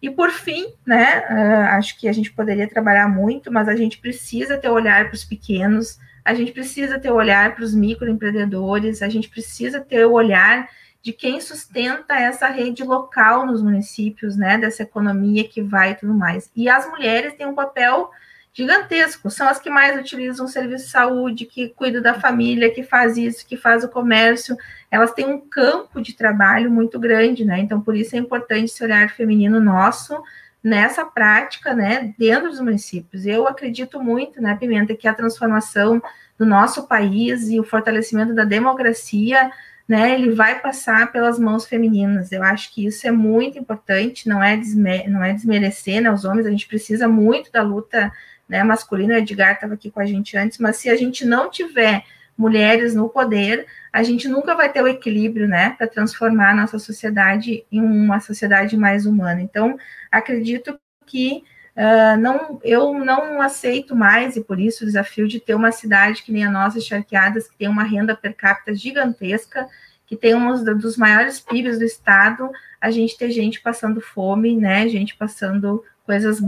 E 0.00 0.08
por 0.08 0.30
fim, 0.30 0.72
né, 0.86 1.20
uh, 1.30 1.76
acho 1.76 1.98
que 1.98 2.08
a 2.08 2.12
gente 2.12 2.32
poderia 2.32 2.68
trabalhar 2.68 3.08
muito, 3.08 3.52
mas 3.52 3.68
a 3.68 3.76
gente 3.76 3.98
precisa 3.98 4.56
ter 4.56 4.68
olhar 4.68 5.06
para 5.06 5.14
os 5.14 5.24
pequenos, 5.24 5.98
a 6.24 6.34
gente 6.34 6.52
precisa 6.52 6.98
ter 6.98 7.10
olhar 7.10 7.54
para 7.54 7.64
os 7.64 7.74
microempreendedores, 7.74 9.02
a 9.02 9.08
gente 9.08 9.28
precisa 9.28 9.80
ter 9.80 10.04
o 10.04 10.12
olhar 10.12 10.68
de 11.02 11.12
quem 11.12 11.40
sustenta 11.40 12.14
essa 12.14 12.46
rede 12.46 12.84
local 12.84 13.44
nos 13.44 13.60
municípios, 13.60 14.36
né, 14.36 14.56
dessa 14.56 14.84
economia 14.84 15.48
que 15.48 15.60
vai 15.60 15.90
e 15.90 15.94
tudo 15.96 16.14
mais. 16.14 16.50
E 16.54 16.68
as 16.68 16.88
mulheres 16.88 17.34
têm 17.34 17.46
um 17.46 17.54
papel 17.54 18.10
gigantesco, 18.54 19.30
são 19.30 19.48
as 19.48 19.58
que 19.58 19.70
mais 19.70 19.98
utilizam 19.98 20.44
o 20.46 20.48
serviço 20.48 20.84
de 20.84 20.90
saúde, 20.90 21.46
que 21.46 21.70
cuidam 21.70 22.02
da 22.02 22.14
família, 22.14 22.72
que 22.72 22.82
faz 22.82 23.16
isso, 23.16 23.46
que 23.46 23.56
faz 23.56 23.82
o 23.82 23.88
comércio, 23.88 24.56
elas 24.90 25.12
têm 25.12 25.26
um 25.26 25.40
campo 25.40 26.00
de 26.00 26.14
trabalho 26.14 26.70
muito 26.70 27.00
grande, 27.00 27.44
né? 27.44 27.58
Então, 27.58 27.80
por 27.80 27.96
isso 27.96 28.14
é 28.14 28.18
importante 28.18 28.66
esse 28.66 28.84
olhar 28.84 29.10
feminino 29.10 29.58
nosso 29.58 30.22
nessa 30.62 31.04
prática, 31.04 31.74
né, 31.74 32.14
dentro 32.16 32.48
dos 32.48 32.60
municípios. 32.60 33.26
Eu 33.26 33.48
acredito 33.48 34.00
muito, 34.00 34.40
né, 34.40 34.54
Pimenta, 34.54 34.94
que 34.94 35.08
a 35.08 35.14
transformação 35.14 36.00
do 36.38 36.46
nosso 36.46 36.86
país 36.86 37.48
e 37.48 37.58
o 37.58 37.64
fortalecimento 37.64 38.32
da 38.32 38.44
democracia 38.44 39.50
né, 39.88 40.14
ele 40.14 40.30
vai 40.30 40.60
passar 40.60 41.10
pelas 41.12 41.38
mãos 41.38 41.66
femininas. 41.66 42.32
Eu 42.32 42.42
acho 42.42 42.72
que 42.72 42.86
isso 42.86 43.06
é 43.06 43.10
muito 43.10 43.58
importante, 43.58 44.28
não 44.28 44.42
é, 44.42 44.56
desme 44.56 45.06
não 45.08 45.22
é 45.22 45.32
desmerecer 45.32 46.00
né, 46.00 46.10
os 46.10 46.24
homens, 46.24 46.46
a 46.46 46.50
gente 46.50 46.66
precisa 46.66 47.08
muito 47.08 47.50
da 47.50 47.62
luta 47.62 48.12
né, 48.48 48.62
masculina. 48.62 49.14
O 49.14 49.18
Edgar 49.18 49.54
estava 49.54 49.74
aqui 49.74 49.90
com 49.90 50.00
a 50.00 50.06
gente 50.06 50.36
antes, 50.36 50.58
mas 50.58 50.76
se 50.76 50.88
a 50.88 50.96
gente 50.96 51.24
não 51.24 51.50
tiver 51.50 52.04
mulheres 52.36 52.94
no 52.94 53.08
poder, 53.08 53.66
a 53.92 54.02
gente 54.02 54.26
nunca 54.28 54.54
vai 54.54 54.72
ter 54.72 54.82
o 54.82 54.88
equilíbrio 54.88 55.46
né, 55.46 55.70
para 55.70 55.86
transformar 55.86 56.50
a 56.50 56.56
nossa 56.56 56.78
sociedade 56.78 57.64
em 57.70 57.80
uma 57.80 58.20
sociedade 58.20 58.76
mais 58.76 59.06
humana. 59.06 59.42
Então, 59.42 59.76
acredito 60.10 60.78
que 61.06 61.44
Uh, 61.74 62.20
não, 62.20 62.60
eu 62.62 62.92
não 62.92 63.40
aceito 63.40 63.96
mais, 63.96 64.36
e 64.36 64.44
por 64.44 64.60
isso 64.60 64.84
o 64.84 64.86
desafio 64.86 65.26
de 65.26 65.40
ter 65.40 65.54
uma 65.54 65.72
cidade 65.72 66.22
que 66.22 66.30
nem 66.30 66.44
a 66.44 66.50
nossa, 66.50 66.80
Charqueadas, 66.80 67.48
que 67.48 67.56
tem 67.56 67.68
uma 67.68 67.82
renda 67.82 68.14
per 68.14 68.36
capita 68.36 68.74
gigantesca, 68.74 69.66
que 70.06 70.14
tem 70.14 70.34
um 70.34 70.62
dos 70.76 70.98
maiores 70.98 71.40
PIBs 71.40 71.78
do 71.78 71.84
estado, 71.84 72.50
a 72.78 72.90
gente 72.90 73.16
ter 73.16 73.30
gente 73.30 73.62
passando 73.62 74.02
fome, 74.02 74.54
né, 74.54 74.86
gente 74.86 75.16
passando 75.16 75.82
coisas, 76.04 76.38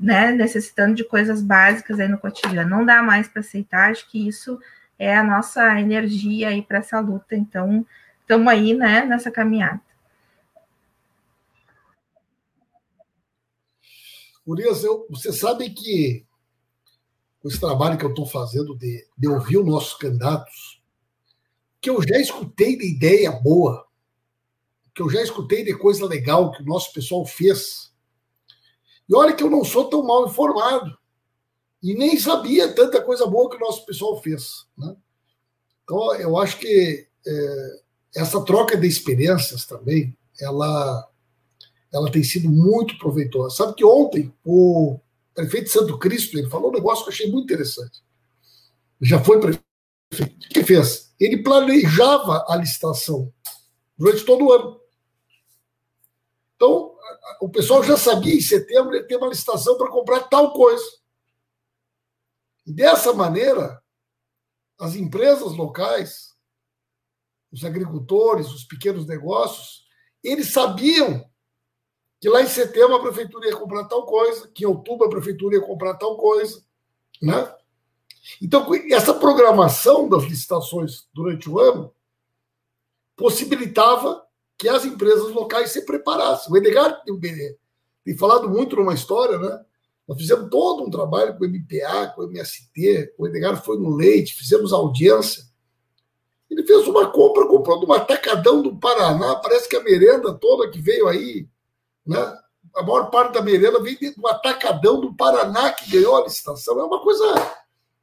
né, 0.00 0.32
necessitando 0.32 0.94
de 0.94 1.04
coisas 1.04 1.42
básicas 1.42 2.00
aí 2.00 2.08
no 2.08 2.16
cotidiano. 2.16 2.70
Não 2.70 2.86
dá 2.86 3.02
mais 3.02 3.28
para 3.28 3.40
aceitar, 3.40 3.90
acho 3.90 4.08
que 4.08 4.26
isso 4.26 4.58
é 4.98 5.14
a 5.14 5.22
nossa 5.22 5.78
energia 5.78 6.48
aí 6.48 6.62
para 6.62 6.78
essa 6.78 6.98
luta, 7.00 7.36
então 7.36 7.84
estamos 8.22 8.48
aí, 8.48 8.72
né, 8.72 9.04
nessa 9.04 9.30
caminhada. 9.30 9.89
Urias, 14.50 14.82
eu, 14.82 15.06
você 15.08 15.32
sabe 15.32 15.70
que 15.70 16.26
com 17.40 17.48
esse 17.48 17.60
trabalho 17.60 17.96
que 17.96 18.04
eu 18.04 18.10
estou 18.10 18.26
fazendo 18.26 18.76
de, 18.76 19.06
de 19.16 19.28
ouvir 19.28 19.58
os 19.58 19.66
nossos 19.66 19.94
candidatos, 19.94 20.82
que 21.80 21.88
eu 21.88 22.02
já 22.02 22.18
escutei 22.18 22.76
de 22.76 22.84
ideia 22.84 23.30
boa, 23.30 23.86
que 24.94 25.00
eu 25.00 25.08
já 25.08 25.22
escutei 25.22 25.64
de 25.64 25.74
coisa 25.74 26.04
legal 26.04 26.50
que 26.50 26.62
o 26.62 26.66
nosso 26.66 26.92
pessoal 26.92 27.24
fez. 27.24 27.92
E 29.08 29.14
olha 29.14 29.34
que 29.34 29.42
eu 29.42 29.50
não 29.50 29.64
sou 29.64 29.88
tão 29.88 30.02
mal 30.02 30.26
informado. 30.26 30.98
E 31.82 31.94
nem 31.94 32.18
sabia 32.18 32.74
tanta 32.74 33.00
coisa 33.00 33.26
boa 33.26 33.48
que 33.48 33.56
o 33.56 33.60
nosso 33.60 33.86
pessoal 33.86 34.20
fez. 34.20 34.66
Né? 34.76 34.94
Então, 35.84 36.14
eu 36.16 36.36
acho 36.36 36.58
que 36.58 37.08
é, 37.26 37.80
essa 38.16 38.44
troca 38.44 38.76
de 38.76 38.86
experiências 38.86 39.64
também, 39.64 40.14
ela 40.38 41.09
ela 41.92 42.10
tem 42.10 42.22
sido 42.22 42.48
muito 42.48 42.96
proveitosa. 42.98 43.56
Sabe 43.56 43.74
que 43.74 43.84
ontem 43.84 44.32
o 44.44 44.98
prefeito 45.34 45.70
Santo 45.70 45.98
Cristo 45.98 46.38
ele 46.38 46.48
falou 46.48 46.70
um 46.70 46.74
negócio 46.74 47.04
que 47.04 47.10
eu 47.10 47.14
achei 47.14 47.30
muito 47.30 47.44
interessante. 47.44 48.02
Já 49.00 49.22
foi 49.22 49.40
prefeito. 49.40 49.64
O 50.12 50.48
que 50.48 50.64
fez? 50.64 51.14
Ele 51.18 51.42
planejava 51.42 52.44
a 52.48 52.56
licitação 52.56 53.32
durante 53.96 54.24
todo 54.24 54.46
o 54.46 54.52
ano. 54.52 54.80
Então, 56.56 56.94
o 57.40 57.48
pessoal 57.48 57.82
já 57.82 57.96
sabia 57.96 58.34
em 58.34 58.40
setembro 58.40 58.94
ele 58.94 59.04
tem 59.04 59.16
uma 59.16 59.28
licitação 59.28 59.78
para 59.78 59.90
comprar 59.90 60.20
tal 60.24 60.52
coisa. 60.52 60.84
E 62.66 62.72
dessa 62.72 63.12
maneira, 63.12 63.82
as 64.78 64.94
empresas 64.94 65.52
locais, 65.56 66.34
os 67.52 67.64
agricultores, 67.64 68.48
os 68.48 68.64
pequenos 68.64 69.06
negócios, 69.06 69.84
eles 70.22 70.52
sabiam 70.52 71.29
que 72.20 72.28
lá 72.28 72.42
em 72.42 72.46
setembro 72.46 72.96
a 72.96 73.00
prefeitura 73.00 73.48
ia 73.48 73.56
comprar 73.56 73.84
tal 73.84 74.04
coisa, 74.04 74.48
que 74.54 74.64
em 74.64 74.66
outubro 74.66 75.06
a 75.06 75.10
prefeitura 75.10 75.56
ia 75.56 75.62
comprar 75.62 75.94
tal 75.94 76.16
coisa, 76.18 76.62
né? 77.20 77.52
Então, 78.40 78.66
essa 78.90 79.14
programação 79.14 80.08
das 80.08 80.24
licitações 80.24 81.08
durante 81.14 81.48
o 81.48 81.58
ano 81.58 81.92
possibilitava 83.16 84.24
que 84.58 84.68
as 84.68 84.84
empresas 84.84 85.32
locais 85.32 85.70
se 85.70 85.86
preparassem. 85.86 86.52
O 86.52 86.56
Edgar 86.56 87.02
tem, 87.02 87.18
tem 88.04 88.16
falado 88.16 88.48
muito 88.48 88.76
numa 88.76 88.94
história, 88.94 89.38
né? 89.38 89.64
Nós 90.06 90.18
fizemos 90.18 90.50
todo 90.50 90.84
um 90.84 90.90
trabalho 90.90 91.38
com 91.38 91.44
o 91.44 91.48
MPA, 91.48 92.08
com 92.14 92.22
o 92.22 92.24
MST, 92.24 93.14
o 93.16 93.26
Edgar 93.26 93.62
foi 93.64 93.78
no 93.78 93.94
leite, 93.94 94.34
fizemos 94.34 94.72
audiência. 94.72 95.44
Ele 96.50 96.66
fez 96.66 96.86
uma 96.86 97.10
compra, 97.10 97.46
comprou 97.46 97.78
de 97.78 97.86
um 97.86 97.92
atacadão 97.92 98.60
do 98.60 98.76
Paraná, 98.76 99.36
parece 99.36 99.68
que 99.68 99.76
a 99.76 99.82
merenda 99.82 100.34
toda 100.34 100.70
que 100.70 100.80
veio 100.80 101.06
aí, 101.06 101.48
né? 102.10 102.38
A 102.74 102.82
maior 102.82 103.10
parte 103.10 103.34
da 103.34 103.42
merenda 103.42 103.80
veio 103.80 103.98
do 104.16 104.26
atacadão 104.26 105.00
do 105.00 105.14
Paraná 105.14 105.72
que 105.72 105.90
ganhou 105.90 106.16
a 106.16 106.24
licitação. 106.24 106.78
É 106.78 106.84
uma 106.84 107.00
coisa, 107.00 107.24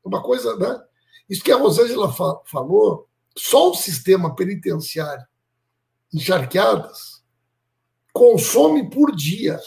uma 0.04 0.24
coisa, 0.24 0.56
né? 0.56 0.82
Isso 1.30 1.44
que 1.44 1.52
a 1.52 1.58
Rosângela 1.58 2.12
fa 2.12 2.42
falou, 2.46 3.08
só 3.36 3.70
o 3.70 3.76
sistema 3.76 4.34
penitenciário 4.34 5.26
encharqueadas 6.14 7.22
consome 8.14 8.90
por 8.90 9.14
dia 9.14 9.60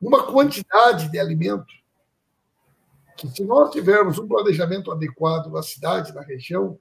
uma 0.00 0.24
quantidade 0.24 1.10
de 1.10 1.18
alimento 1.18 1.72
que, 3.16 3.28
se 3.28 3.44
nós 3.44 3.70
tivermos 3.72 4.18
um 4.18 4.26
planejamento 4.26 4.90
adequado 4.90 5.50
na 5.50 5.62
cidade, 5.62 6.14
na 6.14 6.22
região, 6.22 6.78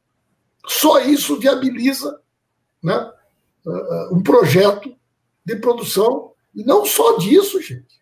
só 0.65 0.99
isso 0.99 1.39
viabiliza 1.39 2.21
né, 2.81 3.11
um 4.11 4.21
projeto 4.23 4.95
de 5.45 5.55
produção. 5.55 6.30
E 6.55 6.63
não 6.63 6.85
só 6.85 7.17
disso, 7.17 7.61
gente. 7.61 8.01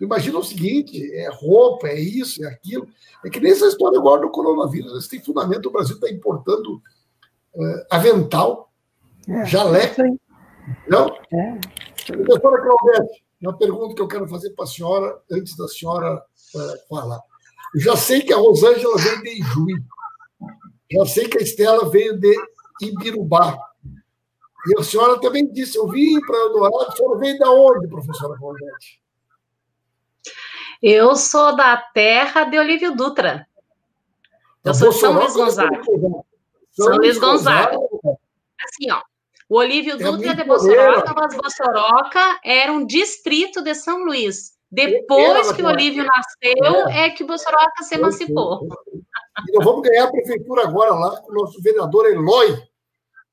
Imagina 0.00 0.38
o 0.38 0.44
seguinte: 0.44 1.12
é 1.14 1.28
roupa, 1.30 1.88
é 1.88 2.00
isso, 2.00 2.44
é 2.44 2.48
aquilo. 2.48 2.88
É 3.24 3.30
que 3.30 3.40
nem 3.40 3.52
essa 3.52 3.66
história 3.66 3.98
agora 3.98 4.20
do 4.20 4.30
coronavírus. 4.30 4.92
Isso 4.96 5.10
tem 5.10 5.22
fundamento. 5.22 5.66
O 5.66 5.72
Brasil 5.72 5.96
está 5.96 6.08
importando 6.08 6.80
uh, 7.54 7.86
avental, 7.90 8.72
é, 9.28 9.44
jaleco. 9.44 10.02
Não? 10.88 11.06
É. 11.32 11.58
Professora 12.06 12.62
Claudete, 12.62 13.24
uma 13.40 13.56
pergunta 13.56 13.94
que 13.94 14.02
eu 14.02 14.08
quero 14.08 14.28
fazer 14.28 14.50
para 14.50 14.64
a 14.64 14.68
senhora, 14.68 15.20
antes 15.30 15.56
da 15.56 15.66
senhora 15.66 16.14
uh, 16.16 16.88
falar. 16.88 17.20
Eu 17.74 17.80
já 17.80 17.96
sei 17.96 18.22
que 18.22 18.32
a 18.32 18.36
Rosângela 18.36 18.96
veio 18.96 19.22
de 19.22 19.40
Ijuí. 19.40 19.74
Já 20.90 21.06
sei 21.06 21.28
que 21.28 21.38
a 21.38 21.42
Estela 21.42 21.88
veio 21.90 22.18
de 22.18 22.34
Ibirubá. 22.80 23.58
E 24.66 24.80
a 24.80 24.82
senhora 24.82 25.20
também 25.20 25.46
disse, 25.46 25.78
eu 25.78 25.86
vim 25.88 26.20
para 26.20 26.36
Eldorado, 26.36 26.90
a 26.90 26.92
senhora 26.92 27.18
veio 27.18 27.38
de 27.38 27.44
onde, 27.44 27.88
professora 27.88 28.36
Claudete? 28.36 29.00
Eu 30.82 31.16
sou 31.16 31.56
da 31.56 31.76
terra 31.76 32.44
de 32.44 32.58
Olívio 32.58 32.94
Dutra. 32.94 33.46
Eu 34.64 34.74
sou 34.74 34.90
de 34.90 34.96
São 34.96 35.12
Luís 35.12 35.34
Gonzaga. 35.34 35.80
São 36.70 36.96
Luís 36.96 37.18
Gonzaga. 37.18 37.76
Assim, 38.64 38.90
ó, 38.90 39.02
o 39.48 39.56
Olívio 39.56 39.94
é 39.94 39.96
Dutra 39.96 40.34
de 40.34 40.44
Bossoroca, 40.44 41.14
mas 41.16 41.36
Bossoroca 41.36 42.40
era 42.44 42.70
um 42.70 42.84
distrito 42.84 43.62
de 43.62 43.74
São 43.74 44.04
Luís. 44.04 44.58
Depois 44.70 45.52
que 45.52 45.62
o 45.62 45.66
Olívio 45.66 46.04
nasceu, 46.04 46.88
é, 46.88 47.06
é 47.06 47.10
que 47.10 47.24
Bossoroca 47.24 47.82
se 47.82 47.94
emancipou. 47.94 48.68
E 49.48 49.56
nós 49.56 49.64
vamos 49.64 49.82
ganhar 49.82 50.04
a 50.04 50.10
prefeitura 50.10 50.64
agora 50.64 50.90
lá 50.90 51.20
com 51.22 51.32
o 51.32 51.34
nosso 51.34 51.62
vereador 51.62 52.06
Eloy, 52.06 52.67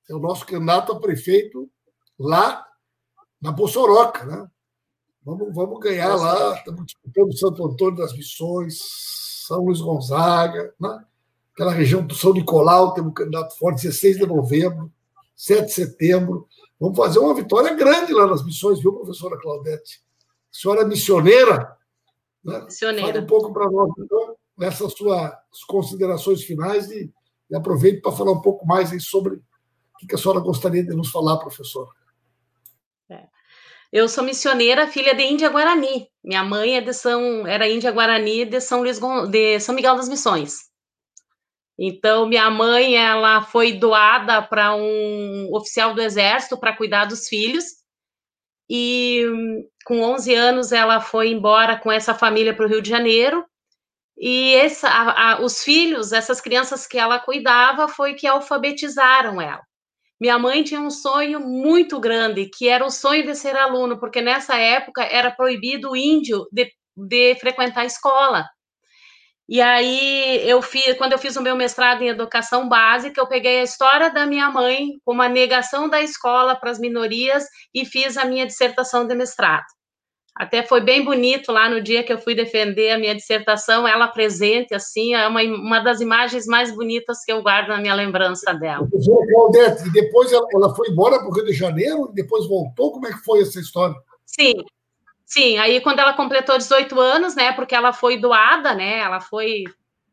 é 0.10 0.14
o 0.14 0.20
nosso 0.20 0.46
candidato 0.46 0.92
a 0.92 1.00
prefeito 1.00 1.70
lá 2.18 2.66
na 3.42 3.52
Bossoroca, 3.52 4.26
né? 4.26 4.48
Vamos, 5.24 5.54
vamos 5.56 5.80
ganhar 5.80 6.16
lá, 6.16 6.56
estamos 6.56 6.86
disputando 6.86 7.38
Santo 7.38 7.66
Antônio 7.66 7.98
das 7.98 8.14
Missões, 8.14 8.78
São 9.48 9.66
Luís 9.66 9.82
Gonzaga, 9.82 10.74
né? 10.80 11.04
aquela 11.52 11.72
região 11.72 12.06
do 12.06 12.14
São 12.14 12.34
Nicolau, 12.34 12.94
temos 12.94 13.10
um 13.10 13.14
candidato 13.14 13.58
forte, 13.58 13.82
16 13.84 14.18
de 14.18 14.26
novembro. 14.28 14.92
7 15.36 15.66
de 15.66 15.72
setembro. 15.74 16.48
Vamos 16.80 16.98
fazer 16.98 17.20
uma 17.20 17.34
vitória 17.34 17.74
grande 17.74 18.14
lá 18.14 18.26
nas 18.26 18.44
missões, 18.44 18.80
viu, 18.80 18.94
professora 18.94 19.38
Claudete? 19.38 20.02
A 20.54 20.58
senhora 20.58 20.82
é 20.82 20.86
missioneira, 20.86 21.76
né? 22.44 22.62
Missioneira. 22.64 23.08
Fale 23.08 23.20
um 23.20 23.28
pouco 23.28 23.54
para 23.54 23.70
nós, 23.70 23.92
então, 23.98 24.36
nessas 24.58 24.94
suas 24.94 25.34
considerações 25.68 26.44
finais 26.44 26.90
e, 26.90 27.12
e 27.50 27.56
aproveite 27.56 28.02
para 28.02 28.12
falar 28.12 28.32
um 28.32 28.42
pouco 28.42 28.66
mais 28.66 28.92
sobre 29.04 29.42
o 30.04 30.08
que 30.08 30.16
a 30.16 30.18
senhora 30.18 30.40
gostaria 30.40 30.84
de 30.84 30.96
nos 30.96 31.10
falar, 31.10 31.38
professora. 31.38 31.90
É. 33.10 33.24
Eu 33.92 34.10
sou 34.10 34.24
missioneira, 34.24 34.88
filha 34.88 35.16
de 35.16 35.24
Índia 35.24 35.50
Guarani. 35.50 36.08
Minha 36.24 36.44
mãe 36.44 36.78
é 36.78 36.82
de 36.82 36.94
São, 36.94 37.48
era 37.48 37.70
Índia 37.70 37.92
Guarani 37.92 38.46
de 38.46 38.60
São 38.60 38.84
de 38.84 39.60
São 39.60 39.76
Miguel 39.76 39.96
das 39.96 40.10
Missões. 40.10 40.70
Então, 41.78 42.26
minha 42.26 42.50
mãe, 42.50 42.96
ela 42.96 43.42
foi 43.42 43.74
doada 43.74 44.42
para 44.42 44.74
um 44.76 45.50
oficial 45.54 45.94
do 45.94 46.02
exército 46.02 46.58
para 46.58 46.76
cuidar 46.76 47.06
dos 47.06 47.28
filhos. 47.28 47.66
E 48.70 49.24
com 49.86 50.02
11 50.02 50.34
anos 50.34 50.72
ela 50.72 51.00
foi 51.00 51.30
embora 51.30 51.78
com 51.78 51.92
essa 51.92 52.16
família 52.16 52.56
para 52.56 52.66
o 52.66 52.70
Rio 52.70 52.82
de 52.82 52.90
Janeiro. 52.90 53.46
E 54.18 54.56
essa, 54.56 54.88
a, 54.88 55.34
a, 55.34 55.42
os 55.42 55.64
filhos, 55.64 56.14
essas 56.14 56.40
crianças 56.40 56.88
que 56.88 56.98
ela 56.98 57.20
cuidava, 57.20 57.88
foi 57.88 58.14
que 58.14 58.26
alfabetizaram 58.26 59.42
ela. 59.42 59.62
Minha 60.20 60.40
mãe 60.40 60.64
tinha 60.64 60.80
um 60.82 60.90
sonho 60.90 61.40
muito 61.42 62.00
grande, 62.00 62.50
que 62.50 62.70
era 62.70 62.86
o 62.86 62.90
sonho 62.92 63.26
de 63.26 63.36
ser 63.36 63.56
aluno, 63.56 64.00
porque 64.00 64.22
nessa 64.22 64.56
época 64.56 65.04
era 65.04 65.30
proibido 65.32 65.92
o 65.92 65.96
índio 65.96 66.48
de, 66.52 66.72
de 66.96 67.36
frequentar 67.36 67.82
a 67.82 67.86
escola. 67.86 68.46
E 69.48 69.62
aí 69.62 70.42
eu 70.50 70.62
fiz, 70.62 70.98
quando 70.98 71.12
eu 71.14 71.20
fiz 71.20 71.36
o 71.36 71.42
meu 71.42 71.56
mestrado 71.56 72.02
em 72.02 72.08
educação 72.08 72.68
básica, 72.68 73.22
eu 73.22 73.28
peguei 73.28 73.60
a 73.60 73.64
história 73.64 74.10
da 74.12 74.26
minha 74.26 74.50
mãe 74.50 74.88
como 75.04 75.22
a 75.22 75.30
negação 75.30 75.88
da 75.88 76.02
escola 76.02 76.56
para 76.56 76.72
as 76.72 76.80
minorias 76.80 77.44
e 77.74 77.86
fiz 77.86 78.18
a 78.18 78.26
minha 78.26 78.46
dissertação 78.48 79.06
de 79.06 79.14
mestrado. 79.14 79.66
Até 80.36 80.64
foi 80.64 80.82
bem 80.82 81.06
bonito 81.06 81.52
lá 81.52 81.70
no 81.70 81.82
dia 81.82 82.04
que 82.04 82.12
eu 82.12 82.18
fui 82.18 82.36
defender 82.36 82.92
a 82.92 83.00
minha 83.00 83.16
dissertação, 83.16 83.88
ela 83.88 84.08
presente, 84.10 84.74
assim, 84.76 85.14
é 85.14 85.26
uma, 85.28 85.42
uma 85.42 85.80
das 85.80 86.02
imagens 86.02 86.46
mais 86.46 86.76
bonitas 86.76 87.24
que 87.24 87.32
eu 87.32 87.42
guardo 87.42 87.70
na 87.70 87.78
minha 87.78 87.94
lembrança 87.94 88.54
dela. 88.54 88.86
Claudete, 89.32 89.88
e 89.88 89.92
depois 89.94 90.34
ela, 90.34 90.46
ela 90.54 90.76
foi 90.76 90.90
embora 90.90 91.20
para 91.20 91.30
o 91.30 91.34
Rio 91.34 91.46
de 91.46 91.54
Janeiro 91.54 92.10
e 92.12 92.16
depois 92.16 92.48
voltou? 92.48 92.92
Como 92.92 93.08
é 93.08 93.14
que 93.14 93.24
foi 93.24 93.42
essa 93.42 93.60
história? 93.60 93.96
Sim, 94.26 94.56
Sim, 95.26 95.58
aí 95.58 95.82
quando 95.82 96.00
ela 96.00 96.14
completou 96.14 96.58
18 96.58 97.00
anos, 97.00 97.36
né, 97.36 97.52
porque 97.54 97.74
ela 97.74 97.92
foi 97.92 98.18
doada, 98.18 98.76
né, 98.76 99.00
ela 99.00 99.20
foi, 99.20 99.64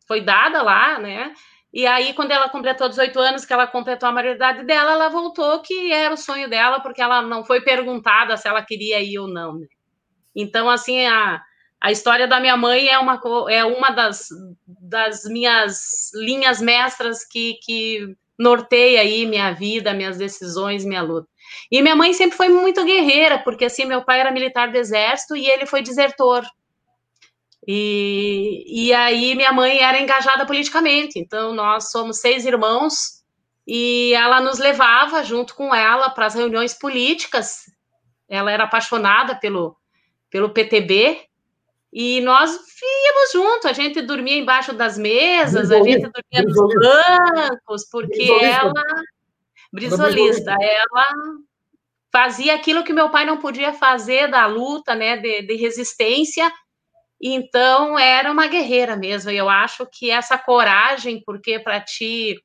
foi 0.08 0.22
dada 0.22 0.62
lá, 0.62 0.98
né, 0.98 1.34
e 1.72 1.86
aí 1.86 2.14
quando 2.14 2.30
ela 2.30 2.48
completou 2.48 2.88
18 2.88 3.18
anos, 3.20 3.44
que 3.44 3.52
ela 3.52 3.66
completou 3.66 4.08
a 4.08 4.12
maioridade 4.12 4.64
dela, 4.64 4.92
ela 4.92 5.08
voltou, 5.10 5.60
que 5.60 5.92
era 5.92 6.14
o 6.14 6.16
sonho 6.16 6.48
dela, 6.48 6.80
porque 6.80 7.02
ela 7.02 7.20
não 7.20 7.44
foi 7.44 7.60
perguntada 7.60 8.36
se 8.36 8.48
ela 8.48 8.62
queria 8.62 9.02
ir 9.02 9.18
ou 9.18 9.28
não, 9.28 9.58
né. 9.58 9.66
Então, 10.34 10.68
assim, 10.70 11.04
a, 11.06 11.42
a 11.80 11.90
história 11.90 12.28
da 12.28 12.40
minha 12.40 12.56
mãe 12.56 12.88
é 12.88 12.98
uma, 12.98 13.20
é 13.50 13.64
uma 13.64 13.90
das, 13.90 14.28
das 14.66 15.24
minhas 15.24 16.12
linhas 16.14 16.60
mestras 16.60 17.24
que, 17.24 17.54
que 17.62 18.16
norteia 18.38 19.00
aí 19.00 19.26
minha 19.26 19.52
vida, 19.52 19.92
minhas 19.92 20.16
decisões, 20.16 20.84
minha 20.84 21.02
luta. 21.02 21.28
E 21.70 21.82
minha 21.82 21.96
mãe 21.96 22.12
sempre 22.12 22.36
foi 22.36 22.48
muito 22.48 22.84
guerreira, 22.84 23.38
porque 23.38 23.64
assim, 23.64 23.84
meu 23.84 24.02
pai 24.02 24.20
era 24.20 24.30
militar 24.30 24.70
do 24.70 24.78
exército 24.78 25.36
e 25.36 25.46
ele 25.46 25.66
foi 25.66 25.82
desertor. 25.82 26.44
E, 27.66 28.64
e 28.66 28.92
aí 28.92 29.34
minha 29.34 29.52
mãe 29.52 29.78
era 29.78 30.00
engajada 30.00 30.44
politicamente, 30.44 31.18
então 31.18 31.52
nós 31.54 31.90
somos 31.90 32.18
seis 32.18 32.44
irmãos 32.44 33.22
e 33.66 34.12
ela 34.14 34.40
nos 34.40 34.58
levava 34.58 35.22
junto 35.22 35.54
com 35.54 35.72
ela 35.74 36.10
para 36.10 36.26
as 36.26 36.34
reuniões 36.34 36.74
políticas. 36.74 37.70
Ela 38.28 38.50
era 38.50 38.64
apaixonada 38.64 39.36
pelo, 39.36 39.76
pelo 40.32 40.50
PTB 40.50 41.20
e 41.92 42.22
nós 42.22 42.50
íamos 42.50 43.32
junto. 43.32 43.68
A 43.68 43.74
gente 43.74 44.00
dormia 44.00 44.38
embaixo 44.38 44.72
das 44.72 44.96
mesas, 44.96 45.70
a 45.70 45.76
gente 45.82 46.10
dormia 46.10 46.42
nos 46.42 46.74
bancos, 46.74 47.88
porque 47.90 48.32
ela 48.42 48.72
brisolista. 49.70 50.56
Ela 50.58 51.04
fazia 52.10 52.54
aquilo 52.54 52.82
que 52.82 52.94
meu 52.94 53.10
pai 53.10 53.26
não 53.26 53.36
podia 53.36 53.74
fazer 53.74 54.28
da 54.28 54.46
luta, 54.46 54.94
né, 54.94 55.18
de, 55.18 55.42
de 55.42 55.54
resistência. 55.56 56.50
Então 57.20 57.98
era 57.98 58.32
uma 58.32 58.46
guerreira 58.46 58.96
mesmo. 58.96 59.30
E 59.30 59.36
eu 59.36 59.50
acho 59.50 59.86
que 59.86 60.10
essa 60.10 60.38
coragem, 60.38 61.22
porque 61.24 61.58
para 61.58 61.78
ti 61.78 62.42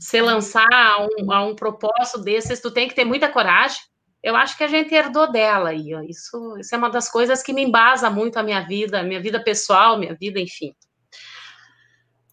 se 0.00 0.20
lançar 0.20 0.68
a 0.72 1.06
um, 1.06 1.32
a 1.32 1.44
um 1.44 1.54
propósito 1.54 2.20
desses, 2.20 2.60
tu 2.60 2.70
tem 2.70 2.88
que 2.88 2.94
ter 2.94 3.04
muita 3.04 3.28
coragem. 3.28 3.80
Eu 4.22 4.36
acho 4.36 4.56
que 4.56 4.62
a 4.62 4.68
gente 4.68 4.94
herdou 4.94 5.30
dela 5.30 5.74
e 5.74 5.92
isso, 6.08 6.56
isso 6.58 6.74
é 6.74 6.78
uma 6.78 6.90
das 6.90 7.10
coisas 7.10 7.42
que 7.42 7.52
me 7.52 7.62
embasa 7.62 8.08
muito 8.08 8.36
a 8.36 8.42
minha 8.42 8.60
vida, 8.60 9.02
minha 9.02 9.20
vida 9.20 9.42
pessoal, 9.42 9.98
minha 9.98 10.14
vida, 10.14 10.38
enfim. 10.38 10.72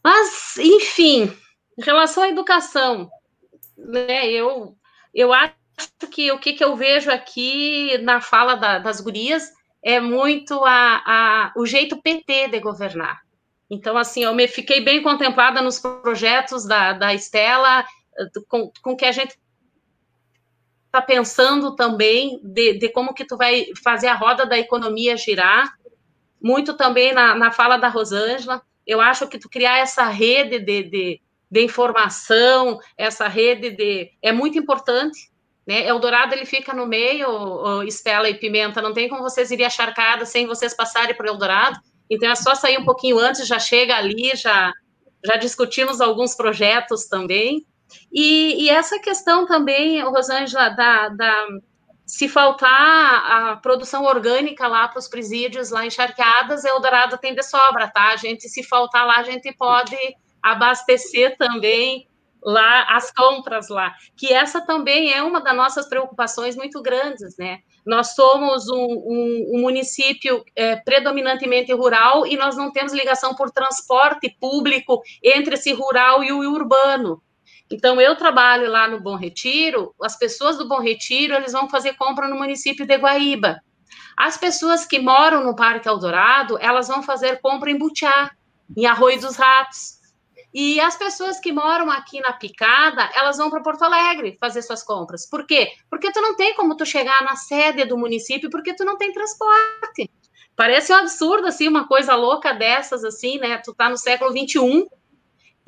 Mas, 0.04 0.56
enfim, 0.58 1.36
em 1.78 1.84
relação 1.84 2.24
à 2.24 2.30
educação, 2.30 3.10
né, 3.76 4.28
eu, 4.28 4.78
eu 5.14 5.34
acho 5.34 5.56
que 6.12 6.32
o 6.32 6.40
que, 6.40 6.54
que 6.54 6.64
eu 6.64 6.76
vejo 6.76 7.10
aqui 7.10 7.98
na 8.00 8.22
fala 8.22 8.56
da, 8.56 8.80
das 8.80 9.02
gurias 9.02 9.52
é 9.82 10.00
muito 10.00 10.64
a, 10.66 11.02
a, 11.06 11.54
o 11.56 11.66
jeito 11.66 12.02
PT 12.02 12.50
de 12.50 12.60
governar. 12.60 13.22
Então, 13.70 13.98
assim, 13.98 14.24
eu 14.24 14.34
me 14.34 14.48
fiquei 14.48 14.82
bem 14.82 15.02
contemplada 15.02 15.62
nos 15.62 15.80
projetos 15.80 16.66
da, 16.66 16.94
da 16.94 17.14
Estela, 17.14 17.86
com, 18.48 18.72
com 18.82 18.96
que 18.96 19.06
a 19.06 19.12
gente 19.12 19.38
está 20.90 21.02
pensando 21.02 21.76
também 21.76 22.40
de, 22.44 22.80
de, 22.80 22.90
como 22.90 23.14
que 23.14 23.24
tu 23.24 23.38
vai 23.38 23.68
fazer 23.84 24.08
a 24.08 24.16
roda 24.16 24.46
da 24.46 24.58
economia 24.58 25.16
girar, 25.16 25.72
muito 26.42 26.76
também 26.76 27.14
na, 27.14 27.36
na 27.36 27.52
fala 27.52 27.78
da 27.78 27.88
Rosângela, 27.88 28.62
eu 28.88 29.00
acho 29.00 29.28
que 29.28 29.38
tu 29.38 29.48
criar 29.48 29.78
essa 29.78 30.08
rede 30.08 30.58
de, 30.58 30.84
de, 30.84 31.22
de 31.50 31.64
informação, 31.64 32.80
essa 32.98 33.28
rede 33.28 33.70
de... 33.70 34.12
é 34.20 34.32
muito 34.32 34.58
importante, 34.58 35.30
né? 35.68 35.86
Eldorado, 35.86 36.34
ele 36.34 36.46
fica 36.46 36.74
no 36.74 36.88
meio, 36.88 37.84
Estela 37.84 38.28
e 38.28 38.34
Pimenta, 38.34 38.82
não 38.82 38.94
tem 38.94 39.08
como 39.08 39.22
vocês 39.22 39.52
irem 39.52 39.68
acharcada 39.68 40.26
sem 40.26 40.48
vocês 40.48 40.76
passarem 40.76 41.16
por 41.16 41.28
Eldorado, 41.28 41.80
então 42.10 42.32
é 42.32 42.36
só 42.36 42.56
sair 42.56 42.80
um 42.80 42.86
pouquinho 42.86 43.20
antes, 43.20 43.46
já 43.46 43.60
chega 43.60 43.96
ali, 43.96 44.36
já, 44.36 44.74
já 45.24 45.36
discutimos 45.36 46.02
alguns 46.02 46.34
projetos 46.36 47.06
também, 47.06 47.64
e, 48.12 48.66
e 48.66 48.70
essa 48.70 49.00
questão 49.00 49.46
também, 49.46 50.02
Rosângela, 50.02 50.70
da, 50.70 51.10
da, 51.10 51.48
se 52.06 52.28
faltar 52.28 52.72
a 52.72 53.56
produção 53.58 54.04
orgânica 54.04 54.68
lá 54.68 54.88
para 54.88 55.00
os 55.00 55.08
presídios, 55.08 55.70
lá 55.70 55.86
encharqueadas, 55.86 56.66
Eldorado 56.66 57.18
tem 57.18 57.36
de 57.36 57.44
sobra, 57.44 57.88
tá? 57.88 58.10
A 58.10 58.18
gente, 58.18 58.50
se 58.50 58.64
faltar 58.64 59.06
lá, 59.06 59.18
a 59.18 59.24
gente 59.24 59.54
pode 59.54 59.96
abastecer 60.42 61.38
também 61.38 62.08
lá 62.42 62.86
as 62.96 63.12
compras 63.12 63.68
lá, 63.70 63.94
que 64.16 64.34
essa 64.34 64.62
também 64.62 65.12
é 65.12 65.22
uma 65.22 65.42
das 65.42 65.56
nossas 65.56 65.88
preocupações 65.88 66.56
muito 66.56 66.82
grandes, 66.82 67.38
né? 67.38 67.60
Nós 67.86 68.16
somos 68.16 68.70
um, 68.70 68.76
um, 68.76 69.52
um 69.56 69.62
município 69.62 70.44
é, 70.56 70.78
predominantemente 70.78 71.74
rural 71.74 72.26
e 72.26 72.38
nós 72.38 72.56
não 72.56 72.72
temos 72.72 72.94
ligação 72.94 73.36
por 73.36 73.52
transporte 73.52 74.36
público 74.40 75.02
entre 75.24 75.56
esse 75.56 75.74
rural 75.74 76.24
e 76.24 76.32
o 76.32 76.40
urbano. 76.40 77.22
Então, 77.72 78.02
eu 78.02 78.16
trabalho 78.16 78.70
lá 78.70 78.88
no 78.88 79.00
Bom 79.00 79.16
Retiro, 79.16 79.94
as 80.02 80.18
pessoas 80.18 80.58
do 80.58 80.68
Bom 80.68 80.80
Retiro, 80.80 81.36
eles 81.36 81.52
vão 81.52 81.70
fazer 81.70 81.94
compra 81.96 82.28
no 82.28 82.36
município 82.36 82.86
de 82.86 82.98
Guaíba. 82.98 83.62
As 84.18 84.38
pessoas 84.38 84.86
que 84.86 85.00
moram 85.00 85.44
no 85.44 85.56
Parque 85.56 85.88
Eldorado, 85.88 86.58
elas 86.60 86.88
vão 86.88 87.04
fazer 87.04 87.40
compra 87.42 87.70
em 87.70 87.78
Butiá, 87.78 88.32
em 88.76 88.86
Arroio 88.86 89.22
dos 89.22 89.36
Ratos. 89.36 90.00
E 90.54 90.80
as 90.80 90.96
pessoas 90.96 91.40
que 91.40 91.52
moram 91.52 91.92
aqui 91.92 92.20
na 92.22 92.34
Picada, 92.34 93.08
elas 93.14 93.38
vão 93.38 93.52
para 93.52 93.62
Porto 93.62 93.84
Alegre 93.84 94.36
fazer 94.40 94.64
suas 94.64 94.84
compras. 94.84 95.30
Por 95.30 95.46
quê? 95.46 95.72
Porque 95.90 96.12
tu 96.12 96.20
não 96.22 96.36
tem 96.36 96.56
como 96.56 96.76
tu 96.76 96.86
chegar 96.86 97.24
na 97.24 97.36
sede 97.36 97.86
do 97.86 97.98
município, 97.98 98.50
porque 98.50 98.76
tu 98.76 98.84
não 98.84 98.98
tem 98.98 99.14
transporte. 99.14 100.10
Parece 100.56 100.92
um 100.92 100.98
absurdo, 100.98 101.48
assim, 101.48 101.68
uma 101.68 101.88
coisa 101.88 102.16
louca 102.16 102.52
dessas, 102.52 103.06
assim, 103.06 103.38
né? 103.38 103.62
Tu 103.64 103.74
tá 103.74 103.90
no 103.90 103.98
século 103.98 104.34
21 104.34 104.88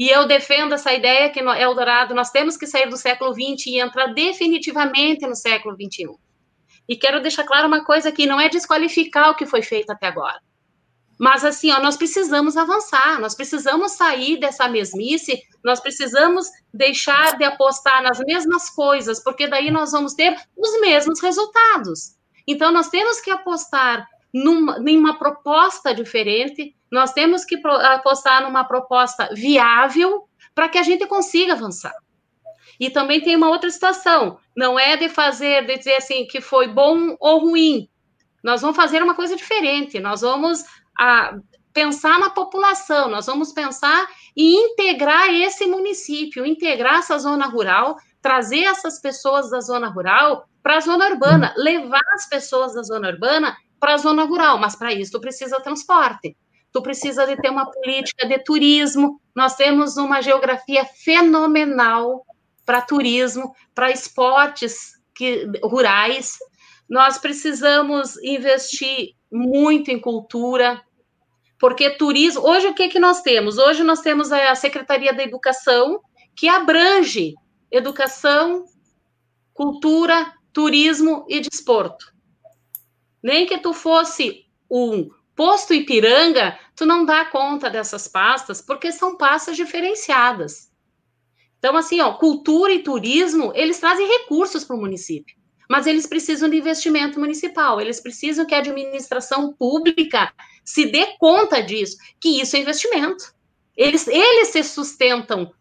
e 0.02 0.10
eu 0.10 0.26
defendo 0.26 0.74
essa 0.74 0.92
ideia 0.92 1.30
que 1.30 1.44
no 1.44 1.54
Eldorado 1.54 2.16
nós 2.16 2.32
temos 2.32 2.58
que 2.58 2.66
sair 2.66 2.90
do 2.90 2.98
século 2.98 3.32
XX 3.36 3.68
e 3.68 3.80
entrar 3.80 4.08
definitivamente 4.08 5.28
no 5.28 5.36
século 5.36 5.76
XXI. 5.76 6.16
E 6.90 6.96
quero 6.96 7.22
deixar 7.22 7.44
claro 7.44 7.68
uma 7.68 7.86
coisa 7.86 8.12
que 8.12 8.26
não 8.26 8.42
é 8.42 8.50
desqualificar 8.50 9.30
o 9.30 9.36
que 9.36 9.46
foi 9.46 9.62
feito 9.62 9.92
até 9.92 10.08
agora. 10.08 10.42
Mas 11.20 11.46
assim, 11.46 11.70
ó, 11.72 11.80
nós 11.80 11.98
precisamos 11.98 12.58
avançar, 12.58 13.20
nós 13.20 13.36
precisamos 13.36 13.92
sair 13.92 14.40
dessa 14.40 14.68
mesmice, 14.68 15.40
nós 15.64 15.80
precisamos 15.80 16.48
deixar 16.74 17.38
de 17.38 17.44
apostar 17.44 18.02
nas 18.02 18.18
mesmas 18.22 18.72
coisas, 18.72 19.24
porque 19.24 19.48
daí 19.48 19.70
nós 19.70 19.92
vamos 19.92 20.16
ter 20.16 20.36
os 20.58 20.82
mesmos 20.82 21.22
resultados. 21.22 22.16
Então, 22.48 22.72
nós 22.72 22.90
temos 22.90 23.22
que 23.22 23.30
apostar 23.30 24.08
numa, 24.34 24.80
numa 24.80 25.20
proposta 25.20 25.94
diferente, 25.94 26.76
nós 26.92 27.14
temos 27.14 27.46
que 27.46 27.60
apostar 27.66 28.44
numa 28.44 28.64
proposta 28.64 29.30
viável 29.34 30.28
para 30.54 30.68
que 30.68 30.78
a 30.78 30.84
gente 30.84 31.08
consiga 31.08 31.54
avançar. 31.54 31.96
E 32.80 32.90
também 32.90 33.22
tem 33.22 33.36
uma 33.36 33.50
outra 33.50 33.70
situação, 33.70 34.40
não 34.58 34.78
é 34.78 34.98
de 34.98 35.08
fazer, 35.08 35.66
de 35.66 35.78
dizer 35.78 35.96
assim, 35.96 36.26
que 36.26 36.42
foi 36.42 36.68
bom 36.68 37.16
ou 37.20 37.40
ruim. 37.40 37.88
Nós 38.44 38.62
vamos 38.62 38.76
fazer 38.76 39.04
uma 39.04 39.16
coisa 39.16 39.36
diferente, 39.36 40.00
nós 40.00 40.22
vamos 40.22 40.64
a, 40.98 41.30
ah, 41.30 41.40
pensar 41.72 42.20
na 42.20 42.30
população, 42.30 43.08
nós 43.10 43.28
vamos 43.28 43.54
pensar 43.54 44.08
e 44.36 44.56
integrar 44.56 45.30
esse 45.30 45.66
município, 45.68 46.46
integrar 46.46 47.00
essa 47.00 47.18
zona 47.20 47.46
rural, 47.48 47.98
trazer 48.22 48.64
essas 48.64 49.00
pessoas 49.00 49.50
da 49.50 49.62
zona 49.62 49.88
rural 49.88 50.46
para 50.62 50.78
a 50.78 50.82
zona 50.82 51.08
urbana, 51.10 51.54
levar 51.58 52.04
as 52.14 52.28
pessoas 52.28 52.74
da 52.74 52.84
zona 52.84 53.10
urbana 53.10 53.56
para 53.80 53.96
a 53.96 53.98
zona 53.98 54.24
rural, 54.24 54.58
mas 54.58 54.76
para 54.76 54.94
isso 54.94 55.20
precisa 55.20 55.60
transporte. 55.62 56.36
Tu 56.72 56.82
precisa 56.82 57.26
de 57.26 57.36
ter 57.36 57.50
uma 57.50 57.70
política 57.70 58.28
de 58.28 58.40
turismo. 58.40 59.20
Nós 59.36 59.56
temos 59.56 59.98
uma 59.98 60.22
geografia 60.22 60.86
fenomenal 60.86 62.26
para 62.66 62.82
turismo, 62.82 63.54
para 63.76 63.92
esportes 63.92 64.94
que, 65.14 65.46
rurais. 65.64 66.38
Nós 66.90 67.18
precisamos 67.18 68.18
investir 68.24 69.16
muito 69.32 69.92
em 69.92 70.00
cultura, 70.00 70.82
porque 71.60 71.90
turismo. 71.92 72.42
Hoje, 72.48 72.68
o 72.68 72.74
que, 72.74 72.88
que 72.88 73.00
nós 73.00 73.22
temos? 73.22 73.58
Hoje, 73.58 73.84
nós 73.84 74.02
temos 74.02 74.32
a 74.32 74.56
Secretaria 74.56 75.14
da 75.14 75.24
Educação, 75.24 76.02
que 76.36 76.48
abrange 76.48 77.36
educação, 77.70 78.66
cultura, 79.54 80.34
turismo 80.52 81.26
e 81.30 81.40
desporto. 81.40 82.14
Nem 83.22 83.46
que 83.46 83.58
tu 83.58 83.74
fosse 83.74 84.46
um 84.70 85.10
posto 85.36 85.74
Ipiranga, 85.74 86.58
tu 86.76 86.86
não 86.86 87.06
dá 87.06 87.26
conta 87.26 87.70
dessas 87.70 88.08
pastas, 88.08 88.62
porque 88.62 88.92
são 88.92 89.18
pastas 89.18 89.56
diferenciadas. 89.56 90.72
Então, 91.58 91.78
assim, 91.78 92.02
ó, 92.02 92.14
cultura 92.14 92.74
e 92.74 92.84
turismo, 92.84 93.52
eles 93.56 93.80
trazem 93.80 94.08
recursos 94.08 94.64
para 94.64 94.76
o 94.76 94.80
município, 94.80 95.36
mas 95.70 95.86
eles 95.86 96.08
precisam 96.08 96.50
de 96.50 96.58
investimento 96.58 97.20
municipal, 97.20 97.80
eles 97.80 98.00
precisam 98.00 98.46
que 98.46 98.56
a 98.56 98.60
administração 98.60 99.54
pública 99.54 100.34
se 100.66 100.86
dê 100.88 101.18
conta 101.20 101.62
disso, 101.62 101.98
que 102.20 102.42
isso 102.42 102.56
é 102.56 102.60
investimento. 102.60 103.34
Eles, 103.78 104.08
eles 104.08 104.50
se 104.50 104.64
sustentam. 104.64 105.54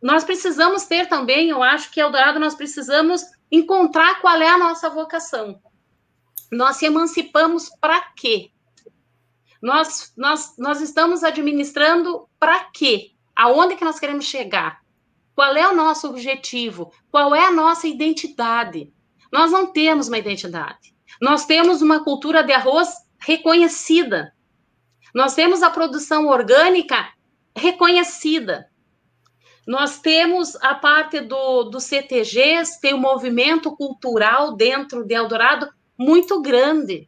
Nós 0.00 0.22
precisamos 0.22 0.84
ter 0.84 1.08
também, 1.08 1.50
eu 1.50 1.62
acho 1.62 1.90
que 1.90 2.00
Eldorado, 2.00 2.38
nós 2.38 2.54
precisamos 2.54 3.22
encontrar 3.50 4.20
qual 4.20 4.40
é 4.40 4.48
a 4.48 4.58
nossa 4.58 4.88
vocação. 4.88 5.60
Nós 6.50 6.76
se 6.76 6.86
emancipamos 6.86 7.68
para 7.80 8.00
quê? 8.16 8.50
Nós, 9.60 10.12
nós, 10.16 10.54
nós 10.56 10.80
estamos 10.80 11.24
administrando 11.24 12.28
para 12.38 12.64
quê? 12.72 13.12
Aonde 13.34 13.76
que 13.76 13.84
nós 13.84 13.98
queremos 13.98 14.24
chegar? 14.24 14.80
Qual 15.34 15.56
é 15.56 15.68
o 15.68 15.74
nosso 15.74 16.08
objetivo? 16.08 16.92
Qual 17.10 17.34
é 17.34 17.46
a 17.46 17.52
nossa 17.52 17.86
identidade? 17.86 18.92
Nós 19.32 19.50
não 19.50 19.72
temos 19.72 20.08
uma 20.08 20.18
identidade. 20.18 20.94
Nós 21.20 21.44
temos 21.46 21.82
uma 21.82 22.02
cultura 22.02 22.42
de 22.42 22.52
arroz 22.52 22.88
reconhecida. 23.18 24.32
Nós 25.14 25.34
temos 25.34 25.62
a 25.62 25.70
produção 25.70 26.26
orgânica 26.26 27.08
reconhecida. 27.56 28.68
Nós 29.66 30.00
temos 30.00 30.56
a 30.56 30.74
parte 30.74 31.20
do, 31.20 31.64
do 31.64 31.80
CTGs, 31.80 32.80
tem 32.80 32.94
um 32.94 33.00
movimento 33.00 33.76
cultural 33.76 34.56
dentro 34.56 35.04
de 35.04 35.14
Eldorado 35.14 35.68
muito 35.98 36.40
grande. 36.40 37.07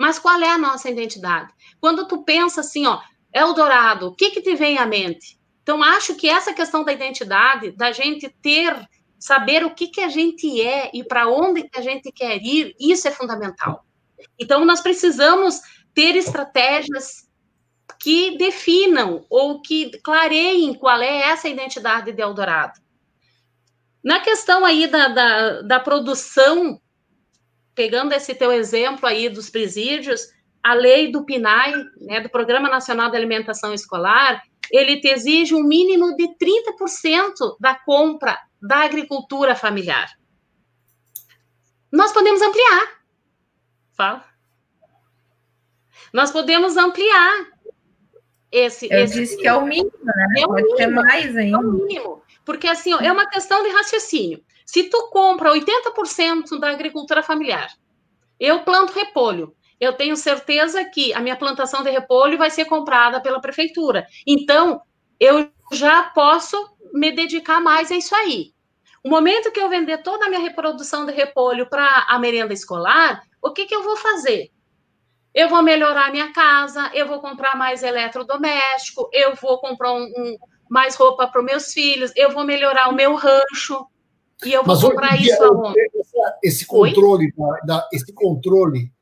Mas 0.00 0.18
qual 0.18 0.40
é 0.40 0.48
a 0.48 0.56
nossa 0.56 0.88
identidade? 0.88 1.52
Quando 1.78 2.08
tu 2.08 2.24
pensa 2.24 2.62
assim, 2.62 2.86
ó, 2.86 3.02
Eldorado, 3.30 4.06
o 4.06 4.14
que 4.14 4.30
que 4.30 4.40
te 4.40 4.54
vem 4.54 4.78
à 4.78 4.86
mente? 4.86 5.38
Então, 5.62 5.82
acho 5.82 6.14
que 6.14 6.26
essa 6.26 6.54
questão 6.54 6.82
da 6.82 6.90
identidade, 6.90 7.72
da 7.72 7.92
gente 7.92 8.26
ter, 8.40 8.74
saber 9.18 9.62
o 9.62 9.74
que 9.74 9.88
que 9.88 10.00
a 10.00 10.08
gente 10.08 10.58
é 10.58 10.90
e 10.94 11.04
para 11.04 11.28
onde 11.28 11.68
que 11.68 11.78
a 11.78 11.82
gente 11.82 12.10
quer 12.10 12.42
ir, 12.42 12.74
isso 12.80 13.08
é 13.08 13.10
fundamental. 13.10 13.84
Então, 14.38 14.64
nós 14.64 14.80
precisamos 14.80 15.60
ter 15.92 16.16
estratégias 16.16 17.28
que 17.98 18.38
definam 18.38 19.26
ou 19.28 19.60
que 19.60 19.90
clareiem 20.02 20.72
qual 20.72 21.02
é 21.02 21.28
essa 21.28 21.46
identidade 21.46 22.10
de 22.10 22.22
Eldorado. 22.22 22.80
Na 24.02 24.20
questão 24.20 24.64
aí 24.64 24.86
da, 24.86 25.08
da, 25.08 25.60
da 25.60 25.78
produção 25.78 26.80
pegando 27.74 28.12
esse 28.12 28.34
teu 28.34 28.52
exemplo 28.52 29.06
aí 29.06 29.28
dos 29.28 29.50
presídios, 29.50 30.28
a 30.62 30.74
lei 30.74 31.10
do 31.10 31.24
PNAE, 31.24 31.74
né, 32.00 32.20
do 32.20 32.28
Programa 32.28 32.68
Nacional 32.68 33.10
de 33.10 33.16
Alimentação 33.16 33.72
Escolar, 33.72 34.42
ele 34.70 35.00
te 35.00 35.08
exige 35.08 35.54
um 35.54 35.64
mínimo 35.64 36.14
de 36.16 36.28
30% 36.36 37.56
da 37.58 37.74
compra 37.74 38.38
da 38.60 38.84
agricultura 38.84 39.54
familiar. 39.54 40.10
Nós 41.90 42.12
podemos 42.12 42.40
ampliar. 42.40 43.00
Fala. 43.96 44.24
Nós 46.12 46.30
podemos 46.30 46.76
ampliar 46.76 47.46
esse. 48.50 48.88
Eu 48.90 49.04
esse 49.04 49.14
disse 49.14 49.36
que 49.36 49.46
é 49.46 49.54
o 49.54 49.64
mínimo, 49.64 49.92
né? 50.02 50.26
É 50.38 50.46
Pode 50.46 50.62
mínimo, 50.62 50.76
ter 50.76 50.86
mais 50.88 51.36
ainda. 51.36 51.56
É 51.56 51.60
o 51.60 51.62
mínimo. 51.62 52.22
Porque, 52.44 52.66
assim, 52.66 52.94
ó, 52.94 53.00
é 53.00 53.10
uma 53.10 53.28
questão 53.28 53.62
de 53.62 53.70
raciocínio. 53.70 54.42
Se 54.70 54.84
tu 54.84 55.08
compra 55.10 55.50
80% 55.50 56.60
da 56.60 56.70
agricultura 56.70 57.24
familiar, 57.24 57.72
eu 58.38 58.60
planto 58.60 58.92
repolho, 58.92 59.52
eu 59.80 59.94
tenho 59.94 60.16
certeza 60.16 60.84
que 60.84 61.12
a 61.12 61.18
minha 61.18 61.34
plantação 61.34 61.82
de 61.82 61.90
repolho 61.90 62.38
vai 62.38 62.52
ser 62.52 62.66
comprada 62.66 63.20
pela 63.20 63.40
prefeitura. 63.40 64.06
Então, 64.24 64.80
eu 65.18 65.50
já 65.72 66.04
posso 66.04 66.56
me 66.92 67.10
dedicar 67.10 67.60
mais 67.60 67.90
a 67.90 67.96
isso 67.96 68.14
aí. 68.14 68.52
O 69.02 69.10
momento 69.10 69.50
que 69.50 69.58
eu 69.58 69.68
vender 69.68 70.04
toda 70.04 70.26
a 70.26 70.28
minha 70.28 70.40
reprodução 70.40 71.04
de 71.04 71.10
repolho 71.10 71.68
para 71.68 72.06
a 72.08 72.16
merenda 72.20 72.54
escolar, 72.54 73.24
o 73.42 73.50
que, 73.50 73.66
que 73.66 73.74
eu 73.74 73.82
vou 73.82 73.96
fazer? 73.96 74.52
Eu 75.34 75.48
vou 75.48 75.64
melhorar 75.64 76.12
minha 76.12 76.32
casa, 76.32 76.92
eu 76.94 77.08
vou 77.08 77.18
comprar 77.18 77.56
mais 77.56 77.82
eletrodoméstico, 77.82 79.10
eu 79.12 79.34
vou 79.34 79.58
comprar 79.58 79.94
um, 79.94 80.04
um 80.04 80.36
mais 80.68 80.94
roupa 80.94 81.26
para 81.26 81.40
os 81.40 81.44
meus 81.44 81.72
filhos, 81.72 82.12
eu 82.14 82.30
vou 82.30 82.44
melhorar 82.44 82.88
o 82.88 82.94
meu 82.94 83.16
rancho 83.16 83.84
e 84.44 84.52
eu 84.52 84.64
vou 84.64 84.74
Mas 84.74 84.82
comprar 84.82 85.16
dia, 85.16 85.32
isso 85.32 85.44
aonde? 85.44 85.78
Esse 86.42 86.66
controle, 86.66 87.32
da, 87.36 87.60
da, 87.66 87.88
esse 87.92 88.12
controle 88.12 88.92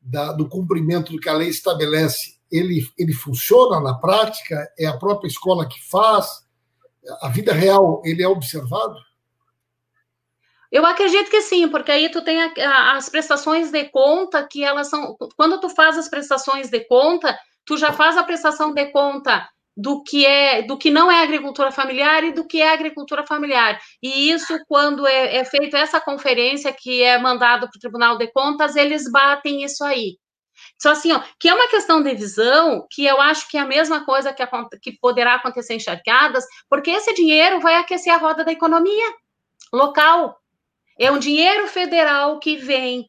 da, 0.00 0.32
do 0.32 0.48
cumprimento 0.48 1.12
do 1.12 1.18
que 1.18 1.28
a 1.28 1.34
lei 1.34 1.48
estabelece, 1.48 2.38
ele, 2.50 2.86
ele 2.98 3.12
funciona 3.12 3.80
na 3.80 3.94
prática? 3.94 4.68
É 4.78 4.86
a 4.86 4.96
própria 4.96 5.28
escola 5.28 5.68
que 5.68 5.80
faz? 5.88 6.26
A 7.20 7.28
vida 7.28 7.52
real, 7.52 8.02
ele 8.04 8.22
é 8.22 8.28
observado? 8.28 8.96
Eu 10.70 10.86
acredito 10.86 11.30
que 11.30 11.42
sim, 11.42 11.68
porque 11.68 11.92
aí 11.92 12.10
tu 12.10 12.22
tem 12.22 12.42
a, 12.42 12.52
a, 12.58 12.96
as 12.96 13.08
prestações 13.08 13.70
de 13.70 13.84
conta 13.90 14.46
que 14.46 14.64
elas 14.64 14.88
são. 14.88 15.16
Quando 15.36 15.60
tu 15.60 15.68
faz 15.68 15.98
as 15.98 16.08
prestações 16.08 16.70
de 16.70 16.80
conta, 16.86 17.38
tu 17.64 17.76
já 17.76 17.92
faz 17.92 18.16
a 18.16 18.24
prestação 18.24 18.72
de 18.72 18.86
conta 18.86 19.46
do 19.76 20.02
que 20.02 20.26
é 20.26 20.62
do 20.62 20.76
que 20.76 20.90
não 20.90 21.10
é 21.10 21.22
agricultura 21.22 21.70
familiar 21.72 22.22
e 22.24 22.32
do 22.32 22.46
que 22.46 22.60
é 22.60 22.72
agricultura 22.72 23.26
familiar. 23.26 23.80
E 24.02 24.30
isso, 24.30 24.58
quando 24.68 25.06
é, 25.06 25.36
é 25.36 25.44
feita 25.44 25.78
essa 25.78 26.00
conferência 26.00 26.72
que 26.72 27.02
é 27.02 27.18
mandado 27.18 27.68
para 27.68 27.76
o 27.76 27.80
Tribunal 27.80 28.18
de 28.18 28.28
Contas, 28.28 28.76
eles 28.76 29.10
batem 29.10 29.64
isso 29.64 29.82
aí. 29.84 30.18
Só 30.78 30.92
assim, 30.92 31.12
ó, 31.12 31.22
que 31.38 31.48
é 31.48 31.54
uma 31.54 31.68
questão 31.68 32.02
de 32.02 32.14
visão, 32.14 32.86
que 32.90 33.04
eu 33.04 33.20
acho 33.20 33.48
que 33.48 33.56
é 33.56 33.60
a 33.60 33.66
mesma 33.66 34.04
coisa 34.04 34.32
que, 34.32 34.44
que 34.80 34.98
poderá 34.98 35.34
acontecer 35.34 35.74
em 35.74 35.80
charqueadas, 35.80 36.44
porque 36.68 36.90
esse 36.90 37.14
dinheiro 37.14 37.60
vai 37.60 37.76
aquecer 37.76 38.12
a 38.12 38.18
roda 38.18 38.44
da 38.44 38.52
economia 38.52 39.14
local. 39.72 40.38
É 40.98 41.10
um 41.10 41.18
dinheiro 41.18 41.66
federal 41.68 42.38
que 42.38 42.56
vem 42.56 43.08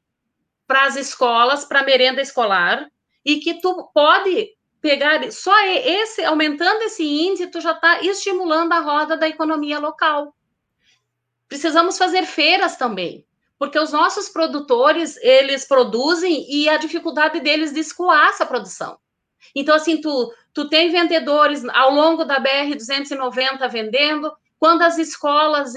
para 0.65 0.85
as 0.85 0.95
escolas, 0.95 1.65
para 1.65 1.81
a 1.81 1.83
merenda 1.83 2.21
escolar, 2.21 2.87
e 3.25 3.39
que 3.39 3.59
tu 3.59 3.89
pode 3.93 4.49
pegar 4.83 5.31
só 5.31 5.57
esse, 5.65 6.25
aumentando 6.25 6.81
esse 6.81 7.05
índice, 7.05 7.47
tu 7.47 7.61
já 7.61 7.71
está 7.71 8.01
estimulando 8.01 8.73
a 8.73 8.81
roda 8.81 9.15
da 9.15 9.29
economia 9.29 9.79
local. 9.79 10.35
Precisamos 11.47 11.97
fazer 11.97 12.25
feiras 12.25 12.75
também, 12.75 13.25
porque 13.57 13.79
os 13.79 13.93
nossos 13.93 14.27
produtores, 14.27 15.15
eles 15.21 15.65
produzem 15.65 16.45
e 16.53 16.67
a 16.67 16.75
dificuldade 16.75 17.39
deles 17.39 17.71
de 17.71 17.79
escoar 17.79 18.27
essa 18.27 18.45
produção. 18.45 18.97
Então, 19.55 19.73
assim, 19.73 20.01
tu, 20.01 20.33
tu 20.53 20.67
tem 20.67 20.91
vendedores 20.91 21.63
ao 21.69 21.91
longo 21.91 22.25
da 22.25 22.41
BR-290 22.41 23.71
vendendo, 23.71 24.33
quando 24.59 24.81
as 24.81 24.97
escolas 24.97 25.73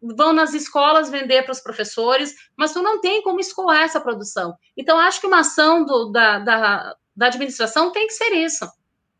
vão 0.00 0.32
nas 0.32 0.54
escolas 0.54 1.10
vender 1.10 1.42
para 1.42 1.52
os 1.52 1.60
professores, 1.60 2.32
mas 2.56 2.72
tu 2.72 2.80
não 2.80 3.00
tem 3.00 3.22
como 3.22 3.40
escoar 3.40 3.82
essa 3.82 4.00
produção. 4.00 4.54
Então, 4.76 5.00
acho 5.00 5.20
que 5.20 5.26
uma 5.26 5.40
ação 5.40 5.84
do, 5.84 6.12
da, 6.12 6.38
da, 6.38 6.96
da 7.16 7.26
administração 7.26 7.90
tem 7.90 8.06
que 8.06 8.12
ser 8.12 8.32
isso: 8.32 8.68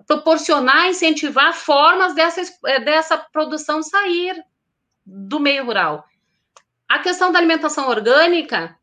proporcionar, 0.06 0.88
incentivar 0.88 1.54
formas 1.54 2.14
dessa, 2.14 2.42
é, 2.66 2.80
dessa 2.80 3.16
produção 3.16 3.82
sair 3.82 4.42
do 5.04 5.40
meio 5.40 5.64
rural. 5.64 6.04
A 6.88 6.98
questão 6.98 7.32
da 7.32 7.38
alimentação 7.38 7.88
orgânica, 7.88 8.76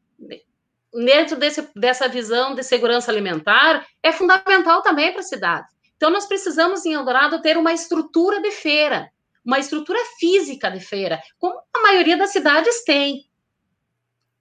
dentro 0.94 1.38
desse, 1.38 1.70
dessa 1.76 2.08
visão 2.08 2.56
de 2.56 2.64
segurança 2.64 3.12
alimentar, 3.12 3.86
é 4.02 4.12
fundamental 4.12 4.82
também 4.82 5.12
para 5.12 5.22
a 5.22 5.24
cidade. 5.24 5.68
Então, 5.96 6.10
nós 6.10 6.26
precisamos, 6.26 6.86
em 6.86 6.94
Eldorado, 6.94 7.42
ter 7.42 7.58
uma 7.58 7.72
estrutura 7.72 8.42
de 8.42 8.52
feira, 8.52 9.10
uma 9.44 9.60
estrutura 9.60 10.00
física 10.20 10.70
de 10.70 10.80
feira, 10.80 11.22
como 11.40 11.58
a 11.74 11.82
maioria 11.82 12.18
das 12.18 12.32
cidades 12.32 12.84
tem. 12.84 13.26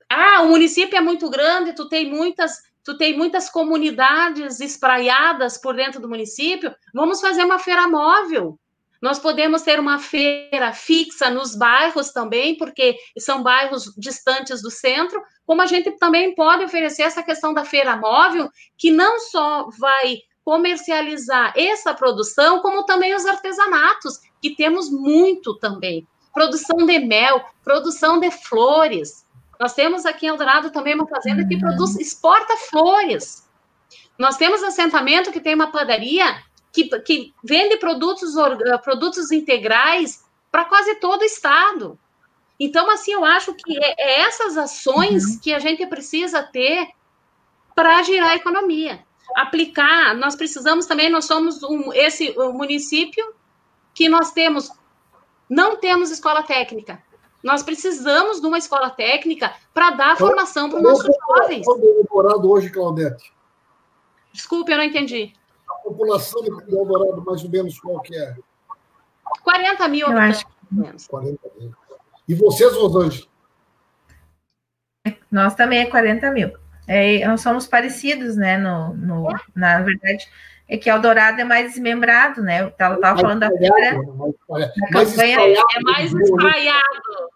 Ah, 0.09 0.43
o 0.43 0.49
município 0.49 0.97
é 0.97 1.01
muito 1.01 1.31
grande, 1.31 1.73
tu 1.73 1.89
tem 1.89 2.11
muitas, 2.11 2.63
tu 2.85 2.97
tem 2.97 3.17
muitas 3.17 3.49
comunidades 3.49 4.61
espraiadas 4.61 5.59
por 5.59 5.75
dentro 5.75 6.01
do 6.01 6.09
município. 6.09 6.75
Vamos 6.95 7.21
fazer 7.21 7.45
uma 7.45 7.59
feira 7.59 7.89
móvel. 7.89 8.59
Nós 9.01 9.19
podemos 9.19 9.63
ter 9.63 9.81
uma 9.81 9.99
feira 9.99 10.73
fixa 10.73 11.29
nos 11.29 11.57
bairros 11.57 12.13
também, 12.13 12.57
porque 12.57 12.97
são 13.19 13.43
bairros 13.43 13.93
distantes 13.97 14.63
do 14.63 14.71
centro, 14.71 15.21
como 15.45 15.61
a 15.61 15.67
gente 15.67 15.91
também 15.99 16.35
pode 16.37 16.65
oferecer 16.65 17.03
essa 17.03 17.23
questão 17.23 17.53
da 17.53 17.65
feira 17.65 17.97
móvel, 17.97 18.49
que 18.79 18.93
não 18.93 19.19
só 19.19 19.69
vai 19.77 20.19
comercializar 20.45 21.53
essa 21.57 21.93
produção, 21.95 22.61
como 22.61 22.85
também 22.85 23.15
os 23.15 23.27
artesanatos, 23.27 24.19
que 24.41 24.55
temos 24.55 24.89
muito 24.89 25.57
também. 25.59 26.07
Produção 26.33 26.87
de 26.87 26.99
mel, 27.01 27.45
produção 27.65 28.21
de 28.21 28.31
flores. 28.31 29.22
Nós 29.63 29.75
temos 29.75 30.05
aqui 30.05 30.27
em 30.27 30.29
Eldorado 30.29 30.73
também 30.73 30.93
uma 30.93 31.07
fazenda 31.07 31.47
que 31.47 31.57
produz, 31.57 31.95
exporta 31.95 32.57
flores. 32.57 33.49
Nós 34.19 34.37
temos 34.37 34.61
assentamento 34.61 35.31
que 35.31 35.39
tem 35.39 35.55
uma 35.55 35.71
padaria 35.71 36.43
que, 36.73 36.89
que 37.03 37.33
vende 37.45 37.77
produtos, 37.77 38.35
produtos 38.83 39.31
integrais 39.31 40.25
para 40.51 40.65
quase 40.65 40.97
todo 40.97 41.23
o 41.23 41.25
estado. 41.25 41.97
Então, 42.59 42.91
assim, 42.91 43.13
eu 43.13 43.25
acho 43.25 43.55
que 43.55 43.79
é, 43.79 43.95
é 43.99 44.21
essas 44.23 44.57
ações 44.57 45.25
uhum. 45.27 45.39
que 45.39 45.55
a 45.55 45.61
gente 45.61 45.87
precisa 45.87 46.43
ter 46.43 46.89
para 47.73 48.03
girar 48.03 48.31
a 48.31 48.37
economia. 48.37 49.07
Aplicar, 49.37 50.13
nós 50.17 50.35
precisamos 50.35 50.87
também, 50.87 51.09
nós 51.09 51.27
somos 51.27 51.63
um, 51.63 51.93
esse 51.93 52.35
um 52.37 52.53
município 52.53 53.33
que 53.95 54.09
nós 54.09 54.33
temos, 54.33 54.73
não 55.49 55.77
temos 55.77 56.11
escola 56.11 56.43
técnica. 56.43 57.01
Nós 57.43 57.63
precisamos 57.63 58.41
de 58.41 58.47
uma 58.47 58.59
escola 58.59 58.91
técnica 58.91 59.53
para 59.75 59.91
dar 59.91 60.17
formação 60.17 60.71
para 60.71 60.79
os 60.79 60.83
nossos 60.83 61.17
jovens. 61.29 61.67
É 61.67 62.01
Eldorado 62.01 62.51
hoje, 62.51 62.71
Claudete? 62.71 63.33
Desculpe, 64.33 64.71
eu 64.73 64.77
não 64.77 64.85
entendi. 64.85 65.33
A 65.69 65.75
população 65.75 66.43
de 66.43 66.51
Eldorado, 66.51 67.23
mais 67.25 67.43
ou 67.43 67.51
menos, 67.51 67.79
qual 67.81 68.01
que 68.01 68.17
é? 68.17 68.37
40 69.43 69.89
mil 69.89 70.09
eu. 70.09 70.19
Acho. 70.19 70.47
40 71.09 71.51
mil. 71.59 71.75
E 72.29 72.35
vocês, 72.35 72.73
Rosângela? 72.75 73.27
Nós 75.31 75.55
também 75.55 75.81
é 75.81 75.87
40 75.87 76.31
mil. 76.31 76.53
É, 76.87 77.27
nós 77.27 77.41
somos 77.41 77.67
parecidos, 77.67 78.37
né? 78.37 78.57
No, 78.57 78.95
no, 78.95 79.29
na 79.55 79.81
verdade, 79.81 80.29
é 80.69 80.77
que 80.77 80.91
Eldorado 80.91 81.41
é 81.41 81.45
mais 81.45 81.73
desmembrado, 81.73 82.43
né? 82.43 82.63
Eu 82.63 82.69
estava 82.69 82.97
falando 83.17 83.41
da 83.41 83.51
feira. 83.51 83.99
Mais 84.91 85.11
campanha, 85.11 85.39
é 85.41 85.81
mais 85.83 86.13
espalhado. 86.13 87.32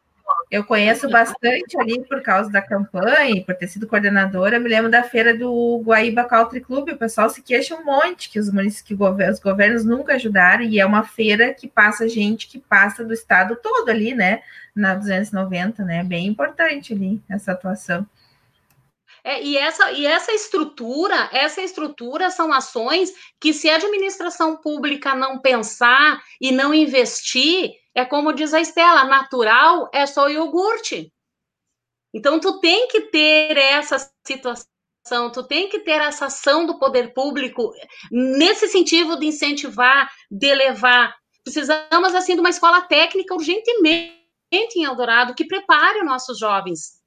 Eu 0.49 0.63
conheço 0.63 1.09
bastante 1.11 1.77
ali 1.77 2.05
por 2.05 2.23
causa 2.23 2.49
da 2.51 2.63
campanha 2.63 3.45
por 3.45 3.55
ter 3.57 3.67
sido 3.67 3.87
coordenadora. 3.87 4.57
Eu 4.57 4.61
me 4.61 4.69
lembro 4.69 4.89
da 4.89 5.03
feira 5.03 5.37
do 5.37 5.83
Guaíba 5.85 6.23
Country 6.23 6.61
Club. 6.61 6.89
O 6.91 6.97
pessoal 6.97 7.29
se 7.29 7.43
queixa 7.43 7.75
um 7.75 7.85
monte 7.85 8.31
que 8.31 8.39
os, 8.39 8.49
que 8.81 8.95
os 8.95 9.41
governos 9.41 9.85
nunca 9.85 10.15
ajudaram. 10.15 10.63
E 10.63 10.79
é 10.79 10.87
uma 10.87 11.03
feira 11.03 11.53
que 11.53 11.67
passa 11.67 12.09
gente 12.09 12.47
que 12.47 12.61
passa 12.61 13.05
do 13.05 13.13
estado 13.13 13.57
todo 13.57 13.89
ali, 13.89 14.15
né? 14.15 14.41
Na 14.75 14.95
290, 14.95 15.85
né? 15.85 16.05
Bem 16.05 16.27
importante 16.29 16.93
ali 16.93 17.21
essa 17.29 17.51
atuação. 17.51 18.07
É, 19.25 19.43
e, 19.43 19.57
essa, 19.57 19.91
e 19.91 20.07
essa 20.07 20.31
estrutura, 20.31 21.29
essa 21.33 21.61
estrutura 21.61 22.31
são 22.31 22.53
ações 22.53 23.13
que, 23.41 23.53
se 23.53 23.69
a 23.69 23.75
administração 23.75 24.57
pública 24.57 25.17
não 25.17 25.41
pensar 25.41 26.23
e 26.41 26.53
não 26.53 26.73
investir, 26.73 27.73
é 27.97 28.05
como 28.05 28.35
diz 28.35 28.53
a 28.53 28.61
Estela, 28.61 29.05
natural 29.05 29.89
é 29.91 30.05
só 30.05 30.29
iogurte. 30.29 31.11
Então, 32.13 32.39
tu 32.39 32.61
tem 32.61 32.89
que 32.89 33.01
ter 33.01 33.57
essa 33.57 33.97
situação, 34.23 35.33
tu 35.33 35.43
tem 35.43 35.71
que 35.71 35.79
ter 35.79 36.03
essa 36.03 36.27
ação 36.27 36.67
do 36.67 36.79
poder 36.79 37.15
público 37.15 37.73
nesse 38.13 38.69
sentido 38.69 39.19
de 39.19 39.25
incentivar, 39.25 40.11
de 40.31 40.47
elevar. 40.47 41.17
Precisamos, 41.43 42.15
assim, 42.15 42.35
de 42.35 42.41
uma 42.41 42.51
escola 42.51 42.83
técnica 42.83 43.35
urgentemente 43.35 44.15
em 44.53 44.85
Eldorado 44.85 45.35
que 45.35 45.47
prepare 45.47 46.01
os 46.01 46.07
nossos 46.07 46.39
jovens, 46.39 47.01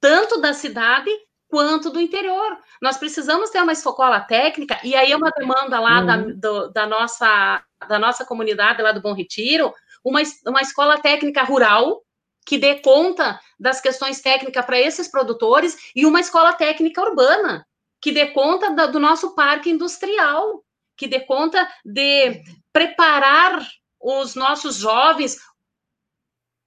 tanto 0.00 0.40
da 0.40 0.54
cidade 0.54 1.10
quanto 1.46 1.90
do 1.90 2.00
interior. 2.00 2.56
Nós 2.80 2.96
precisamos 2.96 3.50
ter 3.50 3.62
uma 3.62 3.72
escola 3.72 4.18
técnica, 4.18 4.80
e 4.82 4.96
aí 4.96 5.12
é 5.12 5.16
uma 5.16 5.30
demanda 5.30 5.78
lá 5.78 6.00
uhum. 6.00 6.06
da, 6.06 6.16
do, 6.16 6.72
da, 6.72 6.86
nossa, 6.86 7.62
da 7.86 7.98
nossa 7.98 8.24
comunidade 8.24 8.80
lá 8.80 8.92
do 8.92 9.02
Bom 9.02 9.12
Retiro, 9.12 9.74
uma, 10.04 10.20
uma 10.46 10.60
escola 10.60 11.00
técnica 11.00 11.42
rural, 11.42 12.02
que 12.46 12.58
dê 12.58 12.80
conta 12.80 13.38
das 13.58 13.80
questões 13.80 14.20
técnicas 14.20 14.64
para 14.64 14.80
esses 14.80 15.08
produtores, 15.08 15.76
e 15.94 16.04
uma 16.04 16.20
escola 16.20 16.52
técnica 16.52 17.00
urbana, 17.00 17.66
que 18.00 18.10
dê 18.10 18.26
conta 18.26 18.74
da, 18.74 18.86
do 18.86 18.98
nosso 18.98 19.34
parque 19.34 19.70
industrial, 19.70 20.64
que 20.96 21.06
dê 21.06 21.20
conta 21.20 21.68
de 21.84 22.42
preparar 22.72 23.64
os 24.00 24.34
nossos 24.34 24.76
jovens, 24.76 25.38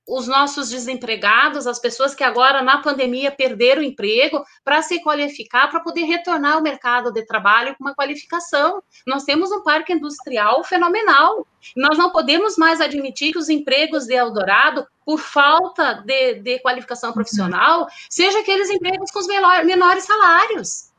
os 0.07 0.27
nossos 0.27 0.69
desempregados, 0.69 1.65
as 1.65 1.79
pessoas 1.79 2.13
que 2.13 2.23
agora 2.23 2.61
na 2.61 2.81
pandemia 2.81 3.31
perderam 3.31 3.81
o 3.81 3.85
emprego, 3.85 4.43
para 4.63 4.81
se 4.81 5.01
qualificar, 5.01 5.67
para 5.69 5.79
poder 5.79 6.03
retornar 6.03 6.53
ao 6.53 6.61
mercado 6.61 7.11
de 7.11 7.25
trabalho 7.25 7.75
com 7.75 7.83
uma 7.83 7.95
qualificação. 7.95 8.83
Nós 9.07 9.23
temos 9.23 9.51
um 9.51 9.63
parque 9.63 9.93
industrial 9.93 10.63
fenomenal. 10.63 11.47
Nós 11.75 11.97
não 11.97 12.11
podemos 12.11 12.55
mais 12.55 12.79
admitir 12.79 13.31
que 13.31 13.39
os 13.39 13.49
empregos 13.49 14.05
de 14.05 14.13
Eldorado, 14.13 14.85
por 15.03 15.19
falta 15.19 16.03
de, 16.05 16.35
de 16.35 16.59
qualificação 16.59 17.11
profissional, 17.11 17.87
sejam 18.07 18.41
aqueles 18.41 18.69
empregos 18.69 19.09
com 19.09 19.19
os 19.19 19.27
menor, 19.27 19.63
menores 19.65 20.05
salários. 20.05 20.91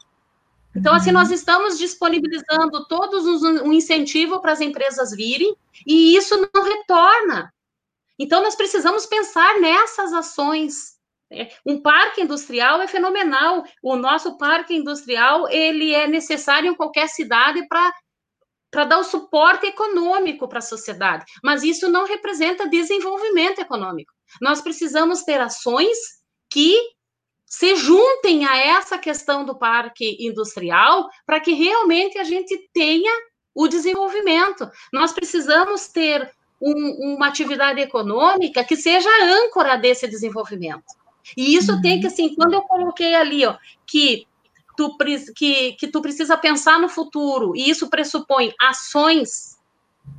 Então, 0.74 0.94
assim, 0.94 1.10
nós 1.10 1.30
estamos 1.30 1.78
disponibilizando 1.78 2.86
todos 2.86 3.24
os, 3.24 3.42
um 3.42 3.72
incentivo 3.72 4.40
para 4.40 4.52
as 4.52 4.60
empresas 4.60 5.10
virem, 5.12 5.56
e 5.86 6.16
isso 6.16 6.36
não 6.52 6.62
retorna 6.62 7.52
então, 8.18 8.42
nós 8.42 8.54
precisamos 8.54 9.06
pensar 9.06 9.60
nessas 9.60 10.12
ações. 10.12 10.96
Né? 11.30 11.50
Um 11.64 11.80
parque 11.80 12.22
industrial 12.22 12.80
é 12.80 12.88
fenomenal. 12.88 13.64
O 13.82 13.96
nosso 13.96 14.38
parque 14.38 14.74
industrial 14.74 15.48
ele 15.48 15.92
é 15.92 16.06
necessário 16.06 16.70
em 16.70 16.74
qualquer 16.74 17.08
cidade 17.08 17.66
para 17.68 17.92
para 18.68 18.84
dar 18.84 18.98
o 18.98 19.04
suporte 19.04 19.64
econômico 19.64 20.46
para 20.48 20.58
a 20.58 20.62
sociedade, 20.62 21.24
mas 21.42 21.62
isso 21.62 21.88
não 21.88 22.04
representa 22.04 22.68
desenvolvimento 22.68 23.60
econômico. 23.60 24.12
Nós 24.40 24.60
precisamos 24.60 25.22
ter 25.22 25.40
ações 25.40 25.96
que 26.50 26.76
se 27.46 27.76
juntem 27.76 28.44
a 28.44 28.56
essa 28.56 28.98
questão 28.98 29.44
do 29.46 29.56
parque 29.56 30.18
industrial 30.20 31.08
para 31.24 31.40
que 31.40 31.52
realmente 31.52 32.18
a 32.18 32.24
gente 32.24 32.68
tenha 32.74 33.12
o 33.54 33.68
desenvolvimento. 33.68 34.68
Nós 34.92 35.12
precisamos 35.12 35.88
ter 35.88 36.30
um, 36.60 37.14
uma 37.14 37.28
atividade 37.28 37.80
econômica 37.80 38.64
que 38.64 38.76
seja 38.76 39.08
âncora 39.22 39.76
desse 39.76 40.08
desenvolvimento. 40.08 40.84
E 41.36 41.56
isso 41.56 41.72
uhum. 41.72 41.82
tem 41.82 42.00
que, 42.00 42.06
assim, 42.06 42.34
quando 42.34 42.54
eu 42.54 42.62
coloquei 42.62 43.14
ali, 43.14 43.44
ó, 43.44 43.56
que 43.86 44.26
tu, 44.76 44.96
que, 45.34 45.72
que 45.72 45.88
tu 45.88 46.00
precisa 46.00 46.36
pensar 46.36 46.78
no 46.78 46.88
futuro, 46.88 47.56
e 47.56 47.68
isso 47.68 47.88
pressupõe 47.88 48.54
ações, 48.60 49.58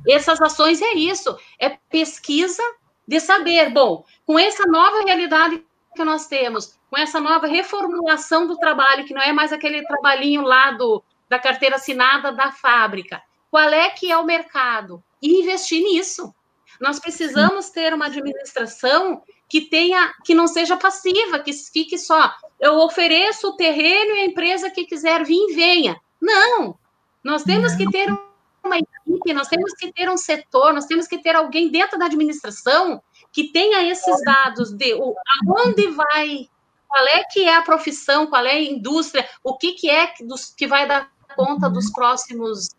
essas 0.06 0.40
ações 0.40 0.82
é 0.82 0.94
isso, 0.94 1.36
é 1.58 1.78
pesquisa 1.88 2.62
de 3.06 3.20
saber, 3.20 3.70
bom, 3.70 4.04
com 4.26 4.38
essa 4.38 4.66
nova 4.66 5.02
realidade 5.02 5.64
que 5.94 6.04
nós 6.04 6.26
temos, 6.26 6.78
com 6.90 6.98
essa 6.98 7.20
nova 7.20 7.46
reformulação 7.46 8.46
do 8.46 8.58
trabalho, 8.58 9.04
que 9.04 9.14
não 9.14 9.22
é 9.22 9.32
mais 9.32 9.52
aquele 9.52 9.82
trabalhinho 9.86 10.42
lá 10.42 10.72
do, 10.72 11.02
da 11.28 11.38
carteira 11.38 11.76
assinada 11.76 12.30
da 12.32 12.52
fábrica, 12.52 13.22
qual 13.50 13.68
é 13.70 13.88
que 13.90 14.10
é 14.12 14.16
o 14.18 14.26
mercado? 14.26 15.02
E 15.22 15.40
investir 15.40 15.82
nisso. 15.82 16.34
Nós 16.80 16.98
precisamos 16.98 17.70
ter 17.70 17.92
uma 17.92 18.06
administração 18.06 19.22
que 19.48 19.62
tenha, 19.62 20.14
que 20.24 20.34
não 20.34 20.46
seja 20.46 20.76
passiva, 20.76 21.38
que 21.38 21.52
fique 21.52 21.98
só, 21.98 22.32
eu 22.60 22.78
ofereço 22.78 23.48
o 23.48 23.56
terreno 23.56 24.14
e 24.14 24.20
a 24.20 24.26
empresa 24.26 24.70
que 24.70 24.84
quiser 24.84 25.24
vir, 25.24 25.54
venha. 25.54 25.98
Não! 26.20 26.78
Nós 27.24 27.42
temos 27.42 27.74
que 27.74 27.90
ter 27.90 28.08
uma 28.62 28.76
equipe, 28.76 29.32
nós 29.32 29.48
temos 29.48 29.72
que 29.72 29.92
ter 29.92 30.08
um 30.10 30.16
setor, 30.16 30.72
nós 30.72 30.84
temos 30.84 31.06
que 31.06 31.18
ter 31.18 31.34
alguém 31.34 31.70
dentro 31.70 31.98
da 31.98 32.06
administração 32.06 33.02
que 33.32 33.50
tenha 33.52 33.82
esses 33.90 34.22
dados 34.22 34.70
de 34.72 34.94
o, 34.94 35.14
aonde 35.42 35.88
vai, 35.88 36.48
qual 36.86 37.06
é 37.06 37.24
que 37.24 37.44
é 37.44 37.56
a 37.56 37.62
profissão, 37.62 38.26
qual 38.26 38.44
é 38.44 38.52
a 38.52 38.62
indústria, 38.62 39.28
o 39.42 39.56
que, 39.56 39.72
que 39.72 39.90
é 39.90 40.12
dos, 40.20 40.54
que 40.54 40.66
vai 40.66 40.86
dar 40.86 41.10
conta 41.36 41.68
dos 41.68 41.90
próximos 41.90 42.70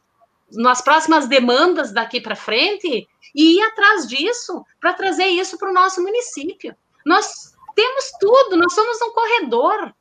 nas 0.53 0.81
próximas 0.81 1.27
demandas 1.27 1.91
daqui 1.91 2.19
para 2.19 2.35
frente 2.35 3.07
e 3.35 3.57
ir 3.57 3.61
atrás 3.61 4.07
disso 4.07 4.63
para 4.79 4.93
trazer 4.93 5.27
isso 5.27 5.57
para 5.57 5.69
o 5.69 5.73
nosso 5.73 6.01
município. 6.01 6.75
Nós 7.05 7.53
temos 7.75 8.11
tudo, 8.19 8.57
nós 8.57 8.73
somos 8.73 9.01
um 9.01 9.11
corredor. 9.11 9.93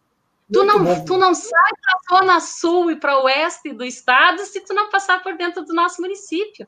Tu 0.50 0.64
não, 0.64 1.04
tu 1.04 1.16
não 1.18 1.34
sai 1.34 1.70
para 1.80 2.16
a 2.16 2.18
zona 2.18 2.40
sul 2.40 2.90
e 2.90 2.96
para 2.96 3.18
o 3.18 3.24
oeste 3.24 3.72
do 3.72 3.84
estado 3.84 4.38
se 4.44 4.60
tu 4.60 4.72
não 4.72 4.88
passar 4.88 5.22
por 5.22 5.36
dentro 5.36 5.62
do 5.64 5.74
nosso 5.74 6.00
município. 6.00 6.66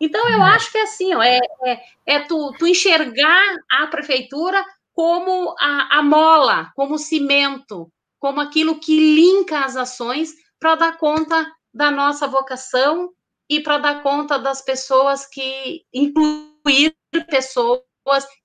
Então, 0.00 0.28
eu 0.30 0.42
acho 0.42 0.72
que 0.72 0.78
é 0.78 0.82
assim, 0.82 1.14
ó, 1.14 1.22
é, 1.22 1.38
é, 1.64 1.80
é 2.06 2.20
tu, 2.20 2.52
tu, 2.58 2.66
enxergar 2.66 3.56
a 3.70 3.86
prefeitura 3.86 4.64
como 4.94 5.54
a, 5.60 5.98
a 5.98 6.02
mola, 6.02 6.72
como 6.74 6.94
o 6.94 6.98
cimento, 6.98 7.92
como 8.18 8.40
aquilo 8.40 8.80
que 8.80 8.96
linka 9.14 9.60
as 9.60 9.76
ações 9.76 10.32
para 10.58 10.74
dar 10.74 10.96
conta 10.96 11.46
da 11.72 11.90
nossa 11.90 12.26
vocação 12.26 13.10
e 13.50 13.58
para 13.58 13.78
dar 13.78 14.00
conta 14.00 14.38
das 14.38 14.62
pessoas 14.62 15.26
que 15.26 15.82
incluir 15.92 16.94
pessoas, 17.28 17.82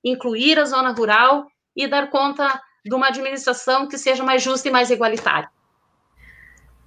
incluir 0.04 0.58
a 0.58 0.66
zona 0.66 0.92
rural 0.92 1.46
e 1.76 1.88
dar 1.88 2.10
conta 2.10 2.60
de 2.84 2.96
uma 2.96 3.10
administração 3.10 3.88
que 3.88 4.00
seja 4.00 4.24
mais 4.24 4.42
justa 4.42 4.68
e 4.68 4.72
mais 4.72 4.90
igualitária. 4.90 5.48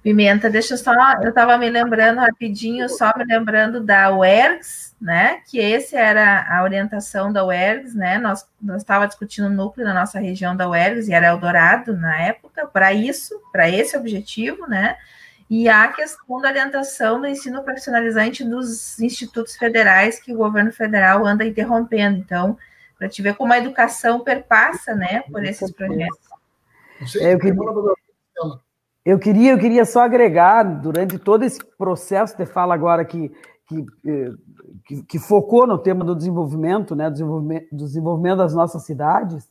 Pimenta, 0.03 0.49
deixa 0.49 0.73
eu 0.73 0.77
só, 0.77 0.93
eu 1.21 1.29
estava 1.29 1.57
me 1.57 1.69
lembrando 1.69 2.19
rapidinho, 2.19 2.89
só 2.89 3.11
me 3.17 3.25
lembrando 3.25 3.81
da 3.81 4.15
UERGS, 4.15 4.95
né? 4.99 5.41
Que 5.49 5.59
esse 5.59 5.95
era 5.95 6.45
a 6.49 6.63
orientação 6.63 7.31
da 7.31 7.45
UERGS, 7.45 7.95
né? 7.95 8.17
Nós, 8.17 8.45
nós 8.61 8.77
estava 8.77 9.07
discutindo 9.07 9.47
o 9.47 9.53
núcleo 9.53 9.85
na 9.85 9.93
nossa 9.93 10.19
região 10.19 10.55
da 10.55 10.69
UERGS 10.69 11.09
e 11.09 11.13
era 11.13 11.27
Eldorado 11.27 11.95
na 11.95 12.17
época, 12.21 12.65
para 12.65 12.93
isso, 12.93 13.41
para 13.51 13.69
esse 13.69 13.95
objetivo, 13.97 14.67
né? 14.67 14.97
E 15.49 15.67
a 15.67 15.87
questão 15.87 16.39
da 16.39 16.49
orientação 16.49 17.19
do 17.19 17.25
ensino 17.25 17.63
profissionalizante 17.63 18.43
dos 18.43 18.99
institutos 18.99 19.55
federais 19.55 20.19
que 20.19 20.31
o 20.31 20.37
governo 20.37 20.71
federal 20.71 21.25
anda 21.25 21.43
interrompendo. 21.43 22.19
Então, 22.19 22.55
para 22.99 23.09
te 23.09 23.21
ver 23.21 23.35
como 23.35 23.51
a 23.51 23.57
educação 23.57 24.19
perpassa, 24.19 24.93
né, 24.93 25.23
por 25.31 25.43
esses 25.43 25.71
projetos. 25.71 26.19
É, 27.15 27.33
eu, 27.33 27.39
queria, 27.39 27.61
eu 29.05 29.17
queria, 29.17 29.51
eu 29.53 29.57
queria 29.57 29.85
só 29.85 30.01
agregar 30.01 30.63
durante 30.63 31.17
todo 31.17 31.43
esse 31.43 31.59
processo 31.77 32.37
de 32.37 32.45
fala 32.45 32.75
agora 32.75 33.05
que, 33.05 33.31
que, 33.65 33.85
eh, 34.05 34.31
que, 34.85 35.03
que 35.03 35.19
focou 35.19 35.65
no 35.65 35.77
tema 35.77 36.03
do 36.03 36.13
desenvolvimento, 36.13 36.93
né, 36.93 37.09
desenvolvimento, 37.09 37.67
do 37.71 37.85
desenvolvimento 37.85 38.37
das 38.37 38.53
nossas 38.53 38.83
cidades, 38.85 39.49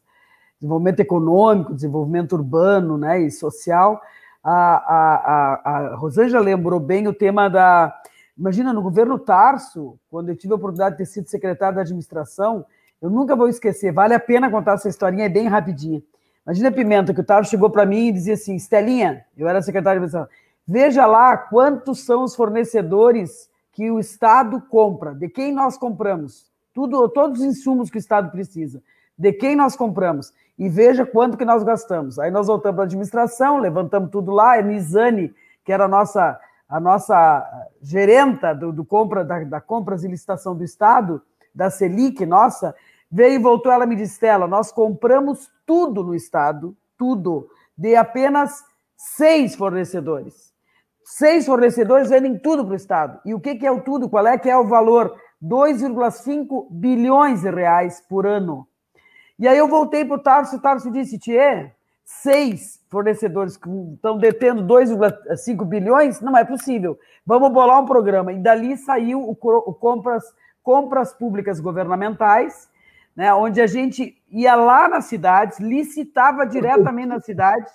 desenvolvimento 0.61 1.01
econômico, 1.01 1.75
desenvolvimento 1.75 2.35
urbano, 2.35 2.99
né, 2.99 3.23
e 3.23 3.31
social 3.31 4.01
a, 4.43 4.53
a, 4.53 5.61
a, 5.65 5.95
Rosângela 5.97 6.43
lembrou 6.43 6.81
bem 6.81 7.07
o 7.09 7.15
tema 7.15 7.49
da. 7.49 7.95
Imagina, 8.37 8.73
no 8.73 8.83
governo 8.83 9.19
Tarso, 9.19 9.99
quando 10.09 10.29
eu 10.29 10.37
tive 10.37 10.53
a 10.53 10.57
oportunidade 10.57 10.93
de 10.93 10.99
ter 10.99 11.07
sido 11.07 11.29
secretário 11.29 11.77
da 11.77 11.83
administração, 11.83 12.65
eu 13.03 13.11
nunca 13.11 13.35
vou 13.35 13.49
esquecer, 13.49 13.93
vale 13.93 14.15
a 14.15 14.21
pena 14.21 14.51
contar 14.51 14.75
essa 14.75 14.89
historinha, 14.89 15.27
é 15.27 15.29
bem 15.29 15.49
rapidinha. 15.49 16.03
Imagina 16.47 16.69
a 16.69 16.73
Pimenta, 16.73 17.13
que 17.13 17.21
o 17.21 17.25
Tarso 17.25 17.51
chegou 17.51 17.69
para 17.69 17.85
mim 17.85 18.09
e 18.09 18.13
dizia 18.13 18.35
assim: 18.35 18.55
Estelinha, 18.55 19.25
eu 19.37 19.49
era 19.49 19.61
secretário 19.61 20.01
de 20.01 20.05
administração, 20.05 20.29
veja 20.67 21.05
lá 21.07 21.37
quantos 21.37 22.05
são 22.05 22.23
os 22.23 22.35
fornecedores 22.35 23.51
que 23.73 23.91
o 23.91 23.99
Estado 24.01 24.61
compra, 24.63 25.15
de 25.15 25.29
quem 25.29 25.53
nós 25.53 25.77
compramos, 25.77 26.47
tudo, 26.73 27.09
todos 27.09 27.41
os 27.41 27.45
insumos 27.45 27.91
que 27.91 27.97
o 27.97 28.01
Estado 28.01 28.31
precisa, 28.31 28.83
de 29.17 29.33
quem 29.33 29.55
nós 29.55 29.77
compramos 29.77 30.33
e 30.59 30.69
veja 30.69 31.07
quanto 31.07 31.37
que 31.37 31.45
nós 31.45 31.63
gastamos. 31.63 32.19
Aí 32.19 32.31
nós 32.31 32.49
voltamos 32.49 32.77
para 32.77 32.85
a 32.85 32.87
administração, 32.87 33.59
levantamos 33.59 34.11
tudo 34.11 34.33
lá, 34.33 34.59
a 34.59 34.63
Nizane, 34.63 35.33
que 35.65 35.73
era 35.73 35.85
a 35.85 35.89
nossa, 35.89 36.39
a 36.69 36.81
nossa 36.81 37.69
gerenta 37.81 38.53
do, 38.55 38.73
do 38.73 38.85
compra, 38.85 39.25
da, 39.25 39.45
da, 39.45 39.61
compras 39.61 40.03
e 40.03 40.09
licitação 40.09 40.57
do 40.57 40.65
Estado, 40.65 41.23
da 41.55 41.71
Selic, 41.71 42.27
nossa, 42.27 42.75
veio 43.11 43.35
e 43.35 43.43
voltou, 43.43 43.71
ela 43.71 43.87
me 43.87 43.97
disse, 43.97 44.15
Stella, 44.15 44.47
nós 44.47 44.73
compramos 44.73 45.51
tudo 45.65 46.03
no 46.03 46.15
Estado, 46.15 46.77
tudo, 46.97 47.49
de 47.77 47.95
apenas 47.95 48.65
seis 48.97 49.55
fornecedores. 49.55 50.53
Seis 51.05 51.47
fornecedores 51.47 52.11
vendem 52.11 52.39
tudo 52.39 52.65
para 52.65 52.73
o 52.75 52.77
Estado. 52.77 53.21
E 53.25 53.33
o 53.33 53.41
que, 53.41 53.55
que 53.55 53.67
é 53.67 53.71
o 53.71 53.81
tudo? 53.81 54.11
Qual 54.11 54.27
é 54.27 54.37
que 54.37 54.51
é 54.51 54.57
o 54.59 54.67
valor? 54.67 55.17
2,5 55.43 56.67
bilhões 56.71 57.41
de 57.41 57.51
reais 57.51 58.03
por 58.07 58.27
ano. 58.27 58.68
E 59.39 59.47
aí 59.47 59.57
eu 59.57 59.69
voltei 59.69 60.05
para 60.05 60.17
o 60.17 60.19
Tarso, 60.21 60.57
o 60.57 60.61
Tarso 60.61 60.91
disse, 60.91 61.19
Tchê, 61.19 61.71
seis 62.05 62.83
fornecedores 62.91 63.57
que 63.57 63.69
estão 63.95 64.19
detendo 64.19 64.63
2,5 64.67 65.65
bilhões, 65.65 66.21
não 66.21 66.37
é 66.37 66.45
possível. 66.45 66.99
Vamos 67.25 67.53
bolar 67.53 67.81
um 67.81 67.87
programa. 67.87 68.33
E 68.33 68.39
dali 68.39 68.77
saiu 68.77 69.21
o, 69.21 69.31
o 69.31 69.75
compras, 69.75 70.25
compras 70.63 71.13
públicas 71.13 71.61
governamentais, 71.61 72.69
né, 73.15 73.33
onde 73.35 73.61
a 73.61 73.67
gente 73.67 74.17
ia 74.31 74.55
lá 74.55 74.89
nas 74.89 75.05
cidades, 75.05 75.59
licitava 75.59 76.47
diretamente 76.47 77.09
nas 77.09 77.25
cidades, 77.25 77.73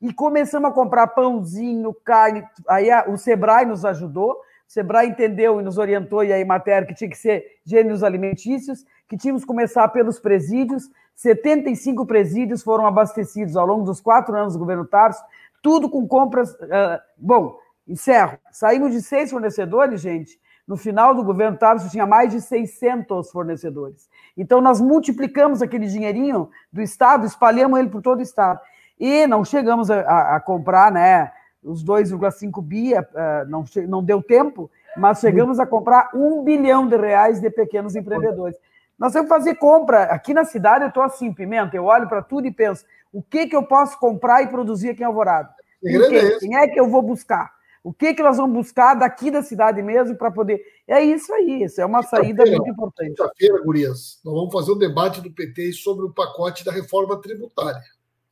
e 0.00 0.12
começamos 0.12 0.70
a 0.70 0.72
comprar 0.72 1.08
pãozinho, 1.08 1.92
carne. 2.04 2.44
Aí 2.68 2.90
a, 2.90 3.08
o 3.08 3.16
Sebrae 3.16 3.66
nos 3.66 3.84
ajudou, 3.84 4.32
o 4.32 4.38
Sebrae 4.66 5.08
entendeu 5.08 5.60
e 5.60 5.64
nos 5.64 5.78
orientou, 5.78 6.22
e 6.22 6.32
aí 6.32 6.44
matéria 6.44 6.86
que 6.86 6.94
tinha 6.94 7.10
que 7.10 7.16
ser 7.18 7.58
gêneros 7.64 8.04
alimentícios, 8.04 8.84
que 9.08 9.16
tínhamos 9.16 9.42
que 9.42 9.48
começar 9.48 9.88
pelos 9.88 10.20
presídios. 10.20 10.90
75 11.14 12.06
presídios 12.06 12.62
foram 12.62 12.86
abastecidos 12.86 13.56
ao 13.56 13.66
longo 13.66 13.84
dos 13.84 14.00
quatro 14.00 14.36
anos 14.36 14.52
do 14.52 14.58
governo 14.58 14.84
Tarso, 14.84 15.22
tudo 15.62 15.88
com 15.88 16.06
compras. 16.06 16.52
Uh, 16.54 17.00
bom, 17.16 17.58
encerro. 17.86 18.38
Saímos 18.52 18.92
de 18.92 19.02
seis 19.02 19.30
fornecedores, 19.30 20.00
gente, 20.00 20.38
no 20.66 20.76
final 20.76 21.14
do 21.14 21.24
governo 21.24 21.56
Tarso 21.56 21.90
tinha 21.90 22.06
mais 22.06 22.30
de 22.30 22.40
600 22.40 23.30
fornecedores. 23.30 24.08
Então, 24.36 24.60
nós 24.60 24.80
multiplicamos 24.80 25.62
aquele 25.62 25.86
dinheirinho 25.86 26.50
do 26.70 26.82
Estado, 26.82 27.26
espalhamos 27.26 27.80
ele 27.80 27.88
por 27.88 28.02
todo 28.02 28.18
o 28.18 28.22
Estado. 28.22 28.60
E 29.00 29.26
não 29.26 29.44
chegamos 29.44 29.90
a, 29.90 30.00
a, 30.00 30.36
a 30.36 30.40
comprar 30.40 30.92
né, 30.92 31.32
os 31.62 31.82
2,5 31.82 32.62
bi, 32.62 32.94
uh, 32.94 33.02
não, 33.48 33.64
não 33.88 34.04
deu 34.04 34.22
tempo, 34.22 34.70
mas 34.96 35.20
chegamos 35.20 35.58
a 35.58 35.66
comprar 35.66 36.10
um 36.14 36.42
bilhão 36.42 36.86
de 36.86 36.96
reais 36.96 37.40
de 37.40 37.48
pequenos 37.50 37.96
empreendedores. 37.96 38.56
Nós 38.98 39.12
temos 39.12 39.28
que 39.28 39.34
fazer 39.34 39.54
compra. 39.54 40.04
Aqui 40.04 40.34
na 40.34 40.44
cidade 40.44 40.84
eu 40.84 40.88
estou 40.88 41.02
assim, 41.02 41.32
Pimenta, 41.32 41.76
eu 41.76 41.84
olho 41.84 42.08
para 42.08 42.22
tudo 42.22 42.46
e 42.46 42.52
penso, 42.52 42.84
o 43.12 43.22
que, 43.22 43.46
que 43.46 43.54
eu 43.54 43.62
posso 43.62 43.98
comprar 43.98 44.42
e 44.42 44.48
produzir 44.48 44.90
aqui 44.90 45.02
em 45.02 45.06
Alvorada? 45.06 45.54
É 45.84 46.38
quem 46.38 46.56
é 46.56 46.66
que 46.66 46.80
eu 46.80 46.90
vou 46.90 47.02
buscar? 47.02 47.56
O 47.82 47.92
que, 47.92 48.12
que 48.12 48.22
nós 48.22 48.36
vamos 48.36 48.52
buscar 48.52 48.94
daqui 48.94 49.30
da 49.30 49.42
cidade 49.42 49.80
mesmo 49.80 50.16
para 50.16 50.30
poder. 50.30 50.60
É 50.86 51.02
isso 51.02 51.32
aí, 51.32 51.62
isso 51.62 51.80
é 51.80 51.86
uma 51.86 52.02
saída 52.02 52.44
muito 52.44 52.68
importante. 52.68 53.10
Quinta-feira, 53.10 53.62
Gurias, 53.62 54.20
nós 54.24 54.34
vamos 54.34 54.52
fazer 54.52 54.72
um 54.72 54.78
debate 54.78 55.20
do 55.20 55.30
PT 55.30 55.72
sobre 55.72 56.04
o 56.04 56.12
pacote 56.12 56.64
da 56.64 56.72
reforma 56.72 57.20
tributária. 57.20 57.82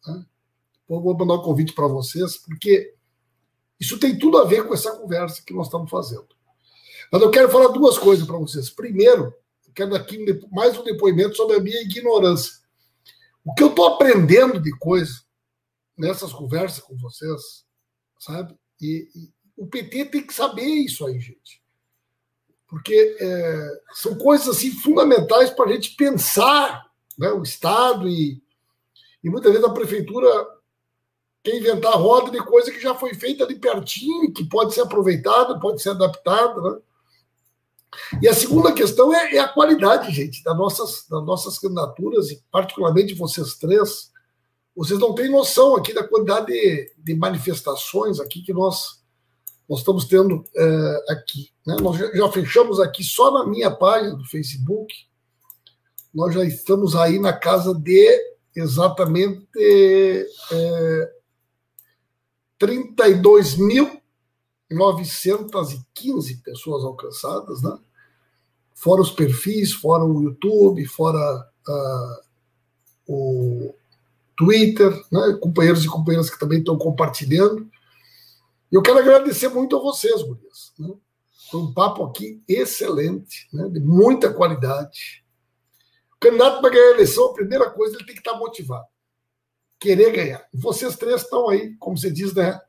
Né? 0.07 0.25
Vou 0.89 1.17
mandar 1.17 1.35
um 1.35 1.43
convite 1.43 1.73
para 1.73 1.87
vocês, 1.87 2.37
porque 2.37 2.95
isso 3.79 3.99
tem 3.99 4.19
tudo 4.19 4.39
a 4.39 4.45
ver 4.45 4.67
com 4.67 4.75
essa 4.75 4.91
conversa 4.97 5.43
que 5.47 5.55
nós 5.55 5.67
estamos 5.67 5.91
fazendo. 5.91 6.27
Mas 7.11 7.23
eu 7.23 7.31
quero 7.31 7.49
falar 7.49 7.69
duas 7.69 7.97
coisas 7.99 8.27
para 8.27 8.37
vocês. 8.37 8.69
Primeiro, 8.69 9.33
quero 9.77 9.95
aqui 9.95 10.19
mais 10.51 10.77
um 10.79 10.83
depoimento 10.83 11.37
sobre 11.37 11.59
a 11.59 11.61
minha 11.61 11.83
ignorância. 11.83 12.55
O 13.45 13.55
que 13.55 13.63
eu 13.63 13.69
estou 13.69 13.87
aprendendo 13.87 14.59
de 14.59 14.71
coisa 14.79 15.21
nessas 15.97 16.33
conversas 16.33 16.81
com 16.81 16.97
vocês, 16.97 17.65
sabe? 18.19 18.57
E, 18.81 19.07
e, 19.15 19.31
o 19.57 19.67
PT 19.67 20.07
tem 20.07 20.27
que 20.27 20.33
saber 20.33 20.65
isso 20.65 21.07
aí, 21.07 21.21
gente. 21.21 21.63
Porque 22.67 23.17
é, 23.21 23.81
são 23.93 24.17
coisas 24.17 24.49
assim 24.49 24.71
fundamentais 24.71 25.51
para 25.51 25.67
a 25.67 25.73
gente 25.73 25.95
pensar 25.95 26.91
né, 27.19 27.29
o 27.29 27.43
Estado 27.43 28.09
e, 28.09 28.43
e 29.23 29.31
muitas 29.31 29.53
vezes 29.53 29.67
a 29.67 29.73
prefeitura 29.73 30.29
quer 31.45 31.55
inventar 31.55 31.95
roda 31.95 32.31
de 32.31 32.45
coisa 32.45 32.73
que 32.73 32.81
já 32.81 32.95
foi 32.95 33.15
feita 33.15 33.45
ali 33.45 33.59
pertinho, 33.59 34.33
que 34.33 34.45
pode 34.49 34.75
ser 34.75 34.81
aproveitada, 34.81 35.61
pode 35.61 35.81
ser 35.81 35.91
adaptada. 35.91 36.61
Né? 36.61 36.81
E 38.21 38.29
a 38.29 38.35
segunda 38.35 38.73
questão 38.73 39.15
é, 39.15 39.35
é, 39.35 39.39
a 39.39 39.49
qualidade, 39.49 40.13
gente, 40.13 40.43
das 40.43 40.57
nossas, 40.57 41.07
das 41.09 41.25
nossas 41.25 41.59
candidaturas, 41.59 42.31
e 42.31 42.43
particularmente 42.51 43.15
vocês 43.15 43.55
três. 43.55 44.11
Vocês 44.75 45.01
não 45.01 45.15
têm 45.15 45.31
noção 45.31 45.75
aqui 45.75 45.95
da 45.95 46.07
quantidade 46.07 46.47
de, 46.47 46.93
de 46.99 47.15
manifestações 47.15 48.21
aqui 48.21 48.43
que 48.43 48.53
nós, 48.53 49.01
nós 49.69 49.79
estamos 49.79 50.05
tendo 50.05 50.45
é, 50.55 51.13
aqui. 51.13 51.51
Né? 51.67 51.77
Nós 51.81 51.97
já, 51.97 52.15
já 52.15 52.31
fechamos 52.31 52.79
aqui 52.79 53.03
só 53.03 53.31
na 53.31 53.47
minha 53.47 53.71
página 53.71 54.15
do 54.15 54.25
Facebook. 54.25 54.95
Nós 56.15 56.35
já 56.35 56.45
estamos 56.45 56.95
aí 56.95 57.19
na 57.19 57.33
casa 57.33 57.75
de 57.75 58.37
exatamente 58.55 59.47
é, 59.59 60.27
32.915 64.71 66.43
pessoas 66.43 66.85
alcançadas, 66.85 67.63
né? 67.63 67.79
fora 68.77 69.01
os 69.01 69.11
perfis, 69.11 69.73
fora 69.73 70.05
o 70.05 70.23
YouTube, 70.23 70.85
fora 70.85 71.51
uh, 71.67 72.23
o 73.09 73.75
Twitter, 74.37 74.93
né? 75.11 75.39
companheiros 75.41 75.85
e 75.85 75.89
companheiras 75.89 76.31
que 76.31 76.39
também 76.39 76.59
estão 76.59 76.77
compartilhando. 76.77 77.69
E 78.71 78.75
eu 78.75 78.83
quero 78.83 78.99
agradecer 78.99 79.49
muito 79.49 79.77
a 79.77 79.81
vocês, 79.81 80.23
Gurias. 80.23 80.75
Né? 80.79 80.93
Foi 81.51 81.61
um 81.63 81.73
papo 81.73 82.05
aqui 82.05 82.43
excelente, 82.47 83.49
né? 83.53 83.69
de 83.69 83.81
muita 83.81 84.33
qualidade. 84.33 85.25
O 86.15 86.19
candidato 86.21 86.61
para 86.61 86.71
ganhar 86.71 86.89
a 86.89 86.95
eleição, 86.95 87.31
a 87.31 87.35
primeira 87.35 87.71
coisa, 87.71 87.97
ele 87.97 88.05
tem 88.05 88.15
que 88.15 88.21
estar 88.21 88.37
motivado. 88.39 88.87
Querer 89.79 90.13
ganhar. 90.13 90.47
Vocês 90.53 90.97
três 90.97 91.23
estão 91.23 91.49
aí, 91.49 91.75
como 91.77 91.97
você 91.97 92.11
diz, 92.11 92.35
né? 92.35 92.61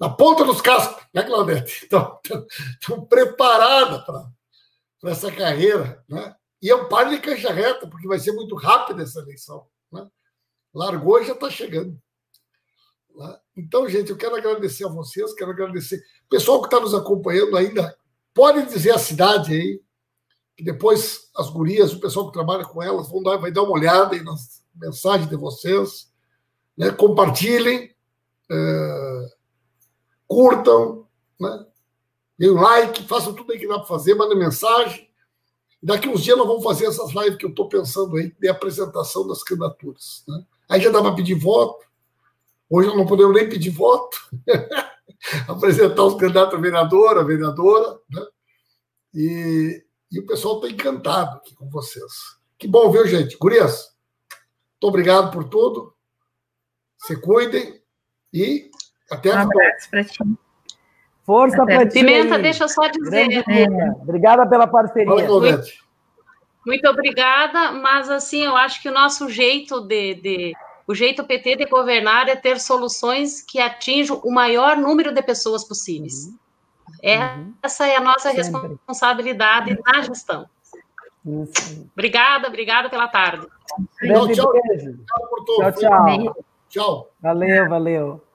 Na 0.00 0.08
ponta 0.08 0.44
dos 0.44 0.62
cascos, 0.62 1.04
né, 1.12 1.22
Claudete? 1.22 1.84
Estão, 1.84 3.04
preparadas 3.06 4.02
para 4.98 5.10
essa 5.10 5.30
carreira, 5.30 6.02
né? 6.08 6.34
E 6.62 6.70
é 6.70 6.74
um 6.74 6.88
par 6.88 7.08
de 7.08 7.18
cancha 7.18 7.52
reta, 7.52 7.86
porque 7.86 8.08
vai 8.08 8.18
ser 8.18 8.32
muito 8.32 8.54
rápida 8.54 9.02
essa 9.02 9.20
eleição. 9.20 9.66
Né? 9.92 10.06
Largou 10.74 11.20
e 11.20 11.26
já 11.26 11.32
está 11.32 11.48
chegando. 11.50 11.98
Né? 13.14 13.38
Então, 13.56 13.88
gente, 13.88 14.10
eu 14.10 14.16
quero 14.16 14.36
agradecer 14.36 14.84
a 14.84 14.90
vocês, 14.90 15.32
quero 15.34 15.50
agradecer. 15.50 15.96
O 16.26 16.28
pessoal 16.28 16.60
que 16.60 16.66
está 16.66 16.78
nos 16.78 16.94
acompanhando 16.94 17.56
ainda, 17.56 17.96
pode 18.34 18.66
dizer 18.66 18.90
a 18.90 18.98
cidade 18.98 19.54
aí, 19.54 19.82
que 20.54 20.62
depois 20.62 21.30
as 21.34 21.48
gurias, 21.48 21.94
o 21.94 22.00
pessoal 22.00 22.26
que 22.26 22.34
trabalha 22.34 22.64
com 22.64 22.82
elas, 22.82 23.08
vão 23.08 23.22
dar, 23.22 23.38
vai 23.38 23.50
dar 23.50 23.62
uma 23.62 23.72
olhada 23.72 24.14
aí 24.14 24.22
nas 24.22 24.62
mensagens 24.74 25.30
de 25.30 25.36
vocês. 25.36 26.12
Né? 26.76 26.90
Compartilhem, 26.90 27.94
é, 28.50 29.26
curtam, 30.30 31.08
né? 31.40 31.66
deem 32.38 32.52
like, 32.52 33.02
façam 33.02 33.34
tudo 33.34 33.52
aí 33.52 33.58
que 33.58 33.66
dá 33.66 33.78
para 33.78 33.88
fazer, 33.88 34.14
mandem 34.14 34.38
mensagem. 34.38 35.10
Daqui 35.82 36.08
uns 36.08 36.22
dias 36.22 36.38
nós 36.38 36.46
vamos 36.46 36.62
fazer 36.62 36.86
essas 36.86 37.10
lives 37.10 37.36
que 37.36 37.44
eu 37.44 37.50
estou 37.50 37.68
pensando 37.68 38.16
aí, 38.16 38.32
de 38.38 38.48
apresentação 38.48 39.26
das 39.26 39.42
candidaturas. 39.42 40.22
Né? 40.28 40.44
Aí 40.68 40.80
já 40.80 40.90
dá 40.90 41.02
para 41.02 41.16
pedir 41.16 41.34
voto. 41.34 41.84
Hoje 42.68 42.86
nós 42.88 42.96
não 42.96 43.06
podemos 43.06 43.34
nem 43.34 43.48
pedir 43.48 43.70
voto. 43.70 44.16
Apresentar 45.48 46.04
os 46.04 46.14
candidatos 46.14 46.54
a 46.54 46.60
vereador, 46.60 47.18
a 47.18 47.24
vereadora. 47.24 47.98
Né? 48.08 48.26
E, 49.12 49.84
e 50.12 50.20
o 50.20 50.26
pessoal 50.26 50.56
está 50.56 50.68
encantado 50.68 51.38
aqui 51.38 51.56
com 51.56 51.68
vocês. 51.68 52.12
Que 52.56 52.68
bom, 52.68 52.88
viu, 52.92 53.04
gente? 53.06 53.36
Gurias, 53.36 53.90
muito 54.30 54.84
obrigado 54.84 55.32
por 55.32 55.48
tudo. 55.48 55.92
Se 56.98 57.16
cuidem 57.16 57.82
e 58.32 58.69
até 59.10 59.32
a 59.32 59.46
próxima. 59.46 60.38
Força 61.24 61.64
para 61.64 61.86
ti. 61.86 62.00
Pimenta, 62.00 62.38
deixa 62.38 62.64
eu 62.64 62.68
só 62.68 62.88
dizer. 62.88 63.44
É. 63.48 63.90
Obrigada 64.02 64.46
pela 64.48 64.66
parceria. 64.66 65.06
Muito, 65.06 65.40
muito, 66.66 66.88
obrigada, 66.88 67.72
mas 67.72 68.10
assim, 68.10 68.44
eu 68.44 68.56
acho 68.56 68.82
que 68.82 68.88
o 68.88 68.92
nosso 68.92 69.28
jeito 69.28 69.80
de, 69.80 70.14
de, 70.14 70.52
o 70.86 70.94
jeito 70.94 71.24
PT 71.24 71.56
de 71.56 71.66
governar 71.66 72.28
é 72.28 72.36
ter 72.36 72.58
soluções 72.58 73.42
que 73.42 73.60
atinjam 73.60 74.20
o 74.24 74.32
maior 74.32 74.76
número 74.76 75.12
de 75.12 75.22
pessoas 75.22 75.64
possíveis. 75.64 76.26
Uhum. 76.26 76.38
É, 77.02 77.18
uhum. 77.18 77.54
Essa 77.62 77.86
é 77.86 77.96
a 77.96 78.00
nossa 78.00 78.30
Sempre. 78.30 78.68
responsabilidade 78.68 79.78
na 79.86 80.02
gestão. 80.02 80.46
Isso. 81.24 81.88
Obrigada, 81.92 82.48
obrigada 82.48 82.90
pela 82.90 83.06
tarde. 83.08 83.46
Tchau, 84.04 84.28
tchau. 84.32 84.52
Tchau, 84.52 85.72
tchau. 85.72 85.72
Tchau. 85.72 86.44
Tchau. 86.68 87.10
Valeu, 87.20 87.68
valeu. 87.68 88.29